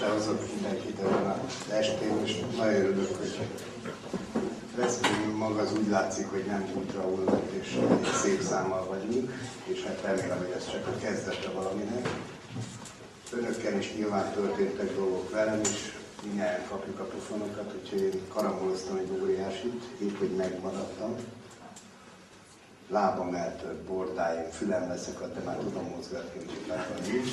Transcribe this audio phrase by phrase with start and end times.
[0.00, 3.38] Isten hozott mindenkit ezen az estén, és nagyon örülök, hogy
[4.76, 9.32] Veszprém maga az úgy látszik, hogy nem útra hullott, és egy szép számmal vagyunk,
[9.64, 12.08] és hát remélem, hogy ez csak a kezdete valaminek.
[13.32, 19.18] Önökkel is nyilván történtek dolgok velem is, mindjárt kapjuk a pufonokat, úgyhogy én karamoloztam egy
[19.22, 21.14] óriásit, épp hogy megmaradtam.
[22.88, 27.30] Lábam eltört, bordáim, fülem leszakadt, de már tudom mozgatni, úgyhogy lábam nincs.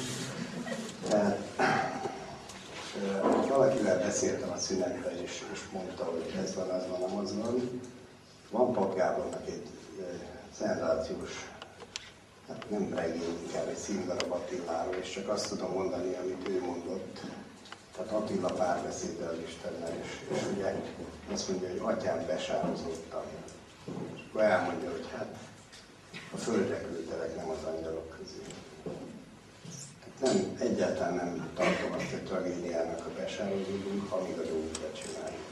[3.48, 7.82] Valakivel beszéltem a szünetben, és, és mondta, hogy ez van, az van, az van.
[8.50, 9.68] Van Pap Gábornak egy
[10.58, 11.50] szenzációs,
[12.48, 17.20] hát nem regény, inkább egy színdarab Attiláról, és csak azt tudom mondani, amit ő mondott.
[17.96, 20.76] Tehát Attila párbeszéddel Istennel, és, és ugye
[21.32, 23.24] azt mondja, hogy atyám besározottam.
[24.16, 25.36] És akkor elmondja, hogy hát
[26.34, 28.55] a földre küldtelek, nem az angyalok közé
[30.22, 35.44] nem, egyáltalán nem tartom azt egy tragédiának, ha besározódunk, ha még a dolgokat csináljuk.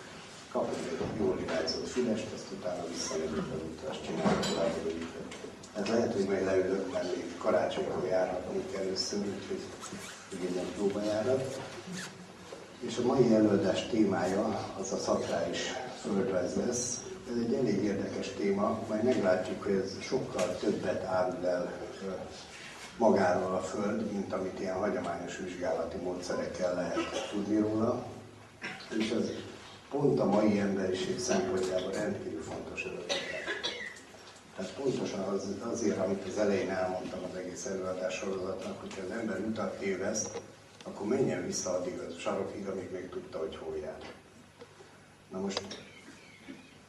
[0.52, 4.73] Kapunk egy jól irányzott fülest, azt utána visszamegyünk az útra, azt csináljuk tovább
[5.75, 9.61] a Ez lehet, hogy majd leülök, mert még karácsonykor járhatunk először, úgyhogy
[10.33, 11.59] igényem próbajárat.
[12.80, 17.03] És a mai előadás témája az a szakrális földrajz lesz.
[17.31, 21.73] Ez egy elég érdekes téma, majd meglátjuk, hogy ez sokkal többet árul el
[22.97, 28.05] magáról a Föld, mint amit ilyen hagyományos vizsgálati módszerekkel lehet tudni róla.
[28.97, 29.30] És ez
[29.89, 33.17] pont a mai emberiség szempontjából rendkívül fontos adatok.
[34.55, 39.39] Tehát pontosan az, azért, amit az elején elmondtam az egész előadás sorozatnak, hogyha az ember
[39.39, 40.41] utat téveszt,
[40.83, 43.97] akkor menjen vissza addig a sarokig, amíg még tudta, hogy hol jár.
[45.31, 45.61] Na most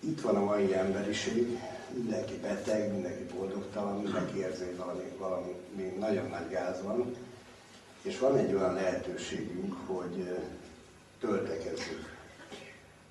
[0.07, 1.59] itt van a mai emberiség,
[1.93, 5.53] mindenki beteg, mindenki boldogtalan, mindenki érzi, hogy valami, valami
[5.99, 7.15] nagyon nagy gáz van,
[8.03, 10.39] és van egy olyan lehetőségünk, hogy
[11.21, 12.13] töltekezzünk.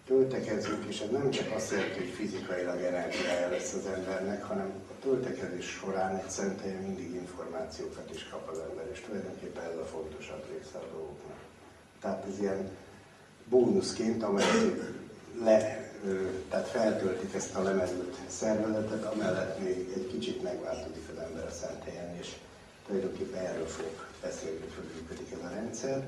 [0.05, 5.01] Töltekezzünk, és ez nem csak azt jelenti, hogy fizikailag energiája lesz az embernek, hanem a
[5.01, 10.43] töltekezés során egy szentelje mindig információkat is kap az ember, és tulajdonképpen ez a fontosabb
[10.51, 11.37] része a dolgoknak.
[12.01, 12.69] Tehát ez ilyen
[13.49, 14.73] bónuszként, amely
[15.43, 15.92] le,
[16.49, 21.83] tehát feltöltik ezt a lemezült szervezetet, amellett még egy kicsit megváltozik az ember a szent
[21.83, 22.35] helyen, és
[22.87, 26.07] tulajdonképpen erről fogok beszélni, hogy hogy működik ez a rendszer.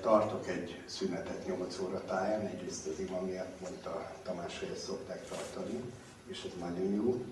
[0.00, 5.28] Tartok egy szünetet 8 óra táján, egyrészt az ima miatt mondta Tamás, hogy ezt szokták
[5.28, 5.80] tartani,
[6.26, 7.24] és ez nagyon jó.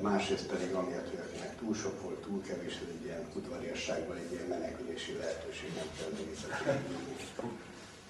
[0.00, 4.32] Másrészt pedig amiatt, hogy akinek túl sok volt, túl kevés, ez egy ilyen udvariasságban egy
[4.32, 6.10] ilyen menekülési lehetőség, nem kell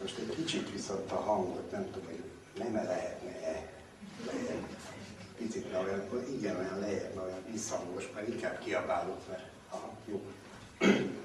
[0.04, 2.22] Most egy kicsit viszont a hangot, nem tudom, hogy
[2.58, 3.70] nem lehetne-e
[4.26, 4.66] lejjebb.
[5.38, 10.22] Picit olyan, igen, olyan lejjebb, olyan visszhangos, mert inkább kiabálok, mert aha, jó.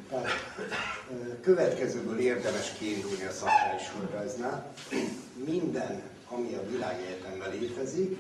[0.10, 0.28] Tehát,
[1.42, 4.74] következőből érdemes kiindulni a szakrális földrajznál.
[5.46, 8.18] Minden, ami a világegyetemben létezik,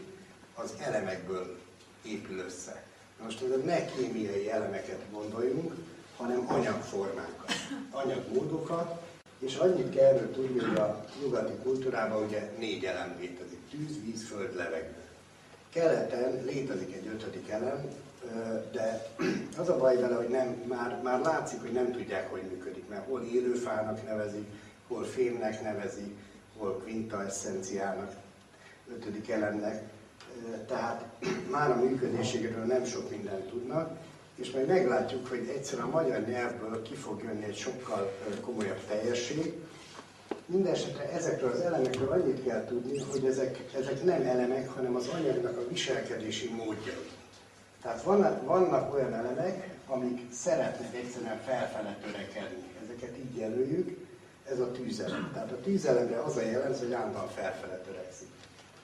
[0.55, 1.59] az elemekből
[2.01, 2.83] épül össze.
[3.23, 5.73] Most ez ne kémiai elemeket gondoljunk,
[6.17, 7.53] hanem anyagformákat,
[7.91, 9.08] anyagmódokat,
[9.39, 13.59] és annyit kell erről tudni, hogy a nyugati kultúrában ugye négy elem létezik.
[13.71, 14.95] Tűz, víz, föld, levegő.
[15.73, 17.87] Keleten létezik egy ötödik elem,
[18.71, 19.07] de
[19.57, 23.07] az a baj vele, hogy nem, már, már látszik, hogy nem tudják, hogy működik, mert
[23.07, 24.45] hol élőfának nevezik,
[24.87, 26.15] hol fémnek nevezik,
[26.57, 28.15] hol quintessenciának,
[28.95, 29.83] ötödik elemnek.
[30.67, 31.05] Tehát
[31.49, 33.97] már a működéséről nem sok mindent tudnak,
[34.39, 38.11] és majd meglátjuk, hogy egyszerűen a magyar nyelvből ki fog jönni egy sokkal
[38.41, 39.53] komolyabb teljesség.
[40.45, 45.57] Mindenesetre ezekről az elemekről annyit kell tudni, hogy ezek, ezek nem elemek, hanem az anyagnak
[45.57, 47.09] a viselkedési módjai.
[47.81, 52.63] Tehát vannak, vannak olyan elemek, amik szeretnek egyszerűen felfele törekedni.
[52.83, 54.07] Ezeket így jelöljük,
[54.51, 55.31] ez a tűzelem.
[55.33, 58.27] Tehát a tűzelemre az a jellemző, hogy állandóan felfele törekszik.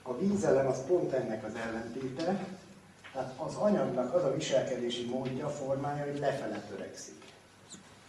[0.01, 2.46] A vízelem az pont ennek az ellentéte,
[3.16, 7.23] tehát az anyagnak az a viselkedési módja, formája, hogy lefele törekszik.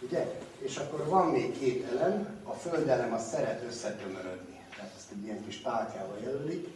[0.01, 0.27] Ugye?
[0.59, 4.61] És akkor van még két elem, a földelem az szeret összetömörödni.
[4.77, 6.69] Tehát ezt egy ilyen kis tálkával jelölik.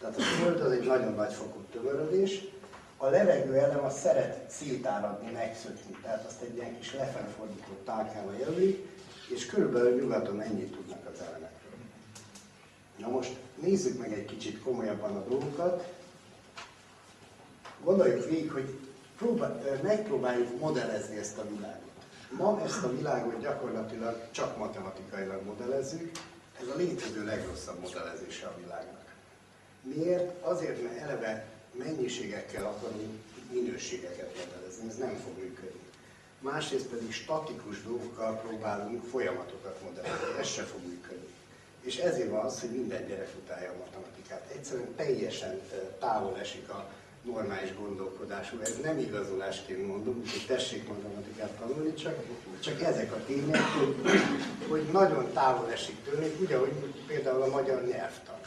[0.00, 2.40] Tehát a föld az egy nagyon nagy fokú tömörödés.
[2.96, 5.96] A levegő elem az szeret szétáradni, megszökni.
[6.02, 8.88] Tehát azt egy ilyen kis lefelfordított tálkával jelölik,
[9.34, 11.72] és körülbelül nyugaton ennyit tudnak az elemekről.
[12.96, 16.01] Na most nézzük meg egy kicsit komolyabban a dolgokat.
[17.84, 18.78] Gondoljuk végig, hogy
[19.16, 21.90] próbál, megpróbáljuk modellezni ezt a világot.
[22.30, 26.10] Ma ezt a világot gyakorlatilag csak matematikailag modellezzük,
[26.60, 29.14] ez a létező legrosszabb modellezése a világnak.
[29.82, 30.44] Miért?
[30.44, 33.18] Azért, mert eleve mennyiségekkel akarunk
[33.50, 35.80] minőségeket modellezni, ez nem fog működni.
[36.40, 40.38] másrészt pedig statikus dolgokkal próbálunk folyamatokat modellezni.
[40.38, 41.30] Ez se fog működni.
[41.80, 44.50] És ezért van az, hogy minden gyerek utálja a matematikát.
[44.56, 45.60] Egyszerűen teljesen
[45.98, 46.90] távol esik a
[47.22, 48.58] normális gondolkodású.
[48.60, 52.14] Ez nem igazolásként mondom, hogy tessék matematikát tanulni, csak,
[52.60, 54.20] csak ezek a tények, hogy,
[54.68, 56.72] hogy nagyon távol esik tőlük, úgy, ahogy
[57.06, 58.38] például a magyar nyelvtan.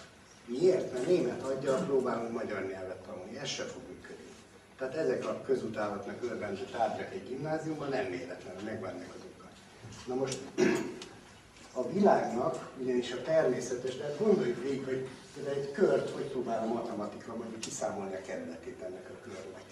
[0.46, 0.94] Miért?
[0.94, 3.38] Mert német adja, próbálunk magyar nyelvet tanulni.
[3.38, 4.30] Ez se fog működni.
[4.78, 9.50] Tehát ezek a közutálatnak örvendő tárgyak egy gimnáziumban nem véletlenül megvannak azokkal.
[10.08, 10.38] Na most
[11.76, 15.08] a világnak, ugyanis a természetes, tehát gondoljuk végig, hogy
[15.48, 19.64] egy kört hogy próbál a matematika mondjuk kiszámolni a kerületét ennek a körnek.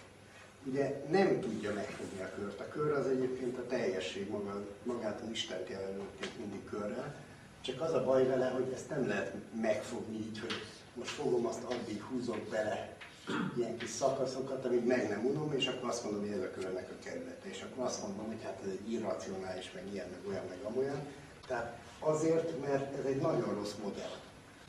[0.66, 2.60] Ugye nem tudja megfogni a kört.
[2.60, 7.16] A kör az egyébként a teljesség maga, magát az Istent jelentették mindig körrel,
[7.62, 10.54] csak az a baj vele, hogy ezt nem lehet megfogni így, hogy
[10.94, 12.98] most fogom azt addig húzok bele
[13.58, 16.90] ilyen kis szakaszokat, amíg meg nem unom, és akkor azt mondom, hogy ez a körnek
[16.90, 17.50] a kerülete.
[17.50, 21.08] És akkor azt mondom, hogy hát ez egy irracionális, meg ilyen, meg olyan, meg amolyan.
[21.48, 24.16] Tehát azért, mert ez egy nagyon rossz modell.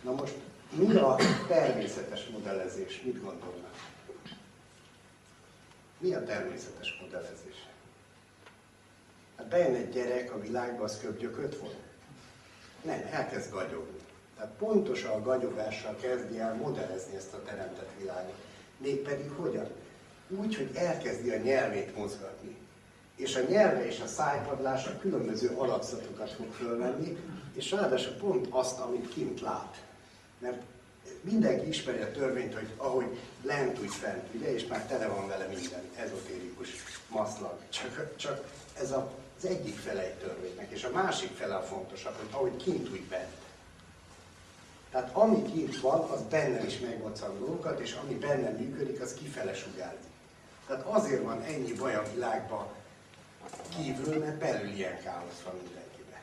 [0.03, 0.35] Na most
[0.71, 1.17] mi a
[1.49, 3.03] természetes modellezés?
[3.05, 3.75] Mit gondolnak?
[5.99, 7.67] Mi a természetes modellezés?
[9.37, 11.75] Hát bejön egy gyerek a világba, az köpgyököt von?
[12.83, 14.01] Nem, elkezd gagyogni.
[14.37, 18.39] Tehát pontosan a gagyogással kezdi el modellezni ezt a teremtett világot.
[18.79, 19.69] Mégpedig hogyan?
[20.29, 22.57] Úgy, hogy elkezdi a nyelvét mozgatni.
[23.17, 27.17] És a nyelve és a szájpadlása különböző alapzatokat fog fölvenni,
[27.53, 29.83] és ráadásul pont azt, amit kint lát.
[30.39, 30.63] Mert
[31.21, 35.47] mindenki ismeri a törvényt, hogy ahogy lent úgy fent, ugye, és már tele van vele
[35.47, 36.69] minden ezotérikus
[37.09, 37.59] maszlag.
[37.69, 38.45] Csak, csak
[38.81, 42.57] ez a, az egyik fele egy törvénynek, és a másik fele a fontosabb, hogy ahogy
[42.57, 43.33] kint úgy bent.
[44.91, 49.55] Tehát ami kint van, az benne is megmoccan dolgokat, és ami benne működik, az kifele
[49.55, 50.13] sugárzik.
[50.67, 52.67] Tehát azért van ennyi baj a világban
[53.77, 56.21] kívül, mert belül ilyen káosz van mindenkiben.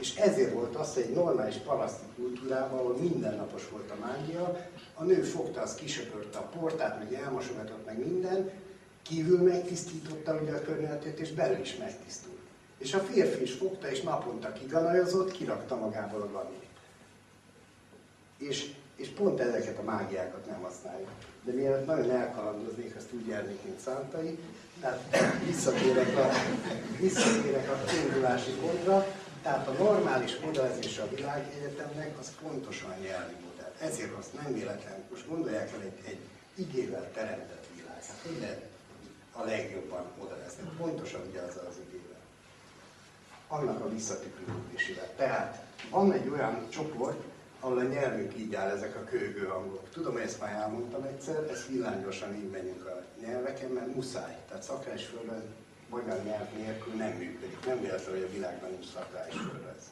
[0.00, 5.04] És ezért volt az, hogy egy normális paraszti kultúrában, ahol mindennapos volt a mágia, a
[5.04, 8.50] nő fogta, az kisöpörte a portát, meg elmosogatott, meg minden,
[9.02, 12.36] kívül megtisztította ugye a környezetét, és belül is megtisztult.
[12.78, 16.64] És a férfi is fogta, és naponta kiganajozott, kirakta magából a ganét.
[18.38, 21.08] És, és pont ezeket a mágiákat nem használjuk.
[21.44, 24.38] De mielőtt nagyon elkalandoznék, azt úgy járnék, mint Szántai,
[24.80, 26.30] tehát visszatérek a,
[27.00, 29.06] visszatérek a kiindulási pontra,
[29.42, 33.72] tehát a normális modellezése a világegyetemnek az pontosan nyelvi modell.
[33.80, 36.20] Ezért azt nem véletlen, most gondolják el egy, egy
[36.54, 38.04] igével teremtett világ.
[38.06, 38.60] Hát minden
[39.32, 40.62] a legjobban modellezni.
[40.78, 42.20] Pontosan ugye az igével.
[43.48, 45.10] Annak a visszatükrözésével.
[45.16, 47.22] Tehát van egy olyan csoport,
[47.60, 49.90] ahol a nyelvünk így áll, ezek a kőgő hangok.
[49.90, 54.36] Tudom, hogy ezt már elmondtam egyszer, ezt villányosan így megyünk a nyelveken, mert muszáj.
[54.48, 55.42] Tehát szakrális földrajz
[55.88, 57.66] magyar nyelv nélkül nem működik.
[57.66, 59.84] Nem véletlen, hogy a világban nincs szakrális földrajz.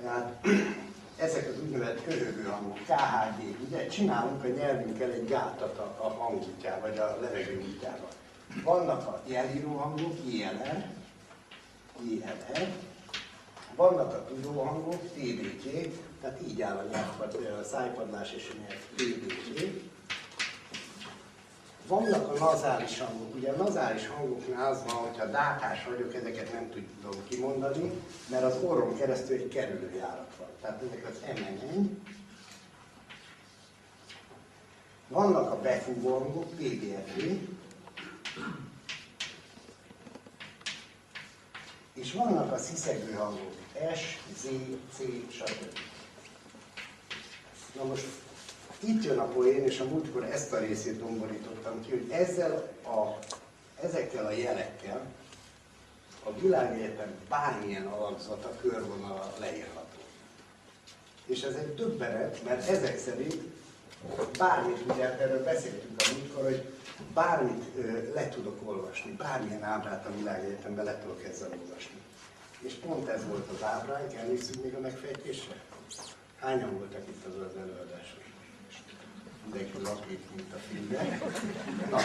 [0.00, 0.46] Tehát
[1.26, 6.88] ezek az úgynevezett köhögő hangok, KHG, ugye csinálunk a nyelvünkkel egy gátat a, a hangútjával,
[6.88, 8.08] vagy a levegő útjába.
[8.64, 10.86] Vannak a jelíró hangok, ILR,
[12.08, 12.68] ILR,
[13.76, 19.82] vannak a tudóhangok, TBG, tehát így áll a nyelvpad, a szájpadlás és a nyelv TBG.
[21.86, 23.34] Vannak a nazális hangok.
[23.34, 27.90] Ugye a nazális hangoknál az van, hogyha dákás vagyok, ezeket nem tudom kimondani,
[28.30, 30.48] mert az orrom keresztül egy kerülőjárat van.
[30.60, 32.02] Tehát ezek az MNN.
[35.08, 37.20] Vannak a befúvó hangok, PBFV.
[41.94, 43.54] És vannak a sziszegő hangok,
[43.94, 44.48] S, Z,
[44.94, 44.98] C,
[45.30, 45.78] stb.
[47.76, 48.06] Na most
[48.80, 53.18] itt jön a poén, és a múltkor ezt a részét domborítottam ki, hogy ezzel a,
[53.84, 55.06] ezekkel a jelekkel
[56.24, 59.98] a világegyetem bármilyen alakzata, körvonala leírható.
[61.26, 63.42] És ez egy többenet, mert ezek szerint
[64.38, 66.72] bármit, ugye erről beszéltünk a múltkor, hogy
[67.14, 67.64] bármit
[68.14, 72.01] le tudok olvasni, bármilyen ábrát a világegyetemben le tudok ezzel olvasni.
[72.62, 75.54] És pont ez volt az ábránk, elnézzük még a megfejtésre?
[76.40, 78.20] Hányan voltak itt az az előadáson?
[79.44, 81.20] Mindenki lakít, mint a filmben.
[81.90, 81.98] Na,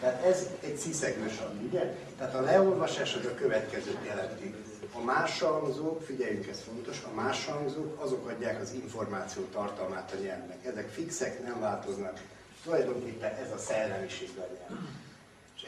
[0.00, 1.96] tehát ez egy sziszegős ugye?
[2.18, 4.54] Tehát a leolvasás az a következőt jelenti.
[4.92, 10.22] A más hangzók, figyeljünk ez fontos, a más hangzók azok adják az információ tartalmát a
[10.22, 10.64] nyelvnek.
[10.64, 12.22] Ezek fixek, nem változnak.
[12.64, 14.80] Tulajdonképpen ez a szellemiség a nyelv.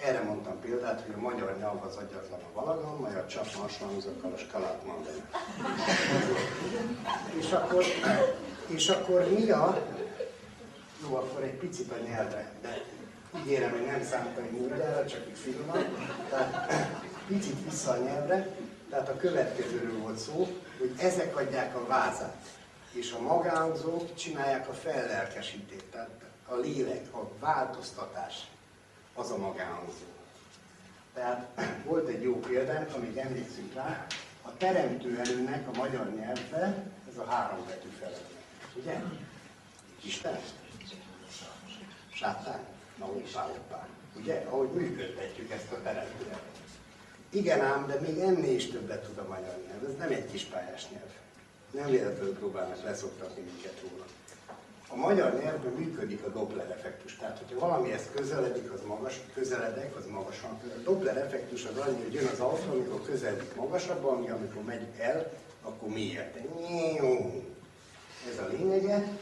[0.03, 3.47] Erre mondtam példát, hogy a magyar nyelv az agyatlan a valagon, majd a csak
[3.81, 5.23] hangzókkal a skalát mondani.
[7.39, 7.85] és akkor,
[8.67, 9.87] és akkor mi a...
[11.03, 12.83] Jó, akkor egy picit a nyelvre, de
[13.41, 15.85] ígérem, hogy nem számítani módjára, csak így finoman.
[16.29, 18.57] Tehát picit vissza a nyelvre,
[18.91, 22.47] tehát a következőről volt szó, hogy ezek adják a vázát,
[22.93, 26.11] és a magánzók csinálják a fellelkesítést, tehát
[26.49, 28.47] a lélek, a változtatás
[29.19, 30.09] az a magánzó.
[31.15, 31.47] Tehát
[31.85, 34.07] volt egy jó példánk, amíg emlékszünk rá,
[34.43, 38.37] a teremtő előnek a magyar nyelvben ez a három betű felelő.
[38.75, 39.01] Ugye?
[40.03, 40.39] Isten?
[42.13, 42.61] Sátán?
[42.99, 43.87] Na, hoppá, hoppá.
[44.17, 44.47] Ugye?
[44.49, 46.37] Ahogy működtetjük ezt a teremtőt.
[47.31, 49.85] Igen ám, de még ennél is többet tud a magyar nyelv.
[49.85, 51.11] Ez nem egy kis pályás nyelv.
[51.71, 54.05] Nem véletlenül próbálnak leszoktatni minket róla.
[54.91, 57.17] A magyar nyelvben működik a Doppler effektus.
[57.17, 60.51] Tehát, hogyha valamihez közeledik, az magas, közeledek, az magasan.
[60.51, 64.87] A Doppler effektus az annyi, hogy jön az autó, amikor közeledik magasabban, ami amikor megy
[64.99, 66.37] el, akkor miért?
[68.31, 69.19] Ez a lényege,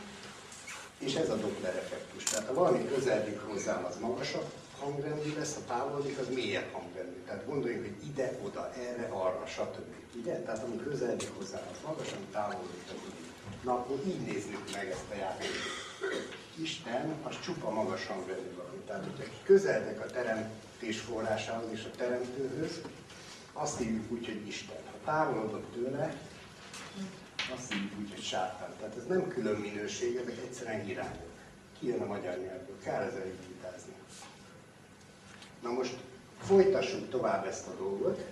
[0.99, 2.23] és ez a Doppler effektus.
[2.23, 7.23] Tehát ha valami közeledik hozzám, az magasabb hangrendű lesz, ha távolodik, az mélyebb hangrendű.
[7.27, 9.95] Tehát gondoljunk, hogy ide, oda, erre, arra, stb.
[10.21, 10.41] Ugye?
[10.41, 13.35] Tehát ami közeledik hozzám, az magas, ami távolodik, az úgy.
[13.63, 15.87] Na, akkor így nézzük meg ezt a játékot.
[16.63, 18.79] Isten az csupa magas hangrendű valami.
[18.87, 22.81] Tehát, hogyha közeledek a teremtés forrásához és a teremtőhöz,
[23.53, 24.77] azt hívjuk úgy, hogy Isten.
[24.85, 26.17] Ha távolodok tőle,
[27.55, 28.75] azt hívjuk úgy, hogy sátán.
[28.79, 31.31] Tehát ez nem külön minőség, ezek egyszerűen irányok.
[31.79, 33.93] Kijön a magyar nyelvből, kell ezzel vitázni.
[35.63, 35.97] Na most
[36.41, 38.25] folytassuk tovább ezt a dolgot,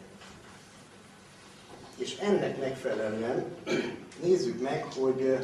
[1.97, 3.45] és ennek megfelelően
[4.23, 5.39] nézzük meg, hogy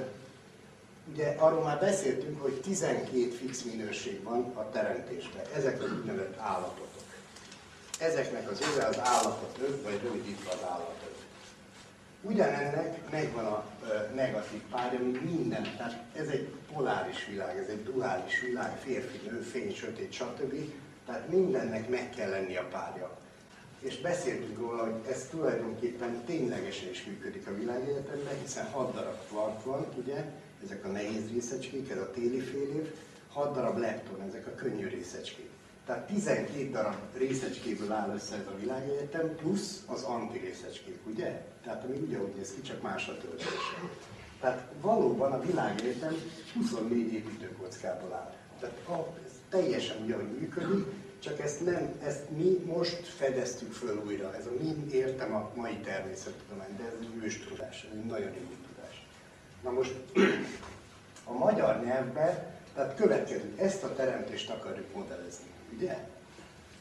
[1.12, 5.42] ugye arról már beszéltünk, hogy 12 fix minőség van a teremtésben.
[5.54, 6.88] Ezek az úgynevezett állapotok.
[7.98, 11.18] Ezeknek az öve az állapot öv, vagy rövidítve az állapot öv.
[12.22, 13.64] Ugyanennek megvan a
[14.14, 15.62] negatív párja, mint minden.
[15.62, 20.54] Tehát ez egy poláris világ, ez egy duális világ, férfi, nő, fény, sötét, stb.
[21.06, 23.19] Tehát mindennek meg kell lenni a párja.
[23.80, 29.64] És beszéltünk róla, hogy ez tulajdonképpen ténylegesen is működik a világegyetemben, hiszen 6 darab kvark
[29.64, 30.24] van, ugye,
[30.64, 32.92] ezek a nehéz részecskék, ez a téli fél év,
[33.28, 35.50] 6 darab lepton, ezek a könnyű részecskék.
[35.86, 41.42] Tehát 12 darab részecskéből áll össze ez a világegyetem, plusz az antirészecskék, ugye?
[41.64, 43.48] Tehát ami ugyanúgy néz ki, csak más a töltése.
[44.40, 46.14] Tehát valóban a világegyetem
[46.54, 48.34] 24 építőkockából áll.
[48.60, 50.86] Tehát a, ez teljesen ugyanúgy működik,
[51.20, 54.34] csak ezt, nem, ezt mi most fedeztük föl újra.
[54.36, 58.30] Ez a mi értem a mai természettudomány, de ez egy ős tudás, ez egy nagyon
[58.30, 59.04] régi tudás.
[59.62, 59.94] Na most
[61.30, 65.46] a magyar nyelvben, tehát következő, ezt a teremtést akarjuk modellezni,
[65.76, 65.98] ugye?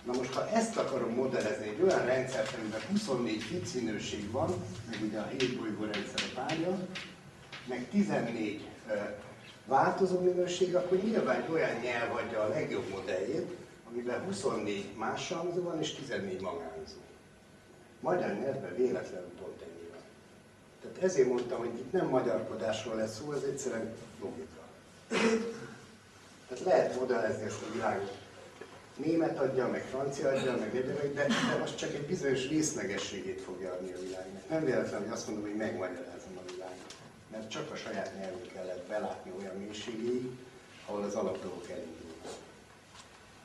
[0.05, 4.99] Na most, ha ezt akarom modellezni egy olyan rendszert, amiben 24 fix minőség van, meg
[5.01, 6.87] ugye a 7 bolygó rendszer a párja,
[7.65, 8.93] meg 14 uh,
[9.65, 13.58] változó minőség, akkor nyilván egy olyan nyelv adja a legjobb modelljét,
[13.91, 16.97] amiben 24 más samzó van és 14 magánzó.
[17.99, 20.01] Magyar nyelvben véletlenül pont ennyi van.
[20.81, 24.61] Tehát ezért mondtam, hogy itt nem magyarkodásról lesz szó, ez egyszerűen logika.
[26.47, 28.17] Tehát lehet modellezni ezt a világot.
[28.95, 33.71] Német adja, meg francia adja, meg egyebek, de, de az csak egy bizonyos részlegességét fogja
[33.71, 34.49] adni a világnak.
[34.49, 36.95] Nem véletlen, hogy azt mondom, hogy megmagyarázom a világot.
[37.31, 40.29] Mert csak a saját nyelvünkkel lehet belátni olyan mélységéig,
[40.85, 41.98] ahol az alapdolgok elindulnak.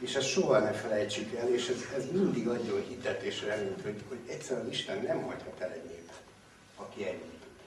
[0.04, 4.02] És ezt soha ne felejtsük el, és ez, ez mindig adjon hitet és reményt, hogy,
[4.08, 6.20] hogy egyszerűen Isten nem hagyhat el egy népet,
[6.76, 7.58] aki ennyit tud.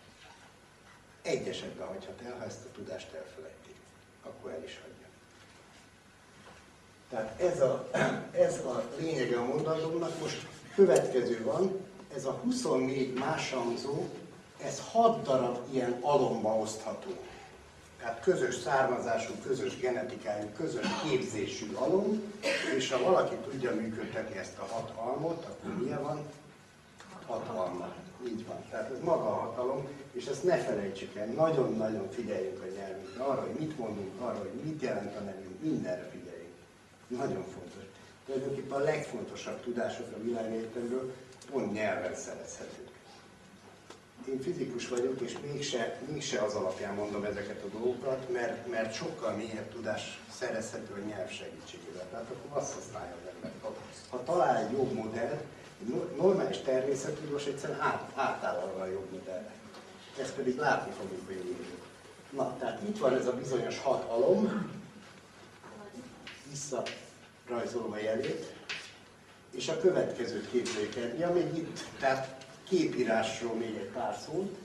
[1.21, 3.75] Egy esetben hagyhat el, ha ezt a tudást elfelejtik,
[4.23, 5.07] akkor el is hagyja.
[7.09, 7.89] Tehát ez a,
[8.47, 10.19] ez a lényege a mondandónak.
[10.19, 14.09] Most következő van, ez a 24 másamzó,
[14.63, 17.26] ez 6 darab ilyen alomba osztható.
[18.07, 22.33] Tehát közös származású, közös genetikájú, közös képzésű alom,
[22.77, 26.19] és ha valaki tudja működtetni ezt a hat almot, akkor milyen van?
[27.25, 27.93] Hat alma.
[28.27, 28.65] Így van.
[28.69, 33.41] Tehát ez maga a hatalom, és ezt ne felejtsük el, nagyon-nagyon figyeljünk a nyelvünkre, arra,
[33.41, 36.55] hogy mit mondunk, arra, hogy mit jelent a nevünk, mindenre figyeljünk.
[37.07, 37.83] Nagyon fontos.
[38.25, 41.13] Tulajdonképpen a legfontosabb tudások a világegyetemről
[41.51, 42.86] pont nyelven szerezhetők
[44.29, 49.35] én fizikus vagyok, és mégse, mégse az alapján mondom ezeket a dolgokat, mert, mert sokkal
[49.35, 52.05] mélyebb tudás szerezhető a nyelv segítségével.
[52.11, 53.51] Tehát akkor azt használja az ember.
[53.61, 53.75] Ha,
[54.09, 55.43] ha talál egy jobb modellt,
[55.81, 59.51] egy normális természetudós egyszerűen át, átáll arra a jobb modellre.
[60.19, 61.77] Ezt pedig látni fogjuk a.
[62.29, 64.71] Na, tehát itt van ez a bizonyos hat alom,
[66.49, 68.53] visszarajzolom a jelét,
[69.51, 71.31] és a következőt képzeljük el.
[71.31, 72.36] Még itt, tehát
[72.69, 74.57] képírásról még egy pár szót.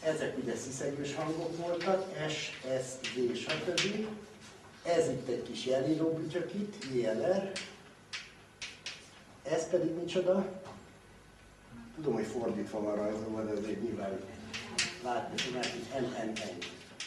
[0.00, 2.50] Ezek ugye sziszegős hangok voltak, S,
[2.82, 4.06] S, D, stb.
[4.82, 7.52] Ez itt egy kis jelíró bütyökít, ILR.
[9.42, 10.62] Ez pedig micsoda?
[11.94, 14.20] Tudom, hogy fordítva van rajzolva, de azért nyilván
[15.02, 16.58] látni tudnák, hogy MNN.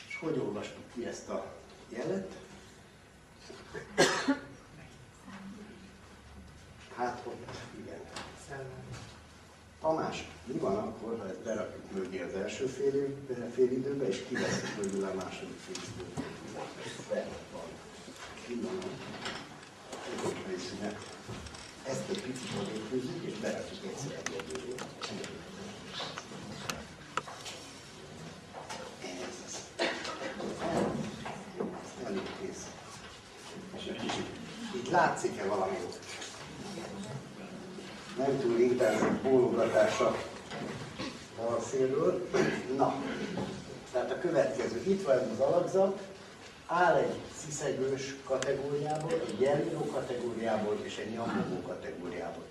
[0.07, 1.53] És hogy olvastuk ki ezt a
[1.89, 2.31] jelet?
[6.95, 7.47] Hát ott,
[7.79, 7.99] igen.
[9.87, 13.15] Tamás, mi van akkor, ha ezt berakjuk mögé az első fél,
[13.53, 16.25] fél időbe, és kiveszünk mögül a második fél időbe?
[21.83, 24.83] Ezt egy picit odékőzzük, és berakjuk egyszer a.
[34.73, 35.77] Itt látszik-e valami?
[38.17, 40.15] Nem túl intenzív bólogatása
[41.37, 42.27] bal szélről.
[42.77, 42.95] Na,
[43.91, 44.83] tehát a következő.
[44.87, 46.01] Itt van az alakzat,
[46.67, 52.43] áll egy sziszegős kategóriából, egy jelíró kategóriából és egy nyomogó kategóriából.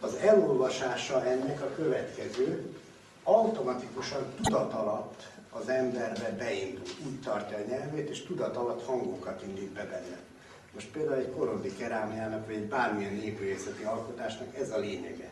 [0.00, 2.76] Az elolvasása ennek a következő,
[3.22, 9.70] automatikusan tudat alatt az emberbe beindul, úgy tartja a nyelvét, és tudat alatt hangokat indít
[9.72, 10.31] be benne.
[10.74, 15.28] Most például egy korodi kerámiának, vagy egy bármilyen épülészeti alkotásnak ez a lényege.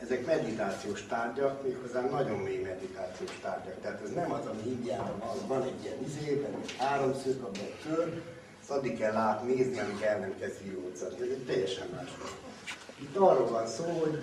[0.00, 3.80] Ezek meditációs tárgyak, méghozzá nagyon mély meditációs tárgyak.
[3.80, 7.78] Tehát ez nem az, ami Indiában van, van egy ilyen izében, egy háromszög, abban egy
[7.86, 8.22] kör,
[8.60, 11.14] ezt addig kell lát, nézni, amíg el nem kezd virócani.
[11.14, 12.08] Ez egy teljesen más.
[13.00, 14.22] Itt arról van szó, hogy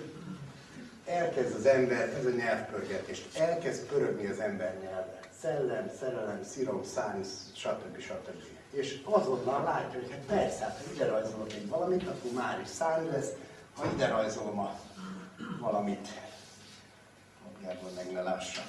[1.04, 5.21] elkezd az ember, ez a nyelvpörgetés, elkezd pörögni az ember nyelve.
[5.42, 8.00] Szellem, szerelem, szirom, szánsz, stb.
[8.00, 8.42] stb.
[8.70, 13.08] És azonnal látja, hogy hát persze, hát ide rajzolok egy valamit, akkor már is szárny
[13.10, 13.30] lesz,
[13.74, 14.78] ha ide rajzolom a
[15.60, 16.08] valamit,
[17.46, 18.62] abjában meg ne lássa,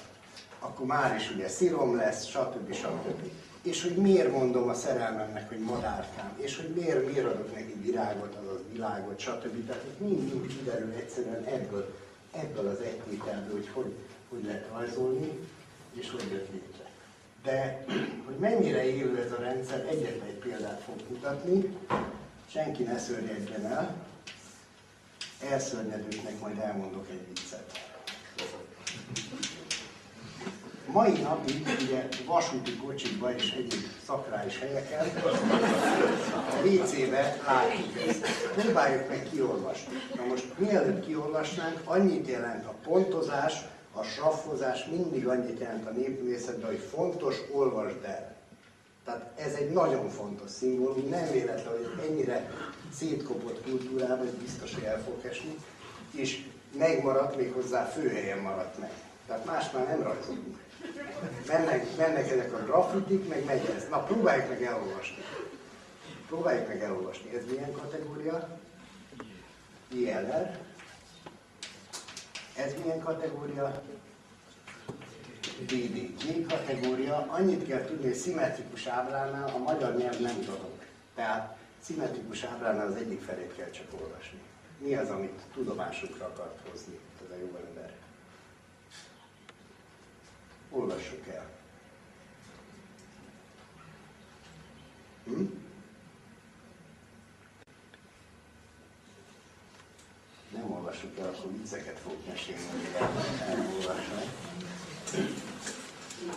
[0.58, 2.72] akkor már is ugye szirom lesz, stb.
[2.72, 3.30] stb.
[3.62, 8.34] És hogy miért mondom a szerelmemnek, hogy madárkám, és hogy miért, miért adok neki virágot,
[8.34, 9.66] azaz világot, stb.
[9.66, 11.94] Tehát itt mind-mind kiderül egyszerűen ebből,
[12.32, 13.94] ebből az egytételből, hogy, hogy
[14.28, 15.38] hogy lehet rajzolni,
[15.94, 16.90] és hogy jött létre.
[17.42, 17.84] De
[18.24, 21.76] hogy mennyire élő ez a rendszer, egyetlen egy példát fog mutatni,
[22.50, 23.94] senki ne szörnyedjen el,
[25.50, 27.92] elszörnyedőknek majd elmondok egy viccet.
[30.86, 35.06] Mai napig ugye vasúti kocsikba és egyéb szakrális helyeken
[36.34, 38.26] a WC-be látjuk ezt.
[38.56, 39.94] Próbáljuk meg kiolvasni.
[40.16, 43.54] Na most mielőtt kiolvasnánk, annyit jelent a pontozás,
[43.94, 48.34] a saffozás mindig annyit jelent a népművészetben, hogy fontos, olvasd el.
[49.04, 52.50] Tehát ez egy nagyon fontos szimbólum, nem véletlen, hogy ennyire
[52.94, 55.56] szétkopott kultúrában, hogy biztos, hogy el fog esni,
[56.10, 56.44] és
[56.78, 58.90] megmaradt, még hozzá főhelyen maradt meg.
[59.26, 60.58] Tehát más már nem rajzolunk.
[61.46, 63.88] Mennek, mennek ezek a grafitik, meg megy ez.
[63.90, 65.22] Na, próbáljuk meg elolvasni.
[66.26, 67.34] Próbáljuk meg elolvasni.
[67.36, 68.58] Ez milyen kategória?
[69.88, 70.58] ILR.
[72.56, 73.82] Ez milyen kategória?
[75.60, 76.24] DD.
[76.24, 77.16] G kategória.
[77.16, 80.82] Annyit kell tudni, hogy szimmetrikus ábránál a magyar nyelv nem tudok.
[81.14, 84.40] Tehát szimmetrikus ábránál az egyik felét kell csak olvasni.
[84.78, 87.92] Mi az, amit tudomásukra akart hozni ez a jó ember?
[90.70, 91.50] Olvassuk el.
[95.24, 95.44] Hm?
[100.56, 103.08] Nem olvassuk el, akkor vicceket fog mesélni, hogy
[103.48, 104.24] elolvasnak.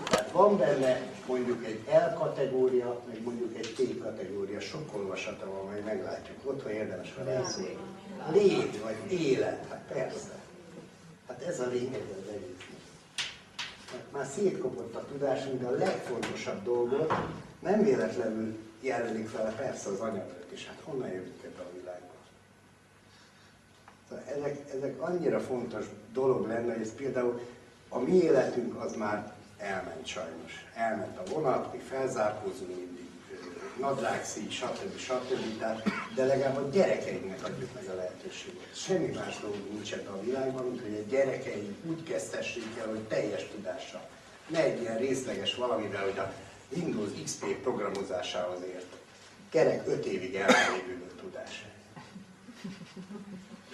[0.10, 5.66] Tehát van benne mondjuk egy L kategória, meg mondjuk egy T kategória, sok olvasata van,
[5.66, 6.38] majd meglátjuk.
[6.44, 7.78] Otthon érdemes vele elszólni.
[8.32, 10.40] Lét, vagy élet, hát persze.
[11.28, 12.66] Hát ez a lényeg az egész.
[13.92, 17.14] Hát már szétkopott a tudásunk, de a legfontosabb dolgot
[17.60, 20.68] nem véletlenül jelenik fel persze az anyagot is.
[20.68, 22.06] Hát honnan jövünk ebbe a világba?
[23.86, 23.97] Szóval
[24.38, 27.42] ezek, ezek annyira fontos dolog lenne, hogy ez például
[27.90, 30.66] a mi életünk az már elment sajnos.
[30.74, 33.08] Elment a vonat, mi felzárkózunk mindig,
[33.80, 34.98] nadrágszíj, stb.
[34.98, 35.60] stb.
[35.60, 35.84] Tehát,
[36.16, 38.76] de legalább a gyerekeinknek adjuk meg a lehetőséget.
[38.76, 43.48] Semmi más dolog nincs a világban, mint hogy a gyerekeink úgy kezdhessék el, hogy teljes
[43.56, 44.08] tudással.
[44.48, 46.34] Ne egy ilyen részleges valamivel, hogy a
[46.76, 48.96] Windows XP programozásához ért.
[49.50, 51.66] Kerek 5 évig elmélyülő tudás.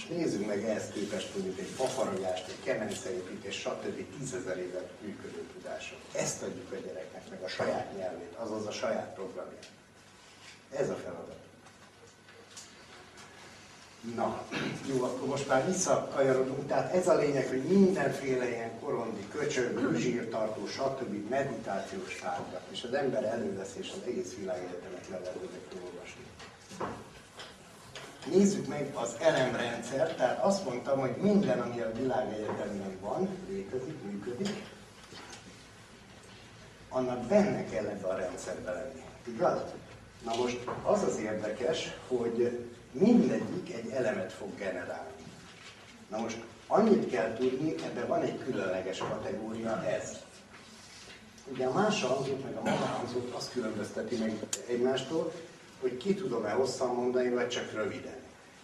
[0.04, 4.18] És nézzük meg ehhez képest mondjuk egy fafaragást, egy kemenceépítés, stb.
[4.18, 5.98] tízezer éve működő tudások.
[6.14, 9.70] Ezt adjuk a gyereknek, meg a saját nyelvét, azaz a saját programját.
[10.72, 11.42] Ez a feladat.
[14.16, 14.44] Na,
[14.90, 16.68] jó, akkor most már visszakanyarodunk.
[16.68, 21.30] Tehát ez a lényeg, hogy mindenféle ilyen korondi, köcsög, zsírtartó, stb.
[21.30, 26.24] meditációs tárgyak, és az ember elővesz, és az egész világegyetemet le lehet olvasni.
[28.32, 34.64] Nézzük meg az elemrendszer, tehát azt mondtam, hogy minden, ami a világegyetemben van, létezik, működik,
[36.90, 39.04] annak benne kell ebbe a rendszerbe lenni.
[39.28, 39.62] Igaz?
[40.24, 45.24] Na most az az érdekes, hogy mindegyik egy elemet fog generálni.
[46.10, 50.18] Na most annyit kell tudni, ebben van egy különleges kategória, ez.
[51.52, 55.34] Ugye a máshangzót meg a magánhangzót azt különbözteti meg egymástól,
[55.84, 58.22] hogy ki tudom-e hosszan mondani, vagy csak röviden.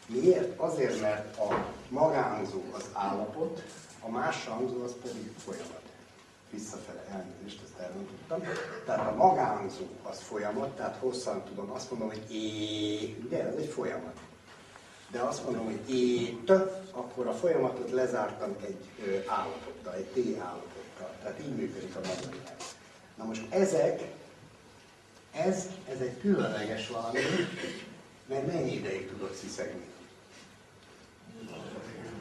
[0.08, 0.60] Miért?
[0.60, 3.64] Azért, mert a magánhangzó az állapot,
[4.00, 5.82] a más hangzó az pedig folyamat.
[6.52, 8.44] Visszafele elnézést, ezt elmondtam.
[8.86, 13.68] Tehát a magánhangzó az folyamat, tehát hosszan tudom, azt mondom, hogy é, ugye, ez egy
[13.68, 14.18] folyamat.
[15.12, 16.52] De azt mondom, hogy ét,
[16.92, 18.88] akkor a folyamatot lezártam egy
[19.28, 21.16] állapottal, egy T állapottal.
[21.22, 22.40] Tehát így működik a magyar
[23.16, 24.02] Na most ezek,
[25.32, 27.20] ez, ez egy különleges valami,
[28.26, 29.88] mert mennyi ideig tudod sziszegni?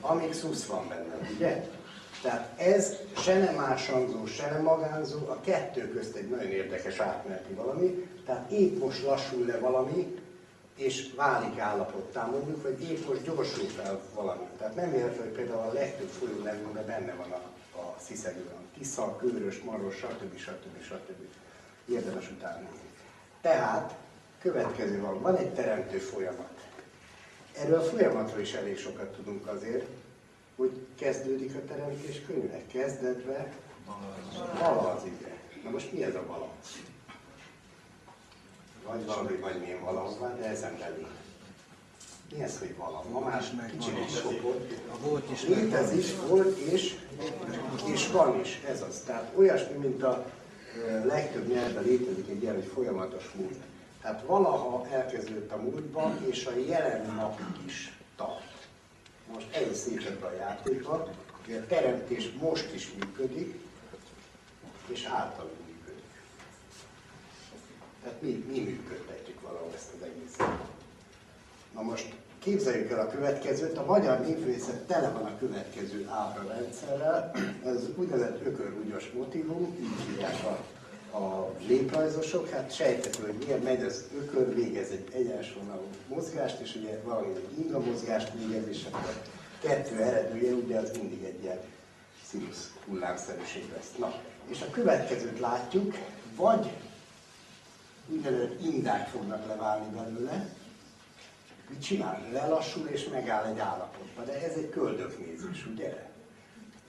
[0.01, 1.68] Amíg szusz van benne, ugye?
[2.23, 7.53] Tehát ez se nem máshangzó, se nem magánzó, a kettő közt egy nagyon érdekes átmeneti
[7.53, 10.16] valami, tehát épp most lassul le valami,
[10.77, 14.47] és válik állapottá mondjuk, vagy épp most gyorsul fel valami.
[14.59, 17.42] Tehát nem értő, hogy például a legtöbb folyó nevünkben benne van a,
[17.79, 20.38] a sziszegő, a Tisza, Kőrös, Maros, stb.
[20.38, 20.83] stb.
[20.83, 21.23] stb.
[21.90, 22.68] Érdemes utána.
[23.40, 23.94] Tehát,
[24.40, 26.59] következő van, van egy teremtő folyamat.
[27.59, 29.87] Erről a folyamatról is elég sokat tudunk azért,
[30.57, 32.61] hogy kezdődik a teremtés könyve.
[32.66, 33.53] Kezdetve
[34.61, 35.37] vala az ige.
[35.64, 36.48] Na most mi ez a vala?
[38.87, 41.09] Vagy valami, vagy milyen valahol de ezen belül.
[42.33, 43.05] Mi ez, hogy vala?
[43.12, 44.22] Ma már kicsit is
[45.33, 45.42] is.
[45.46, 46.98] Létezik, volt és,
[47.92, 49.03] és van is, ez az.
[49.07, 50.27] Tehát olyasmi, mint a
[51.04, 53.57] legtöbb nyelvben létezik egy ilyen, hogy folyamatos múlt.
[54.02, 58.68] Tehát valaha elkezdődött a múltban, és a jelen napig is tart.
[59.33, 61.09] Most ez szép ebben a játékban,
[61.44, 63.61] hogy a teremtés most is működik,
[64.87, 66.04] és általunk működik.
[68.02, 70.66] Tehát mi, mi működtetjük valahol ezt az egészet.
[71.74, 77.31] Na most képzeljük el a következőt, a magyar népvészet tele van a következő ábra rendszerrel,
[77.64, 80.59] ez úgynevezett ökörúgyos motivum, így hívják a
[81.12, 87.01] a léprajzosok, hát sejtető, hogy miért megy az ökör, végez egy egyensvonalú mozgást, és ugye
[87.05, 89.22] valami egy inga mozgást végez, és akkor
[89.61, 91.59] kettő eredője ugye az mindig egy ilyen
[92.27, 93.92] színusz hullámszerűség lesz.
[93.98, 94.14] Na,
[94.48, 95.94] és a következőt látjuk,
[96.37, 96.70] vagy
[98.09, 100.48] úgynevezett indák fognak leválni belőle,
[101.68, 102.28] mit csinál?
[102.33, 106.07] Lelassul és megáll egy állapotba, de ez egy köldöknézés, ugye?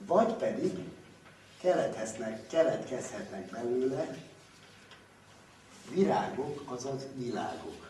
[0.06, 0.74] Vagy pedig
[2.50, 4.18] keletkezhetnek belőle
[5.94, 7.90] virágok, azaz világok.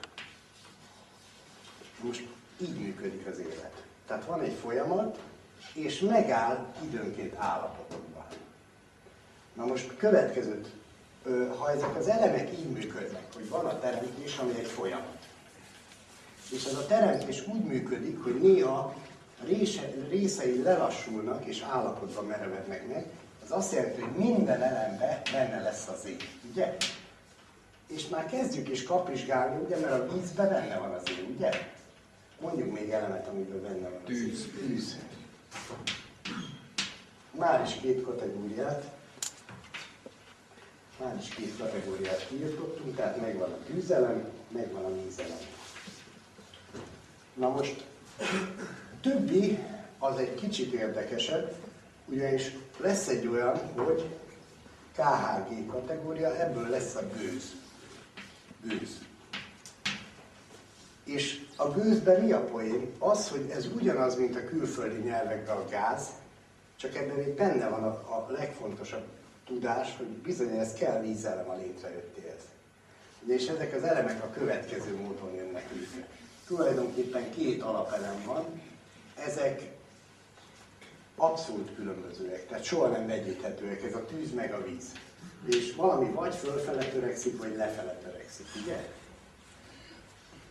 [2.02, 2.28] Most
[2.62, 3.84] így működik az élet.
[4.08, 5.20] Tehát van egy folyamat,
[5.74, 8.26] és megáll időnként állapotokban.
[9.54, 10.70] Na most következőt,
[11.58, 15.29] ha ezek az elemek így működnek, hogy van a teremtés, ami egy folyamat,
[16.52, 18.96] és ez a teremtés úgy működik, hogy néha
[20.10, 23.06] részei lelassulnak és állapotban merevednek meg,
[23.44, 26.78] ez azt jelenti, hogy minden elembe benne lesz az ég, ugye?
[27.88, 31.50] És már kezdjük is kapizsgálni, ugye, mert a vízben benne van az ég, ugye?
[32.42, 34.46] Mondjuk még elemet, amiben benne van az Tűz.
[34.46, 34.68] ég.
[34.68, 34.98] Tűz.
[37.32, 38.84] Már is két kategóriát,
[41.00, 45.38] már is két kategóriát kiirtottunk, tehát megvan a tűzelem, megvan a vízelem.
[47.40, 47.86] Na most,
[49.02, 49.60] többi
[50.00, 51.56] az egy kicsit érdekesebb,
[52.06, 54.10] ugyanis lesz egy olyan, hogy
[54.96, 57.56] KHG kategória, ebből lesz a gőz.
[58.64, 58.98] Gőz.
[61.04, 62.92] És a gőzben mi a poén?
[62.98, 66.08] Az, hogy ez ugyanaz, mint a külföldi nyelvekben a gáz,
[66.76, 69.08] csak ebben még benne van a, a legfontosabb
[69.46, 72.42] tudás, hogy bizony ez kell vízelem a létrejöttéhez.
[73.26, 76.08] És ezek az elemek a következő módon jönnek létre.
[76.50, 78.62] Tulajdonképpen két alapelem van,
[79.26, 79.72] ezek
[81.16, 84.86] abszolút különbözőek, tehát soha nem vegyíthetőek, ez a tűz meg a víz.
[85.46, 88.88] És valami vagy fölfele törekszik, vagy lefele törekszik, ugye?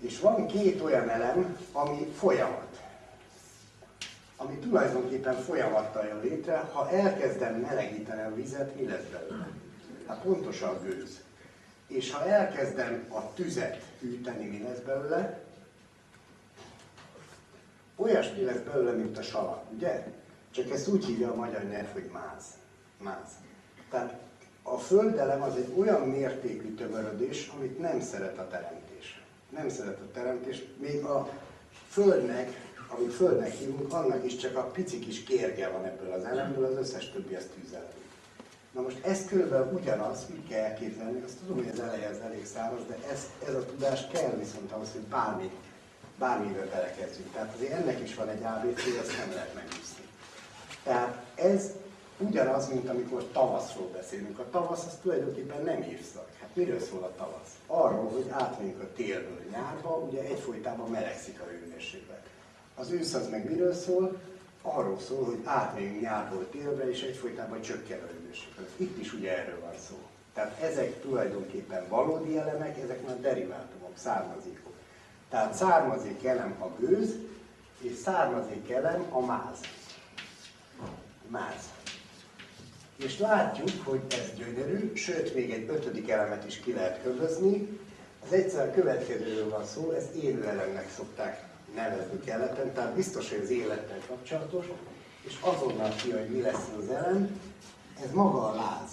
[0.01, 2.81] És van két olyan elem, ami folyamat.
[4.37, 9.49] Ami tulajdonképpen folyamattal jön létre, ha elkezdem melegíteni a vizet, mi lesz belőle?
[10.07, 11.21] Hát pontosan a gőz.
[11.87, 15.47] És ha elkezdem a tüzet hűteni, mi lesz belőle?
[18.01, 20.07] Olyasmi lesz belőle, mint a salak, ugye?
[20.51, 22.45] Csak ezt úgy hívja a magyar nyelv, hogy máz.
[23.03, 23.29] Máz.
[23.91, 24.19] Tehát
[24.63, 29.23] a földelem az egy olyan mértékű tömörödés, amit nem szeret a teremtés.
[29.51, 30.63] Nem szeret a teremtés.
[30.81, 31.29] Még a
[31.89, 36.65] földnek, amit földnek hívunk, annak is csak a pici kis kérge van ebből az elemből,
[36.65, 37.93] az összes többi az tűzelem.
[38.73, 42.47] Na most ez körülbelül ugyanaz, úgy kell elképzelni, azt tudom, hogy az eleje az elég
[42.47, 45.51] száraz, de ez, ez a tudás kell viszont ahhoz, hogy bármi,
[46.19, 47.33] bármivel belekezdjünk.
[47.33, 50.05] Tehát azért ennek is van egy ABC, azt nem lehet megúszni.
[50.83, 51.71] Tehát ez
[52.19, 54.39] ugyanaz, mint amikor tavaszról beszélünk.
[54.39, 56.29] A tavasz az tulajdonképpen nem évszak.
[56.41, 57.53] Hát miről szól a tavasz?
[57.67, 62.27] Arról, hogy átmegyünk a télből nyárba, ugye egyfolytában melegszik a hőmérséklet.
[62.75, 64.21] Az ősz az meg miről szól?
[64.63, 68.69] Arról szól, hogy átmegyünk nyárból télbe, és egyfolytában csökken a hőmérséklet.
[68.77, 69.97] Itt is ugye erről van szó.
[70.35, 74.68] Tehát ezek tulajdonképpen valódi elemek, ezek már derivátumok, származékok.
[75.29, 77.15] Tehát származék elem a gőz,
[77.81, 79.59] és származék elem a máz.
[81.29, 81.71] Máz.
[82.97, 87.79] És látjuk, hogy ez gyönyörű, sőt, még egy ötödik elemet is ki lehet köbözni.
[88.25, 93.41] Az egyszer a következőről van szó, ezt élő elemnek szokták nevezni keleten, tehát biztos, hogy
[93.43, 94.67] az élettel kapcsolatos,
[95.21, 97.41] és azonnal ki, hogy mi lesz az elem,
[98.05, 98.91] ez maga a láz.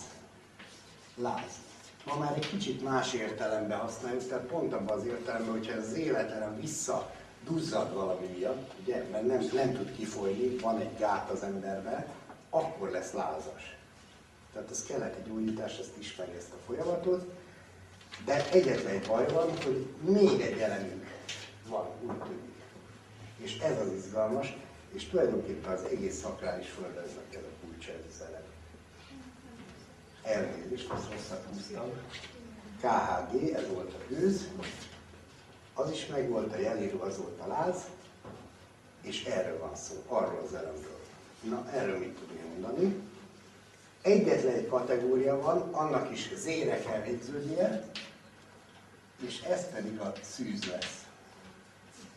[1.15, 1.64] Láz.
[2.05, 6.59] Ma már egy kicsit más értelemben használjuk, tehát pont abban az értelemben, hogyha az életelem
[6.59, 7.11] vissza
[7.45, 12.05] duzzad valami miatt, ugye, mert nem, nem tud kifolyni, van egy gát az emberben,
[12.49, 13.77] akkor lesz lázas.
[14.53, 17.25] Tehát ez kellett egy újítás, ezt ismeri ezt a folyamatot.
[18.25, 21.05] De egyetlen egy baj van, hogy még egy elemünk
[21.67, 22.53] van, úgy tűnik.
[23.37, 24.57] És ez az izgalmas,
[24.91, 28.44] és tulajdonképpen az egész szakrális földeznek ez a kulcsa, ez az elem.
[30.25, 31.89] Elnézést, azt rosszat húztam.
[32.79, 34.47] KHG, ez volt a gőz,
[35.73, 37.75] az is megvolt a jelíró, az volt a láz,
[39.01, 40.99] és erről van szó, arról az elemről.
[41.49, 42.95] Na, erről mit tudni mondani?
[44.01, 47.89] Egyetlen egy kategória van, annak is zére kell végződnie,
[49.25, 51.05] és ez pedig a szűz lesz.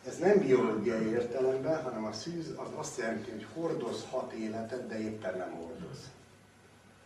[0.07, 5.37] Ez nem biológiai értelemben, hanem a szűz az azt jelenti, hogy hordozhat életet, de éppen
[5.37, 5.78] nem hordoz.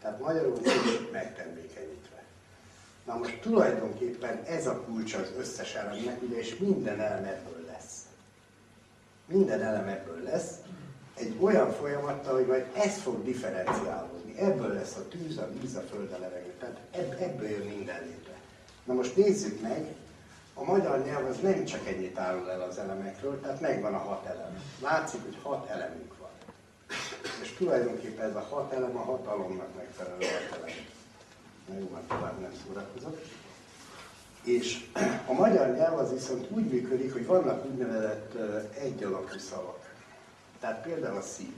[0.03, 0.59] Tehát magyarul
[1.11, 2.23] megtermékenyítve.
[3.05, 8.01] Na most tulajdonképpen ez a kulcs az összes elemnek, és minden elem ebből lesz.
[9.25, 10.51] Minden elem ebből lesz,
[11.15, 14.37] egy olyan folyamattal, hogy majd ez fog differenciálódni.
[14.37, 16.53] Ebből lesz a tűz, a víz, a föld, a levegő.
[16.59, 18.33] Tehát ebből jön minden létre.
[18.83, 19.85] Na most nézzük meg,
[20.53, 24.25] a magyar nyelv az nem csak ennyit árul el az elemekről, tehát megvan a hat
[24.25, 24.63] elem.
[24.81, 26.22] Látszik, hogy hat elemünk van.
[27.41, 30.75] És tulajdonképpen ez a hat elem a hatalomnak megfelelő hat elem.
[31.67, 33.21] Na jó, már tovább nem szórakozok.
[34.43, 34.89] És
[35.27, 38.33] a magyar nyelv az viszont úgy működik, hogy vannak úgynevezett
[38.73, 39.89] egy alakú szavak.
[40.59, 41.53] Tehát például a szív.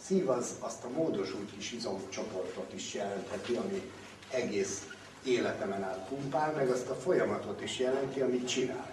[0.00, 3.90] Szív az azt a módosult kis izomcsoportot is jelentheti, ami
[4.30, 4.86] egész
[5.24, 8.90] életemen át pumpál, meg azt a folyamatot is jelenti, amit csinál.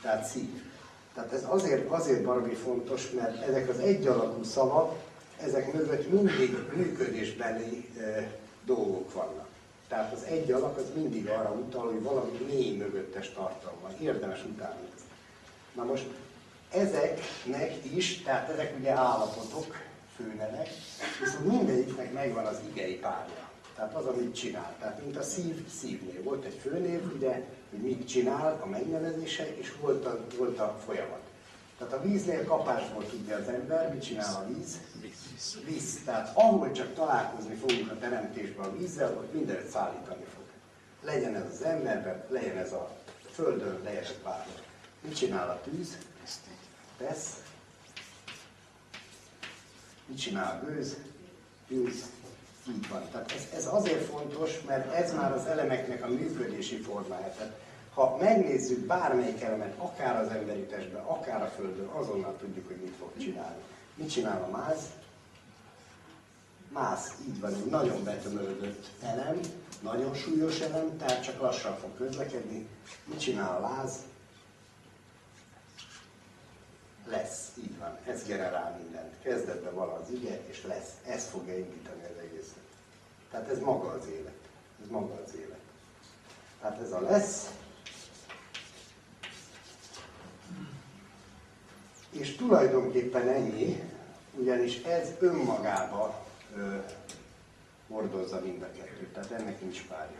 [0.00, 0.71] Tehát szív.
[1.14, 4.98] Tehát ez azért, azért baromi fontos, mert ezek az egy alakú szavak,
[5.42, 8.30] ezek mögött mindig működésbeli e,
[8.64, 9.46] dolgok vannak.
[9.88, 13.96] Tehát az egy alak az mindig arra utal, hogy valami mély mögöttes tartalom van.
[14.00, 14.88] Érdemes utáni.
[15.74, 16.06] Na most
[16.70, 19.76] ezeknek is, tehát ezek ugye állapotok,
[20.16, 20.68] főnevek,
[21.20, 23.50] viszont mindegyiknek megvan az igei párja.
[23.74, 24.74] Tehát az, amit csinál.
[24.78, 26.22] Tehát mint a szív, szívnév.
[26.22, 31.20] Volt egy főnév, ugye, hogy mit csinál a megnevezése, és volt a, volt a folyamat.
[31.78, 34.80] Tehát a víznél kapás volt ugye az ember, mit csinál a víz?
[35.64, 36.00] Víz.
[36.04, 40.44] Tehát ahol csak találkozni fogunk a teremtésben a vízzel, ott mindenet szállítani fog.
[41.02, 42.90] Legyen ez az emberben, legyen ez a
[43.30, 44.60] földön, legyen ez bárhol.
[45.00, 45.96] Mit csinál a tűz?
[46.96, 47.42] Tesz.
[50.06, 50.96] Mit csinál a gőz?
[51.68, 52.04] Tűz.
[52.68, 53.08] Így van.
[53.10, 57.32] Tehát ez, ez azért fontos, mert ez már az elemeknek a működési formája.
[57.36, 57.52] Tehát
[57.94, 62.94] ha megnézzük bármelyik elemet, akár az emberi testben, akár a Földön, azonnal tudjuk, hogy mit
[62.98, 63.62] fog csinálni.
[63.94, 64.78] Mit csinál a máz?
[66.68, 69.40] Mász, így van, egy nagyon betömörödött elem,
[69.80, 72.68] nagyon súlyos elem, tehát csak lassan fog közlekedni.
[73.04, 73.92] Mit csinál a láz?
[77.06, 79.14] Lesz, így van, ez generál mindent.
[79.22, 80.90] Kezdetben van az ige, és lesz.
[81.06, 82.11] Ez fogja indítani egészet.
[83.32, 84.38] Tehát ez maga az élet.
[84.82, 85.60] Ez maga az élet.
[86.60, 87.50] Tehát ez a lesz,
[92.12, 93.82] És tulajdonképpen ennyi,
[94.38, 96.76] ugyanis ez önmagába ö,
[97.88, 100.18] hordozza mind a kettőt, tehát ennek nincs párja.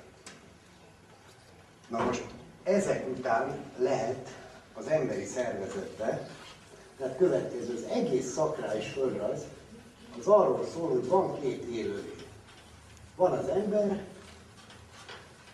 [1.89, 2.25] Na most
[2.63, 4.29] ezek után lehet
[4.75, 6.29] az emberi szervezetbe
[6.99, 9.43] Tehát következő, az egész szakrális földrajz,
[10.19, 12.22] az arról szól, hogy van két élőlény.
[13.17, 14.05] Van az ember,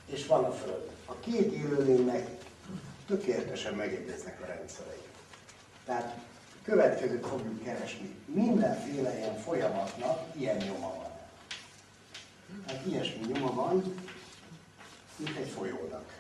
[0.07, 0.91] és van a Föld.
[1.07, 2.29] A két élőlénynek
[3.07, 5.03] tökéletesen megegyeznek a rendszerei.
[5.85, 6.19] Tehát
[6.63, 8.15] következőt fogjuk keresni.
[8.25, 11.11] Mindenféle ilyen folyamatnak ilyen nyoma van.
[12.67, 13.95] Hát ilyesmi nyoma van,
[15.17, 16.17] mint egy folyónak.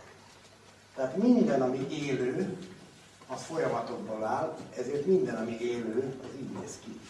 [0.94, 2.56] Tehát minden, ami élő,
[3.26, 7.00] az folyamatokból áll, ezért minden, ami élő, az így néz ki.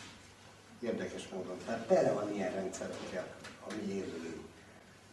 [0.80, 1.56] Érdekes módon.
[1.66, 3.26] Tehát tele van ilyen rendszerekkel,
[3.70, 4.36] ami élő.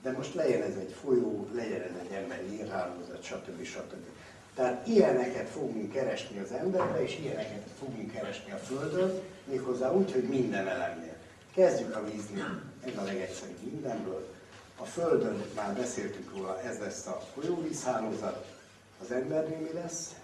[0.01, 3.63] De most legyen ez egy folyó, legyen ez egy emberi érhálózat, stb.
[3.63, 4.05] stb.
[4.55, 10.23] Tehát ilyeneket fogunk keresni az emberbe, és ilyeneket fogunk keresni a Földön, méghozzá úgy, hogy
[10.23, 11.15] minden elemnél.
[11.53, 14.33] Kezdjük a víznél, ez a legegyszerűbb mindenből.
[14.77, 18.45] A Földön már beszéltünk róla, ez lesz a folyóvízhálózat,
[19.01, 20.15] az embernél mi lesz?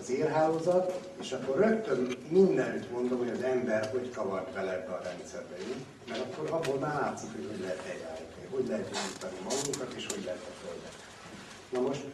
[0.00, 5.02] Az érhálózat, és akkor rögtön mindenütt mondom, hogy az ember hogy kavart bele ebbe a
[5.02, 5.56] rendszerbe?
[6.08, 10.24] Mert akkor abból már látszik, hogy hogy lehet helyreállítani, hogy lehet gyógyítani magunkat, és hogy
[10.24, 10.94] lehet a Földet.
[11.72, 12.04] Na most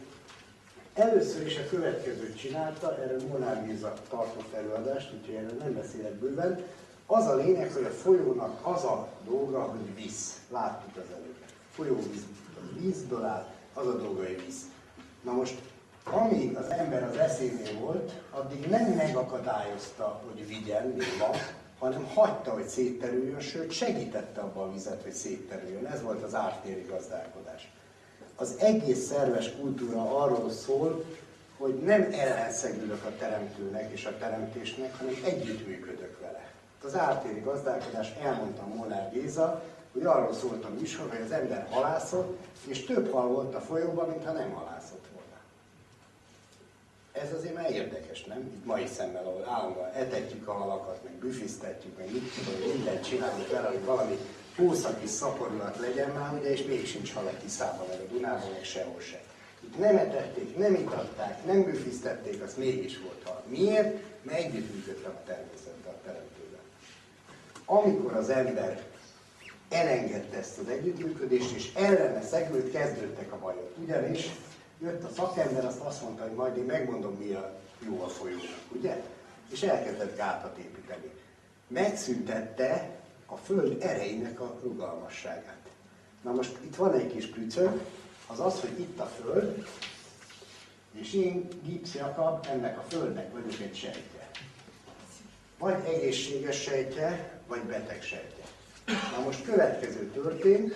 [0.93, 6.63] Először is a következőt csinálta, erről Molnár Géza tartott előadást, úgyhogy erről nem beszélek bőven.
[7.05, 10.41] Az a lényeg, hogy a folyónak az a dolga, hogy visz.
[10.51, 11.35] Láttuk az előbb.
[11.71, 12.25] Folyóvíz
[12.79, 14.61] vízből áll, az a dolga, hogy visz.
[15.21, 15.61] Na most,
[16.03, 21.29] amíg az ember az eszénél volt, addig nem megakadályozta, hogy vigyen, mint ma,
[21.79, 25.85] hanem hagyta, hogy szétterüljön, sőt segítette abba a vizet, hogy szétterüljön.
[25.85, 27.71] Ez volt az ártéri gazdálkodás
[28.35, 31.05] az egész szerves kultúra arról szól,
[31.57, 36.51] hogy nem ellenszegülök a teremtőnek és a teremtésnek, hanem együttműködök vele.
[36.83, 39.63] Az ártéri gazdálkodás elmondta Molnár Géza,
[39.93, 44.09] hogy arról szólt a műsor, hogy az ember halászott, és több hal volt a folyóban,
[44.09, 45.02] mintha nem halászott.
[47.13, 48.39] Ez azért már érdekes, nem?
[48.39, 53.49] Itt mai szemmel, ahol állandóan etetjük a halakat, meg büfisztetjük, meg mit tudom, mindent csinálunk
[53.49, 54.17] vele, hogy valami
[55.01, 58.63] kis szaporulat legyen már, ugye, és még sincs hal a Tiszában, meg a Dunában, meg
[58.63, 59.21] sehol se.
[59.59, 63.43] Itt nem etették, nem itatták, nem büfisztették, az mégis volt hal.
[63.47, 63.97] Miért?
[64.21, 66.59] Mert együttműködtem a természetben, a teremtőben.
[67.65, 68.83] Amikor az ember
[69.69, 73.71] elengedte ezt az együttműködést, és ellene szegült, kezdődtek a bajok.
[73.83, 74.29] Ugyanis
[74.81, 78.61] jött a szakember, azt azt mondta, hogy majd én megmondom, mi a jó a folyónak,
[78.69, 79.03] ugye?
[79.49, 81.11] És elkezdett gátat építeni.
[81.67, 82.89] Megszüntette
[83.25, 85.67] a Föld erejének a rugalmasságát.
[86.21, 87.81] Na most itt van egy kis prücög,
[88.27, 89.67] az az, hogy itt a Föld,
[90.93, 94.29] és én Gipsz Jakab ennek a Földnek vagyok egy sejtje.
[95.57, 98.43] Vagy egészséges sejtje, vagy beteg sejtje.
[98.85, 100.73] Na most következő történt,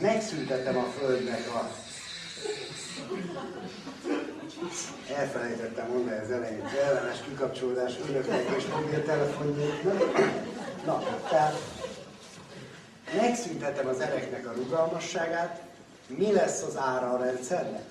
[0.00, 1.83] megszüntetem a Földnek a...
[5.16, 9.98] Elfelejtettem mondani az elején, az ellenes kikapcsolódás önöknek és mobiltelefonjéknak.
[10.86, 11.54] Na, tehát
[13.16, 15.62] megszüntetem az ereknek a rugalmasságát,
[16.06, 17.84] mi lesz az ára a rendszernek?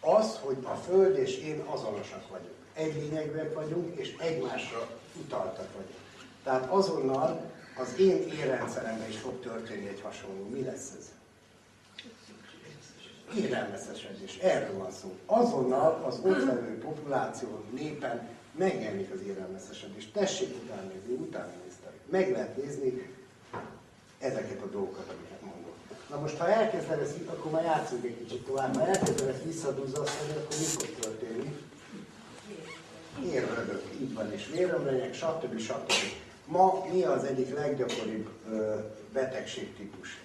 [0.00, 2.54] Az, hogy a Föld és én azonosak vagyunk.
[2.74, 4.88] Egy lényegűek vagyunk, és egymásra
[5.20, 5.98] utaltak vagyunk.
[6.44, 10.48] Tehát azonnal az én érrendszeremben is fog történni egy hasonló.
[10.48, 11.13] Mi lesz ez?
[13.36, 14.36] Érelmeszesedés.
[14.36, 15.16] Erről van szó.
[15.26, 20.10] Azonnal az ott levő populáció, népen megjelenik az érelmeszesedés.
[20.10, 21.52] Tessék utána nézni, utána
[22.10, 23.08] meg lehet nézni
[24.18, 25.74] ezeket a dolgokat, amiket mondok.
[26.10, 28.76] Na most, ha elkezdem ezt, akkor már játszunk egy kicsit tovább.
[28.76, 31.56] Ha elkezdem ezt visszadúzasztani, akkor mi fog történni?
[33.32, 35.58] Érrögök, így van, és vérömlények, stb.
[35.58, 35.92] stb.
[36.46, 38.74] Ma mi az egyik leggyakoribb ö,
[39.12, 40.23] betegségtípus?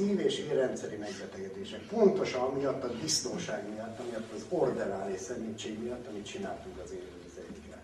[0.00, 1.80] Szív- és érrendszeri megbetegedések.
[1.80, 7.80] Pontosan amiatt a biztonság miatt, amiatt az ordinális szemétség miatt, amit csináltunk az élővizeikkel.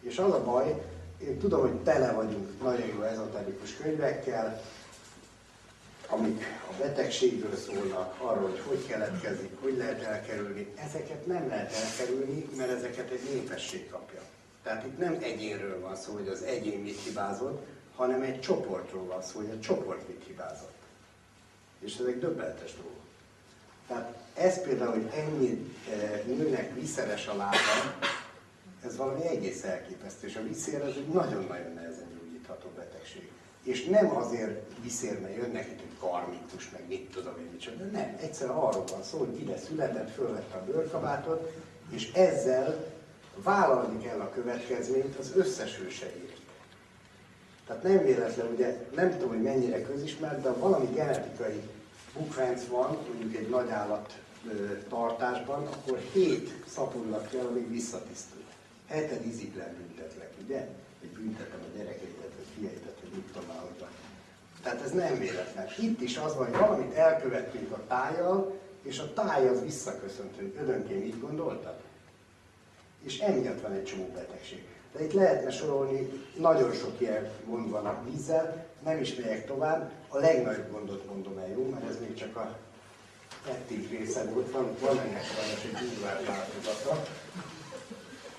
[0.00, 0.82] És az a baj,
[1.18, 4.62] én tudom, hogy tele vagyunk nagyon jó ezoterikus könyvekkel,
[6.08, 10.66] amik a betegségről szólnak, arról, hogy hogy keletkezik, hogy lehet elkerülni.
[10.76, 14.20] Ezeket nem lehet elkerülni, mert ezeket egy népesség kapja.
[14.62, 17.66] Tehát itt nem egyénről van szó, hogy az egyén mit hibázott,
[17.96, 20.77] hanem egy csoportról van szó, hogy a csoport mit hibázott.
[21.80, 22.92] És ezek döbbenetes dolgok.
[23.86, 27.56] Tehát ez például, hogy ennyi eh, nőnek viszeres a lába,
[28.84, 33.30] ez valami egész elképesztő, és a viszér az egy nagyon-nagyon nehezen gyógyítható betegség.
[33.62, 38.16] És nem azért viszér, mert jön neki, hogy karmikus, meg mit tudom én micsoda, nem,
[38.20, 41.52] egyszerűen arról van szó, hogy ide született, fölvette a bőrkabátot,
[41.90, 42.86] és ezzel
[43.42, 46.37] vállalni kell a következményt az összes őseért.
[47.68, 51.62] Tehát nem véletlen, ugye nem tudom, hogy mennyire közismert, de valami genetikai
[52.14, 54.18] bukfenc van, mondjuk egy nagy állat
[54.88, 58.42] tartásban, akkor hét szaporulat kell, amíg visszatisztul.
[58.86, 60.68] Heted iziklen büntetlek, ugye?
[61.00, 63.88] Hogy büntetem a gyerekeidet, vagy fiaidat, hogy mit tudom már,
[64.62, 65.66] Tehát ez nem véletlen.
[65.80, 70.54] Itt is az van, hogy valamit elkövettünk a tájjal, és a táj az visszaköszönt, hogy
[70.60, 71.80] ödönként így gondoltad.
[73.02, 74.77] És emiatt van egy csomó betegség.
[74.92, 79.90] De itt lehetne sorolni, nagyon sok ilyen gond van a vízzel, nem is megyek tovább.
[80.08, 81.68] A legnagyobb gondot mondom el, jó?
[81.70, 82.56] Mert ez még csak a
[83.48, 87.04] ettig része volt, van, van ennek sajnos egy durvább változata.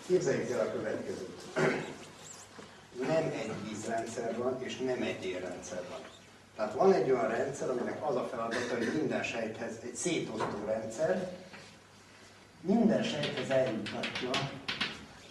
[0.07, 1.41] Képzeljük el a következőt.
[3.07, 5.99] Nem egy vízrendszer van, és nem egy érrendszer van.
[6.55, 11.31] Tehát van egy olyan rendszer, aminek az a feladata, hogy minden sejthez egy szétosztó rendszer,
[12.61, 14.29] minden sejthez eljutatja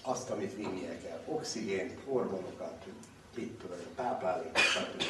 [0.08, 1.20] azt, amit vinnie kell.
[1.26, 2.84] Oxigént, hormonokat,
[3.36, 5.02] mit tudom, táplálékot, stb.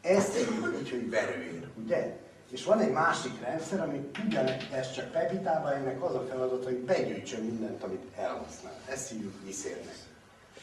[0.00, 2.16] Ezt hívjuk úgy, hogy verőér, ugye?
[2.50, 7.44] És van egy másik rendszer, ami ugyanez csak pepitában, ennek az a feladat, hogy begyűjtsön
[7.44, 8.80] mindent, amit elhasznál.
[8.88, 9.96] Ezt hívjuk viszérnek.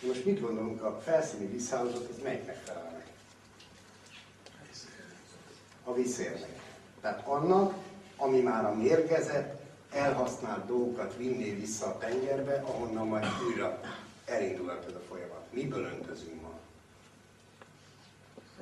[0.02, 3.08] Most mit gondolunk, a felszíni visszahozat, ez melyiknek felel meg?
[5.84, 6.60] A viszérnek.
[7.02, 7.74] Tehát annak,
[8.18, 9.65] ami már a mérgezett,
[9.96, 13.80] elhasznált dolgokat vinné vissza a tengerbe, ahonnan majd újra
[14.26, 15.46] elindulhat ez a folyamat.
[15.54, 16.54] Miből öntözünk ma?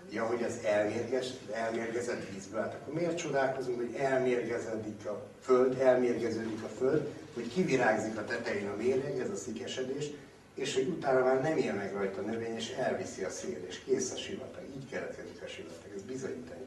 [0.10, 2.62] Ja, hogy az elmérges, elmérgezett vízből.
[2.62, 8.70] Hát akkor miért csodálkozunk, hogy elmérgezedik a föld, elmérgeződik a föld, hogy kivirágzik a tetején
[8.70, 10.06] a méreg, ez a szikesedés,
[10.54, 13.80] és hogy utána már nem él meg rajta a növény, és elviszi a szél, és
[13.80, 14.64] kész a sivatag.
[14.76, 16.63] Így keletkezik a sivatag, ez bizonyítani.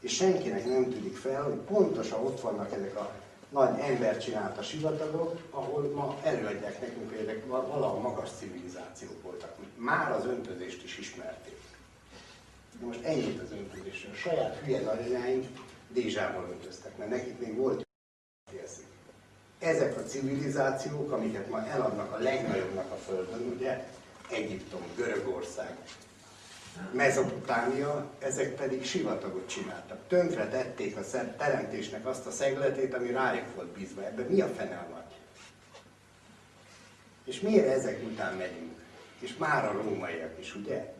[0.00, 3.12] És senkinek nem tűnik fel, hogy pontosan ott vannak ezek a
[3.50, 9.56] nagy ember csinálta sivatagok, ahol ma előadják nekünk, hogy ezek valahol magas civilizációk voltak.
[9.76, 11.58] Már az öntözést is ismerték.
[12.80, 14.14] De most ennyit az öntözésről.
[14.14, 15.46] Saját hülye nagyanyáink
[15.88, 17.86] Dézsával öntöztek, mert nekik még volt.
[19.58, 23.84] Ezek a civilizációk, amiket ma eladnak a legnagyobbnak a Földön, ugye,
[24.30, 25.76] Egyiptom, Görögország,
[26.92, 29.98] Mezopotámia, ezek pedig sivatagot csináltak.
[30.08, 31.00] Tönkre tették a
[31.36, 34.04] teremtésnek azt a szegletét, ami rájuk volt bízva.
[34.04, 35.04] Ebben mi a fene van?
[37.24, 38.78] És miért ezek után megyünk?
[39.18, 40.94] És már a rómaiak is, ugye?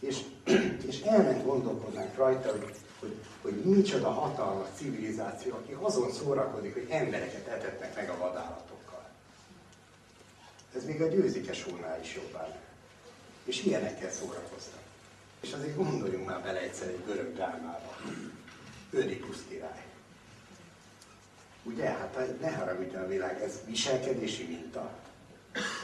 [0.00, 0.20] És,
[0.88, 7.46] és elment gondolkodnánk rajta, hogy, hogy, hogy micsoda hatalmas civilizáció, aki azon szórakozik, hogy embereket
[7.46, 9.08] etetnek meg a vadállatokkal.
[10.76, 11.66] Ez még a győzikes
[12.02, 12.48] is jobbá.
[13.44, 14.80] És ilyenekkel szórakoztak.
[15.40, 17.96] És azért gondoljunk már bele egyszer egy görög drámába.
[18.90, 19.84] Ödipus király.
[21.62, 24.90] Ugye, hát ne haragudjon a világ, ez viselkedési minta.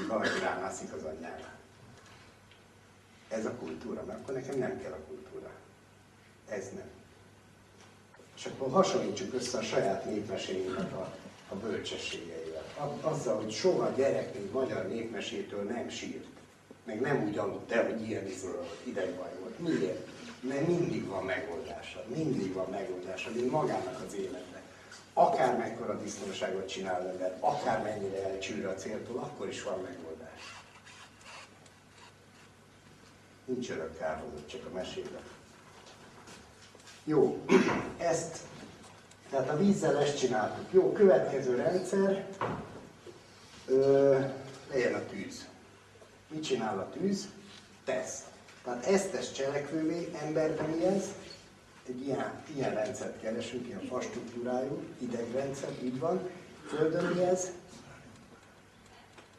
[0.08, 1.52] Valaki rámászik az anyjára.
[3.28, 5.50] Ez a kultúra, mert akkor nekem nem kell a kultúra.
[6.48, 6.90] Ez nem.
[8.36, 11.14] És akkor hasonlítsuk össze a saját népmeséinknek a,
[11.48, 12.64] a bölcsességeivel.
[13.00, 16.37] Azzal, hogy soha gyerek még magyar népmesétől nem sírt.
[16.88, 18.26] Meg nem úgy aludt el, hogy ilyen
[18.84, 19.58] idegbaj volt.
[19.58, 20.06] Miért?
[20.40, 22.04] Mert mindig van megoldása.
[22.06, 24.62] Mindig van megoldása, mint magának az életnek.
[25.12, 30.62] Akár mekkora biztonságot csinál ember, akár mennyire elcsűr a céltól, akkor is van megoldás.
[33.44, 35.22] Nincs örök kárhozat, csak a mesében.
[37.04, 37.42] Jó,
[37.98, 38.38] ezt,
[39.30, 40.66] tehát a vízzel ezt csináltuk.
[40.70, 42.28] Jó, következő rendszer,
[43.66, 44.18] ö,
[44.70, 45.47] legyen a tűz.
[46.28, 47.28] Mit csinál a tűz?
[47.84, 48.24] Tesz.
[48.64, 51.04] Tehát ezt tesz cselekvővé, emberben ez?
[51.88, 56.28] Egy ilyen, ilyen rendszert keresünk, ilyen fastruktúrájú, idegrendszer, így van.
[56.66, 57.50] Földön ez?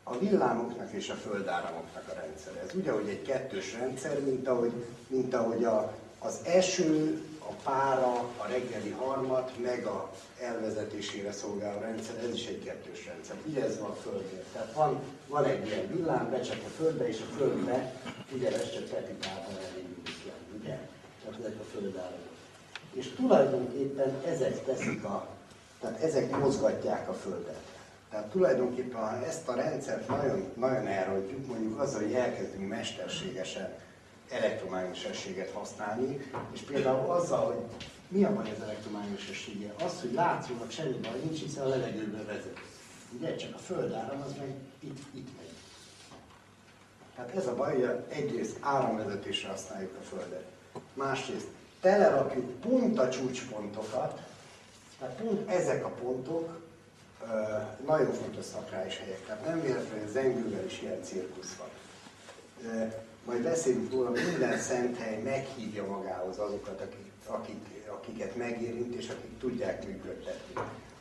[0.10, 2.64] a villámoknak és a földáramoknak a rendszer.
[2.64, 4.72] Ez ugye, hogy egy kettős rendszer, mint ahogy,
[5.08, 12.24] mint ahogy a, az eső, a pára, a reggeli harmat, meg a elvezetésére szolgáló rendszer,
[12.24, 13.36] ez is egy kettős rendszer.
[13.45, 14.43] Ugye ez van a Földnél.
[14.54, 17.93] Tehát van, van egy ilyen villám, becsap a Földbe, és a Földbe
[18.60, 20.04] ez csak petitában elindul
[20.60, 20.80] ugye?
[21.24, 22.28] Tehát ezek a földáramok.
[22.93, 25.28] És tulajdonképpen ezek teszik a,
[25.80, 27.62] tehát ezek mozgatják a Földet.
[28.10, 33.74] Tehát tulajdonképpen ha ezt a rendszert nagyon, nagyon elrontjuk, mondjuk azzal, hogy elkezdünk mesterségesen
[34.30, 37.63] elektromágnesességet használni, és például azzal, hogy
[38.07, 39.73] mi a baj az elektromágnesességgel?
[39.86, 42.59] Az, hogy látszólag semmi baj nincs, hiszen a levegőből vezet.
[43.17, 45.49] Ugye csak a földáram az meg itt, itt megy.
[47.15, 50.45] Tehát ez a baj, hogy egyrészt áramvezetésre használjuk a Földet.
[50.93, 51.47] Másrészt
[51.82, 54.21] telerakjuk pont a csúcspontokat,
[54.99, 56.59] tehát pont ezek a pontok
[57.86, 59.25] nagyon fontos szakrális helyek.
[59.25, 61.69] Tehát nem véletlenül zengővel is ilyen cirkusz van.
[63.30, 69.39] Majd beszélünk róla, minden szent hely meghívja magához azokat, akik, akik, akiket megérint, és akik
[69.39, 70.53] tudják működtetni.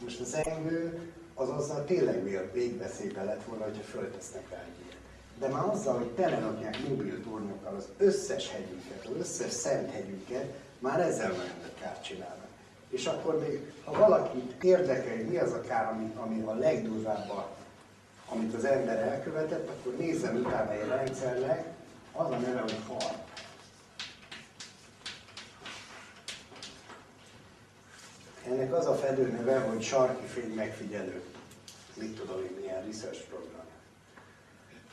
[0.02, 4.96] Most a zengő az azzal tényleg végveszélyben lett volna, hogyha föltesznek rá egy ilyet.
[5.38, 11.00] De már azzal, hogy telerakják mobil tornyokkal az összes hegyünket, az összes szent hegyünket, már
[11.00, 12.48] ezzel nagyon nagy kárt csinálnak.
[12.88, 17.32] És akkor még, ha valakit érdekel, hogy mi az a kár, ami, ami a legdurvább,
[18.28, 21.76] amit az ember elkövetett, akkor nézzen utána egy rendszernek,
[22.18, 23.26] az a neve, hogy hal.
[28.46, 31.22] Ennek az a fedőneve, hogy sarki fény megfigyelő.
[31.94, 33.66] Mit tudom én, milyen research program.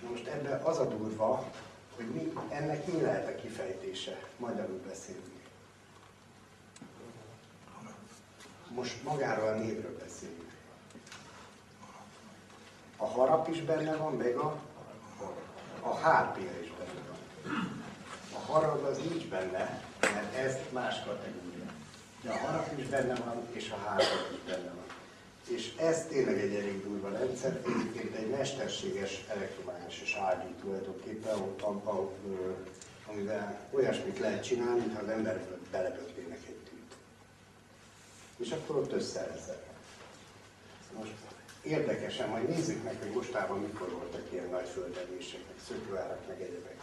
[0.10, 1.52] Most ebben az a durva,
[1.96, 4.20] hogy mi, ennek mi lehet a kifejtése.
[4.38, 5.24] Magyarul beszélünk.
[8.68, 10.52] Most magáról a névről beszélünk.
[12.98, 14.60] A harap is benne van, meg a,
[15.82, 16.65] a van.
[18.34, 21.72] A harag az nincs benne, mert ez más kategória.
[22.22, 24.84] De a harap is benne van, és a hárpia is benne van.
[25.48, 32.18] És ez tényleg egy elég durva rendszer, egyébként egy mesterséges elektromágneses ágyú tulajdonképpen, ahol,
[33.06, 36.96] amivel olyasmit lehet csinálni, mintha az ember beleböknének egy tűt.
[38.38, 39.64] És akkor ott összeezzel.
[40.98, 41.14] Most
[41.62, 46.75] érdekesen, majd nézzük meg, hogy mostában mikor voltak ilyen nagy földevések, meg szökőárak, meg egyebek.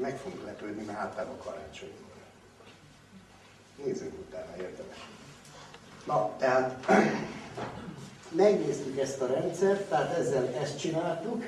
[0.00, 1.92] Meg fogunk lepődni, mert általában karácsony
[3.84, 5.08] Nézzünk utána, érdemes.
[6.06, 6.86] Na, tehát
[8.28, 11.44] megnéztük ezt a rendszert, tehát ezzel ezt csináltuk,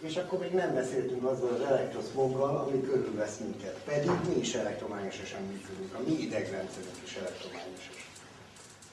[0.00, 3.80] és akkor még nem beszéltünk azzal az elektroszmoggal, ami körülvesz minket.
[3.84, 8.08] Pedig mi is elektromágnesesen működünk, a mi idegrendszerünk is elektromágneses.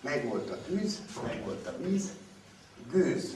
[0.01, 2.09] Megvolt a tűz, megvolt a víz,
[2.91, 3.35] gőz.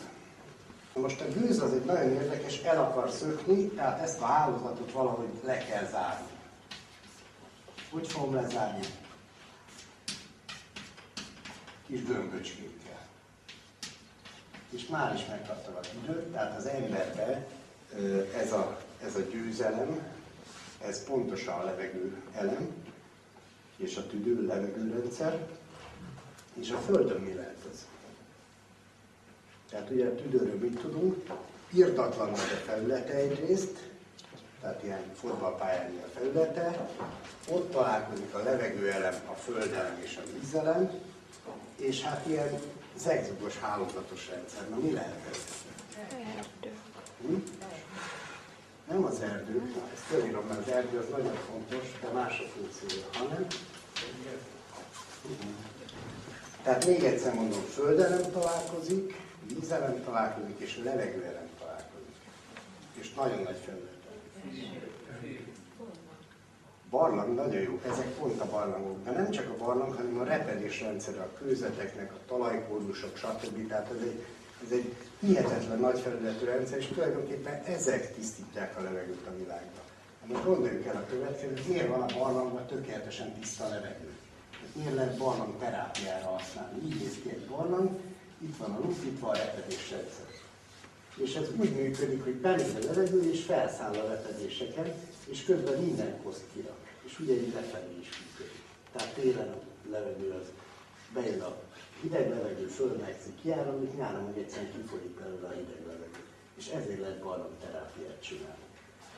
[0.95, 5.29] Most a gőz az egy nagyon érdekes, el akar szökni, tehát ezt a hálózatot valahogy
[5.43, 6.27] le kell zárni.
[7.91, 8.85] Hogy fogom lezárni?
[11.87, 13.07] Kis gömböcskékkel.
[14.69, 17.47] És már is megkaptam a tüdőt, tehát az emberbe
[18.35, 19.99] ez a, ez a győzelem,
[20.81, 22.73] ez pontosan a levegő elem,
[23.77, 25.47] és a tüdő levegőrendszer,
[26.53, 27.85] és a Földön mi lehet az?
[29.69, 31.23] Tehát ugye a tüdőről mit tudunk?
[31.73, 33.77] Irdatlan nagy a felülete egyrészt,
[34.61, 36.89] tehát ilyen fotballpályányi a felülete,
[37.49, 40.91] ott találkozik a levegőelem, a földelem és a vízelem,
[41.75, 42.59] és hát ilyen
[42.97, 44.69] zegzugos hálózatos rendszer.
[44.69, 45.37] Na mi lehet ez?
[47.21, 47.35] Hm?
[48.89, 53.05] Nem az erdő, ezt fölírom, mert az erdő az nagyon fontos, de más a funkciója,
[53.13, 53.47] hanem
[56.63, 62.15] tehát még egyszer mondom, földelem találkozik, vízelem találkozik, és levegőelem találkozik.
[62.93, 63.93] És nagyon nagy felület.
[66.89, 69.03] Barlang nagyon jó, ezek pont a barlangok.
[69.03, 73.67] De nem csak a barlang, hanem a repedésrendszer, a kőzeteknek, a talajkódusok, stb.
[73.67, 74.25] Tehát ez egy,
[74.63, 79.83] ez egy hihetetlen nagy felületű rendszer, és tulajdonképpen ezek tisztítják a levegőt a világban.
[80.25, 84.09] Most gondoljuk el a következőt, miért van a barlangban tökéletesen tiszta levegő?
[84.73, 86.85] Miért lehet barlang terápiára használni?
[86.85, 87.89] Így néz ki egy barlang,
[88.39, 90.25] itt van a luft, itt van a repedésrendszer.
[91.15, 94.93] És ez úgy működik, hogy bemegy a levegő és felszáll a repedéseken,
[95.25, 96.77] és közben minden koszt kirak.
[97.03, 98.61] És ugye így lefelé is működik.
[98.91, 100.47] Tehát télen a levegő az
[101.13, 101.55] bejön a
[102.01, 106.21] hideg levegő, fölmegzik, kiáramlik, nyáron meg egyszerűen kifolyik belőle a hideg levegő.
[106.57, 107.21] És ezért lehet
[107.61, 108.63] terápiát csinálni.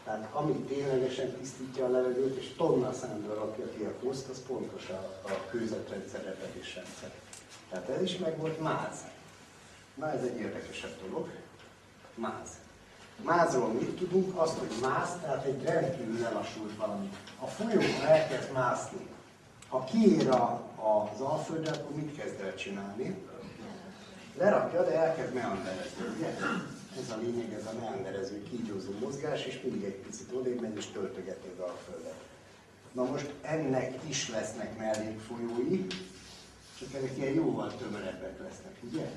[0.03, 4.89] Tehát ami ténylegesen tisztítja a levegőt, és tonna számra rakja ki a koszt, az pontos
[4.89, 7.11] a, a kőzetrendszer, repedésrendszer.
[7.69, 8.95] Tehát ez is meg volt máz.
[9.95, 11.29] Na ez egy érdekesebb dolog.
[12.15, 12.49] Máz.
[13.23, 14.37] Mázról mit tudunk?
[14.39, 17.09] Azt, hogy máz, tehát egy rendkívül lelassult valami.
[17.39, 19.07] A folyókon elkezd mászni.
[19.69, 23.15] Ha kiér a, az alföldre, akkor mit kezd el csinálni?
[24.37, 26.27] Lerakja, de elkezd meanderezni, ugye?
[27.01, 30.85] Ez a lényeg, ez a meanderező, kígyózó mozgás, és mindig egy picit odébb megy, és
[30.85, 32.19] töltögeti az alföldet.
[32.91, 35.85] Na most ennek is lesznek mellékfolyói,
[36.79, 39.09] csak ezek ilyen jóval tömörebbek lesznek, ugye?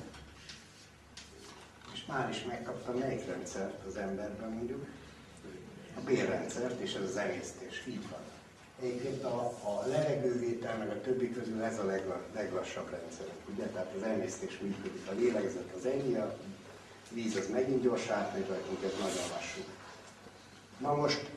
[1.93, 4.85] És már is megkaptam melyik rendszert az emberben mondjuk?
[5.97, 8.19] A bérrendszert, és az emésztés, így van.
[8.81, 13.65] Egyébként a, a levegővétel meg a többi közül ez a legla, leglassabb rendszer, ugye?
[13.65, 16.37] Tehát az emésztés működik, a lélegzet az ennyi, a
[17.09, 19.61] víz az megint gyorsan átmegy rajtunk, ez nagyon lassú.
[20.77, 21.31] Na most,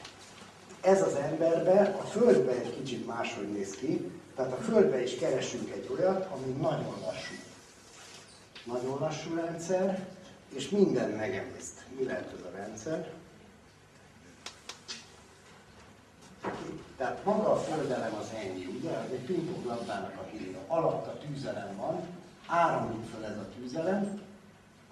[0.80, 5.70] ez az emberbe, a Földben egy kicsit máshogy néz ki, tehát a Földben is keresünk
[5.70, 7.34] egy olyat, ami nagyon lassú.
[8.64, 10.06] Nagyon lassú rendszer,
[10.54, 11.84] és minden megemészt.
[11.98, 13.12] Mi lehet ez a rendszer?
[16.96, 18.90] Tehát maga a földelem az ennyi, ugye?
[18.90, 20.58] Ez egy pingponglabdának a híra.
[20.66, 22.00] Alatt a tűzelem van,
[22.46, 24.20] áramlik fel ez a tűzelem,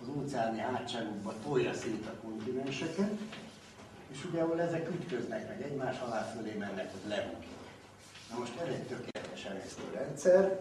[0.01, 3.19] az óceáni hátságokba tolja szét a kontinenseket,
[4.11, 7.62] és ugye ahol ezek ütköznek meg egymás alá fölé mennek, az lebukik.
[8.33, 10.61] Na most egy tökéletes emésztő rendszer,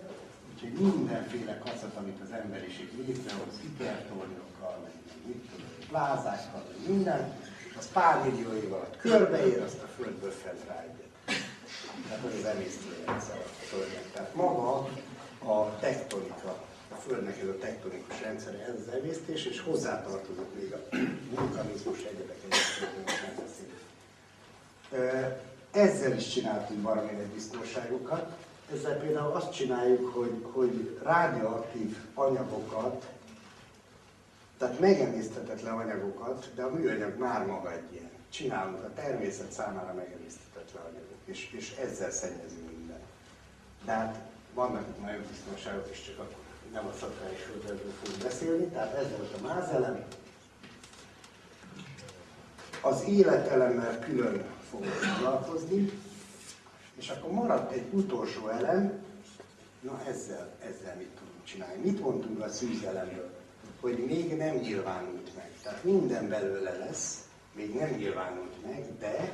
[0.54, 4.92] úgyhogy mindenféle kacat, amit az emberiség létrehoz, ikertornyokkal, meg
[5.26, 5.50] mit
[5.88, 7.34] plázákkal, minden,
[7.78, 11.10] az pár millió év alatt körbeér, azt a földből fent rá egyet.
[12.08, 14.12] Tehát az emésztő rendszer a Földnek.
[14.14, 14.90] Tehát maga
[15.46, 20.96] a tektonika, a Földnek ez a tektonikus rendszer, ez az emésztés, és hozzátartozik még a
[21.30, 22.42] vulkanizmus egyebek
[25.72, 28.32] Ezzel is csináltunk valami egy biztonságokat.
[28.74, 33.06] Ezzel például azt csináljuk, hogy, hogy rádióaktív anyagokat
[34.62, 38.10] tehát megemészthetetlen anyagokat, de a műanyag már maga egy ilyen.
[38.30, 43.00] Csinálunk a természet számára megemészthetetlen anyagok, és, és ezzel szennyezünk minden.
[43.86, 44.20] Tehát
[44.54, 46.44] vannak itt nagyon biztonságok, és csak akkor
[46.74, 50.04] nem a szakrális földről fogunk beszélni, tehát ez volt a mázelem.
[52.82, 55.92] Az életelemmel külön fogok foglalkozni,
[56.96, 59.04] és akkor maradt egy utolsó elem,
[59.80, 61.82] na ezzel, ezzel mit tudunk csinálni.
[61.90, 63.40] Mit mondtunk a szűzelemről?
[63.82, 65.50] hogy még nem nyilvánult meg.
[65.64, 67.20] Tehát minden belőle lesz,
[67.56, 69.34] még nem nyilvánult meg, de,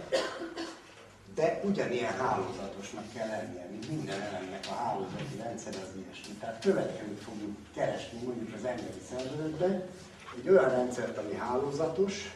[1.35, 6.33] de ugyanilyen hálózatosnak kell lennie, mint minden elemnek a hálózati rendszer az ilyesmi.
[6.39, 9.83] Tehát következőt fogjuk keresni mondjuk az emberi szervezetben,
[10.37, 12.35] egy olyan rendszert, ami hálózatos,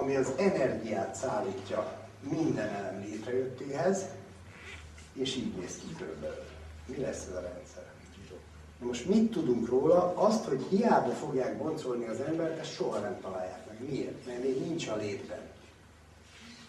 [0.00, 4.04] ami az energiát szállítja minden elem létrejöttéhez,
[5.12, 6.44] és így néz ki körülbelül.
[6.86, 7.84] Mi lesz ez a rendszer?
[8.78, 10.14] Most mit tudunk róla?
[10.14, 13.90] Azt, hogy hiába fogják boncolni az embert, ezt soha nem találják meg.
[13.90, 14.26] Miért?
[14.26, 15.40] Mert még nincs a létben.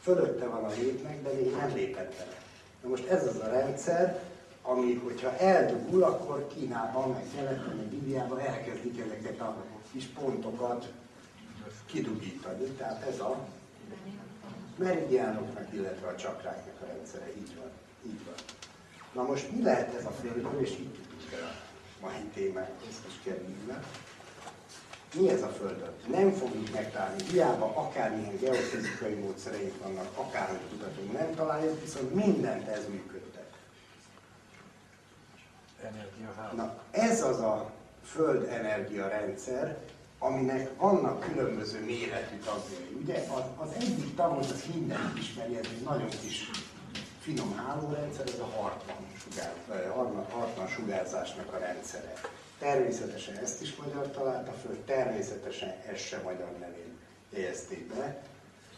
[0.01, 2.37] Fölötte van a létnek, de még nem lépett bele.
[2.83, 4.23] Na most ez az a rendszer,
[4.61, 9.55] ami, hogyha eldugul, akkor Kínában, meg keleten, meg Indiában elkezdik ezeket a
[9.91, 10.87] kis pontokat
[11.87, 12.63] kidugítani.
[12.63, 13.47] Tehát ez a
[14.75, 17.27] meridiánoknak, illetve a csakráknak a rendszere.
[17.37, 17.71] Így van.
[18.05, 18.35] Így van.
[19.13, 21.65] Na most mi lehet ez a Földről, és így tudjuk el
[22.01, 23.83] mai témákhoz is kerülve.
[25.15, 25.93] Mi ez a Földön?
[26.07, 32.87] Nem fogjuk megtalálni, hiába akármilyen geofizikai módszereink vannak, akárhogy tudatunk, nem találjuk, viszont mindent ez
[32.89, 33.45] működtet.
[36.55, 37.71] Na, ez az a
[38.03, 39.77] Föld energia rendszer,
[40.19, 42.97] aminek vannak különböző méretű tagjai.
[43.01, 46.49] Ugye az, az egyik tag, az mindenki ismeri, ez egy nagyon kis
[47.19, 49.53] finom hálórendszer, ez a Hartmann, sugár,
[50.29, 52.13] Hartmann sugárzásnak a rendszere.
[52.59, 56.97] Természetesen ezt is magyar találta föl, természetesen ezt sem magyar nevén
[57.33, 58.21] helyezték be.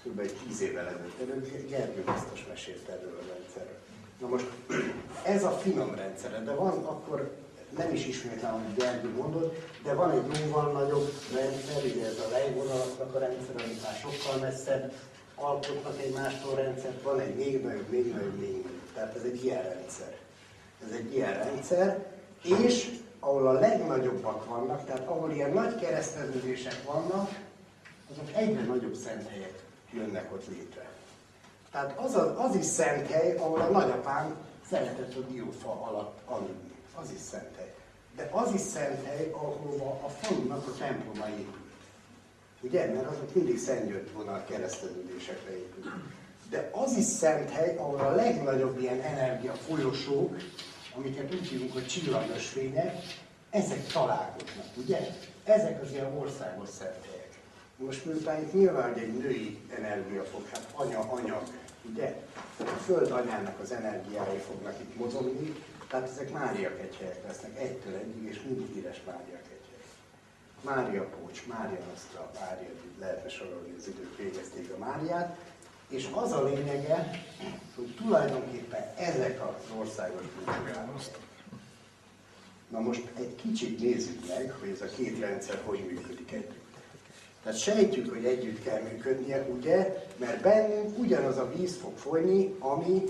[0.03, 0.19] Kb.
[0.19, 3.77] egy tíz évvel ezelőtt, Gergő biztos mesélt erről a rendszerről.
[4.19, 4.45] Na most
[5.35, 7.35] ez a finom rendszer, de van akkor
[7.77, 12.31] nem is ismétlem, amit Gergő mondott, de van egy jóval nagyobb rendszer, ugye ez a
[12.31, 14.93] lejvonalaknak a rendszer, amit már sokkal messzebb
[15.35, 18.91] alkotnak egymástól rendszert, van egy még nagyobb, még nagyobb, még nagyobb.
[18.93, 20.17] Tehát ez egy ilyen rendszer.
[20.87, 22.05] Ez egy ilyen rendszer,
[22.43, 27.29] és ahol a legnagyobbak vannak, tehát ahol ilyen nagy kereszteződések vannak,
[28.11, 30.87] azok egyre nagyobb szent helyek jönnek ott létre.
[31.71, 34.35] Tehát az, az, az is szent hely, ahol a nagyapám
[34.69, 36.68] szeretett a diófa alatt aludni.
[37.01, 37.73] Az is szent hely.
[38.15, 41.59] De az is szent hely, ahol a falunak a temploma épül.
[42.61, 42.93] Ugye?
[42.93, 45.83] Mert azok mindig Szent vonal keresztelődésekre épül.
[46.49, 50.35] De az is szent hely, ahol a legnagyobb ilyen energia folyosók,
[50.95, 52.95] amiket úgy hívunk, hogy csillagösvények,
[53.49, 54.99] ezek találkoznak, ugye?
[55.43, 57.39] Ezek az ilyen országos szent helyek.
[57.75, 61.43] Most miután itt nyilván, egy női energia fog, hát anya, anyag,
[61.89, 62.15] ugye?
[62.59, 65.55] A föld anyának az energiái fognak itt mozogni,
[65.89, 69.39] tehát ezek Mária kegyhelyek lesznek egytől egyig, és mindig híres Mária
[70.61, 72.69] Mária Pócs, Mária Nostra, Mária,
[72.99, 75.37] lehetne sorolni az idők végezték a Máriát,
[75.87, 77.25] és az a lényege,
[77.75, 80.87] hogy tulajdonképpen ezek az országos kultúrák.
[82.69, 86.67] Na most egy kicsit nézzük meg, hogy ez a két rendszer hogy működik együtt.
[87.43, 93.03] Tehát sejtjük, hogy együtt kell működnie, ugye, mert bennünk ugyanaz a víz fog folyni, ami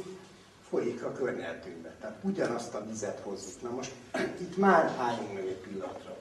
[0.69, 1.88] folyik a környezetünkben.
[2.01, 3.61] Tehát ugyanazt a vizet hozzuk.
[3.61, 3.91] Na most
[4.45, 6.17] itt már álljunk meg egy pillanatra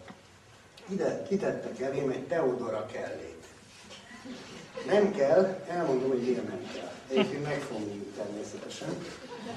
[0.89, 3.45] ide kitettek elém egy Teodora kellét.
[4.87, 6.93] Nem kell, elmondom, hogy miért nem kell.
[7.09, 8.89] Egyébként meg fogom természetesen.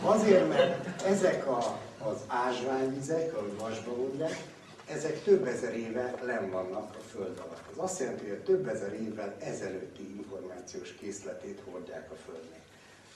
[0.04, 4.44] Azért, mert ezek a, az ázsványvizek, ahogy vasba mondják,
[4.88, 7.64] ezek több ezer éve len vannak a föld alatt.
[7.72, 12.60] Az azt jelenti, hogy a több ezer évvel ezelőtti információs készletét hordják a földnek.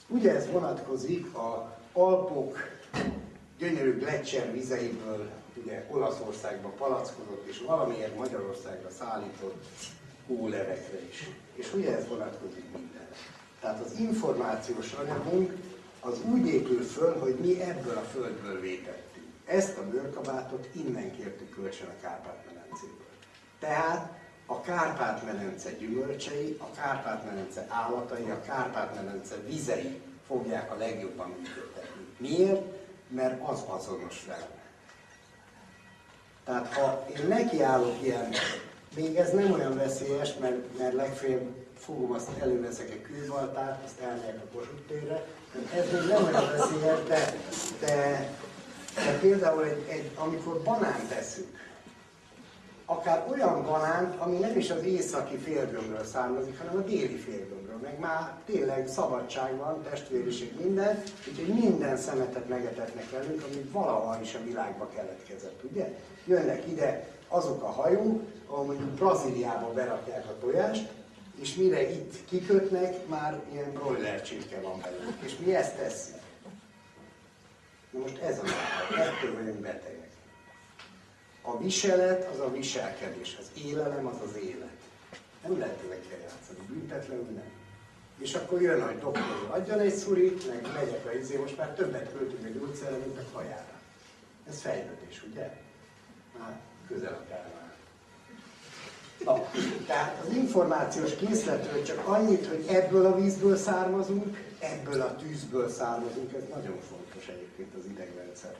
[0.07, 2.57] Ugye ez vonatkozik a Alpok
[3.57, 5.29] gyönyörű Gletscher vizeiből
[5.63, 9.65] ugye Olaszországba palackozott, és valamiért Magyarországra szállított
[10.27, 11.29] hólevekre is.
[11.53, 13.15] És ugye ez vonatkozik mindenre.
[13.59, 15.53] Tehát az információs anyagunk
[15.99, 19.25] az úgy épül föl, hogy mi ebből a földből vétettünk.
[19.45, 23.07] Ezt a bőrkabátot innen kértük kölcsön a Kárpát-medencéből.
[23.59, 32.05] Tehát a Kárpát-medence gyümölcsei, a Kárpát-medence állatai, a Kárpát-medence vizei fogják a legjobban működtetni.
[32.17, 32.84] Miért?
[33.07, 34.63] Mert az azonos velem.
[36.45, 38.29] Tehát ha én nekiállok ilyen,
[38.95, 44.41] még ez nem olyan veszélyes, mert, mert legfeljebb fogom azt előveszek egy külbaltát, azt elmegyek
[44.43, 45.25] a Kossuth térre,
[45.75, 47.33] ez még nem olyan veszélyes, de,
[47.79, 48.29] de,
[48.95, 51.57] de például egy, egy, amikor banánt teszünk,
[52.85, 57.99] akár olyan banánt, ami nem is az északi félgömbről származik, hanem a déli félgömbről, meg
[57.99, 64.43] már tényleg szabadság van, testvériség, minden, úgyhogy minden szemetet megetetnek velünk, ami valaha is a
[64.43, 65.93] világba keletkezett, ugye?
[66.25, 70.89] Jönnek ide azok a hajók, ahol mondjuk Brazíliába berakják a tojást,
[71.39, 75.17] és mire itt kikötnek, már ilyen broiler csirke van belőle.
[75.19, 76.19] És mi ezt tesszük.
[77.89, 78.43] Na most ez a
[78.97, 80.11] ettől vagyunk betegek.
[81.41, 84.77] A viselet az a viselkedés, az élelem az az élet.
[85.43, 87.54] Nem lehet ezekkel játszani, büntetlenül nem.
[88.17, 92.11] És akkor jön, hogy doktor adjon egy szurit, meg megyek a izé, most már többet
[92.17, 93.79] költünk a gyógyszerre, mint a kajára.
[94.49, 95.51] Ez fejlődés, ugye?
[96.39, 97.73] Már közel a kármár.
[99.23, 99.49] Na,
[99.85, 106.33] tehát az információs készletről csak annyit, hogy ebből a vízből származunk, ebből a tűzből származunk,
[106.33, 108.55] ez nagyon fontos egyébként az idegrendszer.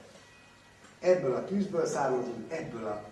[1.00, 3.04] Ebből a tűzből származunk, ebből a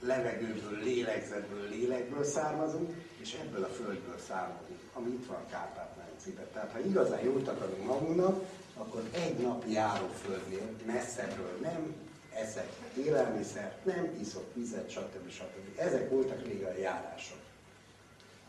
[0.00, 4.65] levegőből, lélegzetből, lélekből származunk, és ebből a földből származunk,
[4.96, 6.46] ami itt van Kárpát-medencében.
[6.52, 8.44] Tehát ha igazán jót akarunk magunknak,
[8.76, 11.94] akkor egy napi járóföldnél messzebbről nem
[12.34, 12.68] eszek
[13.04, 15.30] élelmiszert, nem iszok vizet, stb.
[15.30, 15.78] stb.
[15.78, 17.38] Ezek voltak régen a járások.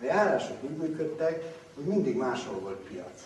[0.02, 3.22] A járások úgy működtek, hogy mindig máshol volt piac.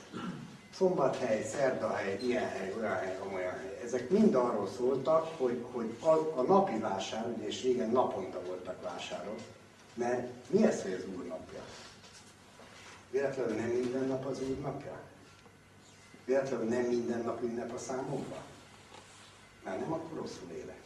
[0.75, 3.79] Szombathely, szerdahely, ilyen hely, olyan hely, olyan hely.
[3.83, 8.81] Ezek mind arról szóltak, hogy, hogy a, a napi vásár, ugye és régen naponta voltak
[8.81, 9.39] vásárok,
[9.93, 11.61] mert mi ez, hogy az úr napja?
[13.11, 14.99] Véletlenül nem minden nap az úr napja?
[16.25, 18.43] Véletlenül nem minden nap ünnep a számomra?
[19.63, 20.81] Már nem akkor rosszul élek.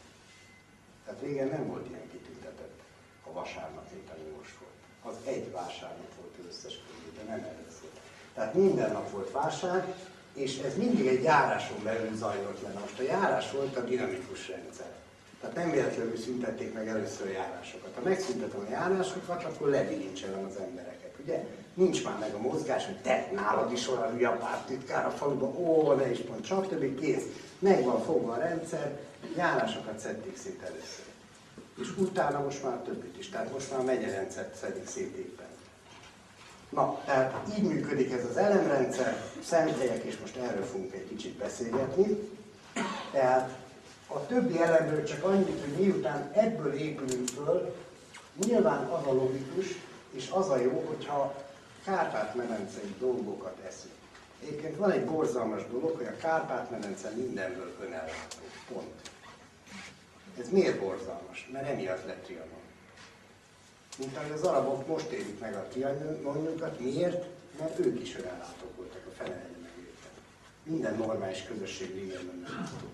[1.04, 2.80] Tehát régen nem volt ilyen kitüntetett
[3.26, 5.14] a vasárnap, ami most volt.
[5.14, 7.40] Az egy vásárnap volt összes körül, de nem
[7.80, 8.00] szólt.
[8.34, 9.94] Tehát minden nap volt vásár,
[10.34, 12.80] és ez mindig egy járáson belül zajlott le.
[12.80, 14.94] Most a járás volt a dinamikus rendszer.
[15.40, 17.94] Tehát nem véletlenül szüntették meg először a járásokat.
[17.94, 21.46] Ha megszüntetem a járásokat, akkor lebilincselem az embereket, ugye?
[21.76, 25.92] Nincs már meg a mozgás, hogy te, nálad is olyan hülye pártitkár a faluban, ó,
[25.92, 27.24] ne is pont, többi, kész.
[27.58, 28.98] Meg van fogva a rendszer,
[29.36, 31.04] járásokat szedték szét először.
[31.80, 35.46] És utána most már többit is, tehát most már megyerendszert szedik szét éppen.
[36.70, 42.30] Na, tehát így működik ez az elemrendszer, szenthelyek, és most erről fogunk egy kicsit beszélgetni.
[43.12, 43.58] Tehát
[44.06, 47.74] a többi elemről csak annyit, hogy miután ebből épülünk föl,
[48.46, 49.66] nyilván az a logikus,
[50.10, 51.44] és az a jó, hogyha
[51.86, 53.94] Kárpát-medencei dolgokat eszünk.
[54.42, 58.38] Egyébként van egy borzalmas dolog, hogy a Kárpát-medence mindenből önellátó.
[58.72, 59.10] Pont.
[60.38, 61.48] Ez miért borzalmas?
[61.52, 62.64] Mert emiatt lett Trianon.
[63.98, 66.80] Mint ahogy az arabok most élik meg a trianonjukat.
[66.80, 67.26] Miért?
[67.58, 70.08] Mert ők is önellátók voltak, a fele megérte.
[70.62, 72.86] Minden normális közösség régen önellátó.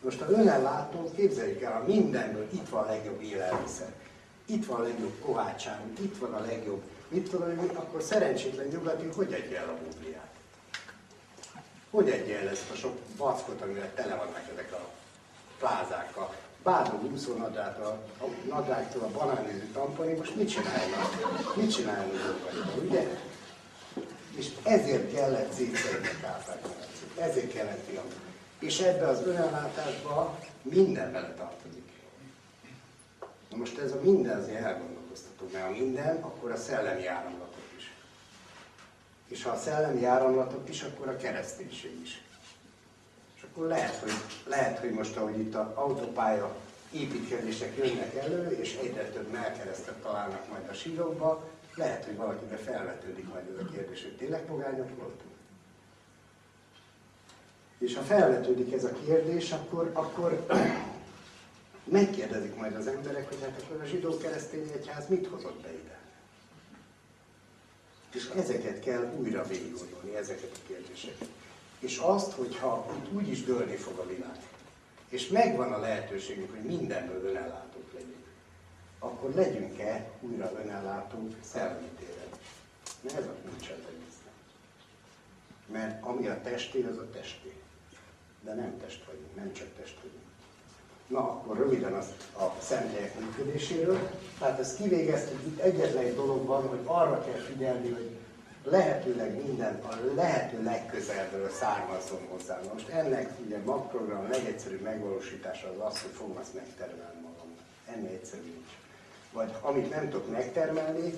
[0.00, 3.92] Most ha önellátó, képzeljük el, a mindenből itt van a legjobb élelmiszer.
[4.46, 9.06] Itt van a legjobb kovácságunk, itt van a legjobb, mit tudom én, akkor szerencsétlen nyugati,
[9.16, 10.30] hogy adja el a Bibliát?
[11.90, 14.88] Hogy adja el ezt a sok vackot, amivel tele vannak ezek a
[15.58, 16.34] plázákkal?
[16.62, 17.86] Bádog úszónadrágtól,
[18.20, 21.56] a, nadrágtól a banánőző tamponi, most mit csinálnak?
[21.56, 23.08] Mit csinálnak azokat, ugye?
[24.36, 26.78] És ezért kellett szétszerni a kárpát
[27.18, 28.26] ezért kellett fiamnak.
[28.58, 31.88] És ebbe az önellátásba minden bele tartozik.
[33.50, 34.60] Na most ez a minden azért
[35.52, 37.92] mert a minden, akkor a szellemi áramlatok is.
[39.28, 42.22] És ha a szellemi áramlatok is, akkor a kereszténység is.
[43.36, 44.12] És akkor lehet, hogy,
[44.46, 46.56] lehet, hogy most, ahogy itt az autópálya
[46.90, 53.28] építkezések jönnek elő, és egyre több melkeresztet találnak majd a sírokba, lehet, hogy valakibe felvetődik
[53.28, 55.36] majd ez a kérdés, hogy tényleg pogányok voltunk.
[57.78, 60.46] És ha felvetődik ez a kérdés, akkor, akkor
[61.90, 65.98] megkérdezik majd az emberek, hogy hát akkor a zsidó keresztény egyház mit hozott be ide?
[68.14, 71.28] És ezeket kell újra végiggondolni, ezeket a kérdéseket.
[71.78, 74.38] És azt, hogyha itt úgy is dőlni fog a világ,
[75.08, 78.26] és megvan a lehetőségünk, hogy mindenből önellátók legyünk,
[78.98, 82.28] akkor legyünk-e újra önellátók szellemi téren?
[83.00, 84.32] Mert ez a kulcs az egésznek.
[85.66, 87.52] Mert ami a testé, az a testé.
[88.40, 90.27] De nem test vagyunk, nem csak test vagyunk.
[91.08, 92.06] Na, akkor röviden az
[92.38, 93.98] a szentélyek működéséről.
[94.38, 98.16] Tehát ezt kivégeztük, itt egyetlen egy dolog van, hogy arra kell figyelni, hogy
[98.64, 102.60] lehetőleg minden a lehető legközelről származzon hozzá.
[102.72, 107.54] Most ennek ugye magprogram a legegyszerűbb megvalósítása az az, hogy fogom azt megtermelni magam.
[107.94, 108.70] Ennél egyszerű nincs.
[109.32, 111.14] Vagy amit nem tudok megtermelni,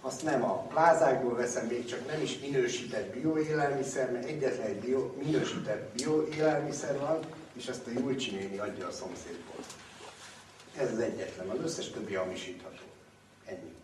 [0.00, 5.12] azt nem a plázákból veszem, még csak nem is minősített bioélelmiszer, mert egyetlen egy bio,
[5.24, 7.18] minősített bioélelmiszer van,
[7.56, 9.64] és azt a Julcsi néni adja a szomszédból.
[10.76, 12.82] Ez az egyetlen, az összes többi hamisítható.
[13.44, 13.74] Ennyi.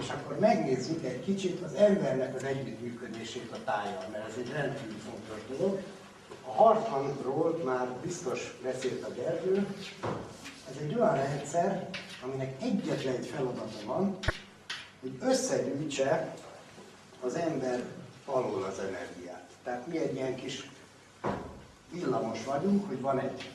[0.00, 4.98] És akkor megnézzük egy kicsit az embernek az együttműködését a tájjal, mert ez egy rendkívül
[4.98, 5.82] fontos dolog.
[6.46, 9.66] A Hartmanról már biztos beszélt a Gergő.
[10.70, 11.88] Ez egy olyan rendszer,
[12.22, 14.18] aminek egyetlen egy feladata van,
[15.00, 16.34] hogy összegyűjtse
[17.20, 17.82] az ember
[18.24, 19.50] alól az energiát.
[19.62, 20.70] Tehát mi egy ilyen kis
[21.90, 23.50] villamos vagyunk, hogy van egy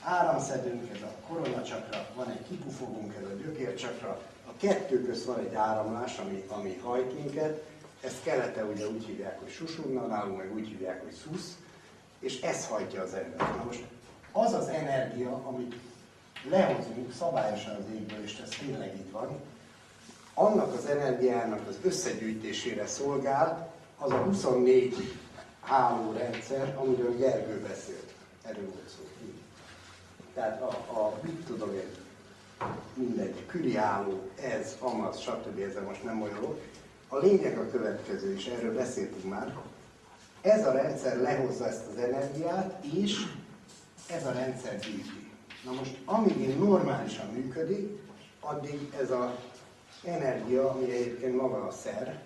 [0.00, 5.54] áramszedőnk, ez a koronacsakra, van egy kipufogunk, ez a gyökércsakra, a kettő közt van egy
[5.54, 7.64] áramlás, ami, ami hajt minket,
[8.00, 11.56] ezt kelete ugye úgy hívják, hogy susunna, nálunk meg úgy hívják, hogy szusz,
[12.18, 13.56] és ez hajtja az embert.
[13.56, 13.84] Na most
[14.32, 15.74] az az energia, amit
[16.50, 19.40] lehozunk szabályosan az égből, és ez tényleg így van,
[20.34, 25.14] annak az energiának az összegyűjtésére szolgál az a 24
[25.66, 28.12] hálórendszer, amiről Gergő beszélt.
[28.42, 29.06] Erről volt szó.
[30.34, 31.90] Tehát a, a mit tudom én,
[32.94, 35.58] mindegy, küriálló, ez, amaz, stb.
[35.58, 36.58] ezzel most nem olyan
[37.08, 39.56] A lényeg a következő, és erről beszéltünk már.
[40.40, 43.26] Ez a rendszer lehozza ezt az energiát, és
[44.10, 45.30] ez a rendszer gyűjti.
[45.64, 47.98] Na most, amíg normálisan működik,
[48.40, 49.38] addig ez a
[50.04, 52.22] energia, ami egyébként maga a szer,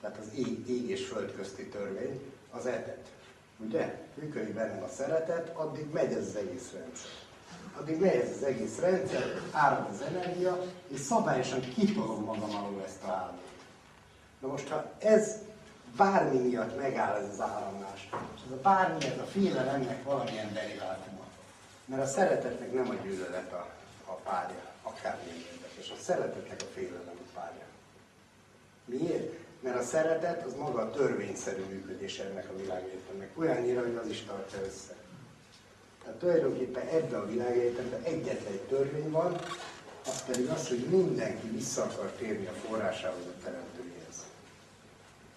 [0.00, 2.20] tehát az ég, ég és föld közti törvény,
[2.56, 3.06] az etet.
[3.58, 4.04] Ugye?
[4.14, 7.10] Működik bennem a szeretet, addig megy ez az egész rendszer.
[7.80, 13.02] Addig megy ez az egész rendszer, árad az energia, és szabályosan kitolom magam alól ezt
[13.02, 13.40] a áramot.
[14.40, 15.34] Na most, ha ez
[15.96, 21.24] bármi miatt megáll ez az áramlás, és ez a bármi, ez a félelemnek valamilyen derivátuma.
[21.84, 23.68] Mert a szeretetnek nem a gyűlölet a,
[24.04, 25.90] a párja, akármilyen érdekes.
[25.90, 27.64] A szeretetnek a félelem a párja.
[28.84, 29.45] Miért?
[29.66, 33.30] Mert a szeretet az maga a törvényszerű működés ennek a világegyetemnek.
[33.38, 34.94] Olyannyira, hogy az is tartja össze.
[36.02, 39.38] Tehát tulajdonképpen ebben a világegyetemben egyetlen egy törvény van,
[40.06, 44.24] az pedig az, hogy mindenki vissza akar térni a forrásához, a teremtőjéhez.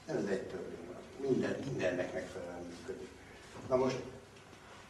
[0.05, 1.29] Ez egy törvény van.
[1.29, 3.09] Minden, mindennek megfelelően működik.
[3.69, 3.99] Na most,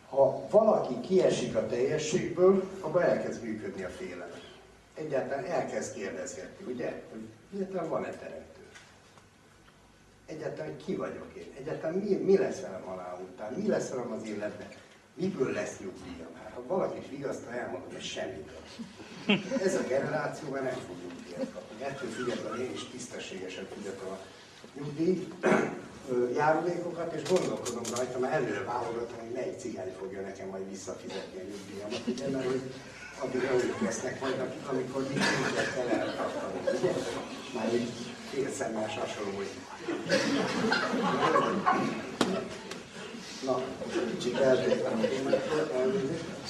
[0.10, 4.40] ha valaki kiesik a teljességből, abban elkezd működni a félelem.
[4.94, 7.02] Egyáltalán elkezd kérdezgetni, ugye?
[7.12, 7.22] Hogy
[7.54, 8.49] egyáltalán van-e teremtő?
[10.30, 14.24] Egyáltalán ki vagyok én, egyáltalán mi, mi lesz velem halál után, mi lesz velem az
[14.24, 14.68] életben,
[15.14, 16.34] miből lesz nyugdíjam.
[16.44, 18.50] Hát ha valakit vigasztal, elmondom, hogy semmit.
[19.64, 21.84] Ez a generáció már nem fog nyugdíjat kapni.
[21.84, 24.18] Ettől függetlenül én is tisztességesen fizetem a
[24.78, 25.28] nyugdíj
[26.36, 31.44] járulékokat, és gondolkodom rajta, mert előre válogatom, hogy melyik cigány fogja nekem majd visszafizetni a
[31.52, 32.62] nyugdíjamat, ugye, mert hogy
[33.20, 35.26] addig ők lesznek majd, akik, amikor nincs
[35.76, 36.92] kell eltartani, ugye?
[37.56, 39.50] Már egy félszemmel hasonló, hogy
[43.46, 43.62] Na,
[44.12, 45.06] kicsit eltértem a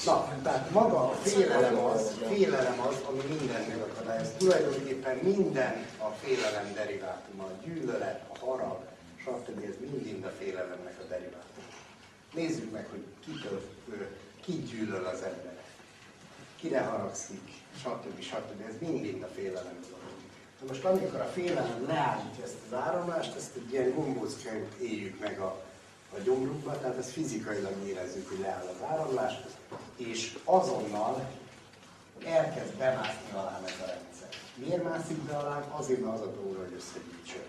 [0.05, 4.27] Na, tehát maga a félelem az, félelem az, ami mindent megakadályoz.
[4.37, 8.79] Tulajdonképpen minden a félelem derivátuma, a gyűlölet, a harag,
[9.17, 9.63] stb.
[9.63, 11.67] ez mind a félelemnek a derivátuma.
[12.33, 13.61] Nézzük meg, hogy kitől,
[14.41, 15.57] ki gyűlöl az ember,
[16.55, 18.21] kire haragszik, stb.
[18.21, 18.61] stb.
[18.67, 19.79] Ez mind a félelem
[20.59, 25.39] Na most amikor a félelem leállítja ezt az áramlást, ezt egy ilyen gombócként éljük meg
[25.39, 25.63] a,
[26.15, 29.33] a gyomrunkba, tehát ezt fizikailag érezzük, hogy leáll az áramlás,
[29.95, 31.29] és azonnal
[32.25, 34.29] elkezd bemászni alá ez a rendszer.
[34.55, 35.65] Miért mászik be alá?
[35.71, 37.39] Azért, mert az a dolga, hogy összegyűjtse.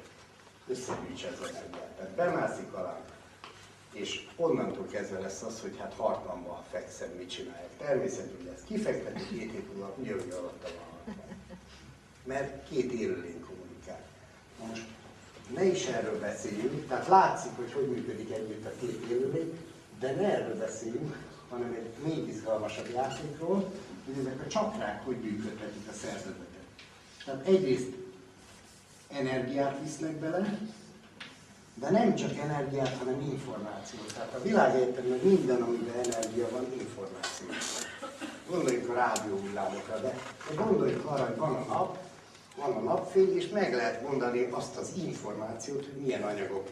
[0.69, 1.91] Összegyűjtse ez az energiát.
[1.97, 3.01] Tehát bemászik alá,
[3.93, 7.77] és onnantól kezdve lesz az, hogy hát hartmanban fekszem, mit csinálják.
[7.79, 8.63] Természetesen lesz.
[8.67, 10.51] Kifekteti két hét múlva, ugyanúgy van
[12.31, 14.01] mert két élőlény kommunikál.
[14.69, 14.85] Most
[15.55, 19.59] ne is erről beszéljünk, tehát látszik, hogy hogy működik együtt a két élőlény,
[20.01, 21.17] de ne erről beszéljünk,
[21.51, 23.73] hanem egy még izgalmasabb játékról,
[24.05, 26.67] hogy ezek a csakrák hogy működtetik a szervezetet.
[27.25, 27.93] Tehát egyrészt
[29.09, 30.59] energiát visznek bele,
[31.75, 34.13] De nem csak energiát, hanem információt.
[34.15, 37.47] Tehát a világegyetemben minden, amiben energia van, információ.
[38.51, 40.19] Gondoljunk a rádióhullámokra, de,
[40.49, 41.99] de gondoljunk arra, hogy van a nap,
[42.61, 46.69] van a napfény, és meg lehet mondani azt az információt, hogy milyen anyagok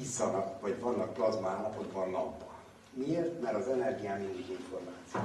[0.00, 2.48] iszanak, vagy vannak plazma állapotban napban.
[2.92, 3.40] Miért?
[3.42, 5.20] Mert az energián mindig információ.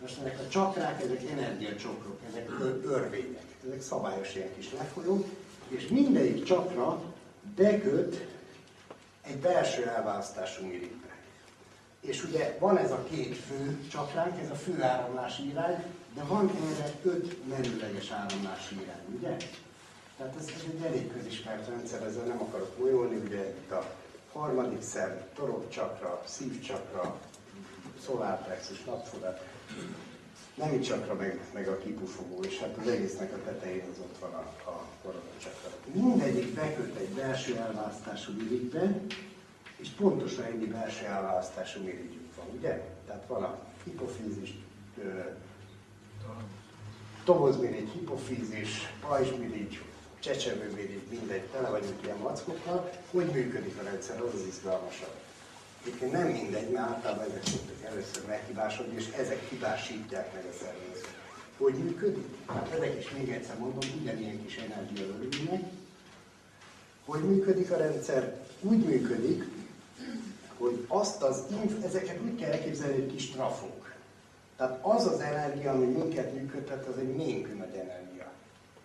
[0.00, 2.50] Most ezek a csakrák, ezek energiacsokrok, ezek
[2.84, 5.26] örvények, ezek szabályos ilyen kis lefolyók,
[5.68, 7.02] és mindegyik csakra
[7.56, 8.26] beköt
[9.22, 11.16] egy belső elválasztású mirigbe.
[12.00, 15.84] És ugye van ez a két fő csakránk, ez a fő áramlási irány,
[16.18, 19.36] de van erre öt merőleges áramlási irány, ugye?
[20.16, 23.94] Tehát ez, ez egy elég közismert rendszer, ezzel nem akarok olyolni, ugye itt a
[24.32, 27.20] harmadik szem, torokcsakra, szívcsakra,
[28.04, 29.40] szolárplexus, napfodat,
[30.54, 34.32] nem csakra, meg, meg a kipufogó, és hát az egésznek a tetején az ott van
[34.32, 35.54] a, a koronacsak
[35.92, 39.00] mindegyik beköt egy belső elválasztású mirigbe,
[39.76, 42.84] és pontosan ennyi belső elválasztású mirigyük van, ugye?
[43.06, 44.54] Tehát van a hipofízis,
[47.28, 49.80] tobozmirigy, hipofízis, pajzsmirigy,
[50.20, 52.90] csecsevőmirigy, mindegy, tele vagyunk ilyen mackokkal.
[53.10, 55.14] Hogy működik a rendszer, az az izgalmasabb.
[55.82, 61.14] Egyébként nem mindegy, mert általában ezek szoktak először meghibásodni, és ezek hibásítják meg a szervezet.
[61.58, 62.26] Hogy működik?
[62.46, 65.60] Hát ezek is még egyszer mondom, ugyanilyen kis energiaölőnek,
[67.04, 68.40] hogy működik a rendszer?
[68.60, 69.44] Úgy működik,
[70.58, 73.77] hogy azt az inf, ezeket úgy kell elképzelni, hogy kis trafók.
[74.58, 78.26] Tehát az az energia, ami minket működtet, az egy ménkű nagy energia.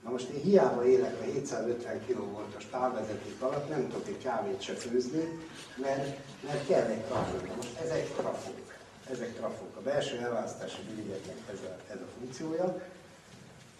[0.03, 4.73] Na most én hiába élek a 750 kV-os távvezeték alatt, nem tudok egy kávét se
[4.73, 5.39] főzni,
[5.75, 7.35] mert, mert kell egy trafó.
[7.47, 8.73] Na most ezek trafók.
[9.11, 9.75] Ezek trafók.
[9.77, 12.81] A belső elválasztási biligyeknek ez a, ez a funkciója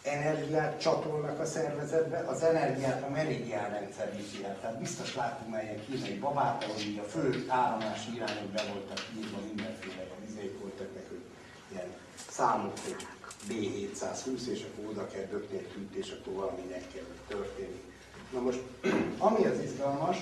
[0.04, 4.58] energiát csatolnak a szervezetbe, az energiát a meridián rendszer viszi el.
[4.62, 9.00] Tehát biztos láttunk már ilyen kínai babát, ahol így a fő áramlási irányok be voltak
[9.18, 11.04] írva mindenféle vizék voltak meg,
[11.74, 11.92] ilyen
[12.30, 13.08] számok, hogy
[13.50, 17.82] B720, és akkor oda kell dökni egy tűt, és akkor valaminek kell történni.
[18.34, 18.60] Na most,
[19.28, 20.18] ami az izgalmas,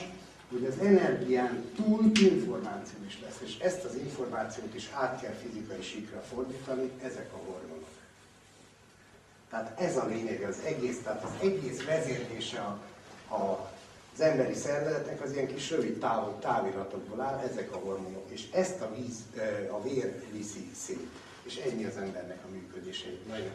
[0.51, 5.81] hogy az energián túl információ is lesz, és ezt az információt is át kell fizikai
[5.81, 7.89] síkra fordítani, ezek a hormonok.
[9.49, 12.79] Tehát ez a lényeg az egész, tehát az egész vezérlése a,
[13.35, 13.71] a,
[14.13, 18.81] az emberi szervezetnek az ilyen kis rövid táv, táviratokból áll, ezek a hormonok, és ezt
[18.81, 19.15] a víz,
[19.71, 21.07] a vér viszi szét.
[21.43, 23.51] És ennyi az embernek a működése, nagyon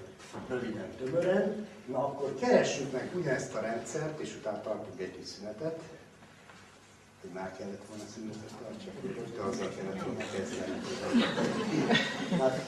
[0.49, 1.67] röviden, tömören.
[1.87, 5.81] Na akkor keressük meg ugyanezt a rendszert, és utána tartunk egy kis szünetet.
[7.21, 8.93] Hogy már kellett volna szünetet tartsak,
[9.37, 10.81] de azzal kellett volna kezdeni.
[12.41, 12.65] Hát,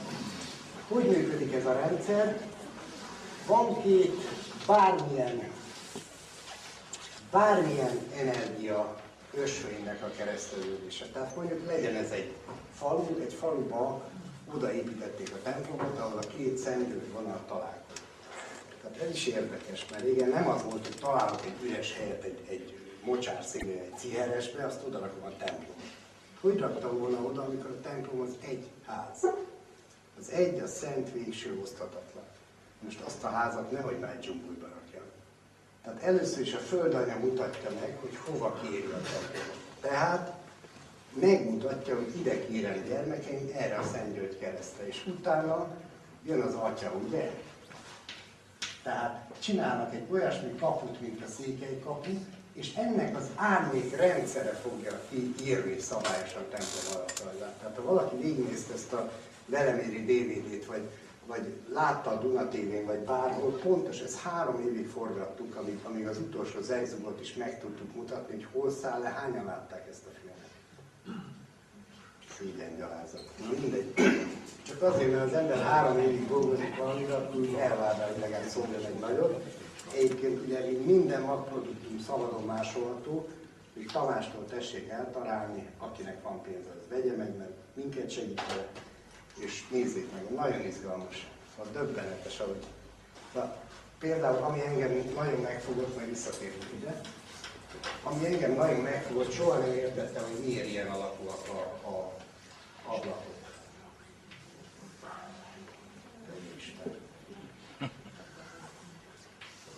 [0.87, 2.47] hogy működik ez a rendszer?
[3.49, 4.13] van két
[4.67, 5.51] bármilyen,
[7.31, 8.95] bármilyen energia
[9.33, 11.05] ösvénynek a keresztelődése.
[11.05, 12.33] Tehát mondjuk legyen ez egy
[12.73, 14.01] falu, egy faluba
[14.55, 18.03] odaépítették a templomot, ahol a két szentgyőr vonal találkozik.
[18.81, 22.39] Tehát ez is érdekes, mert igen, nem az volt, hogy találok egy üres helyet, egy,
[22.49, 25.77] egy mocsár színű, egy ciheresbe, azt oda a templom.
[26.41, 29.25] Hogy raktam volna oda, amikor a templom az egy ház?
[30.19, 32.23] Az egy a szent végső oszthatatlan.
[32.79, 35.01] Most azt a házat nehogy már egy dzsungulba rakja.
[35.83, 39.57] Tehát először is a földanya mutatja meg, hogy hova kéri a templomot.
[39.81, 40.38] Tehát
[41.13, 45.67] megmutatja, hogy ide kérem gyermekeim, erre a Szent keresztre, és utána
[46.25, 47.31] jön az atya, ugye?
[48.83, 52.11] Tehát csinálnak egy olyasmi kaput, mint a székely kapu,
[52.53, 55.01] és ennek az árnyék rendszere fogja
[55.43, 57.21] írni szabályosan templom alatt.
[57.59, 59.11] Tehát ha valaki végignézte ezt a
[59.45, 60.89] veleméri DVD-t, vagy
[61.29, 66.17] vagy látta a Duna tv vagy bárhol, pontos, ez három évig forgattuk, amíg, amíg az
[66.17, 70.28] utolsó zegzumot is meg tudtuk mutatni, hogy hol száll le, hányan látták ezt a filmet.
[72.39, 73.23] Szégyen gyalázat.
[73.59, 73.93] Mindegy.
[74.67, 78.85] Csak azért, mert az ember három évig dolgozik valamire, akkor úgy elvárja, hogy legalább szóljon
[78.85, 79.43] egy nagyot.
[79.93, 83.27] Egyébként ugye minden magproduktum szabadon másolható,
[83.73, 88.41] hogy Tamástól tessék eltalálni, akinek van pénze, az vegye meg, mert minket segít
[89.39, 91.27] és nézzék meg, nagyon izgalmas,
[91.57, 92.63] a döbbenetes, ahogy.
[93.33, 93.55] Na,
[93.99, 97.01] például, ami engem nagyon megfogott, majd visszatérünk ide,
[98.03, 102.13] ami engem nagyon megfogott, soha nem értettem, hogy miért ilyen alakúak a, a
[102.89, 103.37] ablakok.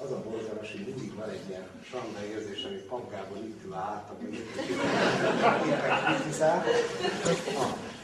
[0.03, 3.76] Az a borzalmas, hogy mindig van egy ilyen sanda érzés, ami papgában itt ül.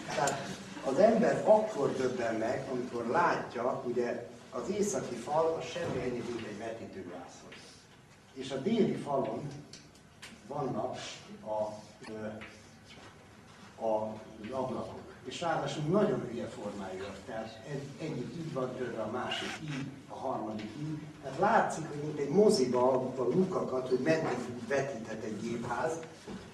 [0.07, 6.23] Tehát az ember akkor döbben meg, amikor látja, ugye az északi fal a semmi ennyi,
[6.27, 7.49] mint egy vetítővászon.
[8.33, 9.47] És a déli falon
[10.47, 10.97] vannak
[11.45, 11.73] a,
[13.81, 14.19] a
[14.51, 15.05] ablakok.
[15.23, 17.17] És ráadásul nagyon hülye formájúak.
[17.25, 20.97] Tehát egy, egyik így van tőle, a másik így, a harmadik így.
[21.23, 25.99] Tehát látszik, hogy mint egy moziba a lukakat, hogy meddig vetített egy gépház,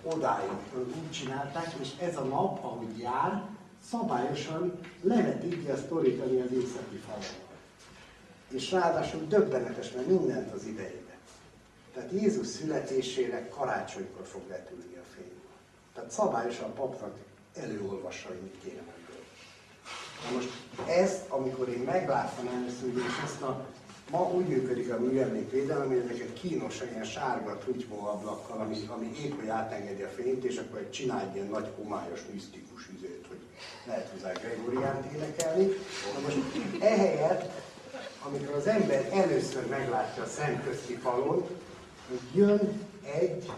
[0.04, 3.44] odáig úgy csinálták, és ez a nap, ahogy jár,
[3.90, 7.22] szabályosan levetíti a sztorit, ami az északi falon
[8.50, 11.18] És ráadásul döbbenetes, mert mindent az idejébe.
[11.94, 14.93] Tehát Jézus születésére karácsonykor fog vetülni.
[15.94, 17.18] Tehát szabályosan papnak
[17.54, 19.26] előolvassa, hogy mit kéne mondani.
[20.26, 20.50] Na most
[20.88, 23.66] ezt, amikor én megláttam először, és ezt a
[24.12, 29.40] Ma úgy működik a műemlékvédelem, hogy ezeket kínosan ilyen sárga trutymó ablakkal, ami, ami épp
[29.40, 33.40] hogy átengedi a fényt, és akkor csinálj ilyen nagy homályos, misztikus üzét, hogy
[33.86, 35.68] lehet hozzá Gregoriánt énekelni.
[36.14, 36.38] Na most
[36.80, 37.52] ehelyett,
[38.28, 41.48] amikor az ember először meglátja a szemközti falon,
[42.10, 42.90] hogy jön
[43.20, 43.52] egy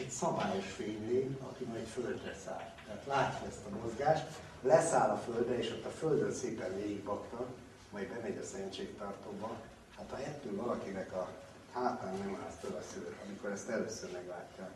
[0.00, 2.72] egy szabályos fénylény, aki majd földre száll.
[2.86, 4.24] Tehát látja ezt a mozgást,
[4.62, 7.46] leszáll a földre, és ott a földön szépen végigbakta,
[7.90, 9.56] majd bemegy a szentségtartóba,
[9.96, 11.28] hát ha ettől valakinek a
[11.72, 14.70] hátán nem áll föl a szőr, amikor ezt először meglátja.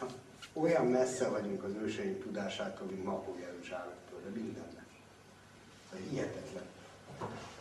[0.00, 0.12] Hát
[0.52, 4.86] olyan messze vagyunk az őseink tudásától, mint Makó Jeruzsálemtől, de mindennek.
[6.10, 6.62] Hihetetlen.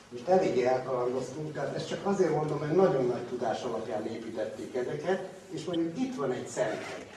[0.09, 5.36] Most eléggé elkalandoztunk, tehát ezt csak azért mondom, mert nagyon nagy tudás alapján építették ezeket,
[5.49, 7.07] és mondjuk itt van egy szent hely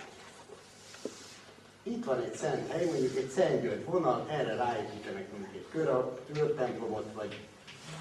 [1.82, 6.18] itt van egy szent hely, mondjuk egy Szent György vonal, erre ráépítenek mondjuk egy kör,
[6.32, 7.46] körtemplomot, vagy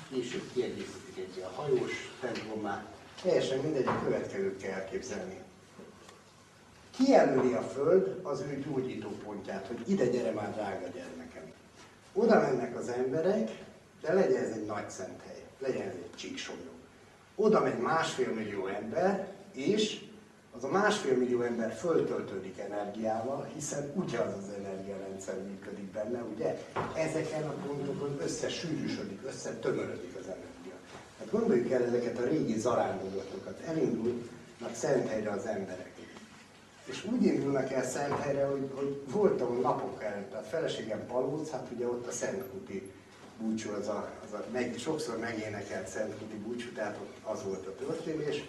[0.09, 2.85] később kiegészítik egy ilyen hajós templommá.
[3.21, 5.41] Teljesen mindegy, a következőt kell elképzelni.
[6.97, 11.51] Kijelöli a Föld az ő gyógyító pontját, hogy ide gyere már drága gyermekem.
[12.13, 13.51] Oda mennek az emberek,
[14.01, 16.71] de legyen ez egy nagy szent hely, legyen ez egy csíksonyó.
[17.35, 19.99] Oda megy másfél millió ember, és
[20.55, 26.61] az a másfél millió ember föltöltődik energiával, hiszen ugyanaz az energiarendszer működik benne, ugye?
[26.95, 30.77] Ezeken a pontokon összesűrűsödik, összetömörödik az energia.
[31.19, 33.59] Hát gondoljuk el ezeket a régi zarándulatokat.
[33.67, 35.89] Elindulnak Szenthelyre az emberek.
[36.85, 41.85] És úgy indulnak el Szenthelyre, hogy, hogy voltam napok előtt, tehát feleségem Palóc, hát ugye
[41.85, 42.91] ott a Szentkuti
[43.39, 47.75] búcsú, az a, az a meg, sokszor megénekelt Szentkuti búcsú, tehát ott az volt a
[47.75, 48.43] történés.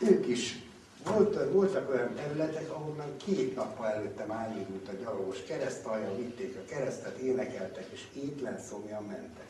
[0.00, 0.64] Ők is
[1.06, 6.70] volt, voltak olyan területek, ahonnan két nappal előtte már indult a gyalogos keresztalja, vitték a
[6.74, 9.46] keresztet, énekeltek, és étlen szomjan mentek.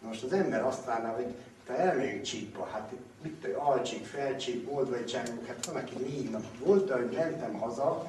[0.00, 1.34] Na most az ember azt várná, hogy
[1.66, 6.44] te elmegyünk csíkba, hát mit tudom, alcsík, felcsík, boldvajtságok, hát van, aki négy nap.
[6.58, 8.06] Volt, hogy mentem haza,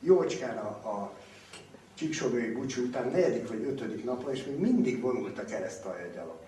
[0.00, 1.12] jócskán a, a
[1.94, 6.38] csíksomői búcsú után, negyedik vagy ötödik napon, és még mindig vonult a keresztalja gyalog.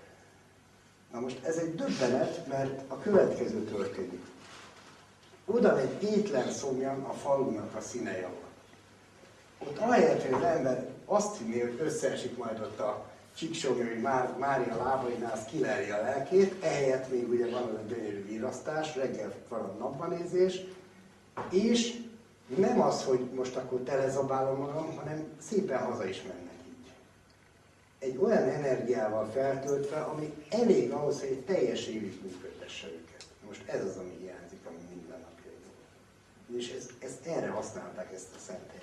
[1.12, 4.20] Na most ez egy döbbenet, mert a következő történik
[5.46, 8.28] oda megy étlen szomjan a falunak a színe.
[9.58, 13.04] Ott ahelyett, hogy az ember azt hinné, hogy összeesik majd ott a
[13.36, 18.24] csíksomjói Már, Mária lábainál, az kileri a lelkét, ehelyett még ugye van az a gyönyörű
[18.26, 20.60] virasztás, reggel van a napbanézés,
[21.50, 22.00] és
[22.56, 26.90] nem az, hogy most akkor telezabálom magam, hanem szépen haza is mennek így.
[27.98, 33.24] Egy olyan energiával feltöltve, ami elég ahhoz, hogy egy teljes évig működtesse őket.
[33.46, 34.23] Most ez az, ami
[36.56, 38.82] és ez, ezt erre használták ezt a szentélyet.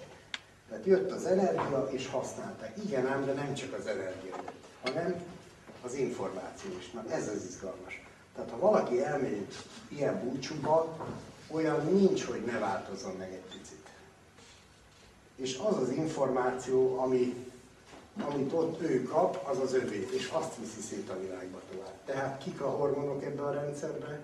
[0.70, 2.78] Tehát jött az energia, és használták.
[2.86, 4.36] Igen ám, de nem csak az energia
[4.82, 5.24] hanem
[5.82, 6.92] az információ is.
[6.92, 8.04] Na ez az izgalmas.
[8.36, 9.48] Tehát ha valaki elmegy
[9.88, 10.98] ilyen búcsúba,
[11.48, 13.90] olyan nincs, hogy ne változzon meg egy picit.
[15.36, 17.52] És az az információ, ami,
[18.20, 21.96] amit ott ő kap, az az övé, és azt viszi szét a világba tovább.
[22.06, 24.20] Tehát kik a hormonok ebben a rendszerben?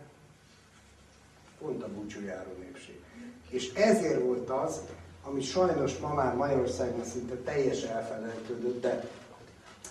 [1.59, 3.03] Pont a búcsújáró népség.
[3.49, 4.81] És ezért volt az,
[5.23, 9.07] ami sajnos ma már Magyarországon szinte teljesen elfelejtődött, de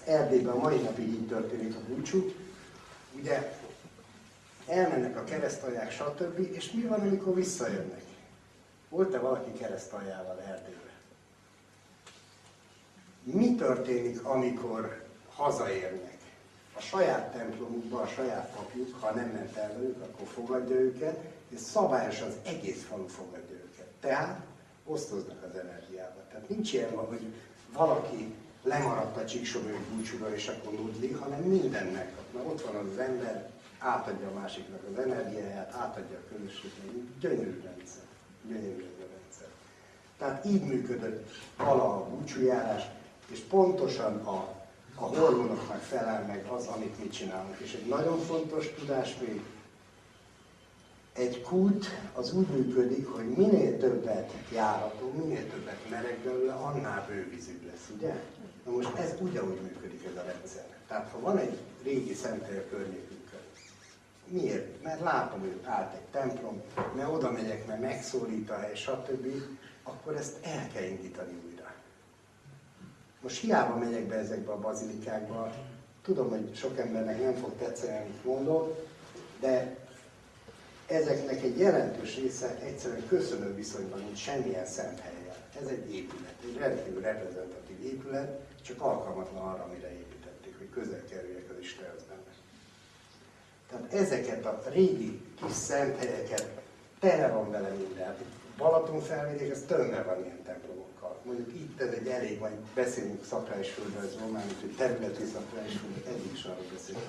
[0.05, 2.33] Erdélyben a mai napig így történik a búcsú.
[3.19, 3.59] Ugye
[4.67, 6.39] elmennek a keresztalják, stb.
[6.53, 8.03] És mi van, amikor visszajönnek?
[8.89, 10.91] Volt-e valaki keresztaljával Erdélybe?
[13.23, 15.05] Mi történik, amikor
[15.35, 16.17] hazaérnek?
[16.77, 21.61] A saját templomukba, a saját papjuk, ha nem ment el velük, akkor fogadja őket, és
[21.61, 23.87] szabályosan az egész falu fogadja őket.
[24.01, 24.41] Tehát
[24.85, 26.21] osztoznak az energiába.
[26.31, 27.33] Tehát nincs ilyen, hogy
[27.73, 32.13] valaki lemaradt a csíksomők búcsúra, és akkor nudli, hanem mindennek.
[32.33, 37.19] Na, ott van az ember, átadja a másiknak az energiáját, átadja a közösségnek.
[37.21, 38.03] Gyönyörű rendszer.
[38.49, 39.49] Gyönyörű rendszer.
[40.19, 42.83] Tehát így működött vala a búcsújárás,
[43.27, 44.55] és pontosan a,
[44.95, 47.57] a hormonoknak felel meg az, amit mi csinálunk.
[47.59, 49.41] És egy nagyon fontos tudás még,
[51.17, 57.67] egy kút az úgy működik, hogy minél többet járható, minél többet meleg belőle, annál bővízűbb
[57.67, 58.15] lesz, ugye?
[58.65, 60.65] Na most ez ugyanúgy működik ez a rendszer.
[60.89, 63.41] Tehát ha van egy régi szentély a környékünkön,
[64.27, 64.83] miért?
[64.83, 66.63] Mert látom, hogy állt egy templom,
[66.97, 69.27] mert oda megyek, mert megszólít a hely, stb.,
[69.83, 71.75] akkor ezt el kell indítani újra.
[73.21, 75.53] Most hiába megyek be ezekbe a bazilikákba,
[76.03, 78.87] tudom, hogy sok embernek nem fog tetszeni, amit mondok,
[79.41, 79.86] de
[80.87, 85.37] ezeknek egy jelentős része egyszerűen köszönő viszonyban nincs semmilyen szent helyen.
[85.61, 91.51] Ez egy épület, egy rendkívül reprezentatív épület, csak alkalmatlan arra, amire építették, hogy közel kerüljek
[91.51, 92.35] az Istenhez benne.
[93.71, 96.49] Tehát ezeket a régi kis szent helyeket
[97.01, 98.15] tele van vele minden.
[98.57, 100.43] Balaton felvidék, ez tömve van ilyen
[101.23, 105.73] Mondjuk itt ez egy elég, majd beszélünk szakrális földrajzról, már mint hogy területi szakrális
[106.09, 107.05] eddig is arról beszélünk.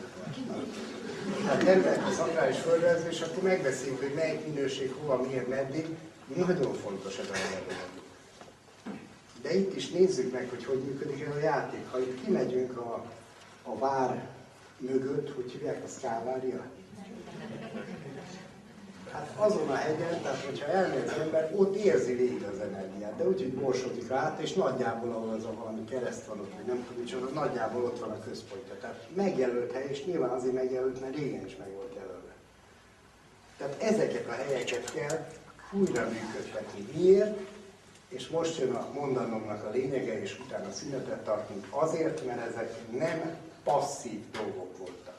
[1.45, 5.85] Tehát területi szakrális földrajz, és akkor megbeszéljük, hogy melyik minőség, hova, miért, meddig.
[6.35, 7.95] Nagyon fontos ez a dolog.
[9.41, 11.89] De itt is nézzük meg, hogy hogy működik ez a játék.
[11.91, 13.05] Ha itt kimegyünk a,
[13.63, 14.27] a vár
[14.77, 16.65] mögött, hogy hívják, a Szkávária?
[19.11, 23.27] Hát azon a hegyen, tehát hogyha elmegy az ember, ott érzi végig az energiát, de
[23.27, 26.85] úgy, hogy borsodik át, és nagyjából ahol az a valami kereszt van ott, vagy nem
[26.87, 28.77] tudom micsoda, nagyjából ott van a központja.
[28.81, 32.33] Tehát megjelölt hely, és nyilván azért megjelölt, mert régen is meg volt jelölve.
[33.57, 35.27] Tehát ezeket a helyeket kell
[35.71, 36.87] újra működtetni.
[36.95, 37.39] Miért?
[38.09, 41.65] És most jön a mondanomnak a lényege, és utána szünetet tartunk.
[41.69, 45.17] Azért, mert ezek nem passzív dolgok voltak.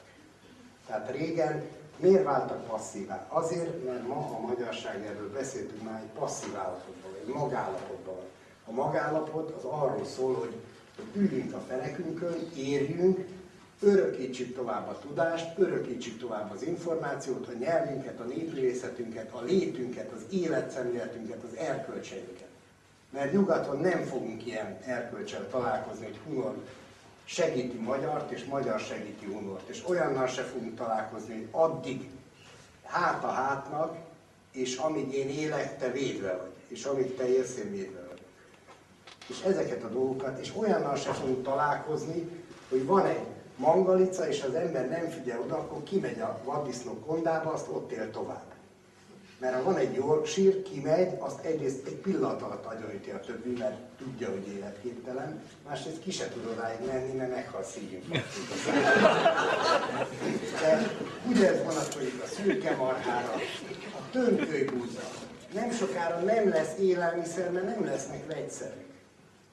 [0.87, 1.63] Tehát régen
[1.99, 3.25] miért váltak passzívá?
[3.29, 8.25] Azért, mert ma a magyarság, erről beszéltünk már, egy passzív állapotban, egy magállapotban van.
[8.65, 10.55] A magállapot az arról szól, hogy,
[10.95, 13.27] hogy üljünk a fenekünkön, érjünk,
[13.81, 20.21] örökítsük tovább a tudást, örökítsük tovább az információt, a nyelvünket, a népművészetünket, a létünket, az
[20.29, 22.47] életszemléletünket, az erkölcseinket.
[23.09, 26.55] Mert nyugaton nem fogunk ilyen erkölcsel találkozni, hogy hunor
[27.29, 29.69] segíti magyart, és magyar segíti hunort.
[29.69, 32.09] És olyannal se fogunk találkozni, hogy addig
[32.83, 33.97] hát a hátnak,
[34.51, 36.51] és amíg én élek, te védve vagy.
[36.67, 38.21] És amíg te élsz, én védve vagy.
[39.27, 42.29] És ezeket a dolgokat, és olyannal se fogunk találkozni,
[42.69, 43.25] hogy van egy
[43.55, 48.11] mangalica, és az ember nem figyel oda, akkor kimegy a vaddisznó kondába, azt ott él
[48.11, 48.48] tovább.
[49.39, 53.75] Mert ha van egy Yorkshire, kimegy, azt egyrészt egy pillanat alatt agyoníti a többi, mert
[53.97, 58.05] tudja, hogy életképtelen, másrészt ki se tud odáig menni, mert meghal szívünk.
[60.61, 60.91] De
[61.27, 63.33] ugyanez vonatkozik a szürke marhára,
[63.91, 65.01] a tönkölybúza.
[65.53, 68.87] Nem sokára nem lesz élelmiszer, mert nem lesznek vegyszerek.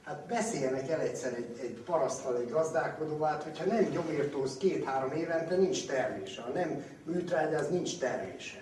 [0.04, 5.86] Hát beszéljenek el egyszer egy, egy parasztal, egy gazdálkodóval, hogyha nem gyomírtóz két-három évente, nincs
[5.86, 6.42] termése.
[6.42, 8.58] Ha nem műtrágyáz, nincs termése.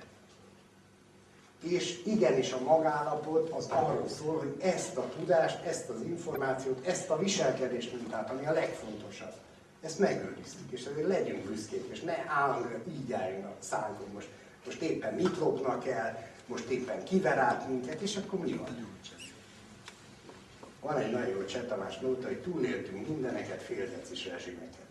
[1.68, 7.10] És igenis a magállapot az arról szól, hogy ezt a tudást, ezt az információt, ezt
[7.10, 9.32] a viselkedés mintát, ami a legfontosabb,
[9.80, 14.08] ezt megőriztük, és ezért legyünk büszkék, és ne állandóan így álljunk a szánkon.
[14.12, 14.28] Most,
[14.64, 18.92] most éppen mit lopnak el, most éppen kiverált minket, és akkor mi van?
[20.84, 24.86] Van egy nagyon jó Csetamás nóta, hogy túléltünk mindeneket, féldecis rezsimeket.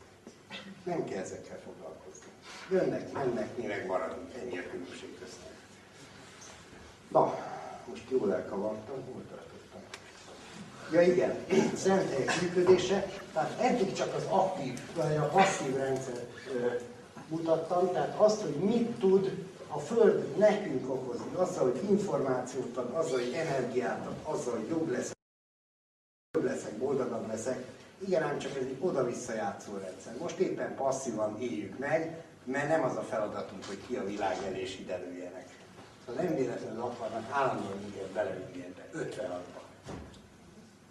[0.83, 2.27] Nem kell ezekkel foglalkozni.
[2.71, 4.33] Jönnek, mennek, mi meg maradunk.
[4.41, 5.42] Ennyi a különbség köztem.
[7.13, 7.33] Na,
[7.89, 9.81] most jól elkavartam, hol tartottam?
[10.91, 11.35] Ja igen,
[11.75, 16.27] szenthelyek működése, tehát eddig csak az aktív, vagy a passzív rendszer
[17.27, 23.19] mutattam, tehát azt, hogy mit tud a Föld nekünk okozni, azzal, hogy információt ad, azzal,
[23.19, 25.11] hogy energiát ad, azzal, hogy jobb lesz,
[26.37, 27.65] jobb leszek, boldogabb leszek.
[27.99, 30.13] Igen, ám csak ez egy oda-vissza játszó rendszer.
[30.19, 34.61] Most éppen passzívan éljük meg, mert nem az a feladatunk, hogy ki a világ elé
[34.61, 35.22] és ide.
[36.05, 39.61] Szóval nem véletlenül akarnak állandóan minket belevinni ebbe, 56-ba,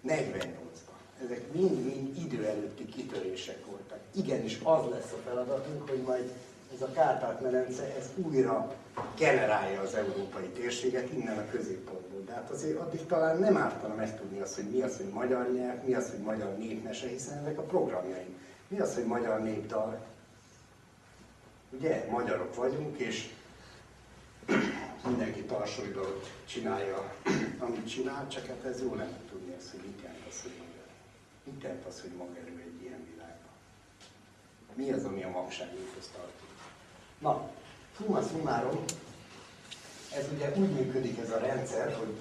[0.06, 0.94] 48-ba.
[1.24, 3.98] Ezek mind-mind idő előtti kitörések voltak.
[4.14, 6.32] Igenis az lesz a feladatunk, hogy majd
[6.74, 8.74] ez a Kárpát-medence ez újra
[9.18, 12.22] generálja az európai térséget innen a középpontból.
[12.26, 15.82] De hát azért addig talán nem ártana megtudni azt, hogy mi az, hogy magyar nyelv,
[15.84, 18.38] mi az, hogy magyar népmese, hiszen ezek a programjaink.
[18.68, 20.00] Mi az, hogy magyar népdal?
[21.70, 23.30] Ugye, magyarok vagyunk, és
[25.08, 27.14] mindenki tarsolyból csinálja,
[27.66, 30.70] amit csinál, csak hát ez jó lenne tudni azt, hogy mit jelent az, hogy maga.
[31.44, 33.54] Mit jelent az, hogy magerő egy ilyen világban?
[34.74, 36.60] Mi az, ami a magságékhoz tartozik?
[37.18, 37.50] Na,
[37.96, 38.84] summa summarum,
[40.16, 42.16] ez ugye úgy működik ez a rendszer, hogy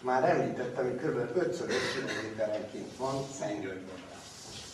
[0.00, 1.36] már említettem, hogy kb.
[1.36, 4.00] 5 5 kilométerenként van Szentgyörgyben.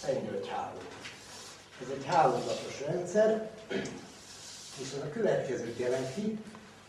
[0.01, 0.79] Szentgyörgy háló.
[1.83, 3.51] Ez egy hálózatos rendszer,
[4.83, 6.39] ez a következőt jelenti,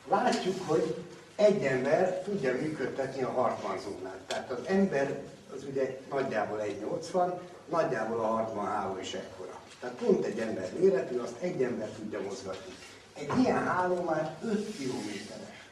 [0.09, 0.95] látjuk, hogy
[1.35, 4.19] egy ember tudja működtetni a Hartmann zónát.
[4.27, 5.21] Tehát az ember
[5.55, 9.59] az ugye nagyjából 1,80, nagyjából a Hartmann háló is ekkora.
[9.79, 12.73] Tehát pont egy ember méretű, azt egy ember tudja mozgatni.
[13.13, 15.67] Egy ilyen háló már 5 kilométeres.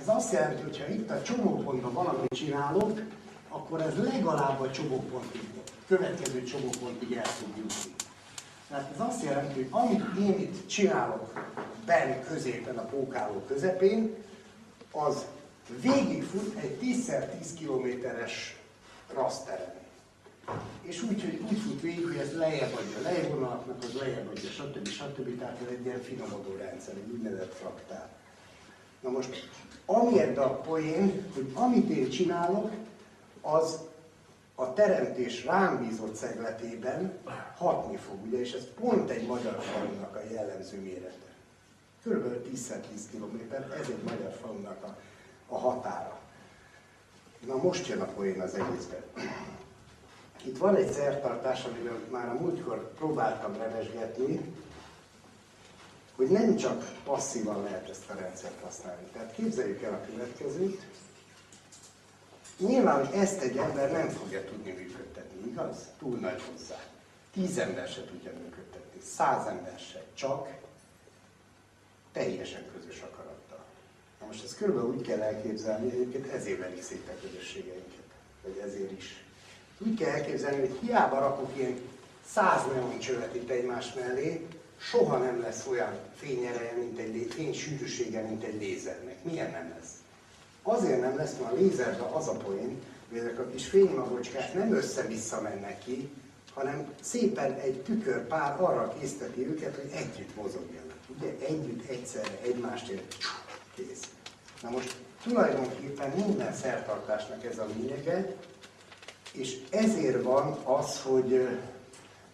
[0.00, 3.00] Ez azt jelenti, hogy ha itt a csomópontban valamit csinálok,
[3.48, 5.40] akkor ez legalább a csomópontig,
[5.86, 7.94] következő csomópontig el tud jutni.
[8.68, 11.32] Tehát ez azt jelenti, hogy amit én itt csinálok
[11.88, 14.14] benn középen, a pókáló közepén,
[14.92, 15.24] az
[15.80, 18.56] végigfut egy 10x10 kilométeres
[19.14, 19.74] raszteren.
[20.82, 24.50] És úgy, hogy úgy fut végig, hogy ez lejjebb adja a lejvonalaknak, az lejjebb adja,
[24.50, 24.88] stb.
[24.88, 25.38] stb.
[25.38, 28.08] Tehát ez egy ilyen finomodó rendszer, egy úgynevezett fraktál.
[29.00, 29.48] Na most,
[29.86, 32.70] amiért a poén, hogy amit én csinálok,
[33.40, 33.78] az
[34.54, 37.18] a teremtés rám bízott szegletében
[37.56, 41.27] hatni fog, ugye, és ez pont egy magyar falunak a jellemző mérete.
[42.02, 44.96] Körülbelül 10 10 km, ez egy magyar falunak a,
[45.48, 46.20] a határa.
[47.46, 49.02] Na most jön a poén az egészben.
[50.44, 54.54] Itt van egy szertartás, amiről már a múltkor próbáltam revesgetni,
[56.16, 59.06] hogy nem csak passzívan lehet ezt a rendszert használni.
[59.12, 60.82] Tehát képzeljük el a következőt.
[62.58, 65.76] Nyilván ezt egy ember nem fogja tudni működtetni, igaz?
[65.98, 66.78] Túl nagy hozzá.
[67.32, 70.57] Tíz ember se tudja működtetni, száz ember se, csak
[72.18, 73.64] teljesen közös akarattal.
[74.20, 78.08] Na most ezt körülbelül úgy kell elképzelni, egyébként ezért verik szét közösségeinket,
[78.42, 79.24] vagy ezért is.
[79.78, 81.76] Úgy kell elképzelni, hogy hiába rakok ilyen
[82.32, 84.46] száz neoncsövet itt egymás mellé,
[84.80, 89.24] soha nem lesz olyan fényereje, mint egy fénysűrűsége, mint egy lézernek.
[89.24, 89.90] Milyen nem lesz?
[90.62, 94.74] Azért nem lesz, mert a lézerben az a poén, hogy ezek a kis fénymagocskák nem
[94.74, 96.08] össze-vissza mennek ki,
[96.54, 100.87] hanem szépen egy tükörpár arra készteti őket, hogy együtt mozogjanak.
[101.18, 103.16] Ugye együtt, egyszerre, egymástért,
[103.74, 104.02] kész.
[104.62, 108.34] Na most tulajdonképpen minden szertartásnak ez a lényege,
[109.32, 111.48] és ezért van az, hogy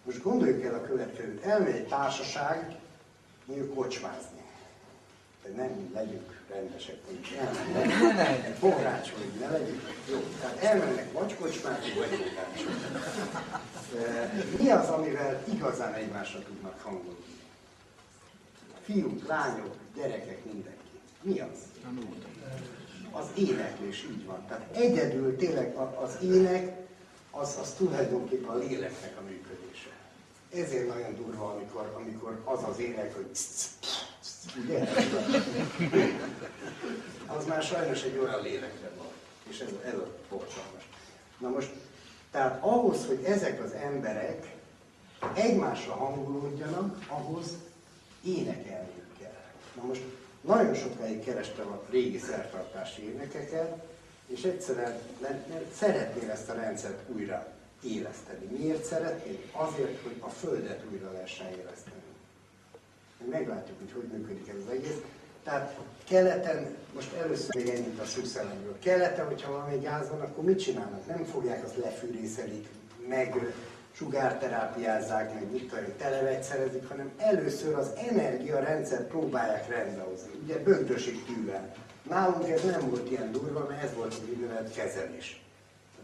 [0.03, 1.43] most gondoljuk el a következőt.
[1.43, 2.75] Elmegy egy társaság,
[3.45, 4.43] mondjuk kocsmázni.
[5.43, 8.55] De nem legyünk rendesek, hogy elmennek.
[8.55, 9.81] Fográcsolni, ne legyünk.
[10.11, 12.79] Jó, tehát elmennek vagy kocsmázni, vagy fográcsolni.
[14.59, 17.34] Mi az, amivel igazán egymásra tudnak hangolni?
[18.85, 20.99] Fiúk, lányok, gyerekek, mindenki.
[21.21, 21.57] Mi az?
[23.11, 24.45] Az éneklés, így van.
[24.47, 26.77] Tehát egyedül tényleg az ének,
[27.31, 29.89] az, az tulajdonképpen a léleknek a működése.
[30.53, 33.25] Ezért nagyon durva, amikor, amikor az az ének, hogy
[34.63, 34.87] ugye?
[37.25, 39.07] Az már sajnos egy olyan lélekre van.
[39.49, 40.89] És ez, ez a borzalmas.
[41.37, 41.69] Na most,
[42.31, 44.55] tehát ahhoz, hogy ezek az emberek
[45.33, 47.47] egymásra hangolódjanak, ahhoz
[48.25, 49.43] énekelniük kell.
[49.75, 50.01] Na most
[50.41, 53.83] nagyon sokáig kerestem a régi szertartási énekeket,
[54.27, 54.99] és egyszerűen
[55.73, 57.53] szeretném ezt a rendszert újra
[57.83, 58.45] éleszteni.
[58.57, 59.37] Miért szeretném?
[59.51, 62.03] Azért, hogy a Földet újra lehessen éleszteni.
[63.29, 64.97] Meglátjuk, hogy hogy működik ez az egész.
[65.43, 65.77] Tehát
[66.07, 68.79] keleten, most először még ennyit a szűkszelemről.
[68.79, 71.07] Keleten, hogyha valami gáz van, akkor mit csinálnak?
[71.07, 72.67] Nem fogják azt lefűrészelik,
[73.07, 73.53] meg
[73.97, 80.31] sugárterápiázzák, meg mit tudom, televegyszerezik, hanem először az energiarendszer próbálják rendbehozni.
[80.43, 81.73] Ugye bögdösik tűvel.
[82.09, 85.43] Nálunk ez nem volt ilyen durva, mert ez volt az úgynevezett kezelés.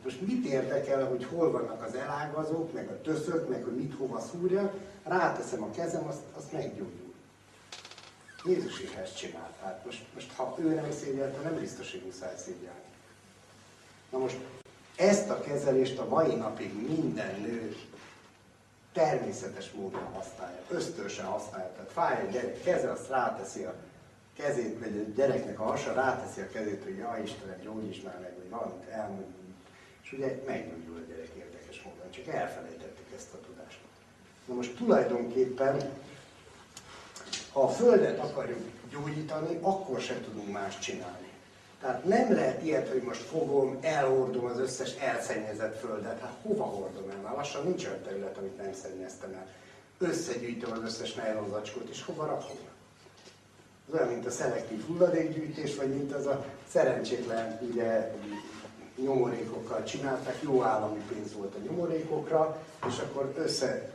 [0.03, 4.19] Most mit érdekel, hogy hol vannak az elágazók, meg a töszök, meg hogy mit hova
[4.19, 4.73] szúrja,
[5.03, 7.13] ráteszem a kezem, azt, azt meggyógyul.
[8.45, 9.55] Jézus is ezt csinált.
[9.63, 12.80] Hát most, most ha ő nem szégyelte, nem biztos, hogy muszáj szégyelni.
[14.09, 14.38] Na most
[15.01, 17.75] ezt a kezelést a mai napig minden nő
[18.93, 21.71] természetes módon használja, ösztönösen használja.
[21.71, 23.73] Tehát fáj egy gyerek keze, azt ráteszi a
[24.37, 28.33] kezét, vagy a gyereknek a hasa ráteszi a kezét, hogy ja Istenem, gyógyíts már meg,
[28.37, 29.39] vagy valamit elmondjuk.
[30.03, 33.79] És ugye meggyógyul a gyerek érdekes módon, csak elfelejtettük ezt a tudást.
[34.45, 35.89] Na most tulajdonképpen,
[37.51, 41.30] ha a Földet akarjuk gyógyítani, akkor sem tudunk más csinálni.
[41.81, 46.19] Tehát nem lehet ilyet, hogy most fogom, elhordom az összes elszennyezett földet.
[46.19, 47.21] Hát hova hordom el?
[47.23, 49.47] Már lassan nincs olyan terület, amit nem szennyeztem el.
[49.97, 52.57] Összegyűjtöm az összes nejlonzacskót, és hova rakom?
[53.87, 58.11] Ez olyan, mint a szelektív hulladékgyűjtés, vagy mint az a szerencsétlen ugye,
[58.95, 63.89] nyomorékokkal csinálták, jó állami pénz volt a nyomorékokra, és akkor össze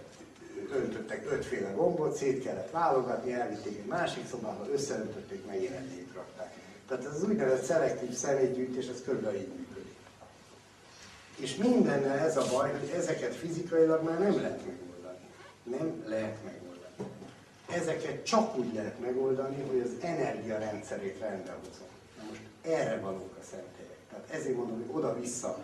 [0.73, 6.06] öntöttek ötféle gombot, szét kellett válogatni, elvitték egy másik szobába, összeöntötték, rakták.
[6.89, 9.97] Tehát ez az úgynevezett szelektív személygyűjtés, ez körülbelül így működik.
[11.37, 15.19] És mindennel ez a baj, hogy ezeket fizikailag már nem lehet megoldani.
[15.63, 17.13] Nem lehet megoldani.
[17.69, 21.89] ezeket csak úgy lehet megoldani, hogy az energiarendszerét rendbe hozom.
[22.19, 23.99] Na most erre valók a szenthelyek.
[24.11, 25.59] Tehát ezért mondom, hogy oda-vissza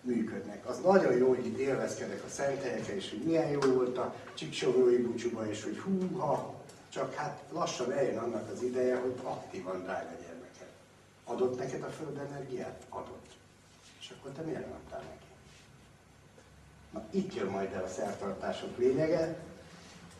[0.00, 0.68] működnek.
[0.68, 4.96] Az nagyon jó, hogy itt élvezkedek a szenthelyeken, és hogy milyen jó volt a Csiksogói
[4.96, 6.54] búcsúban, és hogy húha,
[6.88, 10.21] csak hát lassan eljön annak az ideje, hogy aktívan, gyermekem.
[11.24, 12.82] Adott neked a föld energiát?
[12.88, 13.26] Adott.
[14.00, 15.26] És akkor te miért nem adtál neki?
[16.92, 19.36] Na itt jön majd el a szertartások lényege,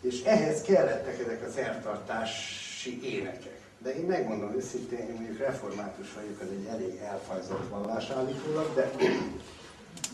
[0.01, 3.61] és ehhez kellettek ezek a szertartási énekek.
[3.79, 8.91] De én megmondom őszintén, én mondjuk református vagyok, az egy elég elfajzott vallás állítólag, de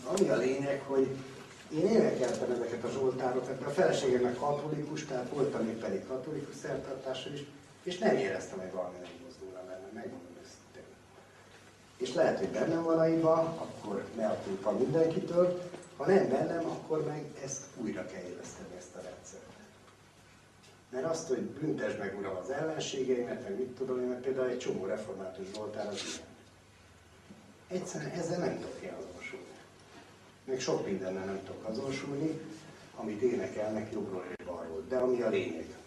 [0.03, 1.15] ami a lényeg, hogy
[1.73, 7.43] én énekeltem ezeket a zsoltárokat, a feleségemnek katolikus, tehát voltam még pedig katolikus szertartása is,
[7.83, 10.28] és nem éreztem, hogy valami nem mozdulna benne, megmondom.
[11.99, 15.61] És lehet, hogy bennem van aiba, akkor ne a túlpa mindenkitől,
[15.97, 19.43] ha nem bennem, akkor meg ezt újra kell éleszteni, ezt a rendszert.
[20.89, 24.59] Mert azt, hogy büntes meg uram az ellenségeimet, meg mit tudom én, mert például egy
[24.59, 26.27] csomó református voltál az ilyen.
[27.81, 29.45] Egyszerűen ezzel nem tudok én azonosulni.
[30.43, 32.39] Még sok mindennel nem tudok azonosulni,
[32.95, 34.83] amit énekelnek jobbról és balról.
[34.89, 35.78] De ami a lényeg.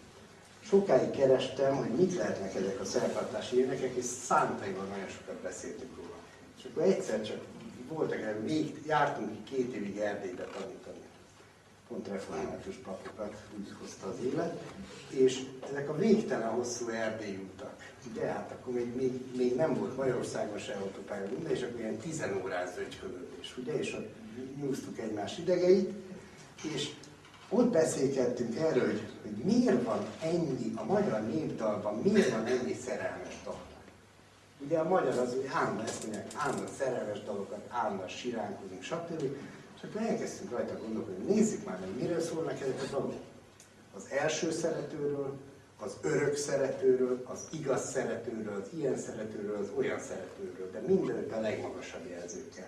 [0.63, 6.17] Sokáig kerestem, hogy mit lehetnek ezek a szertartási énekek, és szántaiban nagyon sokat beszéltük róla.
[6.57, 7.39] És akkor egyszer csak
[7.87, 11.03] voltak, még jártunk két évig Erdélybe tanítani
[11.93, 13.33] pont református papokat
[13.79, 14.61] hozta az élet,
[15.09, 17.91] és ezek a végtelen hosszú erdélyi utak.
[18.11, 21.97] Ugye, hát akkor még, még, még nem volt Magyarországon se autópálya, minden, és akkor ilyen
[21.97, 24.09] tizen órás zögykölődés, ugye, és ott
[24.61, 25.91] nyúztuk egymás idegeit,
[26.73, 26.89] és
[27.53, 33.41] ott beszélgettünk erről, hogy, hogy miért van ennyi, a magyar népdalban miért van ennyi szerelmes
[33.43, 33.61] dal.
[34.65, 39.21] Ugye a magyar az, hogy állandóan ezt mondják, állandóan szerelmes dalokat, állandóan siránkozunk, stb.
[39.75, 43.21] És akkor elkezdtünk rajta gondolkodni, nézzük már meg, miről szólnak ezek a dolgok.
[43.95, 45.37] Az első szeretőről,
[45.79, 51.39] az örök szeretőről, az igaz szeretőről, az ilyen szeretőről, az olyan szeretőről, de mindenütt a
[51.39, 52.67] legmagasabb jelzőkkel.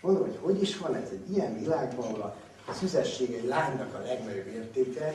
[0.00, 2.36] Mondom, hogy hogy is van ez egy ilyen világban, ahol a
[2.74, 5.14] szüzesség egy lánynak a legnagyobb értéke,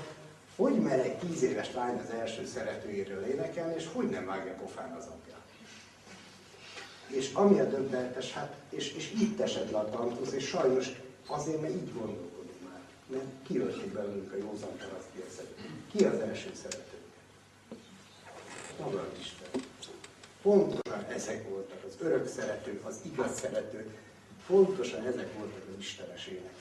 [0.55, 4.91] hogy mer egy tíz éves lány az első szeretőjéről énekelni, és hogy nem vágja pofán
[4.91, 5.35] az apja.
[7.07, 10.91] És ami a döbbenetes, hát, és, és itt esett le a tantusz, és sajnos
[11.31, 12.79] Azért, mert így gondolkodunk már.
[13.07, 15.07] Mert kiölték belőlünk a józan paraszt.
[15.91, 16.97] Ki az első szerető?
[18.79, 19.61] Maga Isten.
[20.41, 23.95] Pontosan ezek voltak az örök szerető, az igaz szerető,
[24.47, 26.60] pontosan ezek voltak az Istenes énekei.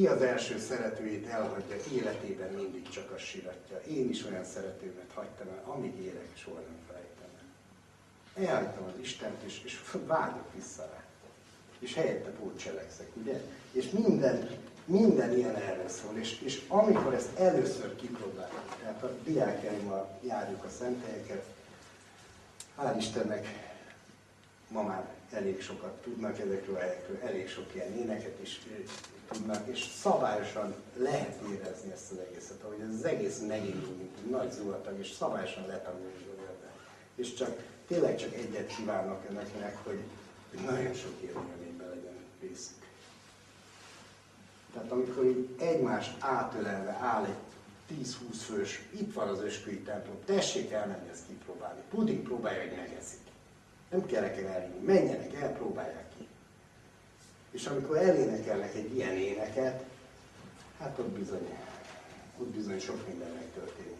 [0.00, 3.80] Ki az első szeretőjét elhagyja, életében mindig csak azt siratja.
[3.88, 8.44] Én is olyan szeretőmet hagytam el, amíg élek, soha nem felejtem el.
[8.44, 11.04] Elhagytam az Istent, és, és vágyok vissza rá
[11.78, 13.40] és helyette cselekszek, ugye?
[13.72, 14.48] És minden,
[14.84, 20.68] minden ilyen erre szól, és, és amikor ezt először kipróbáljuk, tehát a diákjaimmal járjuk a
[20.78, 21.44] szenthelyeket,
[22.78, 23.46] hál' Istennek
[24.68, 28.60] ma már elég sokat tudnak ezekről a helyekről, elég sok ilyen éneket is
[29.32, 34.30] tudnak, és szabályosan lehet érezni ezt az egészet, ahogy ez az egész megindul, mint egy
[34.30, 36.70] nagy zuhatag, és szabályosan letanulni ebben.
[37.14, 40.00] És csak, tényleg csak egyet kívánok önöknek, hogy,
[40.50, 41.70] hogy nagyon sok élmény
[42.40, 42.76] részük.
[44.72, 47.34] Tehát amikor így egymást átölelve áll egy
[48.04, 51.80] 10-20 fős, itt van az ösküi templom, tessék elmenni ezt kipróbálni.
[51.90, 53.20] Puding próbálja, hogy megeszik.
[53.90, 56.09] Nem kell nekem elhinni, menjenek el, próbálják ki.
[57.50, 59.84] És amikor elénekelnek egy ilyen éneket,
[60.78, 61.58] hát ott bizony,
[62.38, 63.98] ott bizony sok minden megtörténik.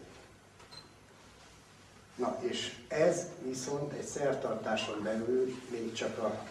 [2.15, 6.43] Na, és ez viszont egy szertartáson belül még csak a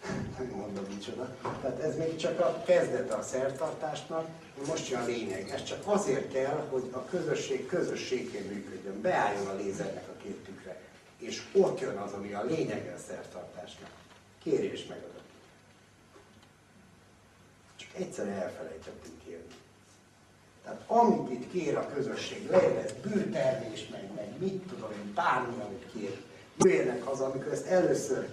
[0.56, 1.36] mondom micsoda.
[1.60, 4.28] Tehát ez még csak a kezdete a szertartásnak,
[4.66, 5.48] most jön a lényeg.
[5.48, 10.48] Ez csak azért kell, hogy a közösség közösségként működjön, beálljon a lézernek a két.
[11.20, 13.90] És ott jön az, ami a lényege a szertartásnak.
[14.42, 15.29] Kérés megadott.
[17.92, 19.54] Csak egyszer elfelejtettünk kérni.
[20.62, 25.62] Tehát amit itt kér a közösség, legyen ez bűrtermés, meg, meg mit tudom én, bármi,
[25.62, 26.20] amit kér,
[26.58, 28.28] jöjjenek haza, amikor ezt először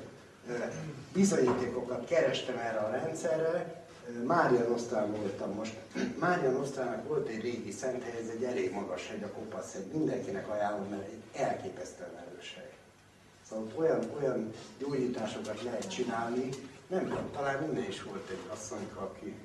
[1.14, 3.86] bizonyítékokat kerestem erre a rendszerre.
[4.26, 5.74] Mária Nosztrán voltam most.
[6.20, 9.86] Mária Nosztrának volt egy régi szent hely, ez egy elég magas hegy, a kopasz hegy.
[9.86, 12.72] Mindenkinek ajánlom, mert egy elképesztően erős hely.
[13.50, 16.50] Szóval olyan, olyan gyógyításokat lehet csinálni,
[16.88, 19.36] nem tudom, talán minden is volt egy asszonyka, aki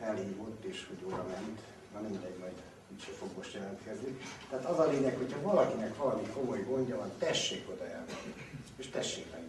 [0.00, 1.60] felhívott, és hogy oda ment.
[1.92, 2.52] Na mindegy, majd
[2.92, 4.18] úgyse fog most jelentkezni.
[4.50, 8.34] Tehát az a lényeg, hogyha valakinek valami komoly gondja van, tessék oda elmenni.
[8.76, 9.40] És tessék meg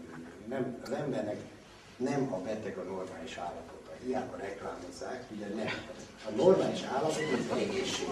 [0.51, 1.37] nem, az embernek
[1.97, 3.91] nem a beteg a normális állapota.
[4.03, 5.71] hiába reklámozzák, ugye nem.
[6.27, 8.07] A normális állapot az egészség.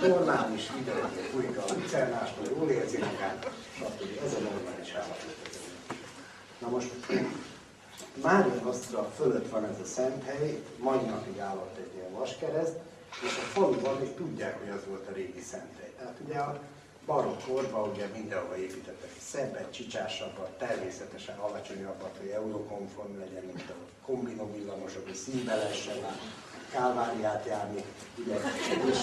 [0.00, 4.24] Normális videók, fújka a lucernástól, jól érzi magát, stb.
[4.24, 5.36] Ez a normális állapot.
[6.58, 6.90] Na most
[8.22, 12.76] Mária Asztra fölött van ez a szent hely, mai napig állott egy ilyen vaskereszt,
[13.22, 15.92] és a faluban még tudják, hogy az volt a régi szent hely.
[15.98, 16.60] Tehát ugye a
[17.06, 23.74] barokk korban ugye mindenhova építettek szebbet, csicsásabbat, természetesen alacsonyabbat, hogy eurokonform legyen, mint a
[24.06, 26.18] kombinó villamosok, hogy színbe lehessen már
[26.70, 27.84] kálváriát járni,
[28.18, 28.36] ugye,
[28.90, 28.98] és,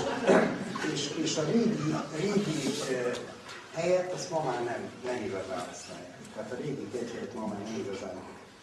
[0.93, 2.69] és, és a régi, régi
[3.73, 6.17] helyet azt ma már nem, nem igazán használják.
[6.35, 8.15] Tehát a régi kegyhelyet ma már nem igazán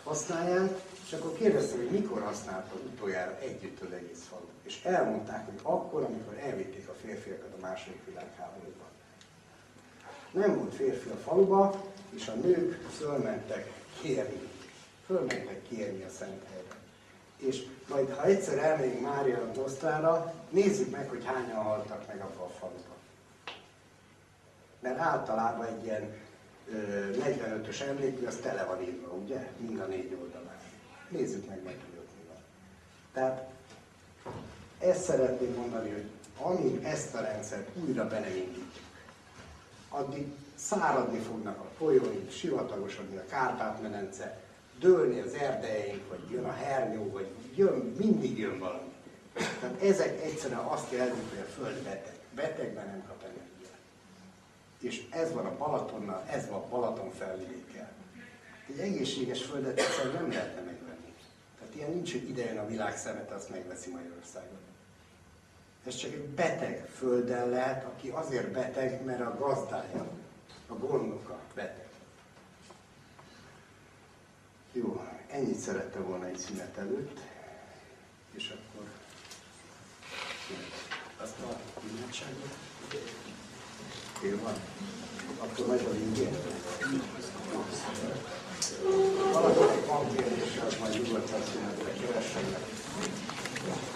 [0.09, 4.47] használják, és akkor kérdeztem, hogy mikor használta utoljára együtt az egész falu.
[4.63, 8.87] És elmondták, hogy akkor, amikor elvitték a férfiakat a második világháborúban.
[10.31, 14.41] Nem volt férfi a faluba, és a nők fölmentek kérni.
[15.07, 16.77] Fölmentek kérni a Szent helyre.
[17.37, 22.59] És majd, ha egyszer elmegyünk Mária Nosztrára, nézzük meg, hogy hányan haltak meg abban a
[22.59, 22.97] faluban.
[24.81, 26.17] Mert általában egy ilyen
[26.73, 29.49] 45-ös emlékű, az tele van írva, ugye?
[29.57, 30.57] Mind a négy oldalán.
[31.09, 32.43] Nézzük meg meg, hogy ott mi van.
[33.13, 33.51] Tehát
[34.79, 36.07] ezt szeretném mondani, hogy
[36.41, 38.87] amíg ezt a rendszert újra be nem indítjuk,
[39.89, 44.41] addig száradni fognak a folyóink, sivatagosodni a Kárpát-medence,
[44.81, 48.93] dőlni az erdejeink, vagy jön a hernyó, vagy jön, mindig jön valami.
[49.33, 52.17] Tehát ezek egyszerűen azt jelzik, hogy a Föld beteg.
[52.35, 53.19] Betegben nem kap.
[54.81, 57.93] És ez van a Balatonnal, ez van a Balaton felvidékkel.
[58.69, 61.15] Egy egészséges földet egyszerűen nem lehetne megvenni.
[61.59, 64.59] Tehát ilyen nincs, hogy ide jön a világ szemete, azt megveszi Magyarországon.
[65.87, 70.07] Ez csak egy beteg földdel lehet, aki azért beteg, mert a gazdája,
[70.67, 71.89] a gondoka beteg.
[74.73, 77.21] Jó, ennyit szerettem volna egy szünet előtt,
[78.31, 78.87] és akkor
[81.21, 82.57] azt a imádságot.
[84.23, 84.55] Jó van.
[85.39, 86.37] Akkor megy a végén.
[89.33, 92.61] Valakinek van kérdése, az majd nyugodtan szünetre keressenek.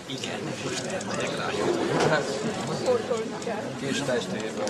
[0.07, 1.49] Igen, most elmegyek rá.
[3.79, 4.69] Kis testvérben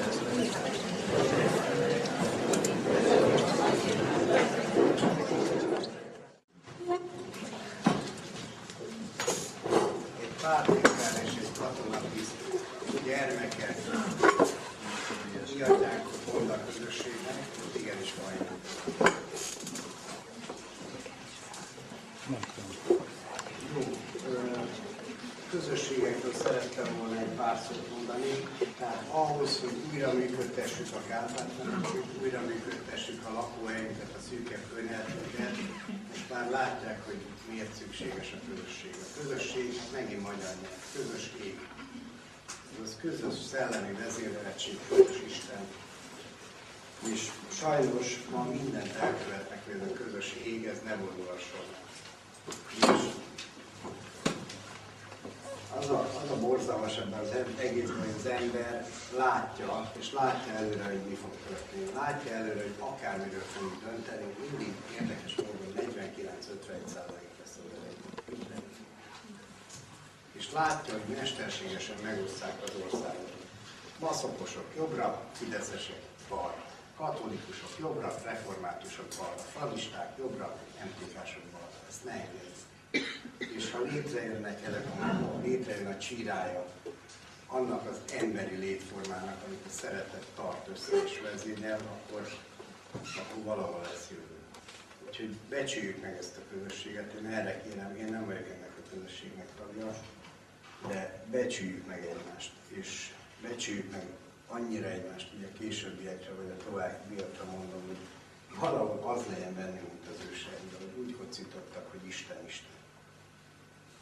[10.20, 10.65] Egy pár
[11.24, 12.35] és egy katonatiszt
[13.05, 13.77] gyermekek
[15.65, 17.39] kiadják hol a közösségnek,
[17.77, 18.51] igenis majd.
[23.75, 23.81] Jó,
[25.51, 28.49] közösségekről szerettem volna egy pár szót mondani.
[28.79, 35.57] Tehát ahhoz, hogy újra működtessük a Kárpát-medencét, újra működtessük a lakóhelyünket, a szűkebb környezetünket,
[36.11, 37.21] most már látják, hogy
[37.51, 38.95] miért szükséges a közösség.
[39.03, 41.31] A közösség megint magyar nyelv, közös
[42.78, 42.82] ég.
[42.85, 45.66] Az közös szellemi vezéreletség, közös Isten.
[47.12, 51.66] És sajnos ma mindent elkövetnek, hogy ez a közös ég, ez ne vonulhasson.
[52.78, 53.12] És
[55.78, 58.86] az a, az a borzalmas ebben az egészben, hogy az ember
[59.16, 61.90] látja, és látja előre, hogy mi fog történni.
[61.94, 65.86] Látja előre, hogy akármiről fogunk dönteni, mindig érdekes módon 49-51
[67.39, 68.62] lesz az eredmény.
[70.43, 73.32] És látja, hogy mesterségesen megosztják az országot.
[73.98, 76.64] Maszokosok jobbra, fideszesek balra.
[76.97, 79.36] Katolikusok jobbra, reformátusok balra.
[79.36, 81.78] Fradisták jobbra, MTK-sok balra.
[81.89, 82.27] Ezt ne
[83.56, 86.66] és ha létrejönnek ezek a, létrejön a csírája
[87.47, 92.28] annak az emberi létformának, amit a szeretet tart össze és vezényel, akkor,
[92.93, 94.36] akkor valahol lesz jövő.
[95.06, 99.48] Úgyhogy becsüljük meg ezt a közösséget, én erre kérem, én nem vagyok ennek a közösségnek
[99.59, 99.94] tagja,
[100.87, 104.07] de becsüljük meg egymást, és becsüljük meg
[104.47, 107.97] annyira egymást, a későbbiekre vagy a továbbiakra mondom, hogy
[108.59, 112.71] valahol az legyen bennünk, mint az őseink, hogy úgy kocintottak, hogy Isten Isten.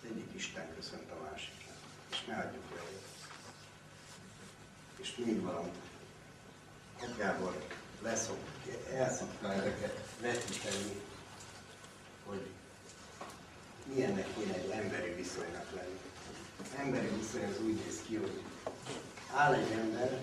[0.01, 1.77] Az egyik Isten köszönt a másiknak,
[2.11, 2.82] és ne adjuk le.
[4.97, 5.74] És még valamit.
[7.16, 7.65] Gábor
[8.02, 8.39] leszok,
[8.93, 11.01] el szokta ezeket vetíteni,
[12.24, 12.47] hogy
[13.85, 15.99] milyennek kéne egy emberi viszonynak lenni.
[16.62, 18.43] Az emberi viszony az úgy néz ki, hogy
[19.35, 20.20] áll egy ember,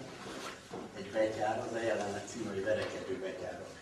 [0.96, 3.76] egy betyár, az a jelenet cím, hogy verekedő betyárok.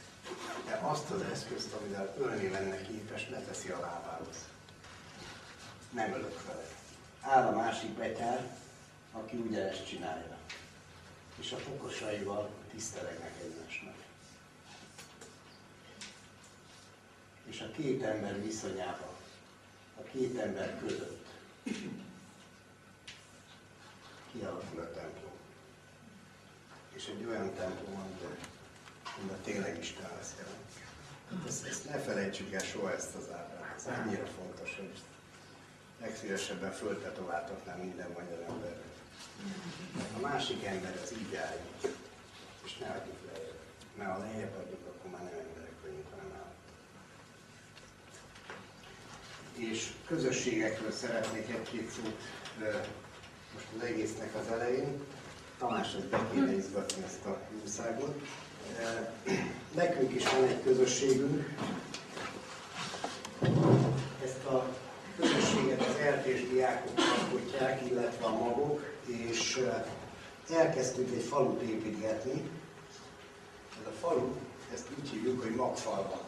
[0.66, 4.38] De azt az eszközt, amivel ölni lenne képes, leteszi a lábához.
[5.90, 6.66] Nem ölök vele.
[7.22, 8.58] Áll a másik betyár,
[9.12, 10.38] aki ugyanezt csinálja.
[11.40, 13.96] És a fokosaival tisztelegnek egymásnak.
[17.46, 19.16] És a két ember viszonyában
[20.16, 21.26] két ember között
[24.38, 25.34] kialakul a templom.
[26.94, 28.38] És egy olyan templom, amiben,
[29.18, 30.64] amiben tényleg Isten lesz jelen.
[31.48, 33.76] Ezt, ezt ne felejtsük el soha ezt az ábrát.
[33.76, 35.00] Ez annyira fontos, hogy
[36.02, 38.84] legszívesebben föltetováltatnám minden magyar emberre.
[40.18, 41.96] A másik ember az így állít,
[42.64, 43.60] és ne adjuk lejjebb.
[43.98, 46.54] Mert ha lejjebb adjuk, akkor már nem emberek vagyunk, hanem állat.
[49.56, 52.22] És közösségekről szeretnék egy-két szót
[53.56, 55.02] most az egésznek az elején.
[55.60, 58.22] Tamáshoz be kéne izgatni ezt a jószágot.
[59.76, 61.56] Nekünk is van egy közösségünk.
[64.24, 64.70] Ezt a
[65.20, 69.62] közösséget az eltés diákok alkotják, illetve a magok, és
[70.50, 72.50] elkezdtünk egy falut építgetni.
[73.82, 74.34] Ez a falu,
[74.74, 76.22] ezt úgy hívjuk, hogy magfalva.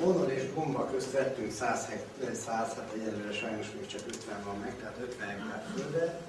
[0.00, 4.58] Honor és Bomba közt vettünk 100, hektár, 100 hát egyelőre sajnos még csak 50 van
[4.58, 6.20] meg, tehát 50 hektár földet,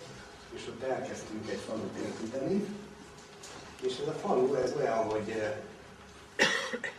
[0.56, 2.66] és ott elkezdtünk egy falut építeni.
[3.82, 5.42] És ez a falu, ez olyan, hogy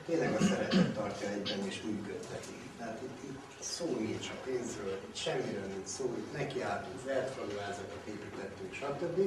[0.06, 2.54] tényleg a szeretet tartja egyben és működteti.
[2.78, 8.74] Tehát itt, itt szó nincs a pénzről, itt semmiről nincs szó, itt nekiálltunk, vertfaluházakat építettünk,
[8.74, 9.18] stb.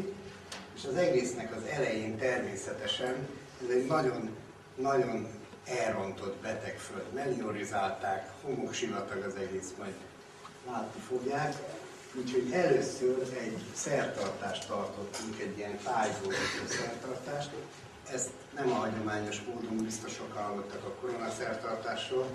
[0.75, 3.27] És az egésznek az elején természetesen
[3.63, 4.29] ez egy nagyon,
[4.75, 5.27] nagyon
[5.65, 7.13] elrontott beteg föld.
[7.13, 9.93] Meliorizálták, homoksivatag az egész, majd
[10.67, 11.53] látni fogják.
[12.15, 17.49] Úgyhogy először egy szertartást tartottunk, egy ilyen tájgódító szertartást.
[18.11, 22.27] Ezt nem a hagyományos módon, biztos sokan hallottak a koronaszertartásról.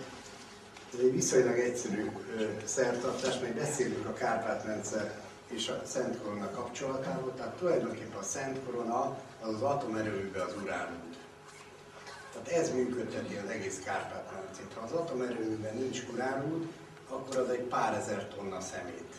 [0.92, 2.10] Ez egy viszonylag egyszerű
[2.64, 9.16] szertartás, mert beszélünk a Kárpát-mence és a Szent Korona kapcsolatáról, tehát tulajdonképpen a Szent Korona
[9.40, 11.07] az az atomerőműbe az uránút.
[12.44, 14.72] Tehát ez működteti az egész Kárpát-medencét.
[14.74, 16.72] Ha az atomerőműben nincs uránút,
[17.08, 19.14] akkor az egy pár ezer tonna szemét,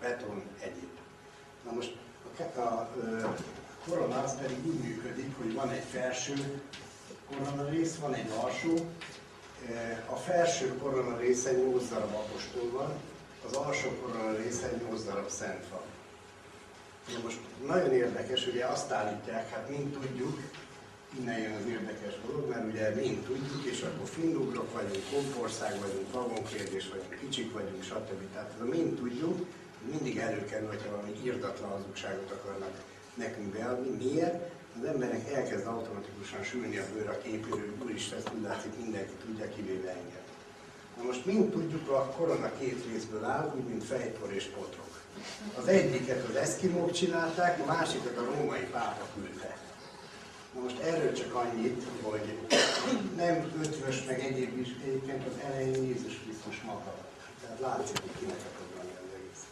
[0.00, 0.98] beton, egyéb.
[1.64, 1.96] Na most
[2.56, 2.90] a, a,
[3.24, 3.34] a
[3.88, 6.62] korona az pedig úgy működik, hogy van egy felső
[7.28, 8.74] korona rész, van egy alsó.
[10.06, 12.92] A felső korona része 8 darab apostol van,
[13.46, 15.80] az alsó korona része 8 darab szent van.
[17.14, 20.40] Na most nagyon érdekes, ugye azt állítják, hát mind tudjuk,
[21.18, 26.12] innen jön az érdekes dolog, mert ugye mind tudjuk, és akkor finnugrok vagyunk, kompország vagyunk,
[26.12, 28.20] vagonkérdés vagyunk, kicsik vagyunk, stb.
[28.32, 29.46] Tehát ez a mind tudjuk,
[29.90, 32.74] mindig előkerül, hogyha valami írdatlan hazugságot akarnak
[33.14, 34.04] nekünk beadni.
[34.04, 34.54] Miért?
[34.78, 39.48] Az embernek elkezd automatikusan sülni a bőr a képéről, úristen, ezt úgy látszik, mindenki tudja,
[39.48, 40.24] kivéve engem.
[40.96, 45.00] Na most mind tudjuk, a korona két részből áll, úgy, mint fejpor és potrok.
[45.58, 49.65] Az egyiket az eszkimók csinálták, a másikat a római pápa küldte.
[50.62, 52.38] Most erről csak annyit, hogy
[53.16, 56.94] nem ötvös meg egyéb is, egyébként az elején Jézus Krisztus maga.
[57.40, 59.44] Tehát látszik, hogy kinek akar lenni az egész.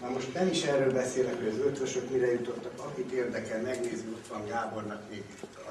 [0.00, 4.26] Na most nem is erről beszélek, hogy az ötvösök mire jutottak, akit érdekel, megnézni, ott
[4.26, 5.22] van Gábornak még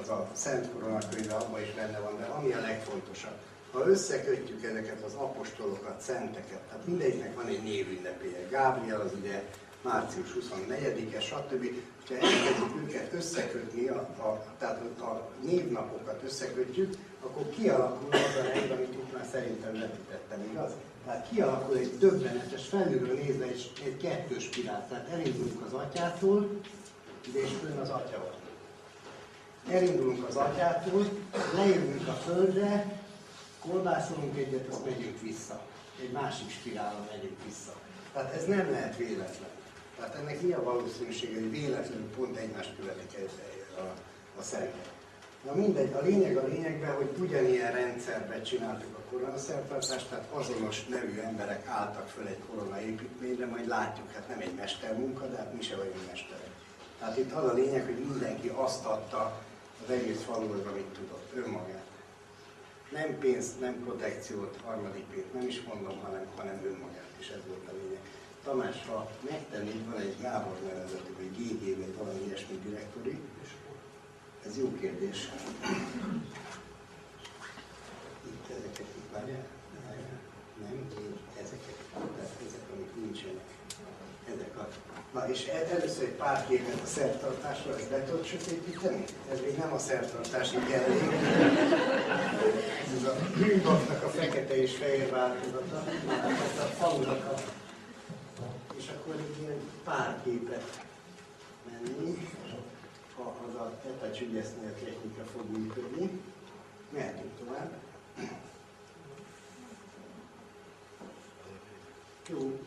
[0.02, 3.38] az a Szent Korona könyve, abban is benne van, de ami a legfontosabb,
[3.72, 8.48] ha összekötjük ezeket az apostolokat, szenteket, tehát mindegyiknek van egy névünnepéje.
[8.50, 9.44] Gábriel az ugye
[9.84, 11.66] március 24-e, stb.
[12.08, 16.94] Ha elkezdjük őket összekötni, a, a, tehát a névnapokat összekötjük,
[17.24, 20.72] akkor kialakul az a rend, amit itt már szerintem vetítettem, igaz?
[21.06, 24.88] Tehát kialakul egy döbbenetes, felülről nézve egy, egy kettős spirál.
[24.90, 26.62] Tehát elindulunk az atyától,
[27.34, 28.42] és fönn az atya van.
[29.76, 31.06] Elindulunk az atyától,
[31.56, 33.02] lejövünk a földre,
[33.60, 35.62] kolbászolunk egyet, azt megyünk vissza.
[36.02, 37.74] Egy másik spirálon megyünk vissza.
[38.14, 39.53] Tehát ez nem lehet véletlen.
[40.04, 43.20] Tehát ennek mi a valószínűsége, hogy véletlenül pont egymást követik
[43.78, 43.94] a, a,
[44.40, 44.88] a szentek.
[45.46, 51.20] Na mindegy, a lényeg a lényegben, hogy ugyanilyen rendszerben csináltuk a koronaszertartást, tehát azonos nevű
[51.20, 55.62] emberek álltak föl egy korona építményre, majd látjuk, hát nem egy mestermunka, de hát mi
[55.62, 56.52] se vagyunk mesterek.
[57.00, 59.42] Tehát itt az a lényeg, hogy mindenki azt adta
[59.84, 61.88] az egész faluhoz, amit tudott, önmagát.
[62.92, 67.68] Nem pénzt, nem protekciót, harmadik pénzt, nem is mondom, hanem, hanem önmagát, és ez volt
[67.68, 67.83] a lényeg.
[68.44, 73.20] Tamás, ha megtennéd, van egy Gábor nevezetű, vagy GG, vagy valami ilyesmi direktori,
[74.46, 75.30] ez jó kérdés.
[78.26, 79.46] Itt ezeket itt várjál?
[80.62, 83.44] Nem, én ezeket, tehát ezek, amik nincsenek.
[84.34, 84.68] Ezek a...
[85.14, 89.04] Na és el, először egy pár képet a szertartásról, ezt be tudod sötétíteni?
[89.32, 91.12] Ez még nem a szertartási kellék.
[92.96, 95.84] Ez a bűnbaknak a fekete és fehér változata,
[96.60, 97.62] a falunak a
[99.04, 100.86] akkor egy ilyen pár képet
[101.72, 102.28] menni,
[103.16, 106.20] ha az a tetecsügyesznél a technika fog működni.
[106.90, 107.72] Mehetünk tovább.
[112.30, 112.60] Jó,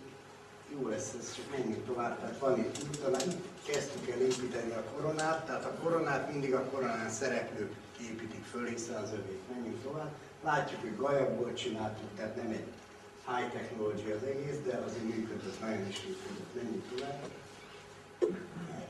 [0.73, 2.21] jó lesz ez, csak menjünk tovább.
[2.21, 6.65] Tehát van itt út, talán kezdtük el építeni a koronát, tehát a koronát mindig a
[6.65, 9.41] koronán szereplők építik föl, hiszen az övék.
[9.55, 10.13] Menjünk tovább.
[10.43, 12.67] Látjuk, hogy gajakból csináltuk, tehát nem egy
[13.27, 16.55] high technology az egész, de azért működött, nagyon is működött.
[16.55, 17.21] Menjünk tovább.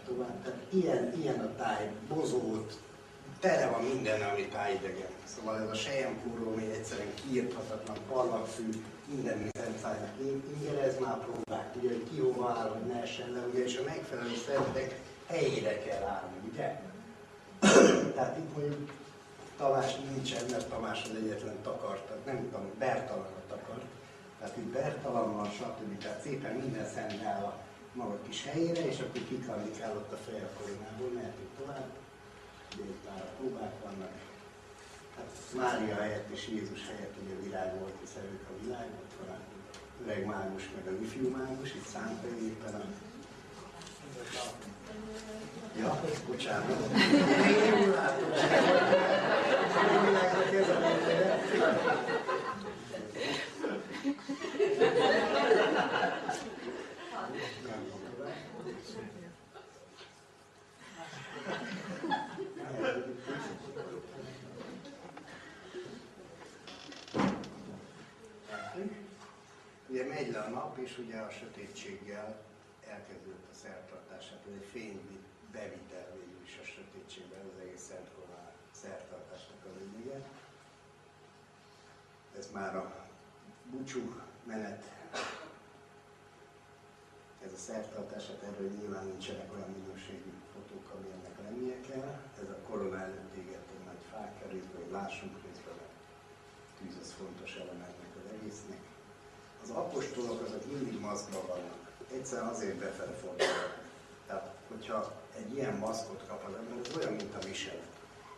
[0.07, 0.43] Tovább.
[0.43, 2.79] Tehát ilyen, ilyen a táj, bozót,
[3.41, 5.15] tele van minden, ami tájidegen.
[5.25, 8.69] Szóval ez a sejemkúró, ami egyszerűen kiírthatatlan, parlagfű,
[9.09, 10.15] minden szertájnak
[10.61, 13.83] ingerez már próbák, ugye, hogy ki hova áll, hogy ne essen le, ugye, és a
[13.85, 16.81] megfelelő szervek helyére kell állni, ugye?
[18.15, 18.91] Tehát itt mondjuk
[19.57, 23.45] Tamás nincsen, mert Tamás az egyetlen takart, tehát nem tudom, Bertalan.
[24.47, 25.99] Tehát itt Bertalan van, stb.
[25.99, 27.59] Tehát szépen minden szent áll a
[27.93, 31.89] maga kis helyére, és akkor kikalni kell ott a fej a koronából, mehetünk tovább.
[33.07, 34.15] Már a próbák vannak.
[35.17, 39.37] Hát Mária helyett és Jézus helyett ugye világ volt, hiszen ők a világ, ott van
[39.37, 39.39] a
[40.03, 42.85] öreg mágus, meg a ifjú mágus, itt szánta éppen a
[45.79, 46.91] Ja, bocsánat.
[47.83, 48.31] Én látom,
[50.05, 50.97] világra kezelem,
[54.07, 54.15] Ugye
[70.05, 72.43] megy le a nap, és ugye a sötétséggel
[72.89, 75.01] elkezdődött a szertartását, hogy egy fény
[75.53, 80.25] bevitel végül is a sötétségben, az egész Szent Korán szertartásnak a lényege.
[82.39, 83.06] Ez már a
[83.71, 84.15] búcsú
[84.45, 84.83] menet,
[87.47, 92.11] ez a szertartását, erről nyilván nincsenek olyan minőségű fotók, ami ennek lennie kell.
[92.43, 95.95] Ez a korona előtt egy nagy fák részben, hogy lássunk részben, mert
[96.79, 98.83] tűz az fontos elem ennek az egésznek.
[99.63, 101.81] Az apostolok azok mindig maszkban vannak.
[102.13, 103.85] Egyszerűen azért befele fordulnak.
[104.27, 107.95] Tehát, hogyha egy ilyen maszkot kap az ember, olyan, mint a viselet.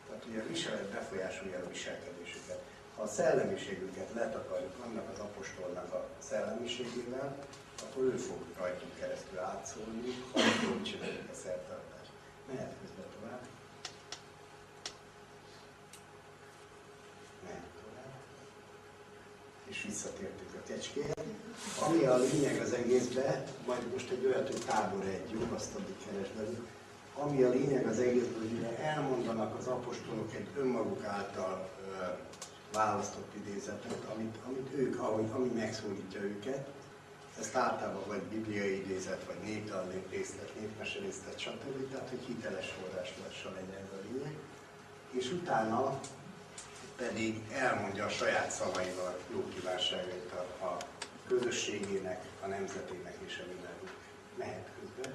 [0.07, 2.63] Tehát ugye a viselet befolyásolja a viselkedésüket.
[2.99, 7.37] Ha a szellemiségüket letakarjuk annak az apostolnak a szellemiségével,
[7.83, 12.11] akkor ő fog rajtunk keresztül átszólni, ha jól csináljuk a szertartást.
[12.47, 13.43] Mehet közben tovább.
[17.45, 18.15] Mehet tovább.
[19.65, 21.25] És visszatértük a kecskéhez.
[21.87, 25.97] Ami a lényeg az egészben, majd most egy olyat, hogy tábor egy, jó, azt addig
[26.07, 26.59] keresd
[27.15, 31.69] ami a lényeg az egészben, hogy elmondanak az apostolok egy önmaguk által
[32.79, 36.69] választott idézetet, amit, amit ők, ahogy, ami megszólítja őket,
[37.41, 41.91] ezt általában vagy bibliai idézet, vagy népdal részlet, népmese részlet, stb.
[41.91, 44.37] Tehát, hogy hiteles forrásolással legyen ez a lényeg.
[45.11, 46.01] És utána
[46.97, 50.77] pedig elmondja a saját szavaival jó kívánságait a, a
[51.27, 53.95] közösségének, a nemzetének és a világnak.
[54.37, 55.15] Mehet közben.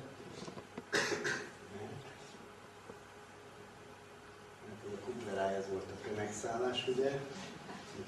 [4.68, 7.20] Hát a kuplerája ez volt a tömegszállás, ugye?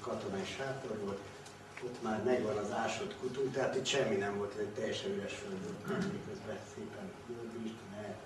[0.00, 1.18] Katonai sátor volt.
[1.84, 5.62] Ott már megvan az ásott kutunk, tehát itt semmi nem volt, egy teljesen üres föld
[5.62, 8.16] volt, miközben szépen földbírt, mehet,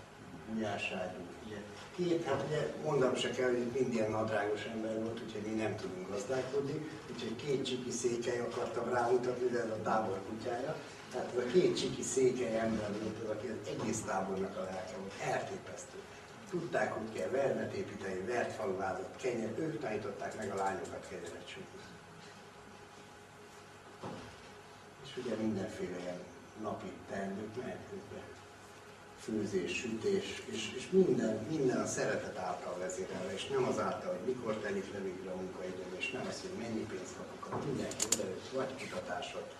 [0.52, 1.56] gulyáságyú, ugye.
[1.96, 5.76] Két, hát ugye mondom se kell, hogy mind ilyen nadrágos ember volt, úgyhogy mi nem
[5.76, 10.76] tudunk gazdálkodni, úgyhogy két csiki székely akartam rámutatni, de ez a tábor kutyája.
[11.12, 14.96] Tehát ez a két csiki székely ember volt az, aki az egész tábornak a lelke
[14.98, 15.99] volt, elképesztő.
[16.50, 21.80] Tudták, hogy kell vermet építeni, vert faluvázat, kenyet, ők tanították meg a lányokat kenyeret sütni.
[25.04, 26.20] És ugye mindenféle ilyen
[26.62, 28.24] napi teendők mehet közben
[29.20, 34.34] főzés, sütés, és, és minden, minden a szeretet által vezérelve, és nem az által, hogy
[34.34, 38.04] mikor telik le végre a munkaidőm, és nem az, hogy mennyi pénzt kapok, hanem mindenki
[38.12, 39.54] odajött, vagy kutatásot,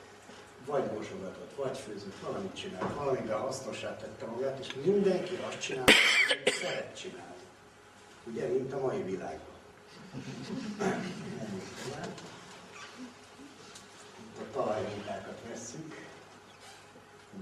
[0.67, 6.55] vagy mosogatott, vagy főzött, valamit csinált, valamiben hasznosá tette magát, és mindenki azt csinál, amit
[6.55, 7.45] szeret csinálni.
[8.25, 9.59] Ugye, mint a mai világban.
[14.17, 16.09] Itt a talajmunkákat vesszük,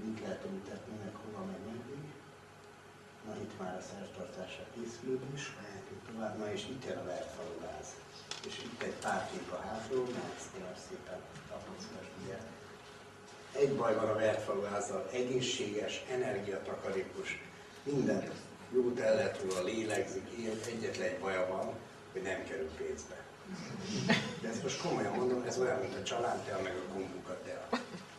[0.03, 1.57] mit lehet ültetni, meg hova, meg.
[3.25, 7.87] Na itt már a szertartásra készülődés, mehetünk tovább, na és itt jön a verfaluláz.
[8.47, 10.39] És itt egy pár kép a hátról, mert
[10.87, 11.19] szépen
[11.49, 12.37] tapasztalas, ugye.
[13.51, 17.43] Egy baj van a verfalulázzal, egészséges, energiatakarékos,
[17.83, 18.31] mindent
[18.73, 21.73] jót el lehet róla, lélegzik, él, egyetlen egy baja van,
[22.11, 23.15] hogy nem kerül pénzbe.
[24.41, 27.67] De ezt most komolyan mondom, ez olyan, mint a családtea, meg a kombuka tea.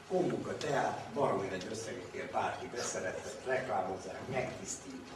[0.09, 5.07] Kombuka teát valami egy összegekért bárki beszerethet, reklámozzák, megtisztít,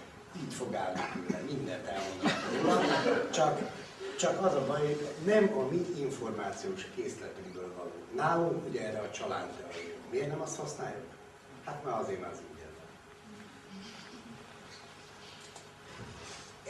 [0.43, 3.73] így fog állni tőle, mindent elmondanak csak
[4.19, 7.93] Csak az a baj, hogy nem a mi információs készletünkből való.
[8.17, 9.69] Nálunk ugye erre a családra
[10.15, 11.07] Miért nem azt használjuk?
[11.65, 12.73] Hát már azért az ingyen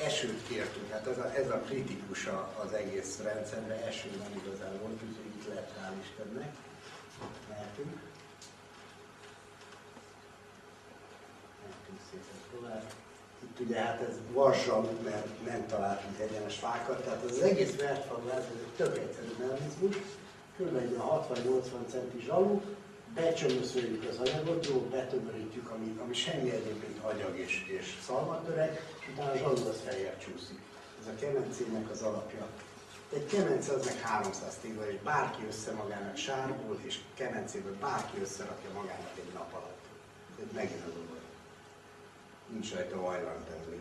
[0.07, 2.29] Esőt kértünk, hát ez a, ez a kritikus
[2.65, 6.55] az egész rendszerben, eső nem igazán volt, úgyhogy itt lehet hál' Istennek.
[7.49, 8.01] Mehetünk.
[11.63, 12.83] Mehetünk szépen tovább.
[13.43, 18.61] Itt ugye hát ez vassal, mert nem találtunk egyenes fákat, tehát az egész vertfagláz, ez
[18.65, 19.97] egy tök egyszerű mechanizmus,
[20.59, 20.77] kb.
[20.77, 22.61] egy 60-80 centi zsalu,
[23.15, 29.37] becsömöszöljük az anyagot, jó, betömörítjük, ami, ami semmi egyébként agyag és, és szalmatöreg, utána a
[29.37, 30.59] zsalu az feljebb csúszik.
[31.01, 32.47] Ez a kemencének az alapja.
[33.13, 38.71] Egy kemence az meg 300 téva, és bárki össze magának sárból, és kemencéből bárki összerakja
[38.75, 39.85] magának egy nap alatt.
[40.41, 41.23] Ez megint az olaj.
[42.49, 43.81] Nincs rajta vajlantendő.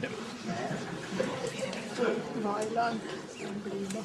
[0.00, 0.12] Nem.
[2.42, 3.00] Vajlan,
[3.42, 4.04] embléma.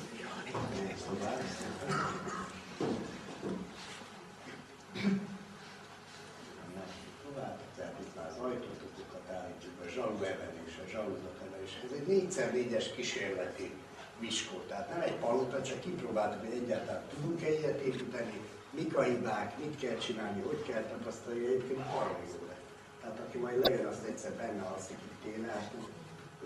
[7.27, 11.73] Tovább, tehát itt az ajtótokokat állítjuk, a zsalu emelés, a zsaluzat emelés.
[11.85, 13.71] Ez egy 4x4-es kísérleti
[14.19, 14.57] viskó.
[14.67, 19.79] Tehát nem egy palota, csak kipróbáltuk, hogy egyáltalán tudunk-e ilyet építeni, mik a hibák, mit
[19.79, 22.67] kell csinálni, hogy kell tapasztalni, egyébként arra jó lett.
[23.01, 25.71] Tehát aki majd legyen azt egyszer benne alszik itt télen, hát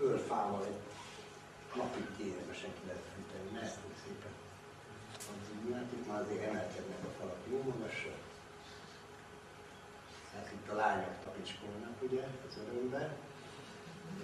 [0.02, 0.80] őrfával egy
[1.76, 3.48] napig kényelmesen ki lehet fűteni.
[3.52, 4.32] Mehetünk szépen.
[5.16, 8.14] Az itt már azért emelkednek a falak jó magasra.
[10.40, 13.16] Hát itt a lányok tapicskolnak, ugye, az örömbe,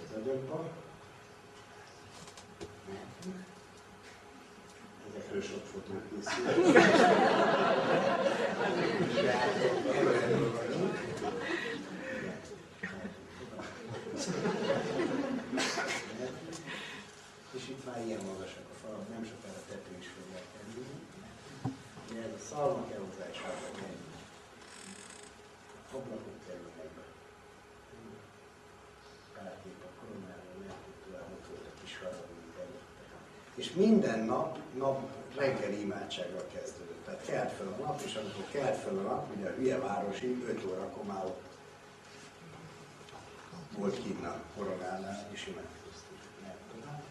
[0.03, 0.69] az agyakban.
[5.09, 6.73] Ezekről sok fotó készül.
[17.51, 20.45] És itt már ilyen magasak a falak, nem sokára tető is fogják.
[22.11, 23.25] Ugye ez a szalma kell hozzá
[25.97, 27.03] is ablakok kerülnek be.
[29.33, 32.63] Párkép a koronáról, mehetünk tovább, ott volt a kis előtte.
[33.55, 37.05] És minden nap, nap reggeli imádsággal kezdődött.
[37.05, 40.43] Tehát kelt fel a nap, és amikor kelt fel a nap, ugye a hülye városi
[40.47, 41.45] 5 órakor már ott
[43.77, 46.21] volt kinn a koronánál, és imádkoztunk.
[46.41, 47.03] Mehet tovább.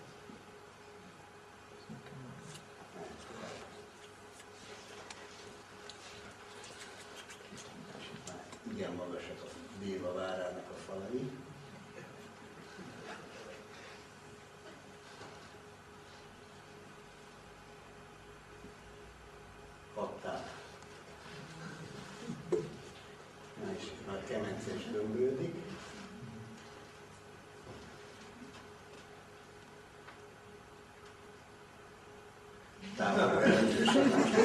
[2.95, 3.65] Mehet tovább.
[8.77, 9.49] Igen magasak a
[9.85, 11.31] Déva várának a falai.
[19.95, 20.51] Hatták.
[23.65, 25.55] Na és itt már kemence is dömbődik.
[32.97, 34.37] Távolról jelentősen.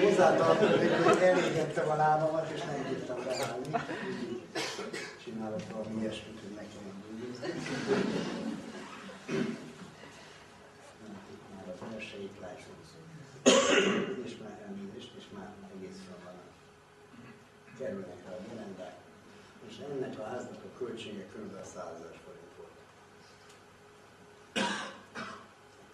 [0.00, 3.68] Hozzátartozik, hogy elégettem a lábamat, és nem bírtam beállni.
[5.24, 7.26] Csinálok valami ilyesmit, hogy ne kelljen bújni.
[11.54, 12.86] Már az elsőit látszott.
[14.24, 16.38] És már elnézést, és már egész fel van.
[17.78, 18.96] Kerülnek a merendák.
[19.68, 21.64] És ennek a háznak a költsége kb.
[21.64, 22.76] 100 ezer forint volt.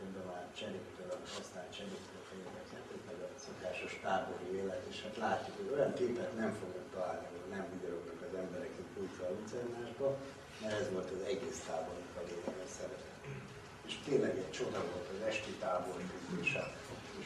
[0.02, 5.94] Ebben már cseréktől, használt cseréktől félreket, meg a szokásos tábori élet, és hát látjuk, olyan
[5.94, 10.08] képet nem fognak találni, ahol nem vigyorognak az emberek itt újra a lucernásba,
[10.60, 13.12] mert ez volt az egész tábornak a lényeg, a szerepe.
[13.88, 16.54] És tényleg egy csoda volt az esti táborunk, és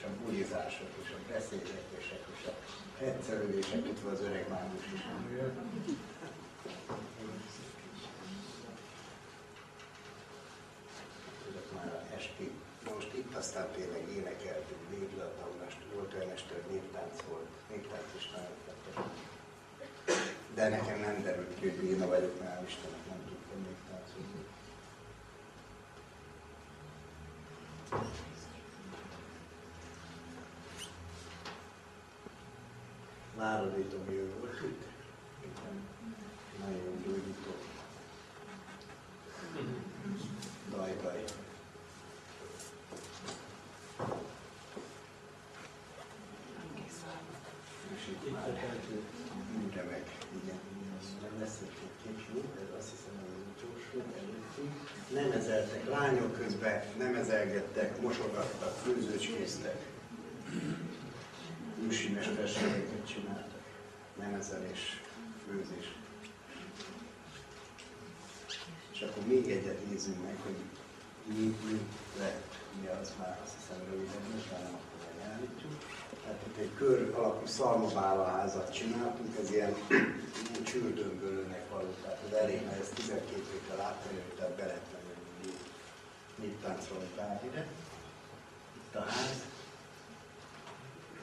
[0.09, 2.53] a, bulizások, és a beszélgetések, és a
[3.05, 5.01] egyszerűlések, itt az öreg mágus is.
[11.45, 12.51] Tudok már esti
[12.91, 15.62] most itt aztán tényleg énekeltünk, néplataulást,
[16.03, 19.05] volt néptánc volt, néptánc is nagyon tettek.
[20.55, 23.43] De nekem nem derült ki, hogy béna vagyok, mert Istennek nem tudtam
[33.91, 34.83] Tomi ő volt itt.
[36.61, 37.51] Nagyon gyógyító.
[40.71, 41.25] Daj, daj.
[47.97, 48.49] És itt már
[49.67, 50.03] ügyre meg,
[50.43, 50.59] igen,
[51.23, 51.71] nem lesz egy
[52.03, 54.91] kép jó, ez azt hiszem az utolsó előttünk.
[55.13, 59.91] Nemezeltek, lányok közben nemezelgettek, mosogattak, főzőcskéztek.
[61.89, 63.63] Ősi mesterségeket csináltak.
[64.19, 65.03] Nemezelés,
[65.47, 65.93] főzés.
[68.93, 70.57] És És akkor még egyet nézzünk meg, hogy
[71.25, 71.81] mi, mi
[72.19, 75.73] lett, mi az már azt hiszem röviden, és már nem akkor megállítjuk.
[76.23, 79.75] Tehát itt egy kör alakú szalmabálaházat csináltunk, ez ilyen
[80.71, 85.55] csürdömbölőnek való, tehát az elég, mert ez 12 méter átterült, tehát be lehet menni
[86.35, 87.03] néptáncról
[87.51, 87.67] ide.
[88.77, 89.43] Itt a ház.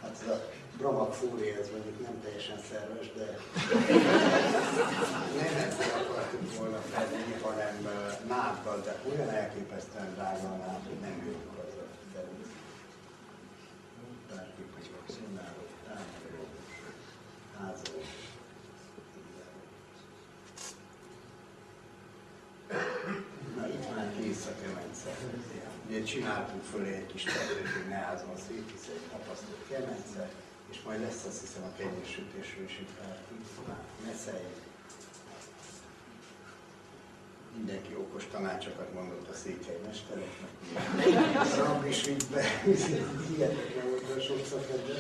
[0.01, 0.49] Hát ez a
[0.79, 3.25] Bramag fólia, ez mondjuk nem teljesen szerves, de
[5.39, 7.75] nem ezzel akartuk volna felvenni, hanem
[8.27, 12.45] náddal, de olyan elképesztően drága a nád, hogy nem jövünk az a felvenni.
[14.29, 14.83] Tárképek,
[15.15, 16.51] színálok, tárgyalok,
[17.57, 18.07] házalok.
[23.55, 25.09] Na itt már kész a kemence.
[25.87, 30.29] Ugye csináltunk fölé egy kis tetőt, hogy ne házon szét, hisz egy tapasztott kemence,
[30.69, 32.99] és majd lesz azt hiszem a kenyérsütésről is itt
[34.05, 34.67] meszeljük.
[37.55, 40.49] Mindenki okos tanácsokat mondott a székely mestereknek.
[41.57, 42.43] Rab is vitt be,
[43.27, 44.95] hihetetlen volt a sok szakadja.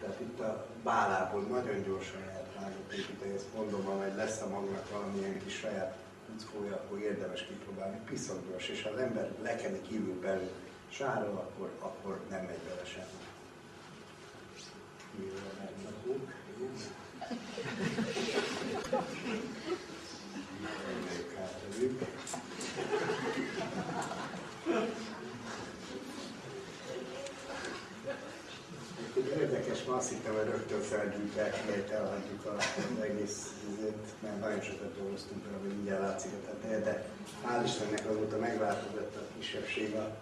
[0.00, 4.90] Tehát itt a bálából nagyon gyorsan lehet rágot építeni, ezt mondom, majd lesz a magnak
[4.90, 5.96] valamilyen kis saját
[6.26, 8.00] kuckója, akkor érdemes kipróbálni.
[8.08, 10.50] Piszok gyors, és ha az ember lekeni kívül belül
[10.96, 13.04] sárol, akkor, akkor nem megy vele sem.
[15.18, 16.34] Mivel meglakunk,
[20.88, 22.06] Emeljük át előbb.
[29.40, 32.64] Érdekes, ma azt hittem, hogy rögtön felgyújtják, miért elhagyjuk az
[33.00, 37.08] egész izét, mert nagyon sokat dolgoztunk rá, hogy mindjárt látszik a de
[37.46, 40.16] hál' Istennek azóta megváltozott a kisebbség a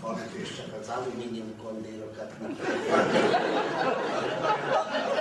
[0.00, 2.60] falat, és csak az alumínium kondélokat, mert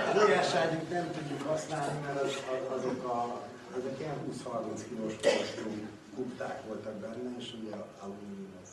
[0.08, 3.48] a gulyáságyút nem tudjuk használni, mert az, az, azok a,
[3.78, 4.16] ezek ilyen
[4.46, 8.70] 20-30 kilós kostüm kupták voltak benne, és ugye alumínium az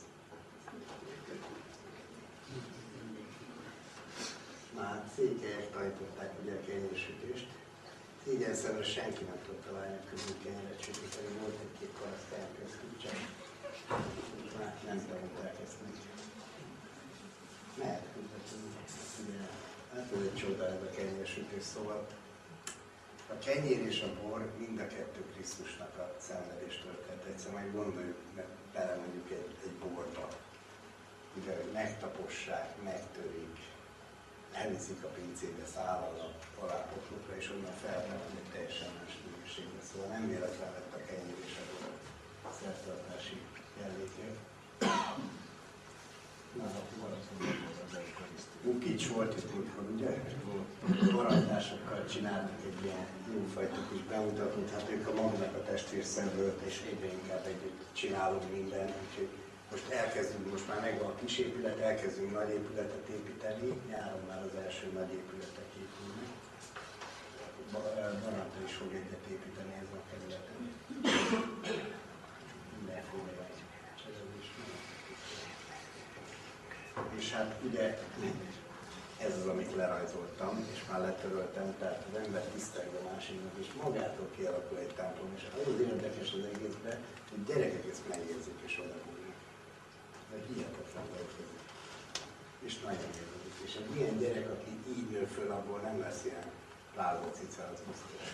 [4.77, 7.47] már székelyek tanították ugye a kenyérsütést.
[8.25, 13.46] Szégyenszerűen senki nem tudta a közül kenyeret sütíteni, volt egy-két parasztály köztük, csak
[14.87, 15.77] nem tanulták ezt.
[17.75, 18.03] Mert,
[19.27, 19.39] ugye,
[19.95, 22.07] hát ez egy csoda ez a kenyérsütés, szóval
[23.29, 27.25] a kenyér és a bor mind a kettő Krisztusnak a szenvedést történt.
[27.25, 28.19] Egyszer majd gondoljuk
[28.73, 30.29] bele mondjuk egy, egy borba,
[31.33, 33.59] hogy megtapossák, megtörik,
[34.53, 39.81] elviszik a pincébe, szállal a alápoklókra, és onnan felvennek egy teljesen más minőségbe.
[39.93, 41.55] Szóval nem véletlen lett a kenyér és
[42.49, 43.41] a szertartási
[43.81, 44.39] jellékért.
[48.81, 50.23] Kics volt itt múltkor, ugye?
[51.13, 57.07] Barantásokkal csináltak egy ilyen jófajta kis bemutatót, hát ők a magnak a testvérszervőt, és egyre
[57.07, 59.29] inkább együtt csinálunk mindent, úgyhogy
[59.71, 64.55] most elkezdünk, most már megvan a kis épület, elkezdünk nagy épületet építeni, nyáron már az
[64.65, 66.31] első nagy épületek épülnek.
[67.73, 70.59] Baranta is fog egyet építeni ezen a területen.
[72.77, 73.47] Mindenféle
[74.03, 74.49] cselezés.
[77.19, 77.99] És hát ugye
[79.19, 84.29] ez az, amit lerajzoltam, és már letöröltem, tehát az ember tisztelg a másiknak, és magától
[84.37, 86.97] kialakul egy templom, és az az érdekes az egészben,
[87.31, 88.95] hogy gyerekek ezt megérzik és oda
[90.31, 91.51] mert hihetetlen dolgozik.
[92.67, 93.57] És nagyon élvezik.
[93.65, 96.51] És egy ilyen gyerek, aki így nő föl, abból nem lesz ilyen
[96.97, 98.25] lázó cica, az biztos.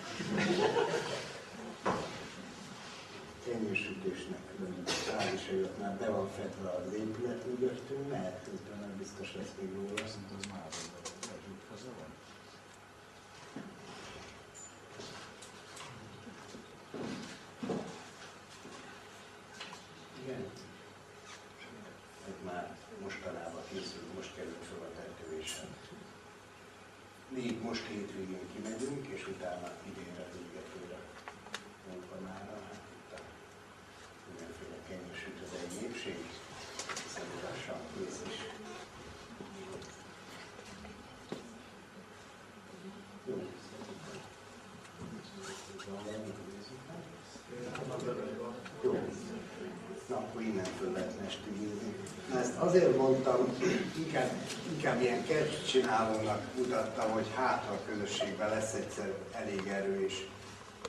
[5.35, 9.75] Is, hogy ott már be van fedve az épület mögöttünk, mert utána biztos lesz még
[9.75, 10.03] róla.
[10.05, 10.17] Az
[10.51, 10.67] már
[11.71, 12.11] haza van.
[20.25, 20.45] Igen.
[22.29, 25.69] Ez már mostanában készül, most került fel a tetőésen.
[27.29, 30.99] Még most hétvégén kimegyünk, és utána idénre végetőre
[31.91, 33.21] munkamára, hát itt a
[34.29, 36.21] mindenféle kenyérsüt az egy népség,
[37.03, 38.39] hiszen lassan kész is.
[43.27, 43.35] Jó.
[45.89, 46.03] Van
[48.05, 48.31] valami,
[48.83, 49.09] Jó.
[50.09, 51.95] Na, akkor innen föl lehetne estigézni.
[52.31, 53.57] Na ezt azért mondtam,
[53.99, 54.31] inkább,
[55.03, 55.25] ilyen
[55.67, 60.27] csinálónak mutattam, hogy hát a közösségben lesz egyszer elég erő, és,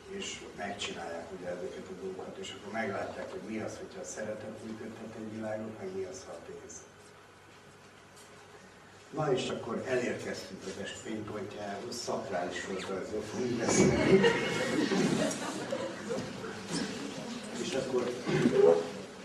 [0.09, 4.63] és megcsinálják ugye ezeket a dolgokat, és akkor meglátják, hogy mi az, hogyha a szeretet
[4.65, 6.73] működhet egy világot, meg mi az, ha a pénz.
[9.09, 14.21] Na és akkor elérkeztünk az est fénypontjához, szakrális földrajzról fogunk beszélni.
[17.61, 18.13] És akkor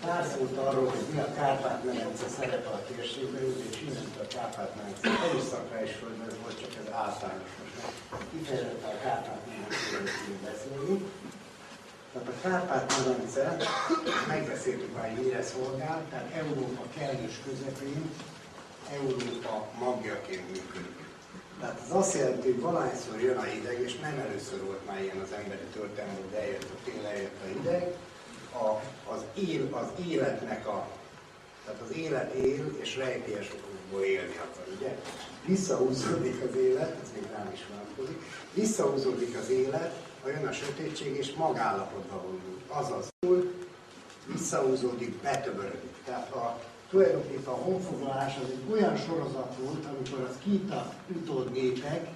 [0.04, 5.08] pár szót arról, hogy mi a Kárpát-medence szerepe a térségben, és innentől a Kárpát-medence.
[5.76, 7.74] Ez is földrajz volt, csak ez általános most.
[8.82, 10.96] A Kárpát-medencéről fogunk beszélni.
[12.12, 13.56] Tehát a Kárpát-medence,
[14.28, 18.10] megbeszéltük már, hogy mire szolgál, tehát Európa kellős közepén
[18.92, 21.06] Európa magjaként működik.
[21.60, 25.18] Tehát ez azt jelenti, hogy valahányszor jön a hideg, és nem először volt már ilyen
[25.18, 27.94] az emberi történelem, hogy eljött a tél, eljött a hideg,
[28.60, 28.82] a,
[29.12, 30.86] az, él, az életnek a,
[31.64, 34.96] tehát az élet él, és rejtélyes okokból élni akar, ugye?
[35.46, 38.22] Visszahúzódik az élet, ez még rám is vonatkozik,
[38.54, 42.60] visszahúzódik az élet, ha jön a sötétség, és magállapotba vonul.
[42.68, 43.08] Azaz,
[44.32, 45.94] visszahúzódik, betöbörödik.
[46.04, 46.60] Tehát a
[46.90, 52.08] tulajdonképpen a honfoglalás az egy olyan sorozat volt, amikor az kita utódgépek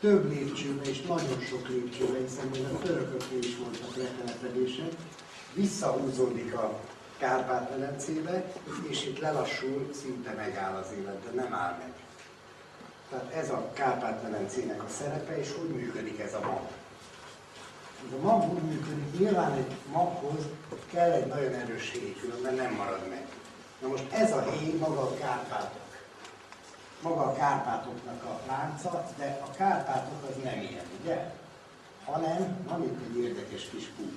[0.00, 4.92] több lépcsőbe és nagyon sok lépcsőbe, hiszen még a törököknél is voltak letelepedések,
[5.56, 6.80] visszahúzódik a
[7.18, 8.52] Kárpát-medencébe,
[8.88, 11.92] és itt lelassul, szinte megáll az élet, de nem áll meg.
[13.10, 16.60] Tehát ez a Kárpát-medencének a szerepe, és hogy működik ez a mag.
[18.06, 20.44] Ez a mag úgy működik, nyilván egy maghoz
[20.90, 23.26] kell egy nagyon erős hely, különben nem marad meg.
[23.80, 25.84] Na most ez a hely maga a Kárpátok.
[27.02, 31.32] Maga a Kárpátoknak a lánca, de a Kárpátok az nem ilyen, ugye?
[32.04, 34.12] Hanem van itt egy érdekes kis púp.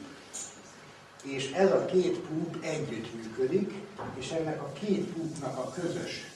[1.23, 3.73] És ez a két púp együtt működik,
[4.19, 6.31] és ennek a két púpnak a közös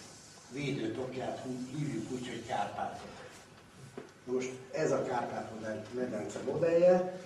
[0.51, 1.45] védőtokját
[1.75, 3.11] hívjuk úgy, hogy Kárpátok.
[4.23, 7.19] Most ez a Kárpát-medence modellje,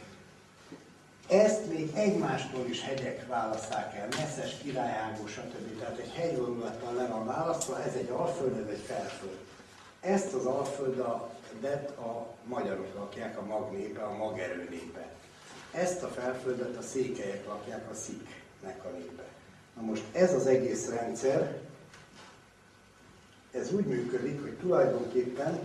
[1.28, 5.80] ezt még egymástól is hegyek választák el, messzes, királyágó, stb.
[5.80, 9.38] Tehát egy hegyvonulattal le van választva, ez egy alföld, ez egy felföld.
[10.00, 15.08] Ezt az alföldet a magyarok lakják, a magnépe, a magerő népe.
[15.72, 19.24] Ezt a felföldet a székelyek lakják, a sziknek a népe.
[19.76, 21.62] Na most ez az egész rendszer,
[23.52, 25.60] ez úgy működik, hogy tulajdonképpen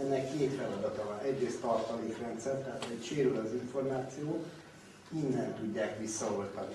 [0.00, 1.18] ennek két feladata van.
[1.18, 4.44] Egyrészt tartalékrendszer, tehát hogy sérül az információ,
[5.12, 6.74] innen tudják visszaoltani.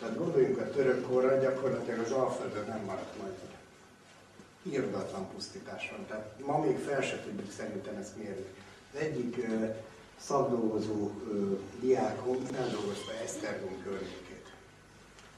[0.00, 3.32] Tehát gondoljunk a török korra, gyakorlatilag az Alföldön nem maradt majd.
[4.62, 6.06] Írdatlan pusztítás van.
[6.06, 8.46] Tehát ma még fel se tudjuk szerintem ezt mérni.
[8.92, 9.46] Az egyik
[10.26, 11.10] szakdolgozó
[11.80, 14.46] diákom feldolgozta Esztergom környékét.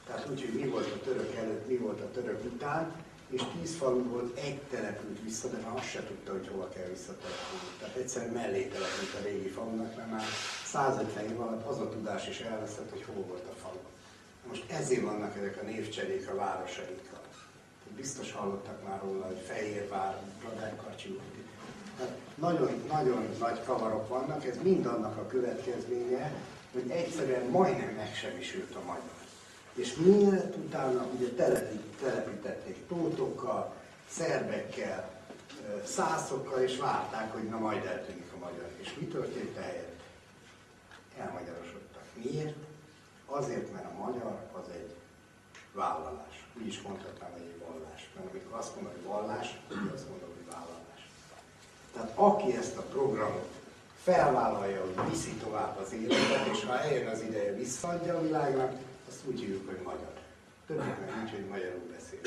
[0.07, 2.93] Tehát úgy, hogy mi volt a török előtt, mi volt a török után,
[3.31, 6.89] és tíz falu volt, egy települt vissza, de már azt se tudta, hogy hova kell
[6.89, 7.71] visszatelepülni.
[7.79, 10.25] Tehát egyszerűen mellé települt a régi falunak, mert már
[10.65, 13.79] 150 év alatt az a tudás is elveszett, hogy hol volt a falu.
[14.49, 17.25] Most ezért vannak ezek a névcserék a városaikkal.
[17.97, 21.21] Biztos hallottak már róla, hogy Fehérvár, Bradánkacsi
[21.97, 26.33] Tehát nagyon, nagyon nagy kavarok vannak, ez mind annak a következménye,
[26.73, 29.15] hogy egyszerűen majdnem megsemmisült a magyar.
[29.75, 31.29] És miért utána ugye
[32.01, 33.75] telepítették tótokkal,
[34.09, 35.11] szerbekkel,
[35.85, 38.71] szászokkal, és várták, hogy na majd eltűnik a magyar.
[38.77, 40.01] És mi történt ehelyett?
[41.19, 42.05] Elmagyarosodtak.
[42.23, 42.57] Miért?
[43.27, 44.95] Azért, mert a magyar az egy
[45.73, 46.47] vállalás.
[46.59, 48.11] Úgy is mondhatnám, hogy egy vallás.
[48.15, 50.26] Mert amikor azt mondom, hogy vallás, úgy azt mondom.
[51.97, 53.49] Tehát aki ezt a programot
[54.03, 58.73] felvállalja, hogy viszi tovább az életet, és ha eljön az ideje, visszaadja a világnak,
[59.09, 60.13] azt úgy hívjuk, hogy magyar.
[60.67, 62.21] Meg úgy, hogy magyarul beszél.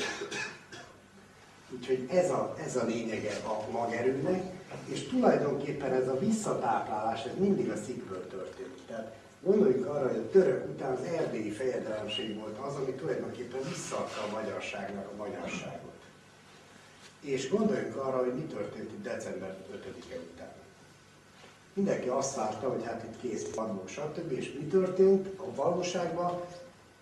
[1.74, 4.42] Úgyhogy ez a, ez a lényege a magerőnek,
[4.84, 8.86] és tulajdonképpen ez a visszatáplálás, ez mindig a szikről történik.
[8.86, 14.20] Tehát gondoljunk arra, hogy a török után az erdélyi fejedelemség volt az, ami tulajdonképpen visszaadta
[14.20, 15.89] a magyarságnak a magyarságot.
[17.20, 20.52] És gondoljunk arra, hogy mi történt itt december 5-e után.
[21.72, 24.32] Mindenki azt várta, hogy hát itt kész padlók, stb.
[24.32, 25.28] És mi történt?
[25.38, 26.40] A valóságban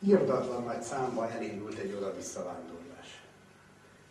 [0.07, 3.23] irdatlan nagy számba elindult egy oda visszavándorlás.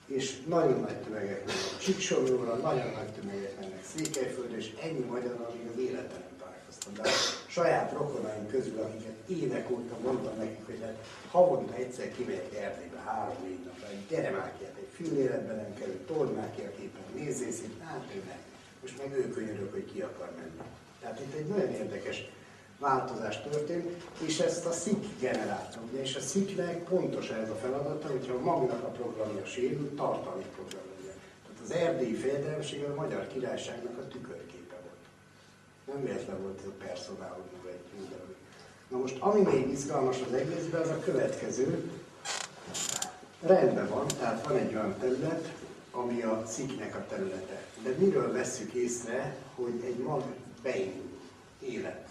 [0.05, 5.67] És nagyon nagy tömegek mennek Csíksomjóra, nagyon nagy tömegek mennek Székelyföldre, és ennyi magyar, amíg
[5.73, 6.93] az életben nem találkoztam.
[6.93, 7.09] De
[7.47, 13.59] saját rokonaim közül, akiket évek óta mondtam nekik, hogy hát havonta egyszer kimegyek Erdélybe, három-négy
[13.65, 14.65] napra, gyere már ki,
[14.97, 18.05] filléletben nem kerül, told már ki a képen, nézzél szét, hát.
[18.81, 20.69] Most meg ő könyörök, hogy ki akar menni.
[21.01, 22.29] Tehát itt egy nagyon érdekes
[22.79, 25.79] változás történt, és ezt a SZIK generálta.
[25.91, 30.45] Ugye, és a SZIK-nek pontos ez a feladata, hogyha a magnak a programja sérül, tartalmi
[30.55, 31.15] program legyen.
[31.43, 35.03] Tehát az erdélyi fejedelemség a magyar királyságnak a tükörképe volt.
[35.85, 38.35] Nem véletlen volt ez a personál, vagy mindenki.
[38.87, 41.91] Na most, ami még izgalmas az egészben, az a következő.
[43.41, 45.53] Rendben van, tehát van egy olyan terület,
[45.91, 47.65] ami a cikknek a területe.
[47.83, 50.23] De miről vesszük észre, hogy egy mag
[50.61, 51.19] beindul,
[51.59, 52.07] élet.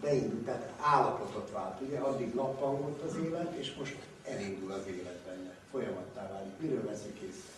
[0.00, 1.80] Beindul, tehát állapotot vált.
[1.80, 5.54] Ugye addig lappangott az élet, és most elindul az élet benne.
[5.70, 6.52] Folyamattá válik.
[6.58, 7.54] Miről veszük észre?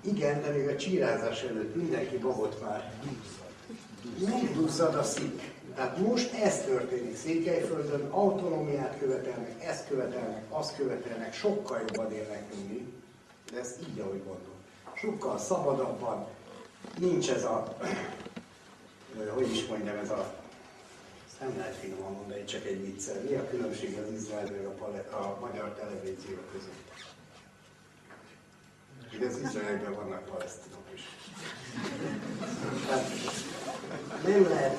[0.00, 2.92] Igen, de még a csírázás előtt mindenki magot már
[4.18, 5.55] megduzzad a szik.
[5.76, 12.68] Tehát most ez történik Székelyföldön, autonómiát követelnek, ezt követelnek, azt követelnek, sokkal jobban élnek, mint
[12.68, 12.92] mi,
[13.52, 14.54] de ez így, ahogy mondom.
[14.94, 16.26] Sokkal szabadabban,
[16.98, 17.76] nincs ez a,
[19.28, 20.34] hogy is mondjam, ez a,
[21.26, 23.20] ezt nem lehet finoman mondani, csak egy viccel.
[23.28, 24.66] Mi a különbség az Izrael meg
[25.12, 26.84] a, a magyar televízió között?
[29.14, 31.02] Ugye az Izraelben vannak palesztinok is.
[32.86, 33.10] Tehát
[34.26, 34.76] nem lehet,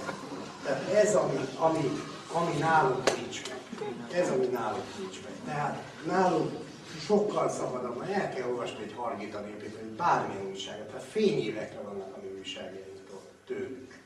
[0.68, 3.60] tehát ez, ami, ami, ami nálunk nincs meg.
[4.22, 5.34] Ez, ami nálunk nincs meg.
[5.46, 6.52] Tehát nálunk
[7.06, 10.88] sokkal szabadabban el kell olvasni egy Hargita népét, vagy bármilyen újságot.
[10.88, 14.00] Tehát fényévekre vannak a mi újságjainktól, tőlük.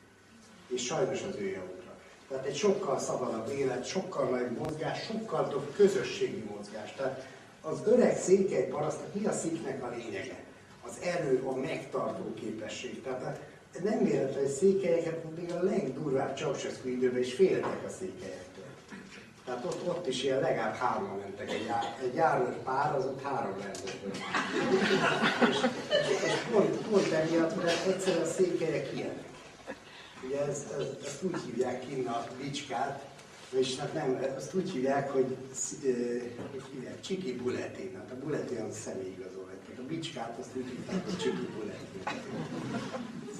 [0.68, 1.92] És sajnos az ő javukra.
[2.28, 6.92] Tehát egy sokkal szabadabb élet, sokkal nagyobb mozgás, sokkal több közösségi mozgás.
[6.96, 7.26] Tehát
[7.62, 10.44] az öreg székely parasztnak mi a sziknek a lényege?
[10.86, 13.02] Az erő, a megtartó képesség.
[13.02, 13.40] Tehát
[13.80, 18.64] nem véletlen, hogy székelyeket még a legdurvább Ceausescu időben is féltek a székelyektől.
[19.44, 21.70] Tehát ott, ott is ilyen legalább hárman mentek egy,
[22.02, 24.10] egy járőr pár, az ott három rendőr.
[25.50, 25.56] és,
[26.24, 29.24] és pont, pont emiatt, mert egyszerűen a székelyek ilyenek.
[30.26, 33.04] Ugye ez, ez, ezt úgy hívják kinn a bicskát,
[33.50, 35.36] és hát nem, azt úgy hívják, hogy,
[35.84, 35.88] ö,
[36.50, 39.56] hogy hívják, csiki bulletin, hát a bulletin az személyigazolvány.
[39.66, 42.02] Tehát A bicskát azt úgy hívják, hogy csiki bulletin.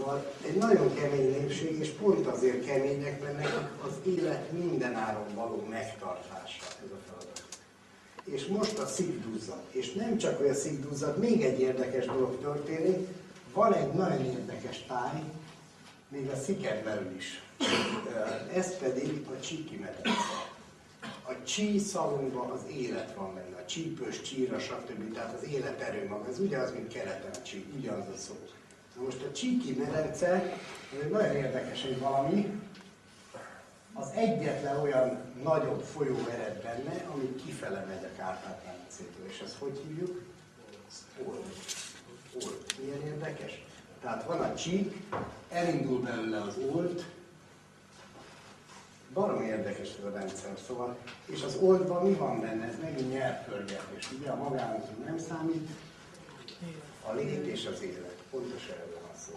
[0.03, 5.67] Szóval egy nagyon kemény népség, és pont azért kemények, mert nekik az élet mindenáron való
[5.71, 7.43] megtartása ez a feladat.
[8.25, 9.63] És most a szigduzzad.
[9.71, 13.09] És nem csak, hogy a szigduzzad, még egy érdekes dolog történik.
[13.55, 15.23] Van egy nagyon érdekes táj,
[16.09, 17.43] még a sziket belül is.
[18.55, 20.51] Ez pedig a csíki medence.
[21.23, 25.15] A csí szavunkban az élet van benne, a csípős, csíra, stb.
[25.15, 28.35] Tehát az életerő maga, ez ugyanaz, mint keleten a csí, ugyanaz a szó.
[28.97, 32.61] Na most a csíki medence, ez egy nagyon érdekes egy valami,
[33.93, 39.27] az egyetlen olyan nagyobb folyó ered benne, ami kifele megy a Kárpát-medencétől.
[39.29, 40.23] És ezt hogy hívjuk?
[41.25, 41.45] Old.
[42.35, 42.65] Old.
[42.81, 43.65] Milyen érdekes?
[44.01, 44.97] Tehát van a csík,
[45.49, 47.05] elindul belőle az old,
[49.13, 50.97] baromi érdekes ez a rendszer, szóval,
[51.27, 52.65] és az oldban mi van benne?
[52.65, 55.69] Ez megint nyelvpörgetés, ugye a magának nem számít,
[57.07, 59.33] a lét és az élet, pontosan erről van szó.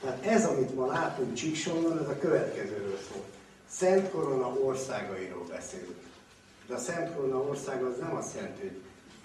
[0.00, 3.24] Tehát ez, amit ma látunk Csíksomban, ez a következőről szól.
[3.68, 6.00] Szent Korona országairól beszélünk.
[6.66, 8.80] De a Szent Korona ország az nem azt jelenti, hogy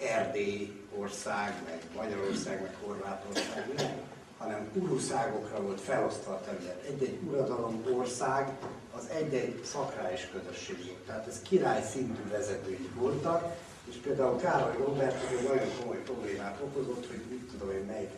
[0.06, 4.00] Erdély ország, meg Magyarország, meg Horvátország, nem,
[4.38, 6.84] hanem uruszágokra volt felosztva a terület.
[6.88, 8.56] Egy-egy uradalom ország
[8.96, 10.98] az egy-egy szakrális közösség volt.
[11.06, 13.56] Tehát ez király szintű vezetői voltak,
[13.88, 18.10] és például Károly Robert egy nagyon komoly problémát okozott, hogy mit tudom én, melyik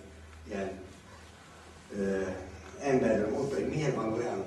[0.48, 0.70] ilyen
[2.80, 4.44] emberről mondta, hogy miért van olyan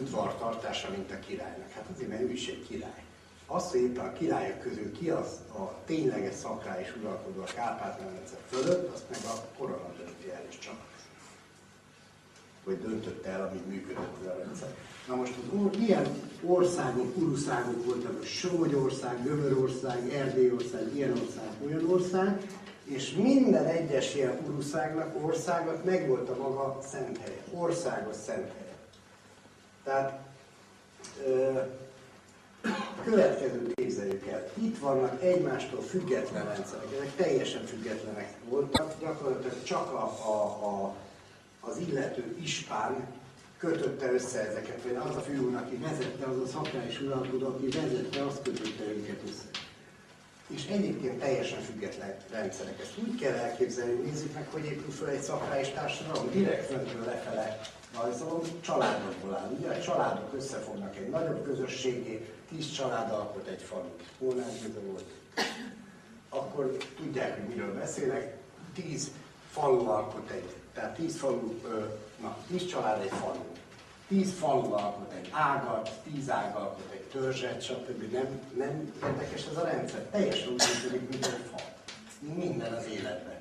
[0.00, 1.70] udvartartása, mint a királynak.
[1.70, 3.02] Hát azért, mert ő is egy király.
[3.46, 8.36] Az, hogy éppen a királyok közül ki az a tényleges szakrá és uralkodó a Kárpát-medence
[8.50, 10.74] fölött, azt meg a korona dönti el és csak.
[12.64, 14.74] Vagy döntötte el, amíg működött ez a rendszer.
[15.08, 16.06] Na most az or- milyen
[16.42, 22.40] országok, uruszágok voltak, a Somogyország, Gömörország, Erdélyország, ilyen ország, olyan ország,
[22.84, 28.76] és minden egyes ilyen uruszágnak, országnak megvolt a maga szent helye, országos szent helye.
[29.84, 30.20] Tehát
[31.26, 31.60] ö,
[33.04, 34.50] következőt képzeljük el.
[34.54, 40.94] Itt vannak egymástól független rendszerek, ezek teljesen függetlenek voltak, gyakorlatilag csak a, a, a,
[41.60, 43.06] az illető ispán
[43.58, 48.24] kötötte össze ezeket, vagy az a fiú, aki vezette, az a szakrális uralkodó, aki vezette,
[48.24, 49.44] azt kötötte őket össze.
[50.54, 52.80] És egyébként teljesen független rendszerek.
[52.80, 57.60] Ezt úgy kell elképzelni, nézzük meg, hogy épül fel egy szakrális társadalom, direkt föntről lefele
[58.00, 59.50] rajzolom, családokból áll.
[59.58, 64.02] Ugye a családok összefognak egy nagyobb közösségé, tíz család alkot egy falut.
[64.18, 64.50] Hónán
[64.86, 65.04] volt.
[66.28, 68.36] Akkor tudják, hogy miről beszélek.
[68.74, 69.10] Tíz
[69.50, 71.60] falu alkot egy, tehát tíz falu,
[72.20, 73.44] na, tíz család egy falu.
[74.08, 78.12] Tíz falu alkot egy ágat, tíz ág alkot egy törzset, stb.
[78.12, 80.00] Nem, nem érdekes ez a rendszer.
[80.00, 81.60] Teljesen úgy működik, mint egy fa.
[82.34, 83.40] Minden az életben.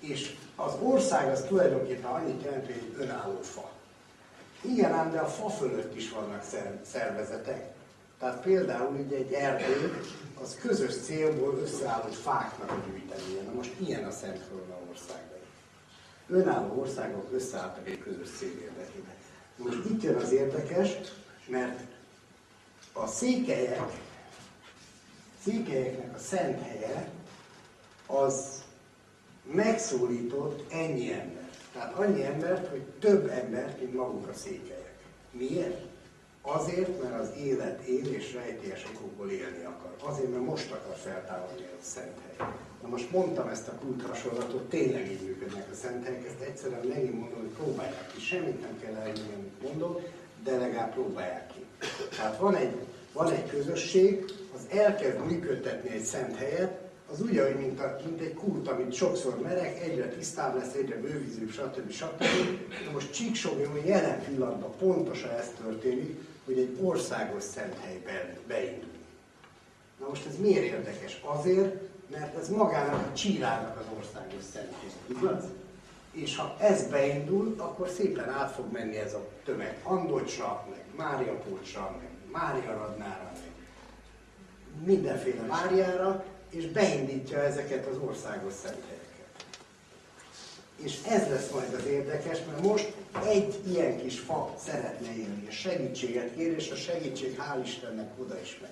[0.00, 3.70] És az ország az tulajdonképpen annyit jelent, hogy egy önálló fa.
[4.60, 7.72] Igen ám, de a fa fölött is vannak szer- szervezetek.
[8.18, 10.00] Tehát például ugye egy erdő,
[10.42, 13.42] az közös célból összeállott fáknak a gyűjteménye.
[13.46, 15.38] Na most ilyen a Szent Korona országban.
[16.28, 19.14] Önálló országok összeálltak egy közös cél érdekében.
[19.56, 20.90] Most itt jön az érdekes,
[21.46, 21.80] mert
[22.92, 24.00] a székelyek,
[25.44, 27.08] székelyeknek a szent helye
[28.06, 28.62] az
[29.52, 31.56] megszólított ennyi embert.
[31.72, 34.98] Tehát annyi embert, hogy több embert, mint maguk a székelyek.
[35.30, 35.88] Miért?
[36.42, 40.10] Azért, mert az élet él és rejtélyes okokból élni akar.
[40.10, 42.48] Azért, mert most akar feltámadni a szent hely.
[42.82, 47.20] Na most mondtam ezt a kult tényleg így működnek a szent helyek, ezt egyszerűen megint
[47.20, 48.20] mondom, hogy próbálják ki.
[48.20, 50.00] Semmit nem kell elhinni, amit mondok,
[50.44, 51.64] de legalább próbálják ki.
[52.16, 52.74] Tehát van egy,
[53.12, 54.24] van egy közösség,
[54.54, 56.78] az elkezd működtetni egy szent helyet,
[57.12, 61.50] az ugyanúgy, mint, a, mint egy kút, amit sokszor merek, egyre tisztább lesz, egyre bővízőbb,
[61.50, 61.90] stb.
[61.90, 62.18] stb.
[62.84, 68.02] De most Csíksomjon jelen pillanatban pontosan ez történik, hogy egy országos szent hely
[68.46, 68.88] beindul.
[70.00, 71.20] Na most ez miért érdekes?
[71.24, 71.74] Azért,
[72.10, 74.72] mert ez magának a csírának az országos szent
[75.06, 75.44] igaz?
[76.12, 81.32] És ha ez beindul, akkor szépen át fog menni ez a tömeg Andocsra, meg Mária
[81.32, 83.50] Pócsra, meg Mária Radnára, meg
[84.84, 88.98] mindenféle Máriára, és beindítja ezeket az országos szenthelyeket.
[90.76, 92.92] És ez lesz majd az érdekes, mert most
[93.26, 98.40] egy ilyen kis fa szeretne élni, és segítséget kér, és a segítség hál' Istennek oda
[98.40, 98.70] is megy.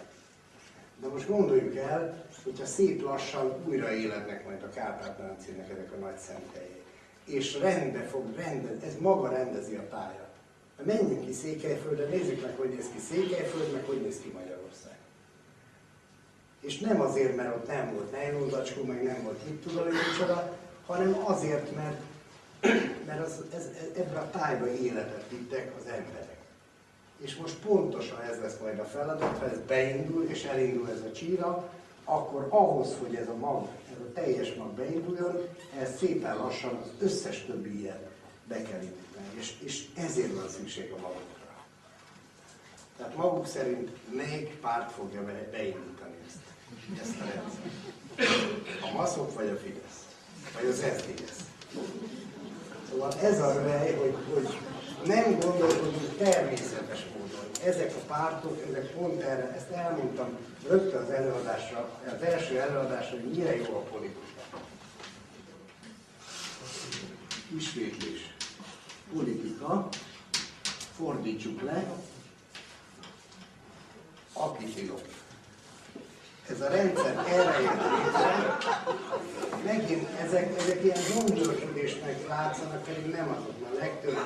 [1.01, 6.19] De most gondoljuk el, hogyha szép lassan újra élednek majd a Kárpát-medencének ezek a nagy
[6.19, 6.83] szenthelyek.
[7.25, 10.28] És rendbe fog, rende, ez maga rendezi a pályát.
[10.85, 14.97] Menjünk ki Székelyföldre, nézzük meg, hogy néz ki Székelyföld, meg hogy néz ki Magyarország.
[16.61, 19.87] És nem azért, mert ott nem volt nejlózacskó, meg nem volt itt tudom,
[20.87, 22.01] hanem azért, mert,
[23.07, 26.37] mert az, ez, ebbe a tájba életet vittek az emberek.
[27.19, 31.13] És most pontosan ez lesz majd a feladat, ha ez beindul, és elindul ez a
[31.13, 31.71] csíra,
[32.05, 35.49] akkor ahhoz, hogy ez a mag, ez a teljes mag beinduljon,
[35.81, 38.07] ez szépen lassan az összes többi ilyet
[38.49, 39.08] be kell indítani.
[39.39, 41.65] És, és ezért van szükség a magukra.
[42.97, 46.39] Tehát maguk szerint melyik párt fogja beindítani ezt,
[47.01, 48.83] ezt a rendszert?
[48.83, 50.07] A maszok vagy a Fidesz?
[50.55, 51.41] Vagy az SZDSZ?
[52.91, 54.59] Szóval ez a rej, hogy, hogy
[55.05, 57.51] nem gondolkodunk természetes módon.
[57.65, 60.39] Ezek a pártok, ezek pont erre, ezt elmondtam
[60.69, 64.21] rögtön az előadásra, az első előadásra, hogy mire jó a politika.
[67.57, 68.38] Ismétlés.
[69.13, 69.89] Politika,
[70.97, 71.85] fordítsuk le,
[74.33, 75.01] akitilok.
[76.49, 78.59] Ez a rendszer erre jött létre,
[79.65, 84.19] megint ezek, ezek ilyen zsonglőrködésnek látszanak, pedig nem azok, mert legtöbb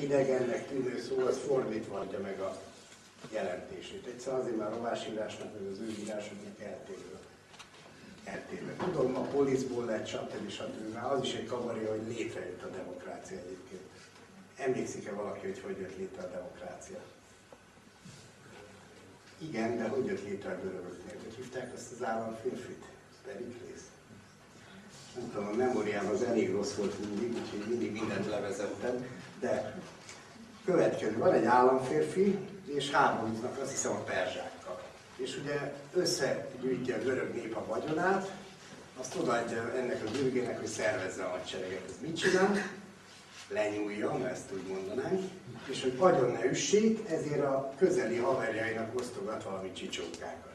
[0.00, 2.56] idegennek tűnő szó, az fordítva adja meg a
[3.32, 4.06] jelentését.
[4.06, 7.11] Egyszer azért már rovásírásnak, meg az ő írásoknak eltérő.
[8.24, 8.76] Eltérő.
[8.84, 10.50] Tudom, a poliszból lett, stb.
[10.50, 10.94] stb.
[10.94, 13.82] Már az is egy kabaré, hogy létrejött a demokrácia egyébként.
[14.56, 16.98] Emlékszik-e valaki, hogy hogy jött létre a demokrácia?
[19.38, 21.16] Igen, de hogy jött létre a görögöknél?
[21.24, 22.84] Hogy hívták azt az államférfit?
[23.26, 23.86] Periklész?
[25.16, 29.06] Nem tudom, a memóriám az elég rossz volt mindig, úgyhogy mindig mindent levezettem,
[29.40, 29.80] de
[30.64, 34.51] következő, van egy államférfi, és háborúznak, azt hiszem a perzsákkal.
[35.22, 38.30] És ugye összegyűjti a görög nép a vagyonát,
[39.00, 41.82] azt odaadja ennek a bürgének, hogy szervezze a hadsereget.
[41.88, 42.70] Ez mit csinál?
[43.48, 45.22] Lenyúlja, mert ezt úgy mondanánk,
[45.70, 50.52] és hogy agyon ne üssék, ezért a közeli haverjainak osztogat valami csicsókákat.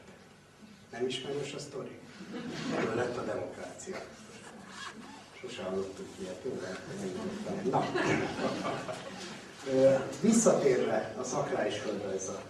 [0.90, 1.98] Nem ismerős a sztori?
[2.76, 3.96] Erről lett a demokrácia.
[5.40, 6.44] Sose hallottuk ilyet?
[7.70, 7.86] Na.
[10.20, 12.42] Visszatérve a szakrális földrajzra.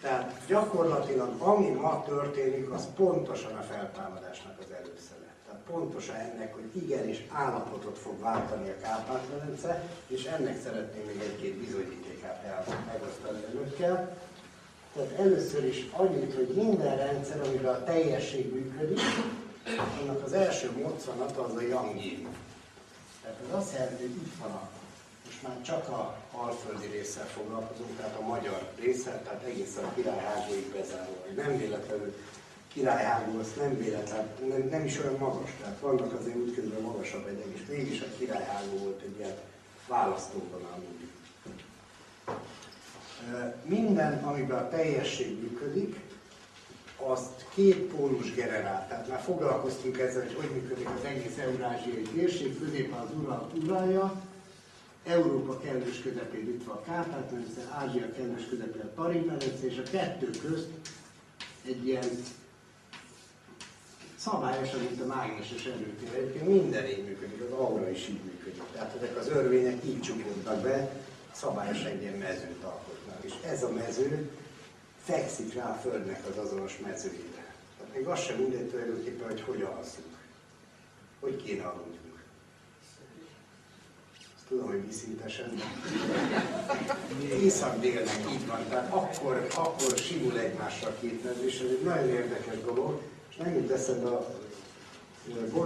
[0.00, 5.34] Tehát gyakorlatilag ami ma történik, az pontosan a feltámadásnak az előszele.
[5.46, 11.54] Tehát pontosan ennek, hogy igenis állapotot fog váltani a Kárpát-medence, és ennek szeretném még egy-két
[11.54, 12.40] bizonyítékát
[12.86, 14.16] megosztani önökkel.
[14.94, 19.00] Tehát először is annyit, hogy minden rendszer, amiben a teljesség működik,
[20.00, 22.00] annak az első moccanata az a Yang.
[23.22, 24.68] Tehát ez azt jelenti, hogy itt van a,
[25.24, 30.72] most már csak a alföldi résszel foglalkozunk, tehát a magyar résszel, tehát egészen a királyhágóig
[30.72, 31.16] bezárva.
[31.36, 32.14] Nem véletlenül
[32.72, 37.46] királyhágó, az nem véletlen, nem, nem is olyan magas, tehát vannak azért útközben magasabb egyek,
[37.54, 39.34] és mégis a királyhágó volt egy ilyen
[39.88, 41.08] választóvonal mindig.
[43.64, 46.00] Minden, amiben a teljesség működik,
[46.96, 48.86] azt két pólus generál.
[48.88, 54.29] Tehát már foglalkoztunk ezzel, hogy hogy működik az egész eurázsiai térség, középen az Ural uralja,
[55.04, 60.68] Európa kellős közepén itt van Kárpát-medence, Ázsia kellős közepén a Tarim-medence, és a kettő közt
[61.66, 62.08] egy ilyen
[64.16, 66.14] szabályosan, mint a mágneses erőtér.
[66.14, 68.62] Egyébként minden így működik, az aura is így működik.
[68.72, 71.02] Tehát ezek az örvények így csukódnak be,
[71.32, 73.24] szabályosan egy ilyen mezőt alkotnak.
[73.24, 74.30] És ez a mező
[75.02, 77.54] fekszik rá a Földnek az azonos mezőjére.
[77.78, 80.16] Tehát még az sem mindegy tulajdonképpen, hogy hogy alszunk.
[81.20, 81.99] Hogy kéne aludjunk.
[84.50, 85.62] Tudom, hogy viszintesen,
[87.42, 88.68] észak-délnek így van.
[88.68, 93.00] Tehát akkor, akkor simul egymásra a két mező, és ez egy nagyon érdekes dolog.
[93.28, 94.34] És jut eszembe a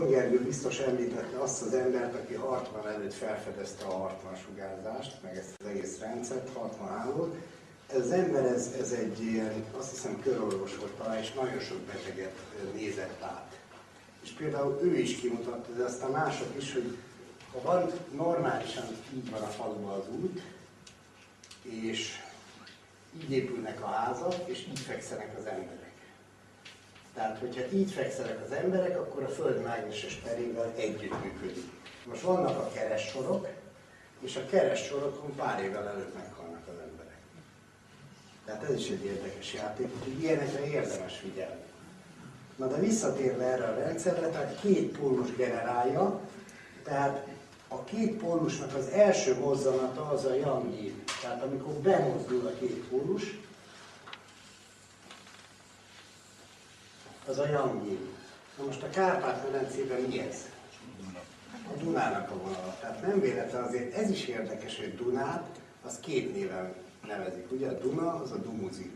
[0.09, 5.55] Gergő biztos említette azt az embert, aki Hartman előtt felfedezte a Hartman sugárzást, meg ezt
[5.61, 7.37] az egész rendszert, Hartman hálót.
[7.87, 11.79] Ez az ember, ez, ez egy ilyen, azt hiszem körorvos volt talán, és nagyon sok
[11.79, 12.35] beteget
[12.75, 13.59] nézett át.
[14.23, 16.97] És például ő is kimutatta, de aztán mások is, hogy
[17.63, 20.43] van normálisan így van a faluban az út,
[21.63, 22.21] és
[23.23, 25.93] így épülnek a házak, és így fekszenek az emberek.
[27.15, 31.71] Tehát, hogyha így fekszenek az emberek, akkor a Föld mágneses terével együttműködik.
[32.05, 33.49] Most vannak a keressorok,
[34.21, 37.19] és a keressorokon pár évvel előtt meghalnak az emberek.
[38.45, 41.63] Tehát ez is egy érdekes játék, úgyhogy ilyenekre érdemes figyelni.
[42.57, 46.21] Na de visszatérve erre a rendszerre, tehát két pólus generálja,
[46.83, 47.27] tehát
[47.75, 51.03] a két pólusnak az első mozzanata az a yang yin.
[51.21, 53.39] Tehát amikor bemozdul a két pólus,
[57.27, 58.09] az a yang yin.
[58.59, 60.37] Na most a Kárpát-medencében mi ez?
[61.75, 62.77] A Dunának a vonala.
[62.81, 66.75] Tehát nem véletlen azért ez is érdekes, hogy Dunát az két néven
[67.07, 67.53] nevezik.
[67.53, 68.91] Ugye a Duna az a Dumuzi.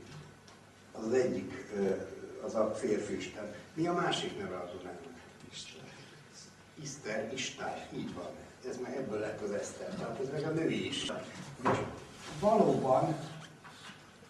[0.93, 1.53] Az az egyik,
[2.45, 3.55] az a férfi isten.
[3.75, 5.03] Mi a másik neve a Dunának?
[6.83, 8.31] Iszter, Istár, így van.
[8.69, 9.89] Ez meg ebből lett az Eszter.
[9.89, 11.23] Tehát ez meg a női Isten.
[11.63, 11.79] És
[12.41, 13.17] valóban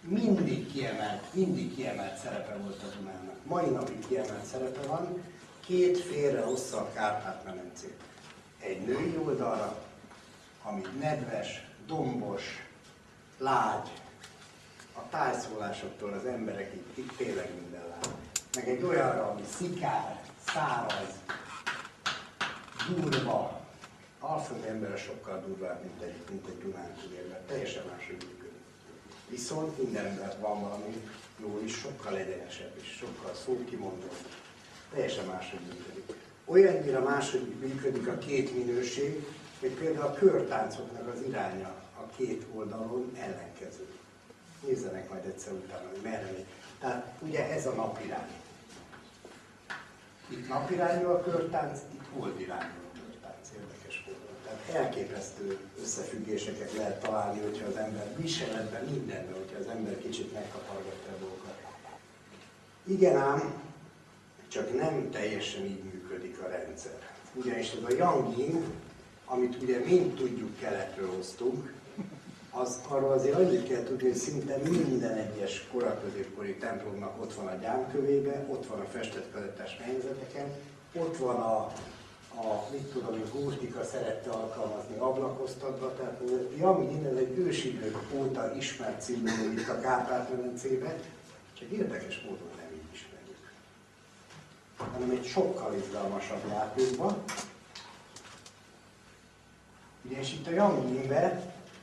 [0.00, 3.44] mindig kiemelt, mindig kiemelt szerepe volt a Dunának.
[3.44, 5.22] Mai napig kiemelt szerepe van,
[5.66, 8.00] két félre hozza a Kárpát-medencét.
[8.58, 9.78] Egy női oldalra,
[10.62, 12.42] ami nedves, dombos,
[13.38, 13.90] lágy,
[14.94, 18.08] a tájszólásoktól az emberek itt, itt tényleg minden lát.
[18.54, 21.14] Meg egy olyanra, ami szikár, száraz,
[22.88, 23.57] durva,
[24.32, 27.40] alföld ember sokkal durvább, mint egy, mint egy Dunántúli ember.
[27.46, 28.62] Teljesen máshogy működik.
[29.28, 31.02] Viszont mindenben van valami
[31.40, 34.16] jó is, sokkal egyenesebb is, sokkal szókimondóbb.
[34.92, 36.16] Teljesen máshogy működik.
[36.44, 39.26] Olyannyira máshogy működik a két minőség,
[39.60, 43.86] hogy például a körtáncoknak az iránya a két oldalon ellenkező.
[44.66, 46.46] Nézzenek majd egyszer utána, hogy merre megy.
[46.78, 48.30] Tehát ugye ez a napirány.
[50.28, 53.48] Itt napirányú a körtánc, itt oldirányú a körtánc.
[53.54, 54.37] Érdekes módon.
[54.48, 61.12] Tehát elképesztő összefüggéseket lehet találni, hogyha az ember viseletben, mindenben, hogyha az ember kicsit megkapargatja
[61.12, 61.56] a dolgokat.
[62.84, 63.52] Igen ám,
[64.48, 67.10] csak nem teljesen így működik a rendszer.
[67.34, 68.34] Ugyanis ez a Yang
[69.24, 71.72] amit ugye mind tudjuk keletről hoztunk,
[72.50, 77.54] az arról azért annyit kell tudni, hogy szinte minden egyes koraközépkori templomnak ott van a
[77.54, 79.34] gyámkövébe, ott van a festett
[79.86, 80.46] menyezeteken,
[80.92, 81.72] ott van a,
[82.44, 86.20] a mit tudom, hogy gótika szerette alkalmazni ablakoztatva, tehát
[86.56, 90.96] Yang ez egy ősidők óta ismert szimbólum itt a Kárpát-medencébe,
[91.58, 93.52] csak érdekes módon nem így ismerjük,
[94.76, 97.22] hanem egy sokkal izgalmasabb játékban.
[100.02, 101.06] Ugye, és itt a Yang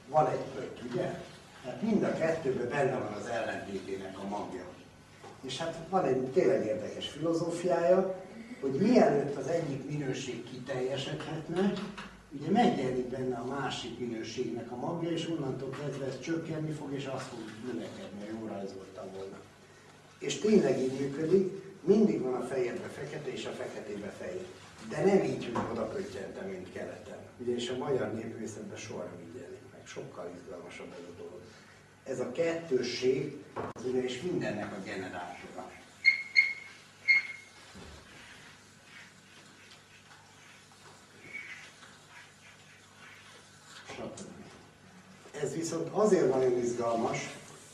[0.08, 1.20] van egy pötty, ugye?
[1.64, 4.64] Tehát mind a kettőben benne van az ellentétének a magja.
[5.42, 8.25] És hát van egy tényleg érdekes filozófiája,
[8.66, 11.74] hogy mielőtt az egyik minőség kiteljesedhetne,
[12.30, 17.06] ugye megjelenik benne a másik minőségnek a magja, és onnantól kezdve ez csökkenni fog, és
[17.06, 19.38] azt fog növekedni, ha jól rajzoltam volna.
[20.20, 21.52] És tényleg így működik,
[21.84, 24.46] mindig van a fejedbe fekete, és a feketébe fehér.
[24.90, 27.18] De nem így, hogy oda pöttyente, mint keleten.
[27.38, 29.82] Ugye, és a magyar népművészetben soha nem így jelenik meg.
[29.88, 31.42] Sokkal izgalmasabb ez a dolog.
[32.04, 33.36] Ez a kettősség,
[33.74, 35.72] az ugyanis mindennek a generátora.
[45.46, 47.18] Ez viszont azért nagyon izgalmas,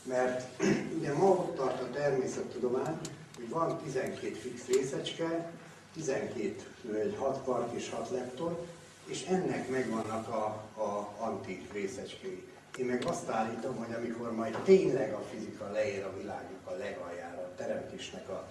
[0.02, 0.62] mert
[0.98, 2.98] ugye ma ott tart a természettudomány,
[3.36, 5.50] hogy van 12 fix részecske,
[5.94, 6.54] 12
[6.94, 8.58] egy 6 kvark és 6 lepton,
[9.04, 10.44] és ennek megvannak a,
[10.80, 12.42] a antik részecskéi.
[12.78, 17.40] Én meg azt állítom, hogy amikor majd tényleg a fizika leér a világnak a legaljára,
[17.40, 18.48] a teremtésnek a,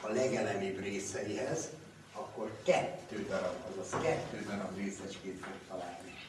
[0.00, 1.68] a legelemibb részeihez,
[2.12, 6.21] akkor kettő darab, azaz kettő darab részecskét fog találni.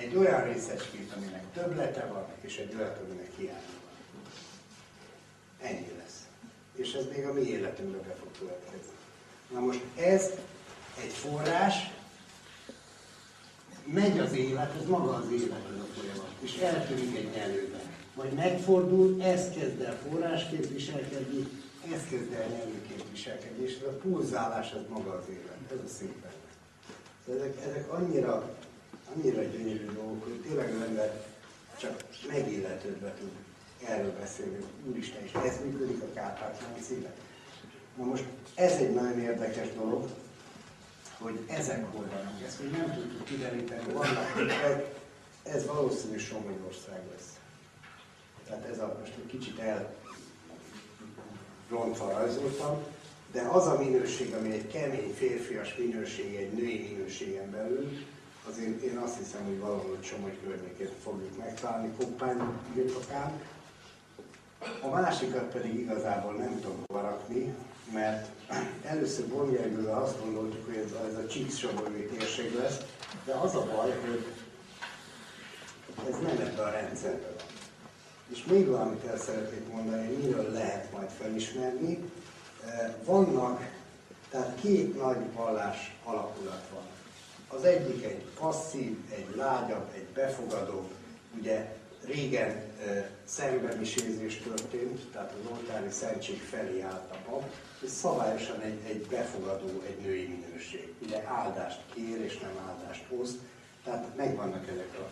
[0.00, 3.92] Egy olyan részecskét, aminek többlete van, és egy olyat, aminek hiánya van.
[5.68, 6.26] Ennyi lesz.
[6.74, 8.94] és ez még a mi életünkben be fog következni.
[9.52, 10.30] Na most ez
[11.02, 11.74] egy forrás,
[13.84, 17.80] megy az élet, ez maga az élet ez a folyamat, és eltűnik egy nyelőben.
[18.14, 21.48] Majd megfordul, ez kezd el forrásként viselkedni,
[21.92, 26.24] ez kezd el nyelőként viselkedni, és a pulzálás, ez maga az élet, ez a szép
[27.28, 28.56] ezek, ezek annyira,
[29.14, 31.24] annyira gyönyörű dolgok, hogy tényleg az ember
[31.78, 33.30] csak megilletődve tud
[33.84, 37.12] erről beszélni, úristen, és ez működik a Kárpát szíve.
[37.96, 38.24] Na most
[38.54, 40.08] ez egy nagyon érdekes dolog,
[41.18, 42.42] hogy ezek hol vannak.
[42.46, 44.94] Ezt még nem tudtuk kideríteni, vannak tippek,
[45.42, 47.38] ez valószínű Somonyország lesz.
[48.46, 49.94] Tehát ez a, most egy kicsit el
[51.68, 52.82] rontva rajzoltam,
[53.32, 58.06] de az a minőség, ami egy kemény férfias minőség, egy női minőségen belül,
[58.48, 62.40] az én, én azt hiszem, hogy valahol Somogy környékén fogjuk megtalálni, Koppány
[62.74, 63.40] birtokán.
[64.82, 67.54] A másikat pedig igazából nem tudom hova rakni,
[67.92, 68.28] mert
[68.84, 72.78] először Bongergővel azt gondoltuk, hogy ez, ez a Csíkszsobolyói térség lesz,
[73.24, 74.26] de az a baj, hogy
[76.08, 77.46] ez nem ebben a rendszerben van.
[78.28, 81.98] És még valamit el szeretnék mondani, hogy miről lehet majd felismerni.
[82.66, 83.70] Eh, vannak,
[84.30, 86.82] tehát két nagy vallás alakulat van.
[87.56, 90.88] Az egyik egy passzív, egy lágyabb, egy befogadó,
[91.38, 98.60] ugye régen e, szembemisézés történt, tehát az oltári szentség felé állt a pap, és szabályosan
[98.60, 100.94] egy, egy befogadó, egy női minőség.
[101.02, 103.38] Ugye áldást kér és nem áldást oszt,
[103.84, 105.10] tehát megvannak ezek a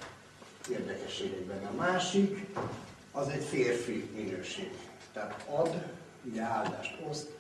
[0.70, 1.66] érdekességek benne.
[1.66, 2.46] A másik,
[3.12, 4.70] az egy férfi minőség.
[5.12, 5.84] Tehát ad,
[6.24, 7.30] ugye áldást oszt,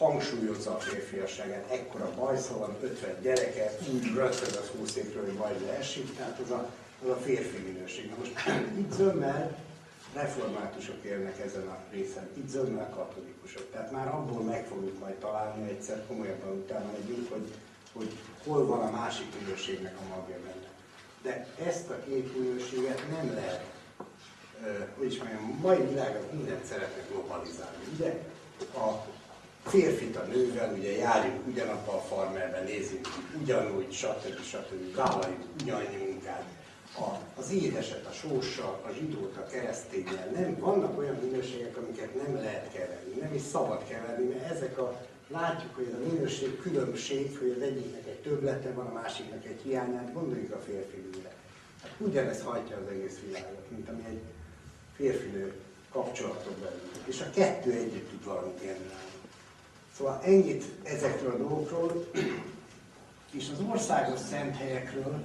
[0.00, 5.66] hangsúlyozza a férfiasságát, ekkora bajsza van, 50 gyereke, úgy rögtön az 20 évről, hogy majd
[5.66, 6.70] leesik, tehát az a,
[7.02, 8.12] az a férfi minőség.
[8.18, 8.32] Most
[8.80, 9.58] itt zömmel
[10.14, 13.70] reformátusok élnek ezen a részen, itt zömmel katolikusok.
[13.72, 17.54] Tehát már abból meg fogjuk majd találni, egyszer komolyabban utána megyünk, hogy,
[17.92, 20.68] hogy hol van a másik minőségnek a magja benne.
[21.22, 23.64] De ezt a két minőséget nem lehet,
[24.98, 27.84] hogy is mondjam, mai világon mindent szeretnek globalizálni.
[27.94, 28.18] Ugye
[28.74, 29.06] a
[29.70, 33.08] férfit a nővel, ugye járjunk ugyanabban a farmerben, nézzünk
[33.40, 34.42] ugyanúgy, stb.
[34.42, 34.94] stb.
[34.94, 36.44] vállaljuk ugyannyi munkát.
[36.98, 42.34] A, az édeset, a sóssal, a zsidót, a keresztényel, nem, vannak olyan minőségek, amiket nem
[42.34, 47.38] lehet keverni, nem is szabad keverni, mert ezek a, látjuk, hogy ez a minőség különbség,
[47.38, 51.32] hogy az egyiknek egy többlete van, a másiknak egy hiányát, gondoljuk a férfi nőre.
[51.82, 54.20] Hát ugyanez hajtja az egész világot, mint ami egy
[54.96, 55.54] férfinő
[55.92, 56.80] kapcsolatok belül.
[57.04, 59.09] És a kettő együtt tud valamit generálni.
[60.00, 62.06] Szóval ennyit ezekről a dolgokról,
[63.30, 65.24] és az országos szent helyekről,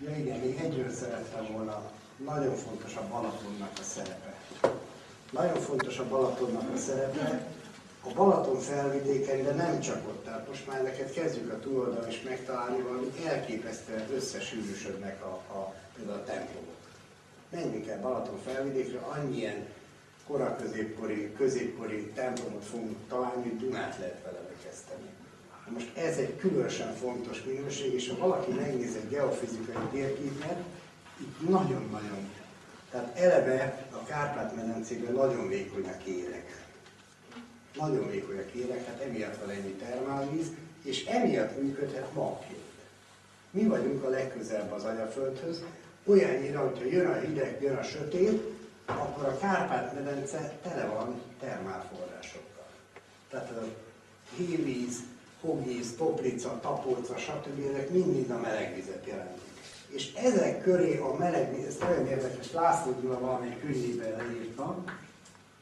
[0.00, 1.90] ja igen, még egyről szerettem volna,
[2.24, 4.34] nagyon fontos a Balatonnak a szerepe.
[5.30, 7.46] Nagyon fontos a Balatonnak a szerepe,
[8.04, 12.22] a Balaton felvidéken, de nem csak ott, tehát most már neked kezdjük a túloldalon is
[12.22, 16.76] megtalálni valami elképesztően összesűrűsödnek a, a, például a templomok.
[17.50, 19.66] Menjünk el Balaton felvidékre, annyien
[20.26, 25.10] kora középkori, középkori templomot fogunk találni, Dunát lehet vele bekezdeni.
[25.68, 30.62] Most ez egy különösen fontos minőség, és ha valaki megnéz egy geofizikai térképet,
[31.20, 32.32] itt nagyon-nagyon,
[32.90, 36.62] tehát eleve a Kárpát-medencében nagyon vékonyak érek.
[37.76, 40.46] Nagyon vékonyak érek, hát emiatt van ennyi termálvíz,
[40.82, 42.58] és emiatt működhet magként.
[43.50, 45.62] Mi vagyunk a legközelebb az anyaföldhöz,
[46.04, 48.42] olyannyira, hogyha jön a hideg, jön a sötét,
[48.86, 52.66] akkor a Kárpát-medence tele van termálforrásokkal.
[53.30, 53.64] Tehát a
[54.36, 54.98] hévíz,
[55.40, 57.60] hogvíz, toplica, tapolca, stb.
[57.70, 59.42] ezek mind-mind a melegvizet jelentik.
[59.86, 64.84] És ezek köré a melegvíz, ez nagyon érdekes, László Gyula valamelyik könyvében leírta,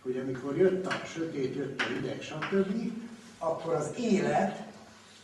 [0.03, 2.93] hogy amikor jött a sötét, jött a hideg, stb.,
[3.39, 4.63] akkor az élet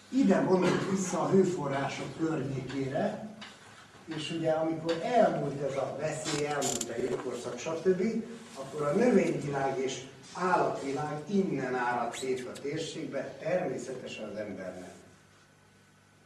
[0.08, 3.27] ide vonult vissza a hőforrások környékére,
[4.16, 8.02] és ugye amikor elmúlt ez a veszély, elmúlt a jégkorszak, stb.,
[8.54, 10.00] akkor a növényvilág és
[10.32, 14.92] állatvilág innen árad szét a térségbe, természetesen az ember nem.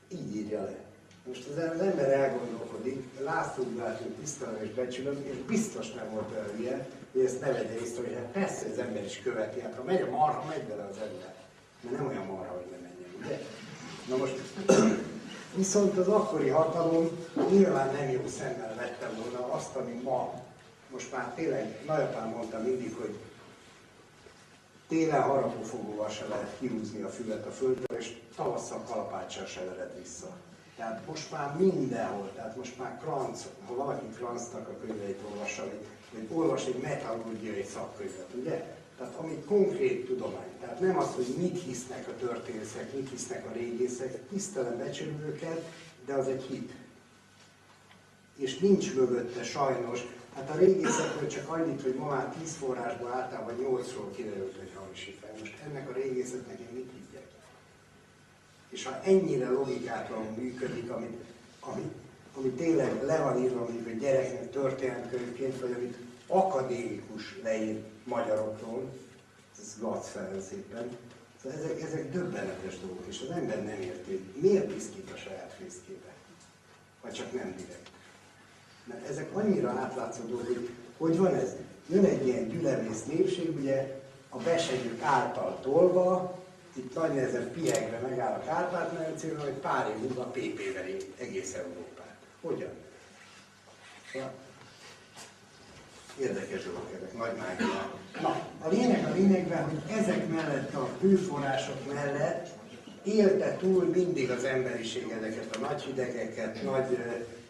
[0.09, 0.77] Így írja le.
[1.27, 6.89] Most az, ember elgondolkodik, László Gyulát tisztelem és becsülöm, és biztos nem volt olyan hülye,
[7.13, 10.01] hogy ezt ne vegye észre, hogy hát persze az ember is követi, hát ha megy
[10.01, 11.35] a marha, megy bele az ember.
[11.81, 13.41] Mert nem olyan marha, hogy ne menjen, ugye?
[14.09, 14.35] Na most
[15.55, 17.09] Viszont az akkori hatalom
[17.51, 20.41] nyilván nem jó szemmel vette volna azt, ami ma,
[20.91, 23.19] most már tényleg, nagyapám mondta mindig, hogy
[24.89, 30.37] télen harapófogóval se lehet kihúzni a füvet a földről, és tavasszal kalapáccsal se vered vissza.
[30.77, 35.87] Tehát most már mindenhol, tehát most már Kranz, ha valaki Kranznak a könyveit olvassa, vagy,
[36.13, 38.82] vagy olvas egy metallurgiai szakkönyvet, ugye?
[38.99, 40.53] Tehát ami konkrét tudomány.
[40.61, 45.73] Tehát nem az, hogy mit hisznek a történészek, mit hisznek a régészek, tisztelem, becsülöm őket,
[46.07, 46.73] de az egy hit.
[48.37, 50.01] És nincs mögötte sajnos,
[50.35, 55.39] hát a régészekről csak annyit, hogy ma már 10 forrásból általában 8-ról kiderült, hogy hamisítvány.
[55.39, 57.27] Most ennek a régészetnek én mit higgyek?
[58.69, 61.25] És ha ennyire logikátlan működik, amit,
[61.61, 61.91] ami,
[62.35, 65.97] ami tényleg le van írva mondjuk egy gyereknek történetkönyvként, vagy amit
[66.27, 68.91] akadémikus leír magyarokról,
[69.59, 70.11] ez Gac
[70.49, 70.97] szépen,
[71.43, 76.13] szóval ezek, ezek döbbenetes dolgok, és az ember nem érti, miért piszkít a saját fészkébe,
[77.03, 77.91] vagy csak nem direkt.
[78.85, 81.55] Mert ezek annyira átlátszó dolgok, hogy hogy van ez?
[81.87, 86.41] Jön egy ilyen gyülevész népség, ugye a besegyük által tolva,
[86.75, 92.17] itt nagy nehezen piegve megáll a Kárpát-medencében, hogy pár év múlva PP veri egész Európát.
[92.41, 92.71] Hogyan?
[94.15, 94.33] Ja.
[96.23, 97.89] Érdekes dolgok ezek, nagy mágiák.
[98.21, 102.49] Na, a lényeg a lényegben, hogy ezek mellett a hőforrások mellett
[103.03, 106.99] élte túl mindig az emberiség ezeket a nagy hidegeket, nagy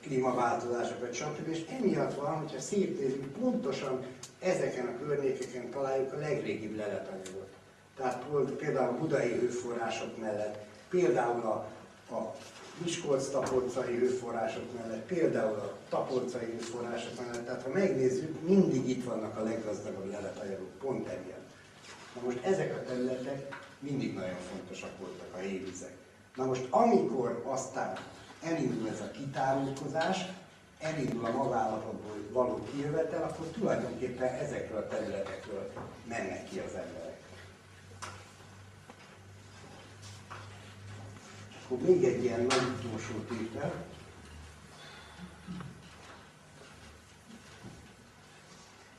[0.02, 1.48] klímaváltozásokat, stb.
[1.48, 4.06] És emiatt van, hogyha szétnézzük, pontosan
[4.40, 7.48] ezeken a környékeken találjuk a legrégibb leletanyagot.
[7.96, 8.24] Tehát
[8.58, 11.68] például a budai hőforrások mellett, például a,
[12.14, 12.34] a
[12.84, 17.46] Miskolc-tapolcai hőforrások mellett, például a tapolcai hőforrások mellett.
[17.46, 21.50] Tehát ha megnézzük, mindig itt vannak a leggazdagabb leletanyagok, pont emiatt.
[22.14, 25.92] Na most ezek a területek mindig nagyon fontosak voltak a hévizek.
[26.36, 27.96] Na most amikor aztán
[28.42, 30.18] elindul ez a kitárulkozás,
[30.78, 35.72] elindul a magállapotból való kijövetel, akkor tulajdonképpen ezekről a területekről
[36.08, 37.11] mennek ki az emberek.
[41.72, 43.84] Akkor még egy ilyen nagy utolsó tétel.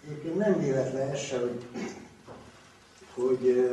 [0.06, 1.66] Egyébként nem véletlen ez se, hogy,
[3.14, 3.72] hogy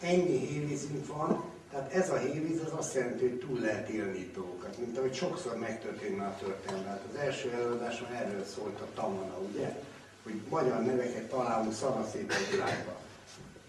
[0.00, 4.78] ennyi hévízünk van, tehát ez a hévíz az azt jelenti, hogy túl lehet élni dolgokat,
[4.78, 6.88] mint ahogy sokszor megtörtént már a történelme.
[6.88, 9.82] Hát az első előadáson erről szólt a Tamana, ugye?
[10.22, 13.01] Hogy magyar neveket találunk szanaszét a világban.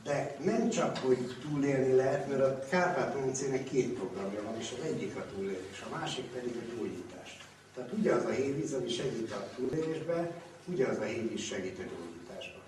[0.03, 4.85] De nem csak, hogy túlélni lehet, mert a kárpát medencének két programja van, és az
[4.85, 7.37] egyik a túlélés, a másik pedig a gyógyítás.
[7.75, 10.31] Tehát ugyanaz a hévíz, ami segít a túlélésbe,
[10.65, 12.59] ugyanaz a hévíz segít a gyógyításba.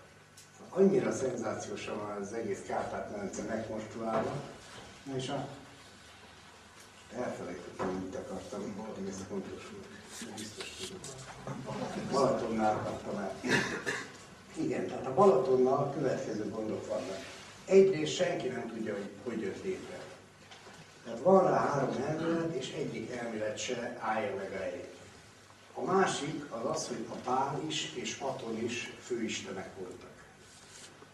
[0.69, 4.41] Annyira szenzációsan van az egész Kárpát-medence megkonstruálva,
[5.05, 5.47] Na és a...
[7.17, 9.85] Elfelejtettem, mit akartam, hogy ez fontos volt.
[10.37, 12.11] Biztos tudom.
[12.11, 13.35] Balatonnál kaptam el.
[14.57, 17.19] Igen, tehát a Balatonnal a következő gondok vannak.
[17.65, 19.99] Egyrészt senki nem tudja, hogy hogy jött létre.
[21.03, 24.93] Tehát van rá három elmélet, és egyik elmélet se állja meg a helyét.
[25.73, 30.13] A másik az az, hogy a Pál is és Aton is főistenek voltak.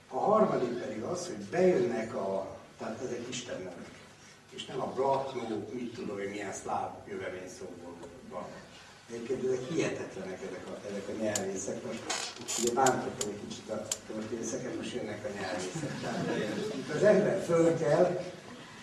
[0.08, 4.00] A harmadik pedig az, hogy bejönnek a tehát ezek nevek.
[4.50, 7.96] És nem a bratnó, mit tudom hogy milyen szláv jövevény szóból
[8.30, 8.46] van.
[9.14, 11.84] Egyébként ezek hihetetlenek ezek a, ezek a nyelvészek.
[11.86, 16.00] Most ugye bántottam egy kicsit a történészeket, most jönnek a nyelvészek.
[16.02, 18.22] Tehát az ember föl kell,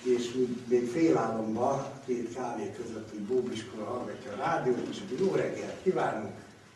[0.03, 5.83] és még félálomba, két kávé között, hogy bóbiskora hallgatja a rádiót, és hogy jó reggelt
[5.83, 6.33] kívánunk,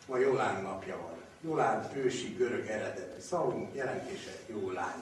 [0.07, 1.21] ma Jolán napja van.
[1.45, 5.01] Jolán ősi görög eredetű szavunk, jelentése jó lány.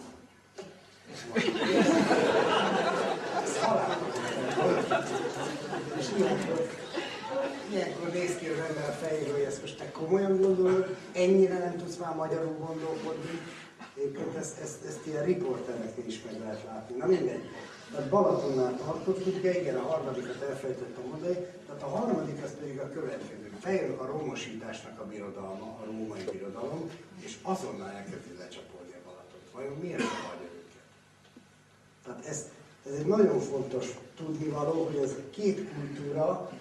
[5.99, 6.67] És ilyenkor,
[7.71, 11.77] ilyenkor néz ki az ember a fejéről, hogy ezt most te komolyan gondolod, ennyire nem
[11.77, 13.41] tudsz már magyarul gondolkodni.
[13.97, 16.95] Egyébként ezt, ezt, ezt ilyen riportereknél is meg lehet látni.
[16.97, 17.43] Na mindegy.
[17.91, 22.89] Tehát Balatonnál tartottuk, ugye igen, a harmadikat elfelejtettem mondani, tehát a harmadik az pedig a
[22.89, 23.51] következő.
[23.59, 26.89] Feljön a romosításnak a birodalma, a római birodalom,
[27.19, 29.41] és azonnal elkezdi lecsapolni a Balatot.
[29.53, 30.49] Vajon miért a magyar?
[32.05, 32.45] Tehát ez,
[32.85, 36.51] ez egy nagyon fontos tudnivaló, hogy ez két kultúra,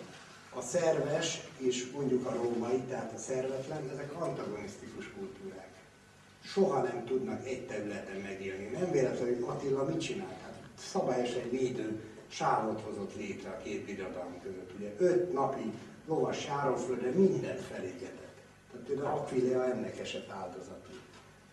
[0.54, 5.68] a szerves és mondjuk a római, tehát a szervetlen, ezek antagonisztikus kultúrák.
[6.44, 8.68] Soha nem tudnak egy területen megélni.
[8.78, 10.40] Nem véletlenül, hogy Attila mit csinált?
[10.42, 14.70] Hát szabályos egy védő sávot hozott létre a két birodalom között.
[14.78, 15.72] Ugye öt napi
[16.06, 18.36] lovas sáronföldre mindent felégetett.
[18.70, 20.98] Tehát például Aquileia ennek esett áldozatul.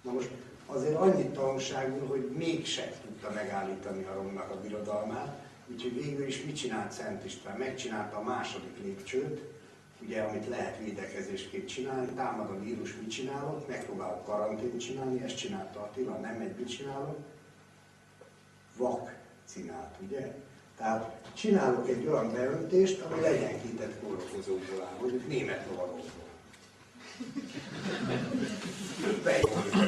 [0.02, 0.30] Na most
[0.66, 6.56] azért annyit tanulságul, hogy mégsem tudta megállítani a romnak a birodalmát, úgyhogy végül is mit
[6.56, 7.58] csinált Szent István?
[7.58, 9.42] Megcsinálta a második lépcsőt,
[10.02, 15.80] ugye, amit lehet védekezésként csinálni, támad a vírus, mit csinálok, megpróbálok karantént csinálni, ezt csinálta
[15.80, 17.18] Attila, nem egy mit csinálok,
[18.78, 20.36] vakcinát, ugye?
[20.78, 26.26] Tehát csinálok egy olyan beöntést, ami legyen kitett kórokozóból áll, mondjuk német lovagokból.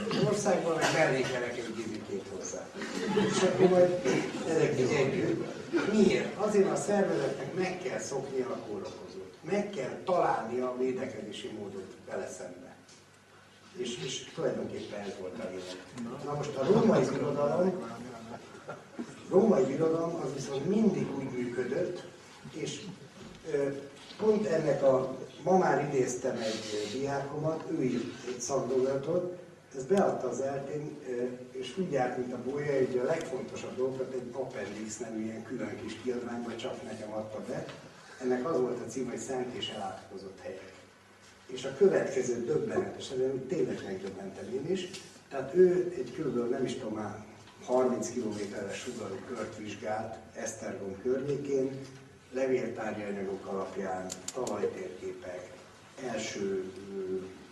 [0.09, 1.73] Az országban meg mellékelek egy
[2.09, 2.67] gizikét hozzá.
[3.29, 4.01] És akkor majd
[4.47, 5.43] ezek is együtt.
[5.91, 6.37] Miért?
[6.37, 9.33] Azért a szervezetnek meg kell szoknia a kórokozót.
[9.41, 12.75] Meg kell találnia a védekezési módot vele szembe.
[13.77, 16.23] És, és tulajdonképpen ez volt a lényeg.
[16.25, 17.83] Na most a római birodalom,
[19.29, 22.03] római birodalom az viszont mindig úgy működött,
[22.51, 22.81] és
[24.17, 29.37] pont ennek a, ma már idéztem egy diákomat, ő írt egy szakdolgozatot,
[29.75, 30.97] ez beadta az eltén,
[31.51, 35.81] és úgy járt, mint a bolya, hogy a legfontosabb dolgokat egy appendix nevű ilyen külön
[35.81, 37.65] kis kiadványban csak nekem adta be.
[38.21, 40.73] Ennek az volt a cím, hogy Szent és elátkozott helyek.
[41.45, 44.89] És a következő döbbenetes, ezen tényleg megdöbbentem én is.
[45.29, 46.49] Tehát ő egy kb.
[46.49, 47.25] nem is tudom már
[47.63, 51.79] 30 kilométeres sugarú kört vizsgált Esztergom környékén,
[52.31, 55.49] levéltárgyi anyagok alapján, talajtérképek,
[56.07, 56.71] első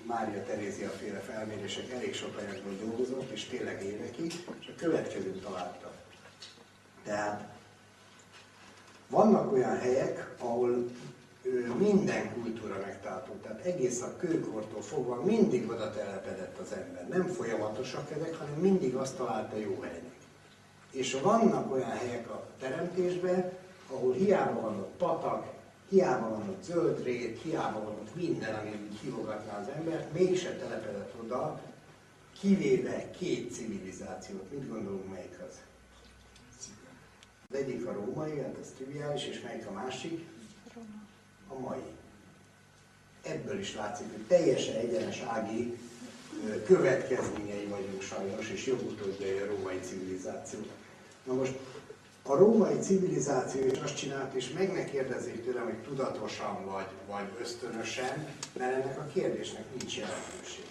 [0.07, 5.91] Mária Terézia féle felmérések elég sok anyagból dolgozott, és tényleg évekig, és a következőt találta.
[7.03, 7.55] Tehát
[9.07, 10.85] vannak olyan helyek, ahol
[11.77, 17.07] minden kultúra megtalálható, tehát egész a kőkortól fogva mindig oda telepedett az ember.
[17.07, 20.15] Nem folyamatosak ezek, hanem mindig azt találta jó helynek.
[20.91, 23.51] És vannak olyan helyek a teremtésben,
[23.89, 25.56] ahol hiába van ott patak,
[25.89, 31.13] hiába van ott zöld rét, hiába van ott minden, ami hívogatná az embert, mégse telepedett
[31.23, 31.61] oda,
[32.39, 34.51] kivéve két civilizációt.
[34.51, 35.55] Mit gondolunk, melyik az?
[37.49, 40.25] Az egyik a római, hát ez triviális, és melyik a másik?
[41.47, 41.83] A mai.
[43.23, 45.77] Ebből is látszik, hogy teljesen egyenes ági
[46.65, 50.59] következményei vagyunk sajnos, és jogutódjai a római civilizáció.
[51.23, 51.53] Na most
[52.27, 57.27] a római civilizáció is azt csinált, és meg ne kérdezzék tőlem, hogy tudatosan vagy, vagy
[57.41, 60.67] ösztönösen, mert ennek a kérdésnek nincs jelentősége.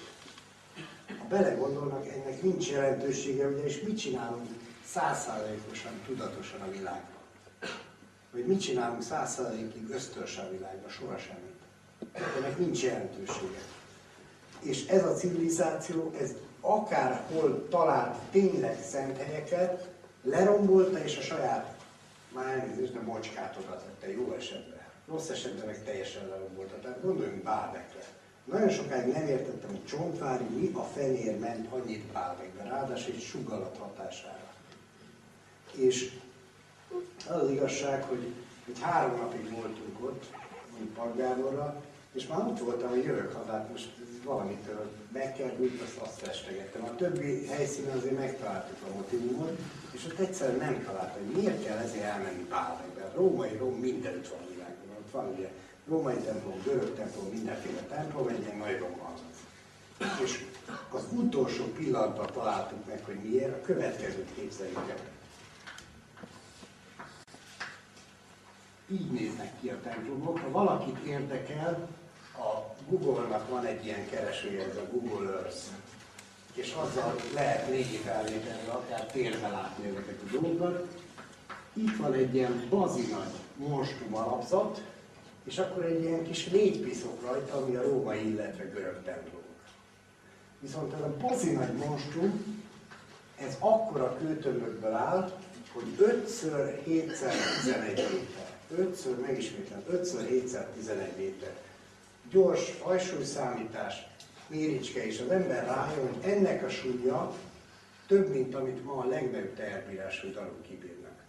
[1.18, 4.46] Ha belegondolnak, ennek nincs jelentősége, ugye, és mit csinálunk
[4.86, 7.20] százszázalékosan, tudatosan a világban?
[8.32, 10.90] Vagy mit csinálunk százszázalékig ösztönösen a világban?
[10.90, 11.54] Soha semmit.
[12.38, 13.60] Ennek nincs jelentősége.
[14.60, 19.88] És ez a civilizáció, ez akárhol talált tényleg szent helyeket,
[20.26, 21.74] lerombolta és a saját,
[22.34, 24.84] már elnézést, de mocskát oda tette, jó esetben.
[25.08, 26.80] Rossz esetben meg teljesen lerombolta.
[26.80, 28.04] Tehát gondoljunk Bálbekre.
[28.44, 33.76] Nagyon sokáig nem értettem, hogy Csontvári mi a fenér ment annyit Bálbekbe, ráadásul egy sugallat
[33.78, 34.52] hatására.
[35.74, 36.10] És
[37.28, 38.32] az, az igazság, hogy,
[38.64, 40.30] hogy három napig voltunk ott,
[40.70, 41.82] mondjuk Paggáborra,
[42.16, 43.88] és már ott voltam, hogy jövök haza, hát most
[44.24, 46.84] valamitől meg kell gyújtani, azt, azt festegettem.
[46.84, 49.58] A többi helyszínen azért megtaláltuk a motivumot,
[49.92, 53.12] és ott egyszerűen nem találtam, hogy miért kell ezért elmenni Bálvegybe.
[53.14, 54.96] Római Róm mindenütt van világban.
[54.98, 55.48] Ott van ugye
[55.88, 59.20] római templom, görög templom, mindenféle templom, egy ilyen nagy romanc.
[60.24, 60.44] És
[60.90, 64.96] az utolsó pillanatban találtuk meg, hogy miért, a következőt képzeljük el.
[68.90, 70.38] Így néznek ki a templomok.
[70.38, 71.88] Ha valakit érdekel,
[72.38, 75.56] a Google-nak van egy ilyen keresője, ez a Google Earth.
[76.54, 80.86] És azzal lehet légi felvételre, akár térbe látni ezeket a dolgokat.
[81.72, 84.82] Itt van egy ilyen bazi nagy monstrum alapzat,
[85.44, 89.44] és akkor egy ilyen kis légypiszok rajta, ami a római, illetve görög templomok.
[90.60, 92.64] Viszont ez a bazi nagy monstrum,
[93.36, 95.32] ez akkora kőtömbökből áll,
[95.72, 96.30] hogy 5x
[96.86, 98.54] 7x11 méter.
[98.76, 101.54] 5-ször, megismétlem, 5x 7x11 méter
[102.30, 104.06] gyors fajsúlyszámítás,
[104.46, 107.34] méricske, és az ember rájön, hogy ennek a súlya
[108.06, 111.24] több, mint amit ma a legnagyobb teherbírású dalok kibírnak.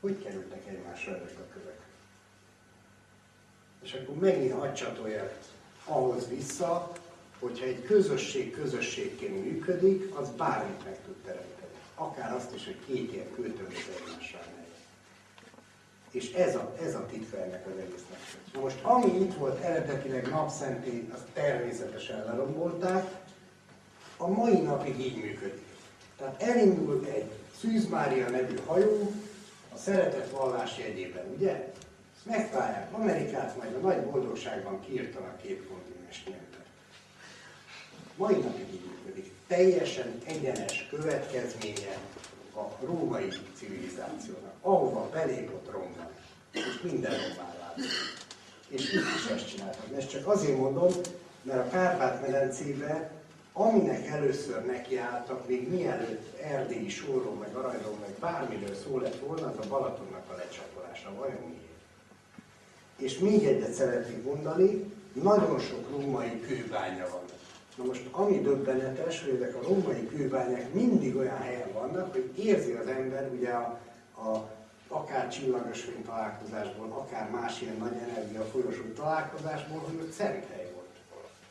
[0.00, 1.80] Hogy kerültek egymásra ezek a kövek?
[3.82, 5.32] És akkor megint hadcsatolja
[5.84, 6.92] ahhoz vissza,
[7.38, 11.72] hogyha egy közösség közösségként működik, az bármit meg tud teremteni.
[11.94, 14.45] Akár azt is, hogy két ilyen költőmöz egymással.
[16.16, 18.18] És ez a, ez a titka ennek az egésznek.
[18.60, 23.04] Most, ami itt volt eredetileg napszentén, azt természetesen lerombolták,
[24.16, 25.66] a mai napig így működik.
[26.18, 27.30] Tehát elindul egy
[27.60, 29.12] Szűz Mária nevű hajó
[29.74, 31.72] a szeretet vallás jegyében, ugye?
[32.22, 36.66] Megtalálják Amerikát, majd a nagy boldogságban kiírtanak két kontinens nyelvet.
[38.16, 39.32] Mai napig így működik.
[39.46, 41.98] Teljesen egyenes következménye
[42.54, 43.28] a római
[43.58, 44.55] civilizációnak.
[44.66, 46.10] Ahova belépott Róma,
[46.52, 47.90] és minden román látszik.
[48.68, 49.96] És itt is ezt csináltak.
[49.96, 50.92] Ezt csak azért mondom,
[51.42, 53.10] mert a Kárpát-medencébe,
[53.52, 59.66] aminek először nekiálltak, még mielőtt erdélyi sorról, meg aranyról, meg bármiről szó lett volna, az
[59.66, 61.14] a Balatonnak a lecsapolása.
[61.18, 61.64] Vajon miért?
[62.96, 67.24] És még egyet szeretnék mondani, nagyon sok római kőbánya van.
[67.76, 72.72] Na most ami döbbenetes, hogy ezek a római kőbányák mindig olyan helyen vannak, hogy érzi
[72.72, 73.78] az ember ugye a,
[74.16, 74.54] a
[74.88, 80.94] akár csillagosvény találkozásból, akár más ilyen nagy energia folyosó találkozásból, hogy ott szent hely volt.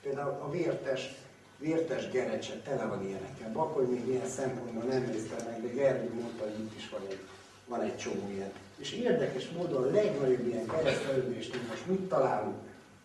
[0.01, 1.13] Például a vértes,
[1.57, 3.51] vértes gerecse tele van ilyenekkel.
[3.51, 7.19] Bakony még ilyen szempontból nem néztem meg, de Gergő mondta, hogy itt is van egy,
[7.67, 8.51] van egy csomó ilyen.
[8.77, 12.57] És érdekes módon a legnagyobb ilyen keresztelődésnél most mit találunk?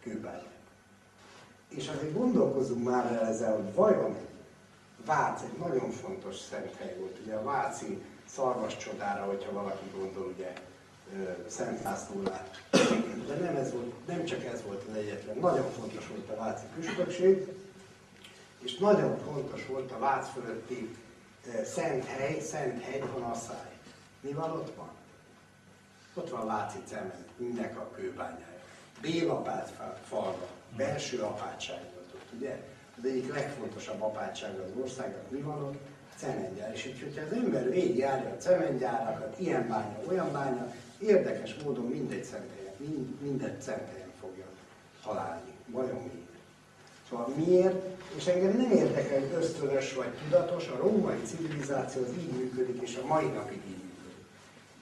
[0.02, 0.58] Kőbányák.
[1.68, 4.16] És azért gondolkozunk már el ezzel, hogy vajon
[5.04, 7.18] Vác egy nagyon fontos szent hely volt.
[7.24, 8.02] Ugye a Váci
[8.34, 10.52] szarvas csodára, hogyha valaki gondol, ugye
[11.46, 11.82] Szent.
[13.26, 15.36] De nem, ez volt, nem csak ez volt az egyetlen.
[15.38, 17.46] Nagyon fontos volt a Váci püspökség,
[18.58, 20.96] és nagyon fontos volt a Vác fölötti
[21.64, 23.02] szent hely, szent hegy,
[23.32, 23.78] a száj.
[24.20, 24.90] Mi van ott van?
[26.14, 28.60] Ott van Váci cement, mindnek a kőbányája.
[29.00, 29.72] Bélapát
[30.08, 32.62] falva, belső apátság volt ott, ugye?
[32.98, 35.89] Az egyik legfontosabb apátság az országnak, mi van ott?
[36.20, 36.72] Cementgyár.
[36.74, 42.74] És hogyha az ember végigjárja a cementgyárakat, ilyen bánya, olyan bánya, érdekes módon mindegy szentelyen,
[42.76, 44.44] mind, mindegy szentelyen fogja
[45.04, 45.50] találni.
[45.66, 46.28] Vajon miért?
[47.08, 47.84] Szóval miért?
[48.16, 52.98] És engem nem érdekel, hogy ösztönös vagy tudatos, a római civilizáció az így működik, és
[53.02, 54.24] a mai napig így működik.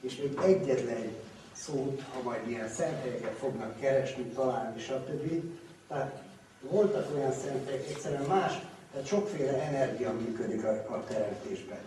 [0.00, 1.12] És még egyetlen
[1.52, 5.42] szót, ha majd ilyen szenthelyeket fognak keresni, találni, stb.
[5.88, 6.22] Tehát
[6.60, 8.52] voltak olyan szenthelyek, egyszerűen más
[8.92, 11.78] tehát sokféle energia működik a, a teremtésben.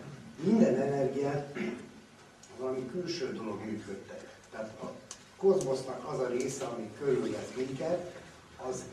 [0.44, 1.58] Minden energiát
[2.58, 4.26] valami külső dolog működtet.
[4.50, 4.92] Tehát a
[5.36, 8.14] kozmosznak az a része, ami körülvesz minket,
[8.68, 8.84] az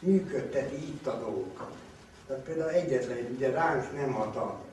[0.00, 1.74] működteti itt a dolgokat.
[2.26, 4.66] Tehát például egyetlen, ugye ránk nem hat a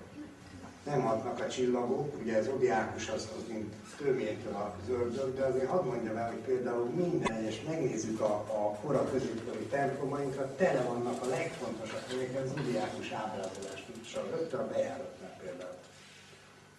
[0.85, 5.67] nem hatnak a csillagok, ugye az zodiákus az, az mint töménytől a zöldök, de azért
[5.67, 11.22] hadd mondjam el, hogy például minden egyes, megnézzük a, a kora középkori templomainkat, tele vannak
[11.22, 15.77] a legfontosabb helyeken zodiákus ábrázolás, mint a rögtön a bejáratnál például.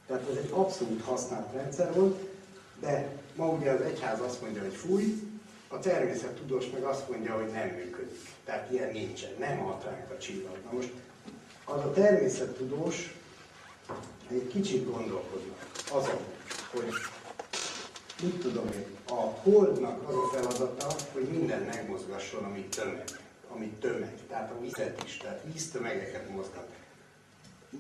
[0.07, 2.19] Tehát ez egy abszolút használt rendszer volt,
[2.81, 5.23] de ma ugye az egyház azt mondja, hogy fúj,
[5.69, 8.21] a természettudós meg azt mondja, hogy nem működik.
[8.45, 10.59] Tehát ilyen nincsen, nem hat ránk a csillag.
[10.65, 10.93] Na most
[11.65, 13.15] az a természettudós,
[14.31, 15.59] egy kicsit gondolkodnak
[15.93, 16.21] azon,
[16.71, 16.93] hogy
[18.23, 23.05] mit tudom én, a holdnak az a feladata, hogy minden megmozgasson, amit tömeg,
[23.49, 26.69] amit tömeg, tehát a vizet is, tehát víztömegeket mozgat.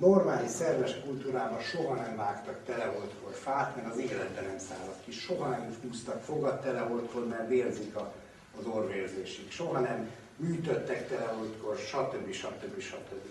[0.00, 5.48] Normális, szerves kultúrában soha nem vágtak televoltkor fát, mert az életben nem szállnak ki, soha
[5.48, 8.12] nem húztak fogat televoltkor, mert vérzik a,
[8.58, 12.32] az orvérzésig, soha nem műtöttek televoltkor, stb.
[12.32, 12.80] stb.
[12.80, 13.22] stb.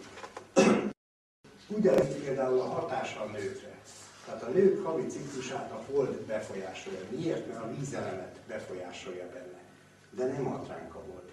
[1.77, 3.74] Ugyanez például a hatása a nőkre.
[4.25, 6.99] Tehát a nők havi ciklusát a hold befolyásolja.
[7.09, 7.47] Miért?
[7.47, 9.59] Mert a vízelemet befolyásolja benne.
[10.11, 10.61] De nem a
[10.93, 11.29] hold.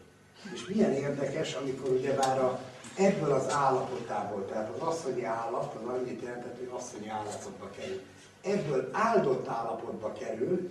[0.53, 2.61] És milyen érdekes, amikor ugye bár a,
[2.97, 8.01] ebből az állapotából, tehát az asszonyi állap, az annyit jelentett, hogy asszonyi állapotba kerül.
[8.41, 10.71] Ebből áldott állapotba kerül,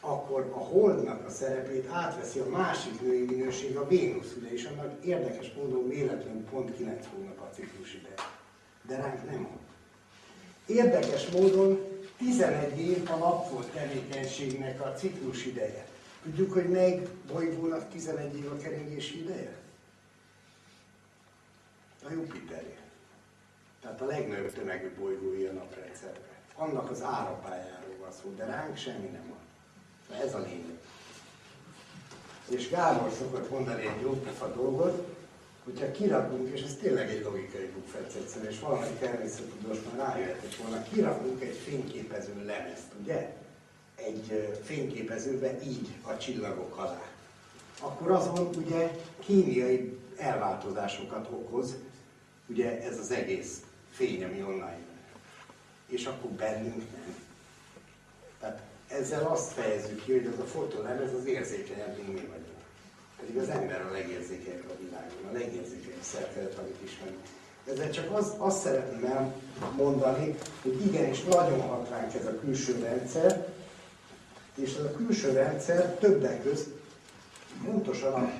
[0.00, 5.04] akkor a holdnak a szerepét átveszi a másik női minőség, a Vénusz, ugye, és annak
[5.04, 8.14] érdekes módon véletlenül pont 9 hónap a ciklus ideje
[8.88, 9.67] de ránk nem ad.
[10.68, 11.78] Érdekes módon
[12.18, 15.86] 11 év a napfolt tevékenységnek a ciklus ideje.
[16.22, 19.56] Tudjuk, hogy melyik bolygónak 11 év a keringési ideje?
[22.04, 22.76] A Jupiterje.
[23.80, 26.22] Tehát a legnagyobb tömegű bolygói a naprendszerben.
[26.54, 30.18] Annak az árapályáról van szó, de ránk semmi nem van.
[30.20, 30.78] Ez a lényeg.
[32.48, 34.22] És Gábor szokott mondani egy jó
[34.54, 35.17] dolgot,
[35.68, 40.82] hogyha kirakunk, és ez tényleg egy logikai bukfetsz egyszerűen, és valami természetudós már rájöhetett volna,
[40.82, 43.36] kirakunk egy fényképező lemezt, ugye?
[43.94, 47.02] Egy fényképezőbe így a csillagok alá.
[47.80, 51.76] Akkor azon ugye kémiai elváltozásokat okoz,
[52.46, 54.78] ugye ez az egész fény, ami online
[55.86, 57.14] És akkor bennünk nem.
[58.40, 62.47] Tehát ezzel azt fejezzük ki, hogy az a fotolemez az érzékenyebb, mint mi vagyunk.
[63.20, 67.18] Pedig az ember a legérzékenyebb a világon, a legérzékenyebb szerkezet, amit ismerünk.
[67.72, 73.46] Ezzel csak az, azt szeretném elmondani, hogy igenis nagyon hat ránk ez a külső rendszer,
[74.54, 76.68] és ez a külső rendszer többek közt
[77.64, 78.30] pontosan a,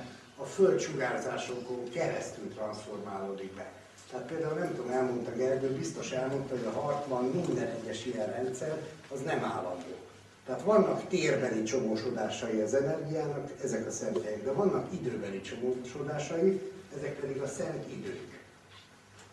[0.43, 3.73] a földsugárzásokon keresztül transformálódik be.
[4.11, 8.83] Tehát például nem tudom, elmondta Gergő, biztos elmondta, hogy a hartban minden egyes ilyen rendszer
[9.13, 10.08] az nem állandó.
[10.49, 16.61] Tehát vannak térbeli csomósodásai az energiának, ezek a szenthelyek, de vannak időbeli csomósodásai,
[16.97, 18.41] ezek pedig a szent idők.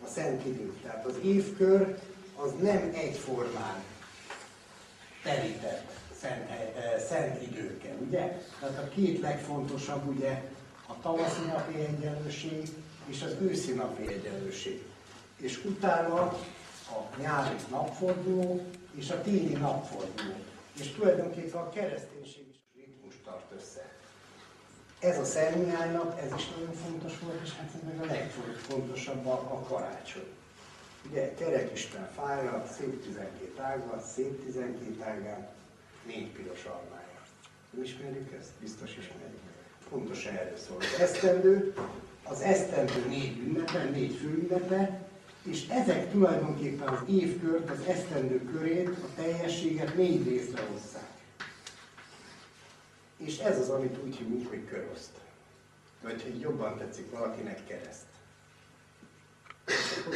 [0.04, 0.82] A szent idők.
[0.82, 1.98] Tehát az évkör
[2.36, 3.82] az nem egyformán
[5.22, 8.42] terített szent, eh, szent időkkel, ugye?
[8.60, 10.42] Tehát a két legfontosabb ugye
[10.86, 12.68] a tavaszi napi egyenlőség
[13.06, 14.82] és az őszi napi egyenlőség.
[15.36, 16.20] És utána
[16.88, 18.60] a nyári napforduló
[18.94, 20.34] és a téli napforduló.
[20.80, 23.94] És tulajdonképpen a kereszténység is ritmus tart össze.
[25.00, 29.32] Ez a Szentmihály ez is nagyon fontos volt, és hát ez meg a legfontosabb a,
[29.32, 30.28] a karácsony.
[31.10, 35.48] Ugye kerek Isten fájra, szép 12 ága, szép 12 ágán,
[36.06, 37.20] négy piros almája.
[37.70, 38.50] Nem ismerjük ezt?
[38.60, 39.40] Biztos ismerjük.
[39.88, 40.76] Pontosan erről szól.
[40.76, 41.74] Az esztendő,
[42.22, 45.05] az esztendő négy ünnepe, négy főünnepe,
[45.46, 51.10] és ezek tulajdonképpen az évkört, az esztendő körét, a teljességet négy részre hozzák.
[53.16, 55.10] És ez az, amit úgy hívunk, hogy köroszt.
[56.02, 58.04] Vagy hogy jobban tetszik valakinek kereszt.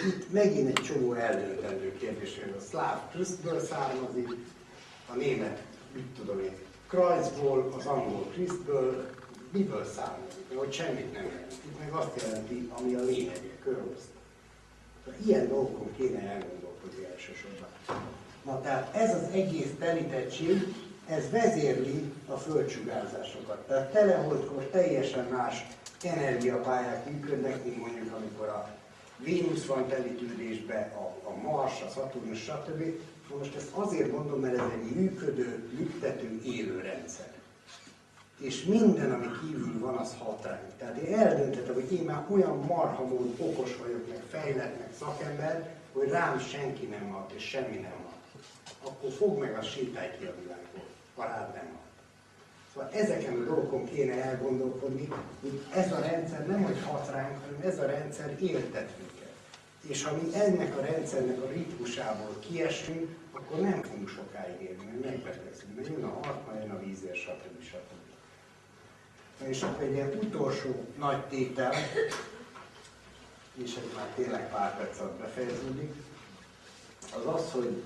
[0.07, 4.29] Itt megint egy csomó eldöntendő kérdés, hogy a szláv Krisztből származik,
[5.07, 5.63] a német,
[5.95, 6.57] mit tudom én,
[6.89, 9.11] Kreuzból, az angol Krisztből,
[9.51, 11.53] miből származik, hogy semmit nem jelent.
[11.53, 14.20] Itt meg azt jelenti, ami a lényege, köroszt.
[15.27, 17.69] Ilyen dolgokon kéne elgondolkodni elsősorban.
[18.45, 20.75] Na tehát ez az egész telítettség,
[21.07, 23.67] ez vezérli a földsugárzásokat.
[23.67, 25.67] Tehát teleholdkor teljesen más
[26.03, 28.79] energiapályák működnek, mint mondjuk amikor a
[29.25, 32.83] Vénusz van telítődésbe, a, a Mars, a Saturnus, stb.
[33.39, 37.40] Most ezt azért mondom, mert ez egy működő, működő élő rendszer.
[38.41, 40.77] És minden, ami kívül van, az hat ránk.
[40.79, 46.09] Tehát én eldöntöttem, hogy én már olyan marhamon okos vagyok, meg fejlett, meg szakember, hogy
[46.09, 48.43] rám senki nem hat, és semmi nem hat.
[48.85, 51.89] Akkor fog meg a sétálj ki a világból, ha rád nem hat.
[52.73, 55.09] Szóval ezeken a dolgokon kéne elgondolkodni,
[55.41, 59.35] hogy ez a rendszer nem hogy hat ránk, hanem ez a rendszer éltet minket.
[59.81, 65.05] És ha mi ennek a rendszernek a ritmusából kiesünk, akkor nem fogunk sokáig élni, mert
[65.05, 67.63] megbetegszünk, mert jön a harma, jön a vízért, stb.
[67.63, 68.00] stb.
[69.45, 71.73] És egy ilyen utolsó nagy tétel,
[73.55, 75.95] és ez már tényleg pár perc alatt befejeződik,
[77.17, 77.83] az az, hogy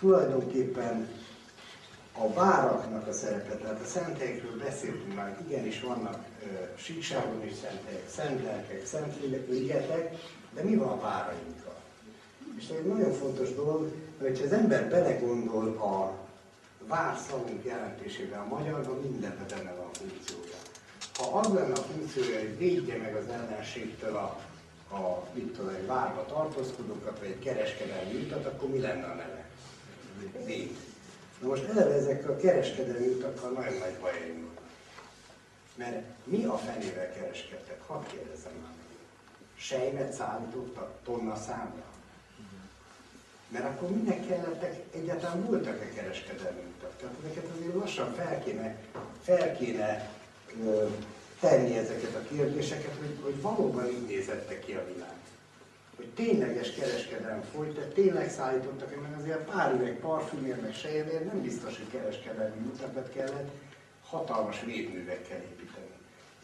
[0.00, 1.08] tulajdonképpen
[2.12, 8.08] a váraknak a szerepe, tehát a szenthelyekről beszéltünk már, igenis vannak uh, síkságon is szenthelyek,
[8.08, 10.14] szentlelkek, szentlélek, ligetek,
[10.54, 11.80] de mi van a várainkkal?
[12.58, 16.19] És egy nagyon fontos dolog, hogy az ember belegondol a
[16.90, 20.58] vár szavunk jelentésével a magyarban, mindenben benne van a funkciója.
[21.14, 24.40] Ha az lenne a funkciója, hogy védje meg az ellenségtől a,
[24.94, 29.48] a mit tudom, egy várba tartózkodókat, vagy egy kereskedelmi utat, akkor mi lenne a neve?
[30.44, 30.76] Véd.
[31.40, 34.60] Na most eleve ezekkel a kereskedelmi utakkal nagyon nagy vannak.
[35.74, 37.80] Mert mi a fenével kereskedtek?
[37.86, 38.96] Hadd kérdezem már meg.
[39.56, 41.84] Sejmet szállítottak tonna számra?
[43.48, 46.69] Mert akkor minek kellettek, egyáltalán voltak-e kereskedelmi?
[47.00, 48.76] Tehát ezeket azért lassan fel kéne,
[49.22, 50.10] fel kéne
[50.64, 50.86] ö,
[51.40, 55.14] tenni ezeket a kérdéseket, hogy, hogy valóban így nézette ki a világ.
[55.96, 61.42] Hogy tényleges kereskedelem folyt, tehát tényleg szállítottak, mert azért pár üveg parfümért, meg sejemért nem
[61.42, 63.50] biztos, hogy kereskedelmi utakat kellett
[64.08, 65.90] hatalmas védművekkel építeni.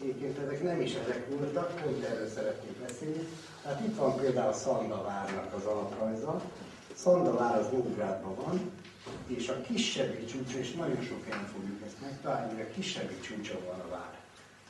[0.01, 3.29] Egyébként ezek nem is ezek voltak, pont erről szeretnék beszélni.
[3.63, 6.41] Tehát itt van például Szandavárnak az alaprajza,
[6.95, 8.71] Szandavár az Nógrádban van,
[9.27, 13.59] és a kisebbik csúcsa, és nagyon sok helyen fogjuk ezt megtalálni, hogy a kisebbik csúcsa
[13.67, 14.15] van a vár.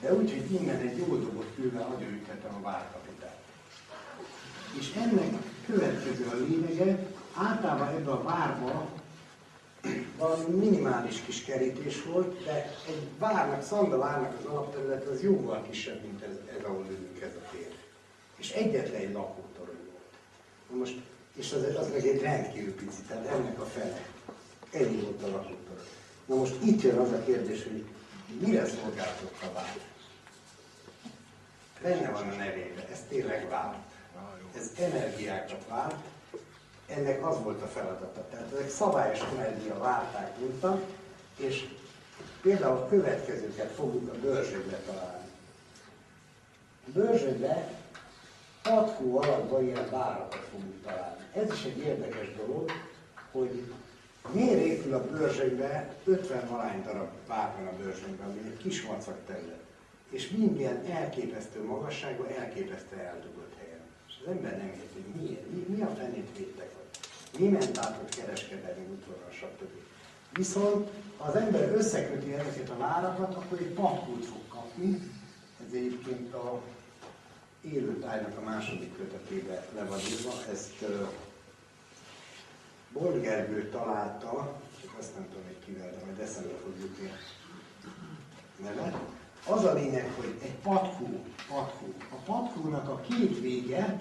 [0.00, 3.32] De úgy, hogy innen egy jó dobott kővel agyonüthetem a várkapitányt.
[4.78, 8.88] És ennek következő a lényege, általában ebben a várba
[10.18, 16.02] valami minimális kis kerítés volt, de egy várnak, Szanda várnak az alapterület az jóval kisebb,
[16.02, 17.74] mint ez, ez ahol ülünk ez a tér.
[18.36, 20.12] És egyetlen egy lakótorony volt.
[20.70, 21.00] Na most
[21.36, 24.15] és az, az meg egy rendkívül pici, tehát ennek a fele.
[24.76, 25.84] Ennyi volt a lakótor.
[26.26, 27.84] Na most itt jön az a kérdés, hogy
[28.40, 29.80] mire szolgáltott a vált?
[31.82, 33.76] Benne van a nevében, ez tényleg vált.
[34.56, 35.94] Ez energiákat vált,
[36.86, 38.28] ennek az volt a feladata.
[38.30, 40.82] Tehát ezek szabályos energia válták voltak,
[41.36, 41.68] és
[42.42, 45.28] például a következőket fogjuk a bőrzsönybe találni.
[46.86, 47.68] A bőrzsönybe
[48.62, 51.24] patkó alakban ilyen várakat fogunk találni.
[51.32, 52.70] Ez is egy érdekes dolog,
[53.30, 53.72] hogy
[54.32, 59.64] miért épül a bőrzsönybe, 50 valány darab vár a bőrzsönyben, ami egy kis macak terület.
[60.10, 63.80] És minden elképesztő magasságban, elképesztő eldugott helyen.
[64.08, 67.08] És az ember nem érti, hogy miért, mi, mi a fenét védtek ott.
[67.38, 69.70] Mi ment át ott kereskedelmi útvonal, stb.
[70.32, 75.00] Viszont ha az ember összeköti ezeket a várakat, akkor egy patkót fog kapni.
[75.66, 76.62] Ez egyébként a
[77.60, 80.32] élőtájnak a második kötetébe le van írva.
[80.52, 80.84] Ezt
[83.00, 87.10] Gergő találta, csak azt nem tudom, hogy kivel, de majd eszembe fog jutni
[88.62, 89.00] neve.
[89.46, 91.94] Az a lényeg, hogy egy patkó, patkó.
[92.10, 94.00] A patkónak a két vége,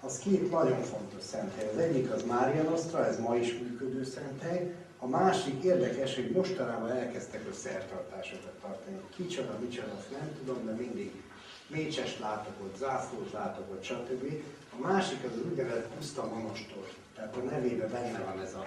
[0.00, 1.68] az két nagyon fontos szenthely.
[1.68, 4.74] Az egyik az Mária Nostra, ez ma is működő szenthely.
[4.98, 9.00] A másik érdekes, hogy mostanában elkezdtek a szertartásokat tartani.
[9.16, 11.22] Kicsoda, micsoda, azt nem tudom, de mindig
[11.66, 14.42] mécsest látok ott, zászlót látok ott, stb.
[14.78, 16.88] A másik az úgynevezett puszta monostor.
[17.14, 18.66] Tehát a nevében benne van ez a,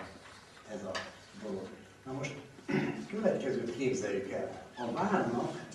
[0.74, 0.92] ez a
[1.44, 1.68] dolog.
[2.06, 2.36] Na most
[3.12, 4.66] következőt képzeljük el.
[4.78, 5.66] A várnak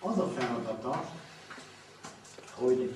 [0.00, 1.12] az a feladata,
[2.54, 2.94] hogy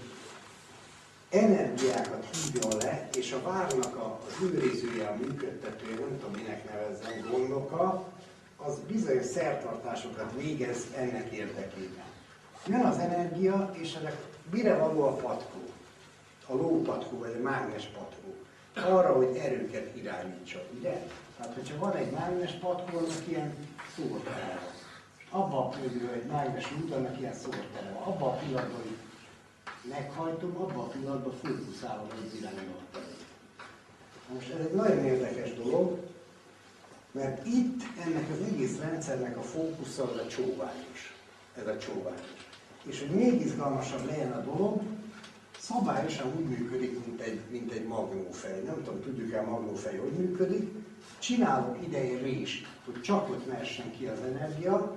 [1.31, 7.31] energiákat hívjon le, és a várnak a, az őrizője, a működtetője, nem tudom minek nevezzem,
[7.31, 8.13] gondoka,
[8.57, 12.05] az bizonyos szertartásokat végez ennek érdekében.
[12.67, 14.17] Jön az energia, és ennek
[14.51, 15.59] mire való a patkó?
[16.47, 18.34] A lópatkó, vagy a mágnes patkó.
[18.75, 21.07] Arra, hogy erőket irányítsa, ugye?
[21.37, 23.55] Tehát, hogyha van egy mágnes patkó, annak ilyen
[23.97, 25.43] szórtere van.
[25.43, 28.03] Abban a pillanatban, egy mágnes út, annak ilyen szórtere van.
[28.03, 28.97] Abban a pillanatban, hogy
[29.89, 32.79] meghajtom, abban a pillanatban fókuszálom az irányba.
[34.35, 35.99] Most ez egy nagyon érdekes dolog,
[37.11, 41.17] mert itt ennek az egész rendszernek a fókusza az a csóványos.
[41.59, 42.47] Ez a csóványos.
[42.83, 44.83] És hogy még izgalmasabb legyen a dolog,
[45.69, 48.63] szabályosan úgy működik, mint egy, mint egy magnófej.
[48.67, 50.71] Nem tudom, tudjuk-e a magnófej, hogy működik.
[51.19, 54.97] Csinálok ide egy rést, hogy csak ott mehessen ki az energia.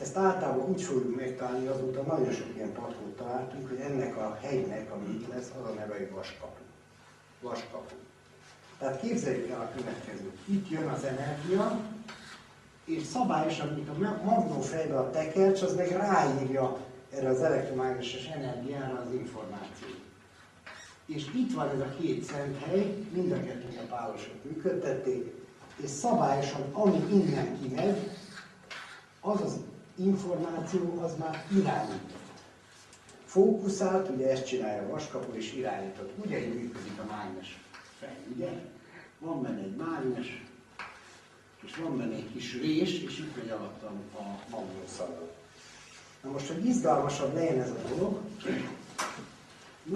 [0.00, 4.92] Ezt általában úgy fogjuk megtalálni, azóta nagyon sok ilyen patkót találtunk, hogy ennek a helynek,
[4.92, 6.62] ami itt lesz, az a neve, hogy vaskapu.
[7.40, 7.94] Vaskapu.
[8.78, 10.38] Tehát képzeljük el a következőt.
[10.44, 11.80] Itt jön az energia,
[12.84, 16.76] és szabályosan, mint a magnófejbe a tekercs, az meg ráírja
[17.10, 19.69] erre az elektromágneses energiára az információt.
[21.14, 25.32] És itt van ez a két szent hely, mind a kettőt a pálosok működtették,
[25.76, 28.10] és szabályosan, ami innen kimegy,
[29.20, 29.56] az az
[29.96, 32.18] információ, az már irányított.
[33.24, 36.12] Fókuszált, ugye ezt csinálja a vaskapu, és irányított.
[36.24, 37.58] Ugye így működik a mágnes
[37.98, 38.48] fej, ugye?
[39.18, 40.42] Van benne egy mágnes,
[41.62, 45.28] és van benne egy kis rés, és itt megy alattam a magnószalag.
[46.22, 48.20] Na most, hogy izgalmasabb legyen ez a dolog,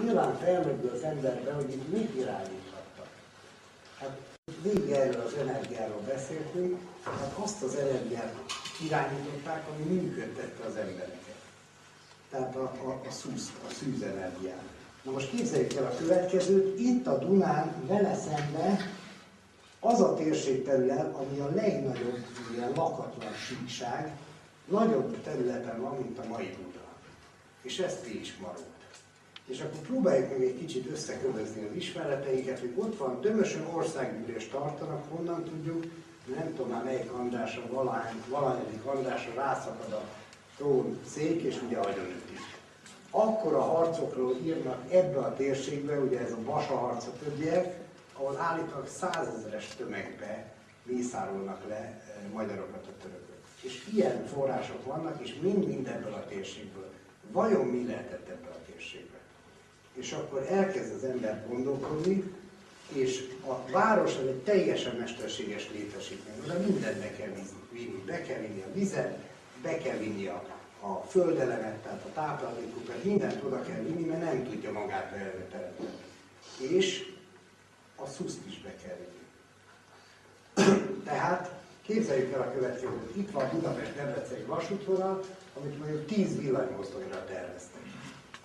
[0.01, 3.07] nyilván felmerül az emberbe, hogy itt mit irányíthattak.
[3.99, 4.17] Hát
[4.61, 8.35] végig erről az energiáról beszéltünk, hát azt az energiát
[8.85, 11.35] irányították, ami működtette az embereket.
[12.29, 14.63] Tehát a, a, a, szúz, a szűz energiát.
[15.03, 18.91] Na most képzeljük el a következőt, itt a Dunán vele szembe
[19.79, 24.17] az a térségterület, ami a legnagyobb ilyen lakatlan síkság,
[24.65, 26.85] nagyobb területen van, mint a mai Buda.
[27.61, 28.74] És ez ti is marad.
[29.45, 35.03] És akkor próbáljuk meg egy kicsit összekövözni az ismereteinket, hogy ott van, tömösen országgyűlés tartanak,
[35.09, 35.83] honnan tudjuk,
[36.35, 40.03] nem tudom már melyik Andrásra, valahány, valahányadik Andrásra rászakad a
[40.57, 42.39] trón szék, és ugye agyonütik.
[43.09, 47.79] Akkor a harcokról írnak ebbe a térségbe, ugye ez a Basa harca többiek,
[48.13, 52.01] ahol állítólag százezeres tömegbe mészárolnak le eh,
[52.33, 53.35] magyarokat a törökök.
[53.61, 56.91] És ilyen források vannak, és mind-mind a térségből.
[57.31, 59.14] Vajon mi lehetett ebből a térségben?
[59.95, 62.23] És akkor elkezd az ember gondolkodni,
[62.93, 67.31] és a város az egy teljesen mesterséges létesítmény, oda mindent be kell
[67.73, 68.03] vinni.
[68.05, 69.17] Be kell vinni a vizet,
[69.61, 70.43] be kell vinni a,
[70.79, 75.89] a földelemet, tehát a táplálékokat, mindent oda kell vinni, mert nem tudja magát teremteni.
[76.57, 77.13] És
[77.95, 79.23] a szuszt is be kell vinni.
[81.03, 81.51] Tehát
[81.81, 83.15] képzeljük el a következőt.
[83.15, 85.23] Itt van Budapest-Debreceni vasútvonal,
[85.57, 87.84] amit mondjuk 10 villanymozdonyra terveztek.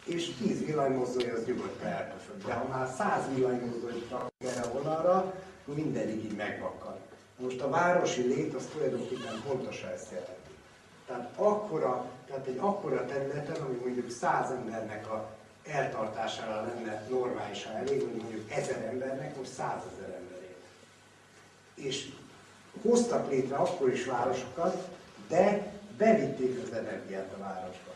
[0.04, 2.44] És 10 villanymozdony az nyugodtan elpöfög.
[2.44, 4.02] De ha már 100 villanymozdony
[4.38, 6.98] erre vonalra, mindegyik így megvakkad.
[7.38, 10.50] Most a városi lét az tulajdonképpen pontosan ezt jelenti.
[11.06, 15.30] Tehát, akkora, tehát egy akkora területen, ami mondjuk 100 embernek a
[15.66, 20.56] eltartására lenne normálisan elég, hogy mondjuk 1000 embernek, most 100 ezer ember él.
[21.74, 22.08] És
[22.82, 24.88] hoztak létre akkor is városokat,
[25.28, 27.89] de bevitték az energiát a városba.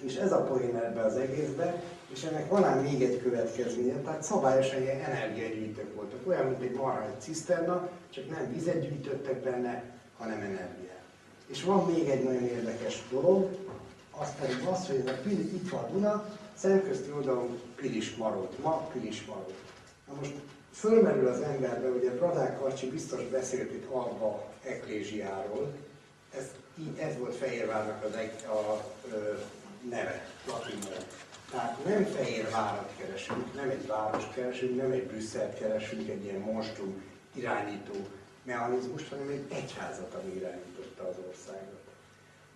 [0.00, 4.22] És ez a poén ebbe az egészbe, és ennek van ám még egy következménye, tehát
[4.22, 9.82] szabályosan ilyen energiagyűjtők voltak, olyan, mint egy marha egy ciszterna, csak nem vizet gyűjtöttek benne,
[10.18, 11.02] hanem energiát.
[11.46, 13.48] És van még egy nagyon érdekes dolog,
[14.18, 18.62] az pedig az, hogy ez a Pili, itt van a Duna, szemközti oldalon Pilis Marót,
[18.62, 19.54] ma Pilis Marót.
[20.08, 20.34] Na most
[20.72, 25.72] fölmerül az emberbe, ugye Bradák Karcsi biztos beszélt itt Alba Eklésiáról,
[26.36, 26.44] ez,
[26.78, 28.14] így, ez volt Fehérvárnak az,
[28.46, 28.84] a, a,
[29.88, 31.04] neve, latin neve.
[31.50, 37.02] Tehát nem Fehérvárat keresünk, nem egy város keresünk, nem egy Brüsszelt keresünk, egy ilyen monstrum
[37.34, 37.94] irányító
[38.42, 41.84] mechanizmust, hanem egy egyházat, ami irányította az országot.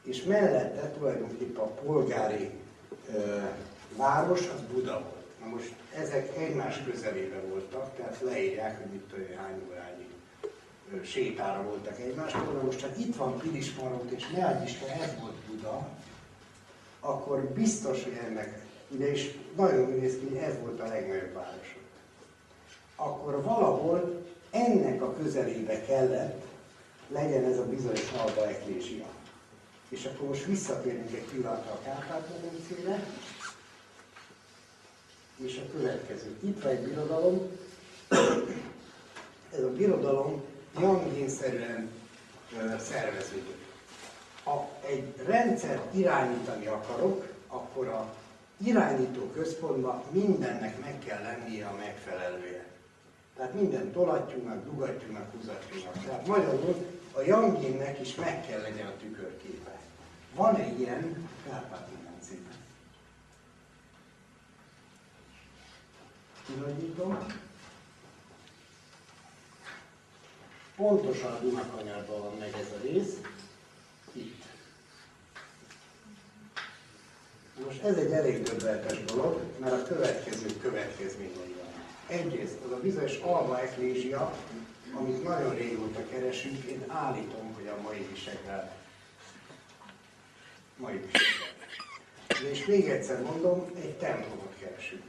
[0.03, 2.51] és mellette tulajdonképpen a polgári
[3.15, 3.39] ö,
[3.97, 5.41] város az Buda volt.
[5.41, 10.09] Na most ezek egymás közelébe voltak, tehát leírják, hogy mit tudom, hány órányi
[11.05, 12.53] sétára voltak egymástól.
[12.53, 15.89] Na most, ha itt van Pilismarot, és ne Isten, ez volt Buda,
[17.01, 21.77] akkor biztos, hogy ennek, ugye és nagyon úgy néz ki, ez volt a legnagyobb város.
[22.97, 26.45] Akkor valahol ennek a közelébe kellett
[27.09, 29.07] legyen ez a bizonyos Alba Eklésia.
[29.89, 33.07] És akkor most visszatérünk egy pillanatra a Kárpát-medencére,
[35.37, 36.37] és a következő.
[36.41, 37.51] Itt van egy birodalom,
[39.53, 40.43] ez a birodalom
[40.81, 41.91] jangénszerűen
[42.59, 43.60] ö, szerveződik.
[44.45, 48.15] Ha egy rendszert irányítani akarok, akkor a
[48.65, 52.65] irányító központban mindennek meg kell lennie a megfelelője.
[53.37, 56.05] Tehát minden tolattyúnak, dugattyúnak, húzattyúnak.
[56.05, 59.79] Tehát magyarul a Yangénnek is meg kell legyen a tükörképe.
[60.35, 62.57] Van-e ilyen Kárpát-medencében?
[66.47, 67.27] Kinagyítom.
[70.77, 73.21] Pontosan a Dunakanyarban van meg ez a rész.
[74.13, 74.45] Itt.
[77.65, 81.85] Most ez egy elég döbbenetes dolog, mert a következő következményei van.
[82.19, 84.37] Egyrészt az a bizonyos Alba Eklésia,
[84.95, 88.71] amit nagyon régóta keresünk, én állítom, hogy a mai Visegrád.
[90.77, 92.53] Mai Visegrád.
[92.53, 95.03] És még egyszer mondom, egy templomot keresünk.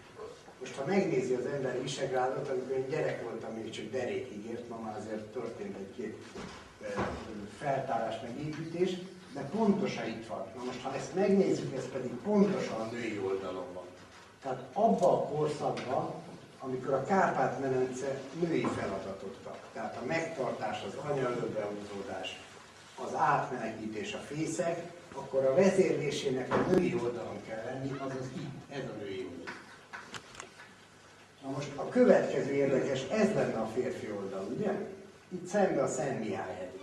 [0.59, 4.77] Most ha megnézi az ember Visegrádot, amikor én gyerek voltam, még csak derékig ért, ma
[4.77, 6.17] már azért történt egy-két
[7.57, 8.89] feltárás, meg építés,
[9.33, 10.45] de pontosan itt van.
[10.55, 13.83] Na most, ha ezt megnézzük, ez pedig pontosan a női oldalon van.
[14.41, 16.13] Tehát abban a korszakban,
[16.59, 19.57] amikor a Kárpát-medence női feladatot kap.
[19.73, 22.39] Tehát a megtartás, az anyaölbeúzódás,
[23.05, 28.83] az átmenekítés, a fészek, akkor a vezérlésének a női oldalon kell lenni, azaz itt, ez
[28.83, 29.53] a női oldal.
[31.43, 34.71] Na most a következő érdekes, ez lenne a férfi oldal, ugye?
[35.29, 36.80] Itt szembe a Szent Mihály hegy.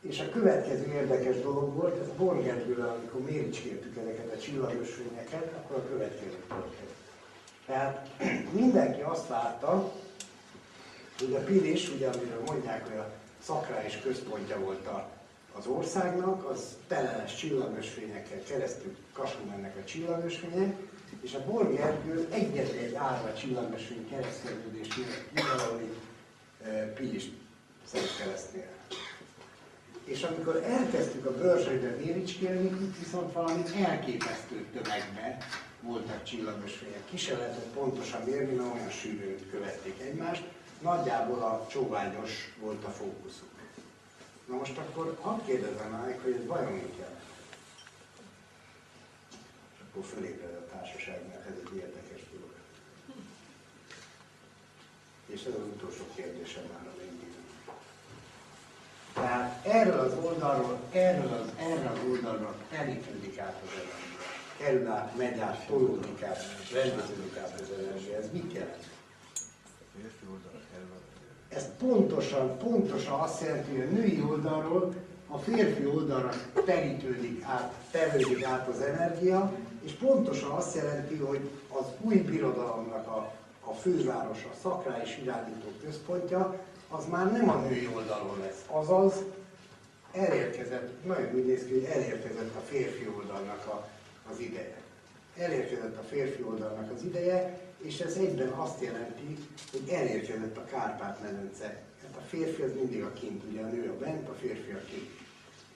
[0.00, 5.88] És a következő érdekes dolog volt, ez Borgertből, amikor méricskéltük ezeket a csillagösvényeket, akkor a
[5.88, 6.90] következő történt.
[7.66, 8.08] Tehát
[8.60, 9.92] mindenki azt várta,
[11.18, 13.10] hogy a Pilis, ugye amiről mondják, hogy a
[13.42, 15.08] szakrális központja volt a,
[15.58, 20.76] az országnak, az tele lesz csillagösvényekkel, keresztül kasul mennek a csillagösvények,
[21.20, 25.92] és a Borgi Erkő egyetlen egy árva csillagösvény keresztelődés miatt valami
[26.64, 27.24] e, Pilis
[27.84, 28.77] Szent Keresztnél.
[30.08, 35.38] És amikor elkezdtük a bőrzsőbe véricskélni, itt viszont valami elképesztő tömegbe
[35.80, 37.04] voltak csillagösvények.
[37.10, 40.42] Ki se lehetett pontosan mérni, mert olyan sűrűn követték egymást.
[40.82, 43.48] Nagyjából a csóványos volt a fókuszuk.
[44.48, 47.22] Na most akkor hadd kérdezem meg, hogy ez vajon mit jelent?
[49.74, 52.54] És akkor fölébred a társaságnak, ez egy érdekes dolog.
[55.26, 56.97] És ez az utolsó kérdésem már.
[59.20, 64.16] Tehát erről az oldalról, erről az, erre az oldalról elítődik át az energia.
[64.58, 66.38] Kerül át, megy át, tolódik át,
[66.72, 68.16] rendeződik át az energia.
[68.16, 68.86] Ez mit jelent?
[71.48, 74.94] Ez pontosan, pontosan azt jelenti, hogy a női oldalról
[75.28, 76.30] a férfi oldalra
[76.64, 83.32] terítődik át, tevődik át az energia, és pontosan azt jelenti, hogy az új birodalomnak a,
[83.64, 88.64] a főváros, a szakrális irányító központja, az már nem a női oldalon lesz.
[88.66, 89.14] Azaz
[90.12, 93.88] elérkezett, nagyon úgy néz ki, hogy elérkezett a férfi oldalnak a,
[94.30, 94.80] az ideje.
[95.36, 99.38] Elérkezett a férfi oldalnak az ideje, és ez egyben azt jelenti,
[99.70, 101.82] hogy elérkezett a Kárpát-medence.
[102.02, 104.84] Hát a férfi az mindig a kint, ugye a nő a bent, a férfi a
[104.90, 105.10] kint.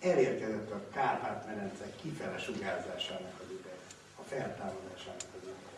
[0.01, 3.81] Elérkezett a Kárpát-medence kifele sugárzásának az ideje,
[4.17, 5.73] a feltámadásának az ideje.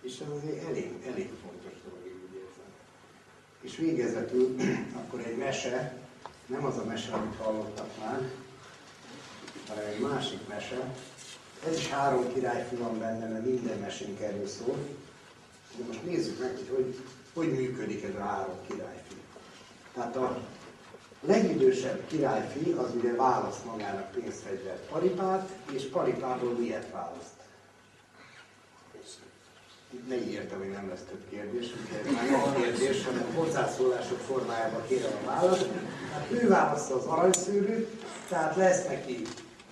[0.00, 1.95] És ez azért elég, elég fontos dolog.
[3.66, 4.56] És végezetül
[5.00, 5.96] akkor egy mese,
[6.46, 8.20] nem az a mese, amit hallottak már,
[9.68, 10.94] hanem egy másik mese.
[11.66, 14.76] Ez is három királyfő van benne, mert minden mesénk erről szól.
[15.76, 16.96] De most nézzük meg, hogy hogy,
[17.34, 19.14] hogy működik ez a három királyfő.
[19.94, 20.40] Tehát a
[21.20, 27.35] legidősebb királyfi az ugye választ magának pénzfegyvert paripát, és paripából miért választ?
[30.12, 35.26] Ígértem, hogy nem lesz több kérdés, úgyhogy már nem kérdés, hanem hozzászólások formájában kérem a
[35.26, 35.68] választ.
[36.12, 37.88] Hát ő választa az aranyszőrűt,
[38.28, 39.22] tehát lesz neki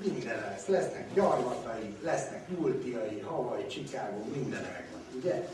[0.05, 0.67] minden lesz.
[0.67, 5.49] Lesznek gyarmatai, lesznek multiai, Hawaii, Chicago, minden megvan, ugye?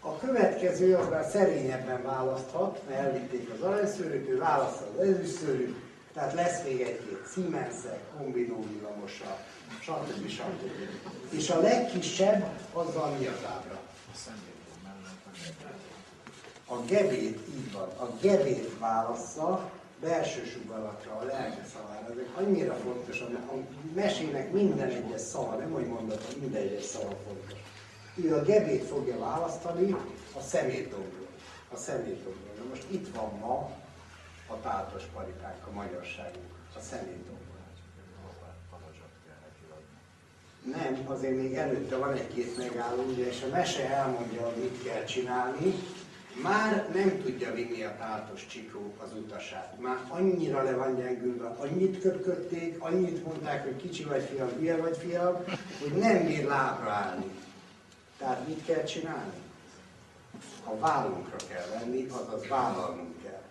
[0.00, 5.76] A következő az már szerényebben választhat, mert elvitték az aranyszőrűt, ő választja az ezüstszőrűt,
[6.14, 7.74] Tehát lesz még egy-két siemens
[8.16, 9.38] kombinó villamosa,
[9.80, 10.28] stb.
[10.28, 10.70] stb.
[11.30, 13.73] És a legkisebb, azzal mi az ábra?
[16.66, 19.70] A gebét, így van, a gebét válassza
[20.00, 22.10] belső sugallatra, a lelke szavára.
[22.10, 23.26] Ezek annyira fontos, a
[23.94, 27.58] mesének minden egyes szava, nem úgy mondata, minden egyes szava fontos.
[28.14, 29.96] Ő a gebét fogja választani
[30.36, 31.26] a szemétdomból.
[31.72, 32.52] A szemétdomból.
[32.58, 33.70] Na most itt van ma
[34.46, 37.33] a tátos paripánk, a magyarságunk, a szemétdomból.
[40.64, 45.04] Nem, azért még előtte van egy-két megálló, ugye, és a mese elmondja, hogy mit kell
[45.04, 45.74] csinálni,
[46.42, 49.74] már nem tudja vinni a tátos csikló az utasát.
[49.80, 54.96] Már annyira le van gyengülve, annyit köpködték, annyit mondták, hogy kicsi vagy fiam, hülye vagy
[54.96, 55.44] fiam,
[55.80, 57.30] hogy nem bír lábra állni.
[58.18, 59.42] Tehát mit kell csinálni?
[60.64, 63.42] A vállunkra kell venni, azaz vállalnunk kell.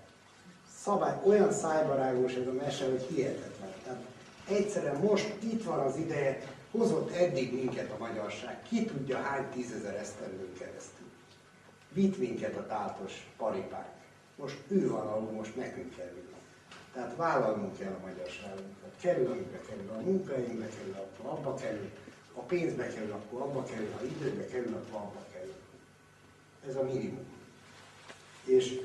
[0.80, 3.74] Szabály, olyan szájbarágos ez a mese, hogy hihetetlen.
[3.84, 4.02] Tehát
[4.50, 6.42] egyszerűen most itt van az ideje,
[6.78, 11.08] hozott eddig minket a magyarság, ki tudja hány tízezer esztendőn keresztül.
[11.92, 13.92] Vitt minket a tátos paripák.
[14.36, 16.32] Most ő van, ahol most nekünk vinni.
[16.94, 18.92] Tehát vállalnunk kell a magyarságunkat.
[19.02, 21.90] Kerül, amibe kerül, a munkainkbe kerül, akkor abba kerül,
[22.34, 25.54] a pénzbe kerül, akkor abba kerül, ha időbe kerül, akkor abba kerül.
[26.68, 27.26] Ez a minimum.
[28.46, 28.80] És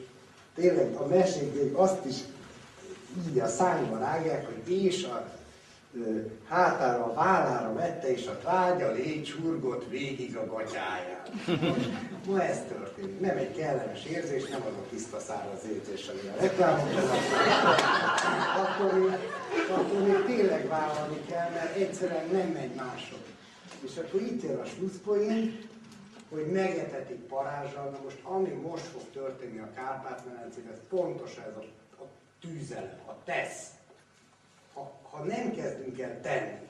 [0.54, 2.16] tényleg a mesék azt is
[3.28, 5.37] így a szányba rágják, hogy és a
[6.48, 11.22] hátára, a vállára vette, és a trágya légy hurgott végig a gatyáján.
[12.26, 13.20] Ma ez történik.
[13.20, 17.02] Nem egy kellemes érzés, nem az a tiszta száraz érzés, ami a reklámokban
[18.64, 19.18] akkor még,
[19.70, 23.18] akkor még tényleg vállalni kell, mert egyszerűen nem megy mások.
[23.80, 25.58] És akkor itt jön a slusszpoén,
[26.30, 31.64] hogy megetetik parázsal, na most ami most fog történni a Kárpát-medencében, pontosan ez a,
[32.02, 32.06] a
[32.40, 33.77] tűzelem, a tesz.
[34.78, 36.66] Ha, ha nem kezdünk el tenni,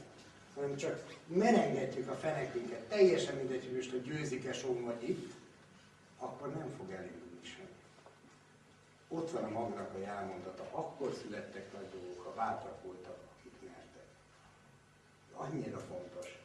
[0.55, 4.55] hanem csak merengetjük a fenekünket, teljesen mindegy, hogy most a győzik-e
[4.85, 5.33] vagy itt,
[6.19, 7.69] akkor nem fog elindulni semmi.
[9.09, 14.07] Ott van a magnak a jelmondata, akkor születtek nagy dolgok, ha bátrak voltak, akik nyertek.
[15.33, 16.39] Annyira fontos.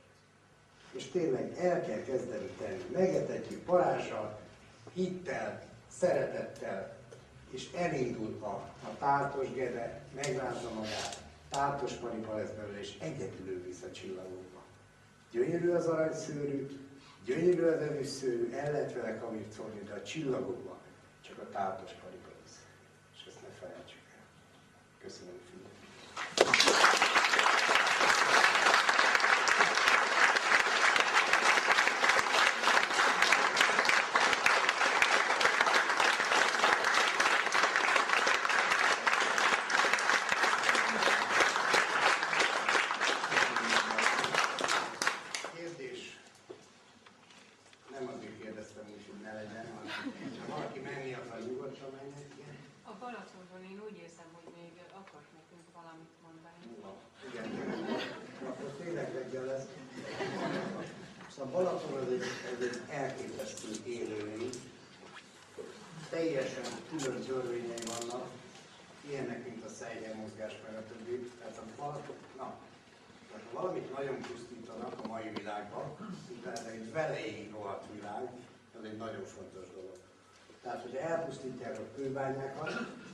[0.92, 2.84] És tényleg el kell kezdeni tenni.
[2.92, 4.40] Megetetjük parázsal,
[4.94, 6.98] hittel, szeretettel,
[7.50, 8.48] és elindul a,
[8.88, 14.62] a tártos gede, megrázza magát, tártos paripa lesz belőle, és egyedül ő visz a csillagokba.
[15.32, 16.68] Gyönyörű az aranyszőrű,
[17.26, 20.78] gyönyörű az erőszőrű, el lehet vele kamircolni, de a csillagokba
[21.22, 22.60] csak a tártos paripa visz.
[23.14, 24.24] És ezt ne felejtsük el.
[25.02, 25.72] Köszönöm figyelmet.
[45.56, 46.20] Kérdés.
[47.92, 49.92] Nem azért kérdeztem úgy, hogy ne legyen, hanem
[50.40, 52.24] ha valaki menni akar, nyugodtan menjen.
[52.38, 52.56] Igen.
[52.92, 56.62] A Balatonban én úgy érzem, hogy még akart nekünk valamit mondani.
[57.30, 57.46] Igen,
[58.50, 59.68] akkor tényleg reggel lesz.
[61.34, 64.50] Szóval Balaton az egy, ez egy elképesztő élőlény.
[66.10, 68.28] Teljesen külön törvényei vannak,
[69.10, 71.32] ilyenek, mint a szejjel mozgás meg a többi.
[71.40, 72.48] Tehát a Balaton, na,
[73.28, 75.86] tehát ha valamit nagyon pusztítanak a mai világban,
[76.38, 78.32] utána egy veleig rohadt világ,
[78.80, 79.98] az egy nagyon fontos dolog.
[80.62, 82.72] Tehát, hogy elpusztítják a kőbányákat,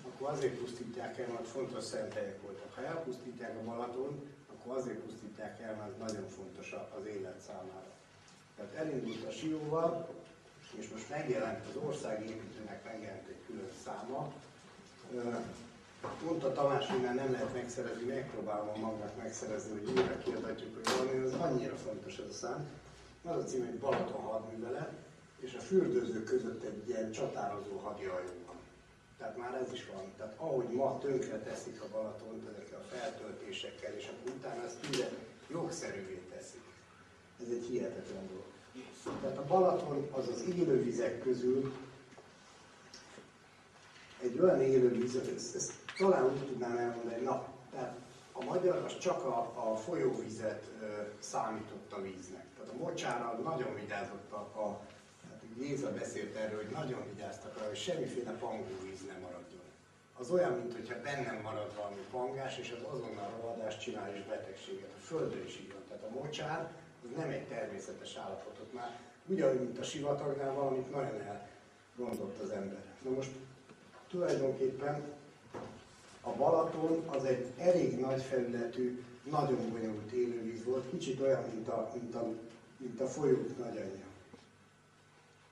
[0.07, 2.73] akkor azért pusztítják el, mert fontos szent helyek voltak.
[2.75, 7.91] Ha elpusztítják a Balaton, akkor azért pusztítják el, mert nagyon fontos az élet számára.
[8.55, 10.09] Tehát elindult a sióval,
[10.77, 14.33] és most megjelent az országépítőnek megjelent egy külön száma.
[16.25, 21.25] Mondta Tamás, hogy már nem lehet megszerezni, megpróbálom magnak megszerezni, hogy újra kiadatjuk, hogy valami,
[21.25, 22.69] az annyira fontos ez a szám.
[23.23, 24.91] Az a cím, hogy Balaton hadművelet,
[25.39, 28.55] és a fürdőzők között egy ilyen csatározó hadihajó van.
[29.17, 30.13] Tehát már ez is van.
[30.17, 35.07] Tehát ahogy ma tönkre teszik a Balatont ezekkel a feltöltésekkel, és akkor utána ezt újra
[35.51, 36.63] jogszerűvé teszik.
[37.41, 38.47] Ez egy hihetetlen dolog.
[39.21, 41.73] Tehát a Balaton az az élővizek közül
[44.21, 47.97] egy olyan élővíz, ezt, ezt talán úgy tudnám elmondani, na, tehát
[48.31, 50.85] a magyar az csak a, a folyóvizet ö,
[51.19, 52.45] számította víznek.
[52.57, 54.79] Tehát a mocsára nagyon vigyázott a, a
[55.59, 59.61] Géza beszélt erről, hogy nagyon vigyáztak rá, hogy semmiféle pangóvíz nem maradjon.
[60.17, 64.89] Az olyan, mintha bennem marad valami pangás, és az azonnal rohadást csinál és betegséget.
[64.97, 65.81] A földön is így van.
[65.87, 66.71] Tehát a mocsár
[67.03, 68.99] az nem egy természetes állapotot már.
[69.25, 72.83] Ugyanúgy, mint a sivatagnál valamit nagyon elrondott az ember.
[73.01, 73.31] Na most
[74.09, 75.03] tulajdonképpen
[76.21, 81.91] A Balaton az egy elég nagy felületű, nagyon bonyolult élővíz volt, kicsit olyan, mint a,
[81.93, 82.27] mint a,
[82.77, 84.08] mint a folyók nagyanyja.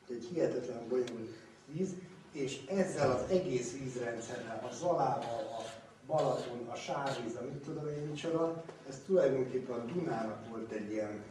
[0.10, 1.90] Egy hihetetlen bonyolult víz,
[2.32, 5.64] és ezzel az egész vízrendszerrel, a Zalával, a
[6.06, 11.24] Balaton, a sárvíz, a mit tudom én micsoda, ez tulajdonképpen a Dunának volt egy ilyen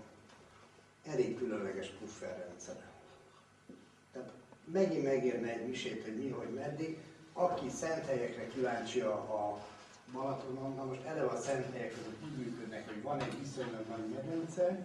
[1.04, 2.84] elég különleges pufferrendszer.
[4.12, 4.32] Tehát
[4.72, 6.98] megint megérne egy misét, hogy mi, hogy meddig.
[7.32, 9.64] Aki szent helyekre kíváncsi a, a
[10.12, 14.08] Balatonon, na most eleve a szent helyek azok úgy működnek, hogy van egy viszonylag nagy
[14.08, 14.82] medence,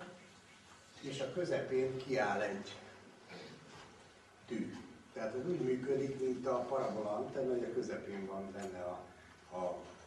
[1.02, 2.76] és a közepén kiáll egy
[4.52, 4.74] tű.
[5.14, 9.00] Tehát ez úgy működik, mint a parabola antenna, hogy a közepén van benne a,
[9.52, 9.64] a,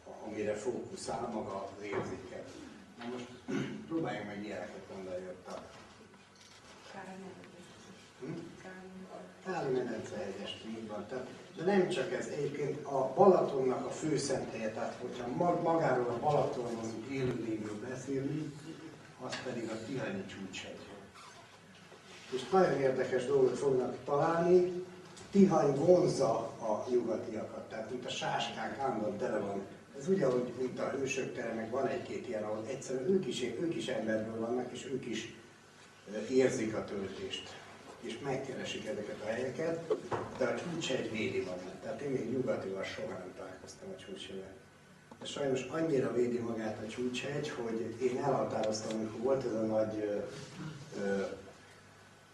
[0.09, 2.49] a amire fókuszál maga az érzéket.
[2.97, 3.27] Na most
[3.87, 5.61] próbáljunk meg ilyeneket mondani ott a
[8.19, 8.31] hm?
[9.45, 11.05] Táli medence hegyes így van.
[11.07, 16.09] Tehát, de nem csak ez, egyébként a Balatonnak a fő szenthelye, tehát hogyha mag- magáról
[16.09, 18.53] a Balatonon élőlényről beszélünk,
[19.21, 20.84] az pedig a Tihanyi csúcshegy.
[22.31, 24.83] És nagyon érdekes dolgot fognak találni,
[25.35, 29.61] Tihany vonzza a nyugatiakat, tehát mint a sáskák állandóan tele van.
[29.99, 33.75] Ez ugyanúgy, mint a hősök tere, meg van egy-két ilyen, ahol egyszerűen ők is, ők
[33.75, 35.35] is emberből vannak, és ők is
[36.29, 37.53] érzik a töltést,
[38.01, 39.93] és megkeresik ezeket a helyeket,
[40.37, 41.75] de a csúcsegy védi magát.
[41.83, 44.53] Tehát én még nyugatival soha nem találkoztam a csúcshegyel.
[45.19, 49.93] De sajnos annyira védi magát a csúcshegy, hogy én elhatároztam, amikor volt ez a nagy
[50.03, 50.17] ö,
[51.01, 51.23] ö,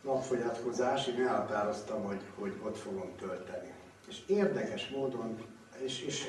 [0.03, 3.71] napfogyatkozás, én elhatároztam, hogy, hogy ott fogom tölteni.
[4.09, 5.38] És érdekes módon,
[5.85, 6.27] és, és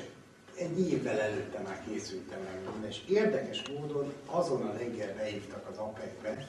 [0.55, 6.47] egy évvel előtte már készültem minden, és érdekes módon azon a reggel beívtak az APEC-be,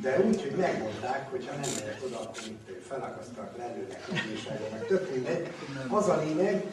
[0.00, 4.86] de úgy, hogy megmondták, hogy ha nem megyek oda, akkor itt felakasztanak, lelőnek, újságban, meg
[4.86, 5.52] tök mindegy.
[5.88, 6.64] Az a lényeg,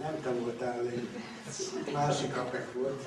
[0.00, 1.08] nem te voltál, egy
[1.92, 3.02] másik APEC volt,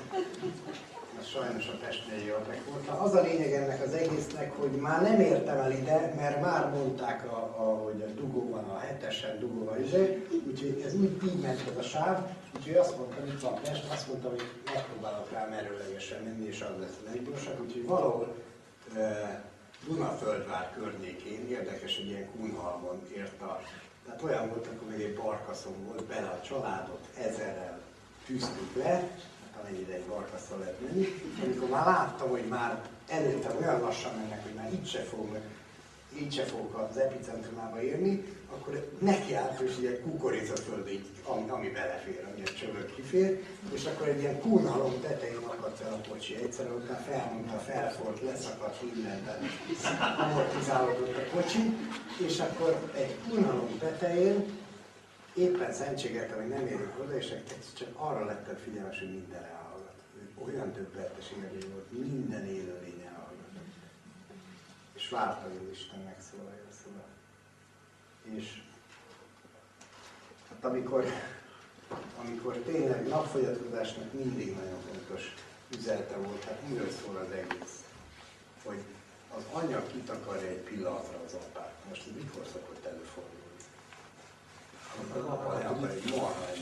[1.26, 2.86] sajnos a testnél APEC volt.
[2.86, 6.70] Na, az a lényeg ennek az egésznek, hogy már nem értem el ide, mert már
[6.70, 11.22] mondták, a, a, hogy a dugó van, a hetesen dugó van, izé, úgyhogy ez úgy
[11.24, 15.30] így ment ez a sáv, úgyhogy azt mondtam, itt van Pest, azt mondtam, hogy megpróbálok
[15.32, 18.34] rá merőlegesen menni, és az lesz a leggyorsabb, úgyhogy valahol
[18.96, 19.44] e,
[19.86, 23.60] Dunaföldvár környékén, érdekes, hogy ilyen Kunhalmon ért a,
[24.04, 27.80] tehát olyan volt, akkor még egy barkaszon volt, bele a családot ezerrel
[28.26, 29.08] tűztük le,
[29.60, 31.06] amennyire egy barkaszon lehet menni,
[31.44, 35.38] amikor már láttam, hogy már előttem olyan lassan mennek, hogy már itt se fogok,
[36.20, 42.24] így se fogok az epicentrumába érni, akkor nekiállt, és egy kukoricaföld, így, ami, ami belefér,
[42.32, 46.34] ami egy csövök kifér, és akkor egy ilyen kúnhalom tetején akadt el a kocsi.
[46.34, 51.76] Egyszer ott már felmondta, felfort, leszakadt minden, tehát amortizálódott a kocsi,
[52.26, 54.64] és akkor egy kúnhalom tetején
[55.36, 57.32] éppen szentségeltem, hogy nem érünk oda, és
[57.78, 59.94] csak arra lettem figyelmes, hogy minden elhallgat.
[60.44, 63.46] Olyan döbbenetes élmény volt, minden élőlény elhallgat.
[64.94, 67.08] És vártam, hogy Isten megszólaljon szóval.
[68.22, 68.62] És
[70.48, 71.04] hát amikor,
[72.18, 75.34] amikor tényleg napfogyatkozásnak mindig nagyon fontos
[75.78, 77.84] üzenete volt, hát miről szól az egész?
[78.64, 78.82] Hogy
[79.36, 81.74] az anya kitakarja egy pillanatra az apát.
[81.88, 83.45] Most ez mikor szokott előfordulni?
[85.14, 86.56] Az apa leakar egy marha a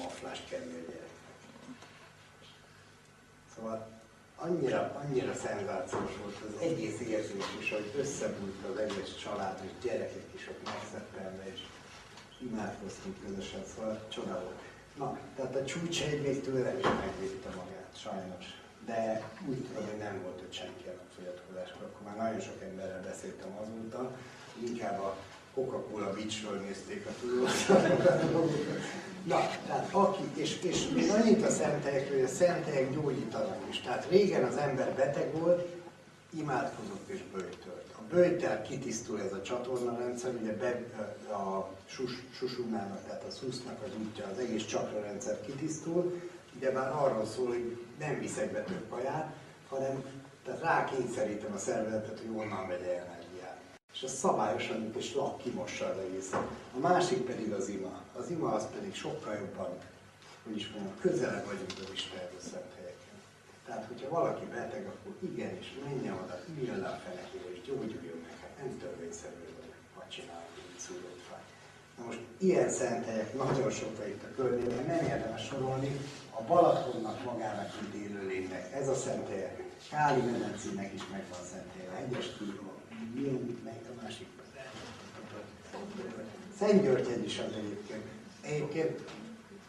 [0.51, 1.09] gyerek.
[3.55, 3.87] Szóval
[4.37, 10.29] annyira, annyira szenzációs volt az egész érzés is, hogy összebújt az egész család, és gyerekek
[10.35, 11.61] is ott megszeppenve, és
[12.39, 14.61] imádkoztunk közösen, szóval csoda volt.
[14.97, 18.45] Na, tehát a csúcsegy még tőlem is megvédte magát, sajnos.
[18.87, 23.03] De úgy tudom, hogy nem volt ott senki a napfogyatkozáskor, akkor már nagyon sok emberrel
[23.03, 24.17] beszéltem azóta,
[24.67, 25.17] inkább a
[25.55, 28.23] Coca-Cola Beachről nézték a tudósításokat.
[29.25, 33.81] Na, tehát aki, és, és még annyit a szentelyekről, hogy a szentélyek gyógyítanak is.
[33.81, 35.69] Tehát régen az ember beteg volt,
[36.39, 37.85] imádkozott és bőjtölt.
[37.99, 40.83] A bőjtel kitisztul ez a csatornarendszer, ugye be,
[41.33, 46.21] a sus, susunának, tehát a szusznak az útja, az egész csakrarendszer kitisztul,
[46.57, 49.35] ugye már arról szól, hogy nem viszek be több kaját,
[49.69, 50.03] hanem
[50.45, 53.24] tehát rákényszerítem a szervezetet, hogy onnan vegye energiát.
[53.95, 56.47] És ez szabályosan is lak kimossa az egészet.
[56.77, 58.03] A másik pedig az ima.
[58.19, 59.71] Az ima az pedig sokkal jobban,
[60.45, 63.17] hogy is mondjam, közelebb vagyunk az Istenhez szent helyeken.
[63.67, 68.35] Tehát, hogyha valaki beteg, akkor igenis menjen oda, üljön le a fenekére és gyógyuljon meg.
[68.43, 71.45] Hát nem törvényszerű, hogy vagy csinálni, mint szúrott fáj.
[71.97, 75.91] Na most ilyen szent helyek nagyon sokkal itt a környéken, nem érdemes sorolni,
[76.39, 79.57] a Balatonnak magának itt élőlénynek, ez a szent helye,
[79.91, 82.27] Káli medencének is megvan szent helye, a hegyes
[83.15, 84.27] kígyó, milyen, melyik a másik?
[86.59, 88.03] Szent Györgyegy is az egyébként.
[88.41, 89.01] Egyébként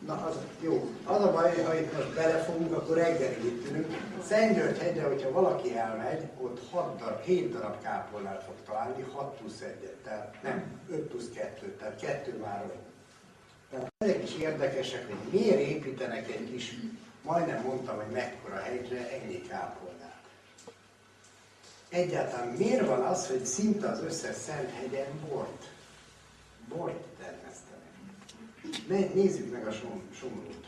[0.05, 0.89] Na, az jó.
[1.05, 3.97] Az a baj, ha itt most belefogunk, akkor reggelig itt ülünk.
[4.23, 9.61] Szentgyörgy hegyre, hogyha valaki elmegy, ott 6 darab, 7 darab kápolnát fog találni, 6 plusz
[9.61, 12.85] 1 tehát nem, 5 plusz 2, tehát 2 már ott.
[13.69, 16.75] Tehát ezek is érdekesek, hogy miért építenek egy kis,
[17.21, 19.94] majdnem mondtam, hogy mekkora hegyre ennyi kápolnát.
[21.89, 25.69] Egyáltalán miért van az, hogy szinte az összes szent hegyen bort,
[26.67, 27.85] bort termesztenek?
[28.87, 30.65] Ne, nézzük meg a som, somlót.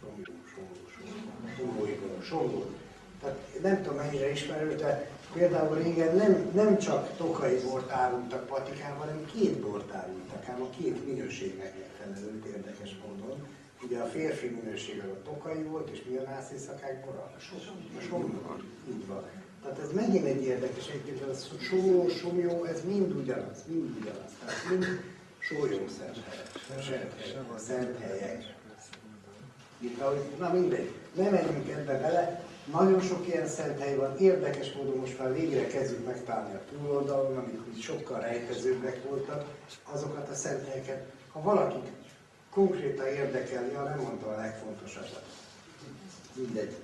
[0.00, 2.76] Somló, somló, somló, somlóiból, somlót.
[3.20, 8.98] Tehát nem tudom mennyire ismerő, de például régen nem, nem csak tokai bort árultak patikában,
[8.98, 13.46] hanem két bort árultak, ám a két minőségnek megfelelőt érdekes módon.
[13.82, 17.32] Ugye a férfi minőség az a tokai volt, és mi a nász éjszakák bora?
[17.36, 17.40] A
[18.08, 18.56] somló.
[18.88, 19.24] Így van.
[19.66, 24.30] Tehát ez megint egy érdekes, egyébként ez a somló, somjó, ez mind ugyanaz, mind ugyanaz.
[24.40, 25.00] Tehát mind
[25.38, 26.48] sólyom szent helyek,
[27.56, 28.54] szent helyek.
[29.78, 34.72] Mint ahogy, na mindegy, nem menjünk ebbe bele, nagyon sok ilyen szent hely van, érdekes
[34.72, 39.44] módon most már végre kezdjük megtalálni a túloldalon, amik úgy sokkal rejtezőbbek voltak,
[39.82, 41.04] azokat a szent helyeket.
[41.32, 41.90] Ha valakit
[42.50, 45.24] konkrétan érdekeli, ja nem mondta a legfontosabbat.
[46.34, 46.76] Mindegy,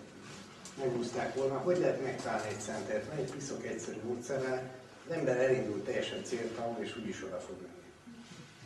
[0.78, 4.70] megúzták volna, hogy lehet megtalálni egy szent helyet, van egy piszok egyszerű módszerrel,
[5.06, 8.16] az ember elindul teljesen céltalanul, és úgyis oda fog menni.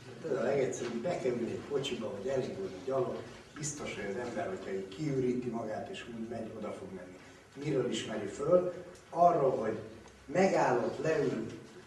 [0.07, 3.17] Hát Ez a legegyszerűbb, bekerülni egy kocsiba, vagy elindulni gyalog,
[3.55, 7.19] biztos, hogy az ember, hogyha így kiüríti magát és úgy megy, oda fog menni.
[7.65, 8.73] Miről ismeri föl?
[9.11, 9.79] Arról, hogy
[10.27, 11.47] megállott, leül,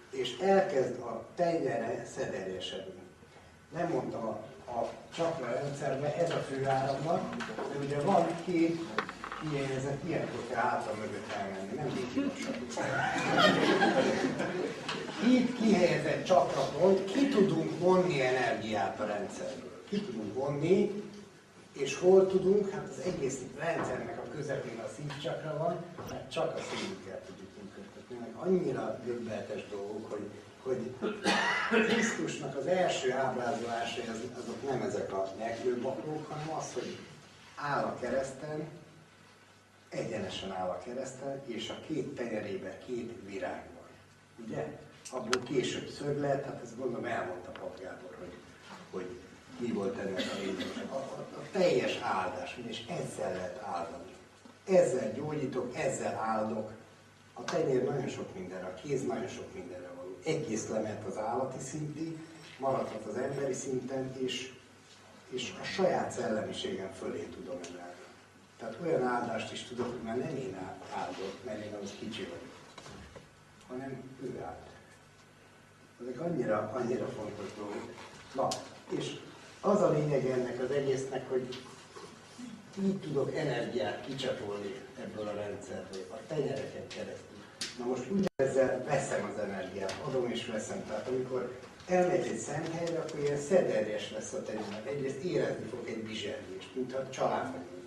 [0.10, 3.02] és elkezd a tenyere szederjesedni.
[3.74, 4.32] Nem mondtam a,
[4.72, 8.80] a csakra rendszerben, ez a fő áramlat, de ugye van két
[9.42, 12.54] kihelyezett, ilyenkor kell hátra mögött elmenni, nem gyorsan.
[15.24, 19.84] Két kihelyezett csakrapon ki tudunk vonni energiát a rendszerből.
[19.90, 21.04] Ki tudunk vonni,
[21.72, 22.70] és hol tudunk?
[22.70, 28.16] Hát az egész rendszernek a közepén a szívcsakra van, mert csak a szívünkkel tudjuk működtetni.
[28.20, 30.30] Meg annyira döbbenetes dolgok, hogy,
[30.64, 31.12] hogy
[31.88, 36.98] Krisztusnak az első ábrázolásai az, azok nem ezek a nyeklőbaklók, hanem az, hogy
[37.56, 38.68] áll a kereszten,
[39.90, 43.88] egyenesen áll a kereszten, és a két tenyerében két virág van.
[44.46, 44.78] Ugye?
[45.12, 48.34] Abból később szöglet, hát ezt gondolom elmondta Pap Gábor, hogy,
[48.92, 49.20] hogy
[49.60, 50.88] mi volt ennek a lényeg.
[50.92, 54.14] A, a, a teljes áldás, és ezzel lehet áldani.
[54.68, 56.72] Ezzel gyógyítok, ezzel áldok.
[57.34, 60.18] A tenyér nagyon sok mindenre, a kéz nagyon sok mindenre való.
[60.26, 62.18] Egész lement az állati szintig,
[62.58, 64.54] maradhat az emberi szinten, és,
[65.30, 67.89] és a saját szellemiségem fölé tudom emelni.
[68.60, 70.58] Tehát olyan áldást is tudok, hogy már nem én
[70.96, 72.56] áldok, mert én az kicsi vagyok,
[73.68, 74.68] hanem ő áld.
[76.02, 77.94] Ezek annyira, annyira fontos dolgok.
[78.34, 78.48] Na,
[78.90, 79.20] és
[79.62, 81.62] az a lényeg ennek az egésznek, hogy
[82.84, 87.38] így tudok energiát kicsatolni ebből a rendszerből, a tenyereken keresztül.
[87.78, 90.86] Na most ugyanezzel veszem az energiát, adom és veszem.
[90.88, 94.82] Tehát amikor elmegy egy szent helyre, akkor ilyen szederjes lesz a tenyerem.
[94.86, 97.79] Egyrészt érezni fog egy bizsergést, mintha egy ilyen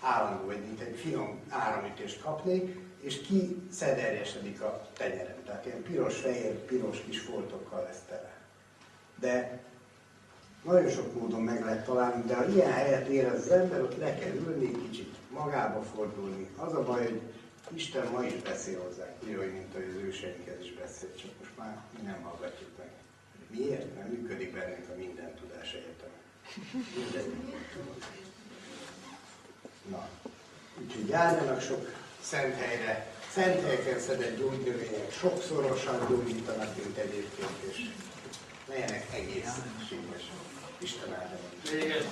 [0.00, 5.44] állandó, vagy mint egy finom áramütést kapnék, és ki szederjesedik a tenyerem.
[5.44, 8.34] Tehát ilyen piros-fehér, piros kis foltokkal lesz tele.
[9.20, 9.60] De
[10.64, 14.14] nagyon sok módon meg lehet találni, de ha ilyen helyet érez az ember, ott le
[14.14, 16.48] kell ülni, kicsit magába fordulni.
[16.56, 17.20] Az a baj, hogy
[17.74, 21.82] Isten ma is beszél hozzánk, úgy, mint hogy az őseinkhez is beszél, csak most már
[21.98, 22.90] mi nem hallgatjuk meg.
[23.50, 23.94] Miért?
[23.94, 26.10] Mert működik bennünk a minden tudás egyetem.
[26.94, 28.25] Minden.
[29.90, 30.08] Na,
[30.82, 31.92] úgyhogy járjanak sok
[32.22, 37.90] szent helyre, szent helyeken szedett gyógynövények sokszorosan gyógyítanak, mint egyébként, és
[38.68, 39.52] legyenek egész
[39.88, 40.34] sikeresek.
[40.78, 41.08] Isten.
[41.70, 42.04] Véget.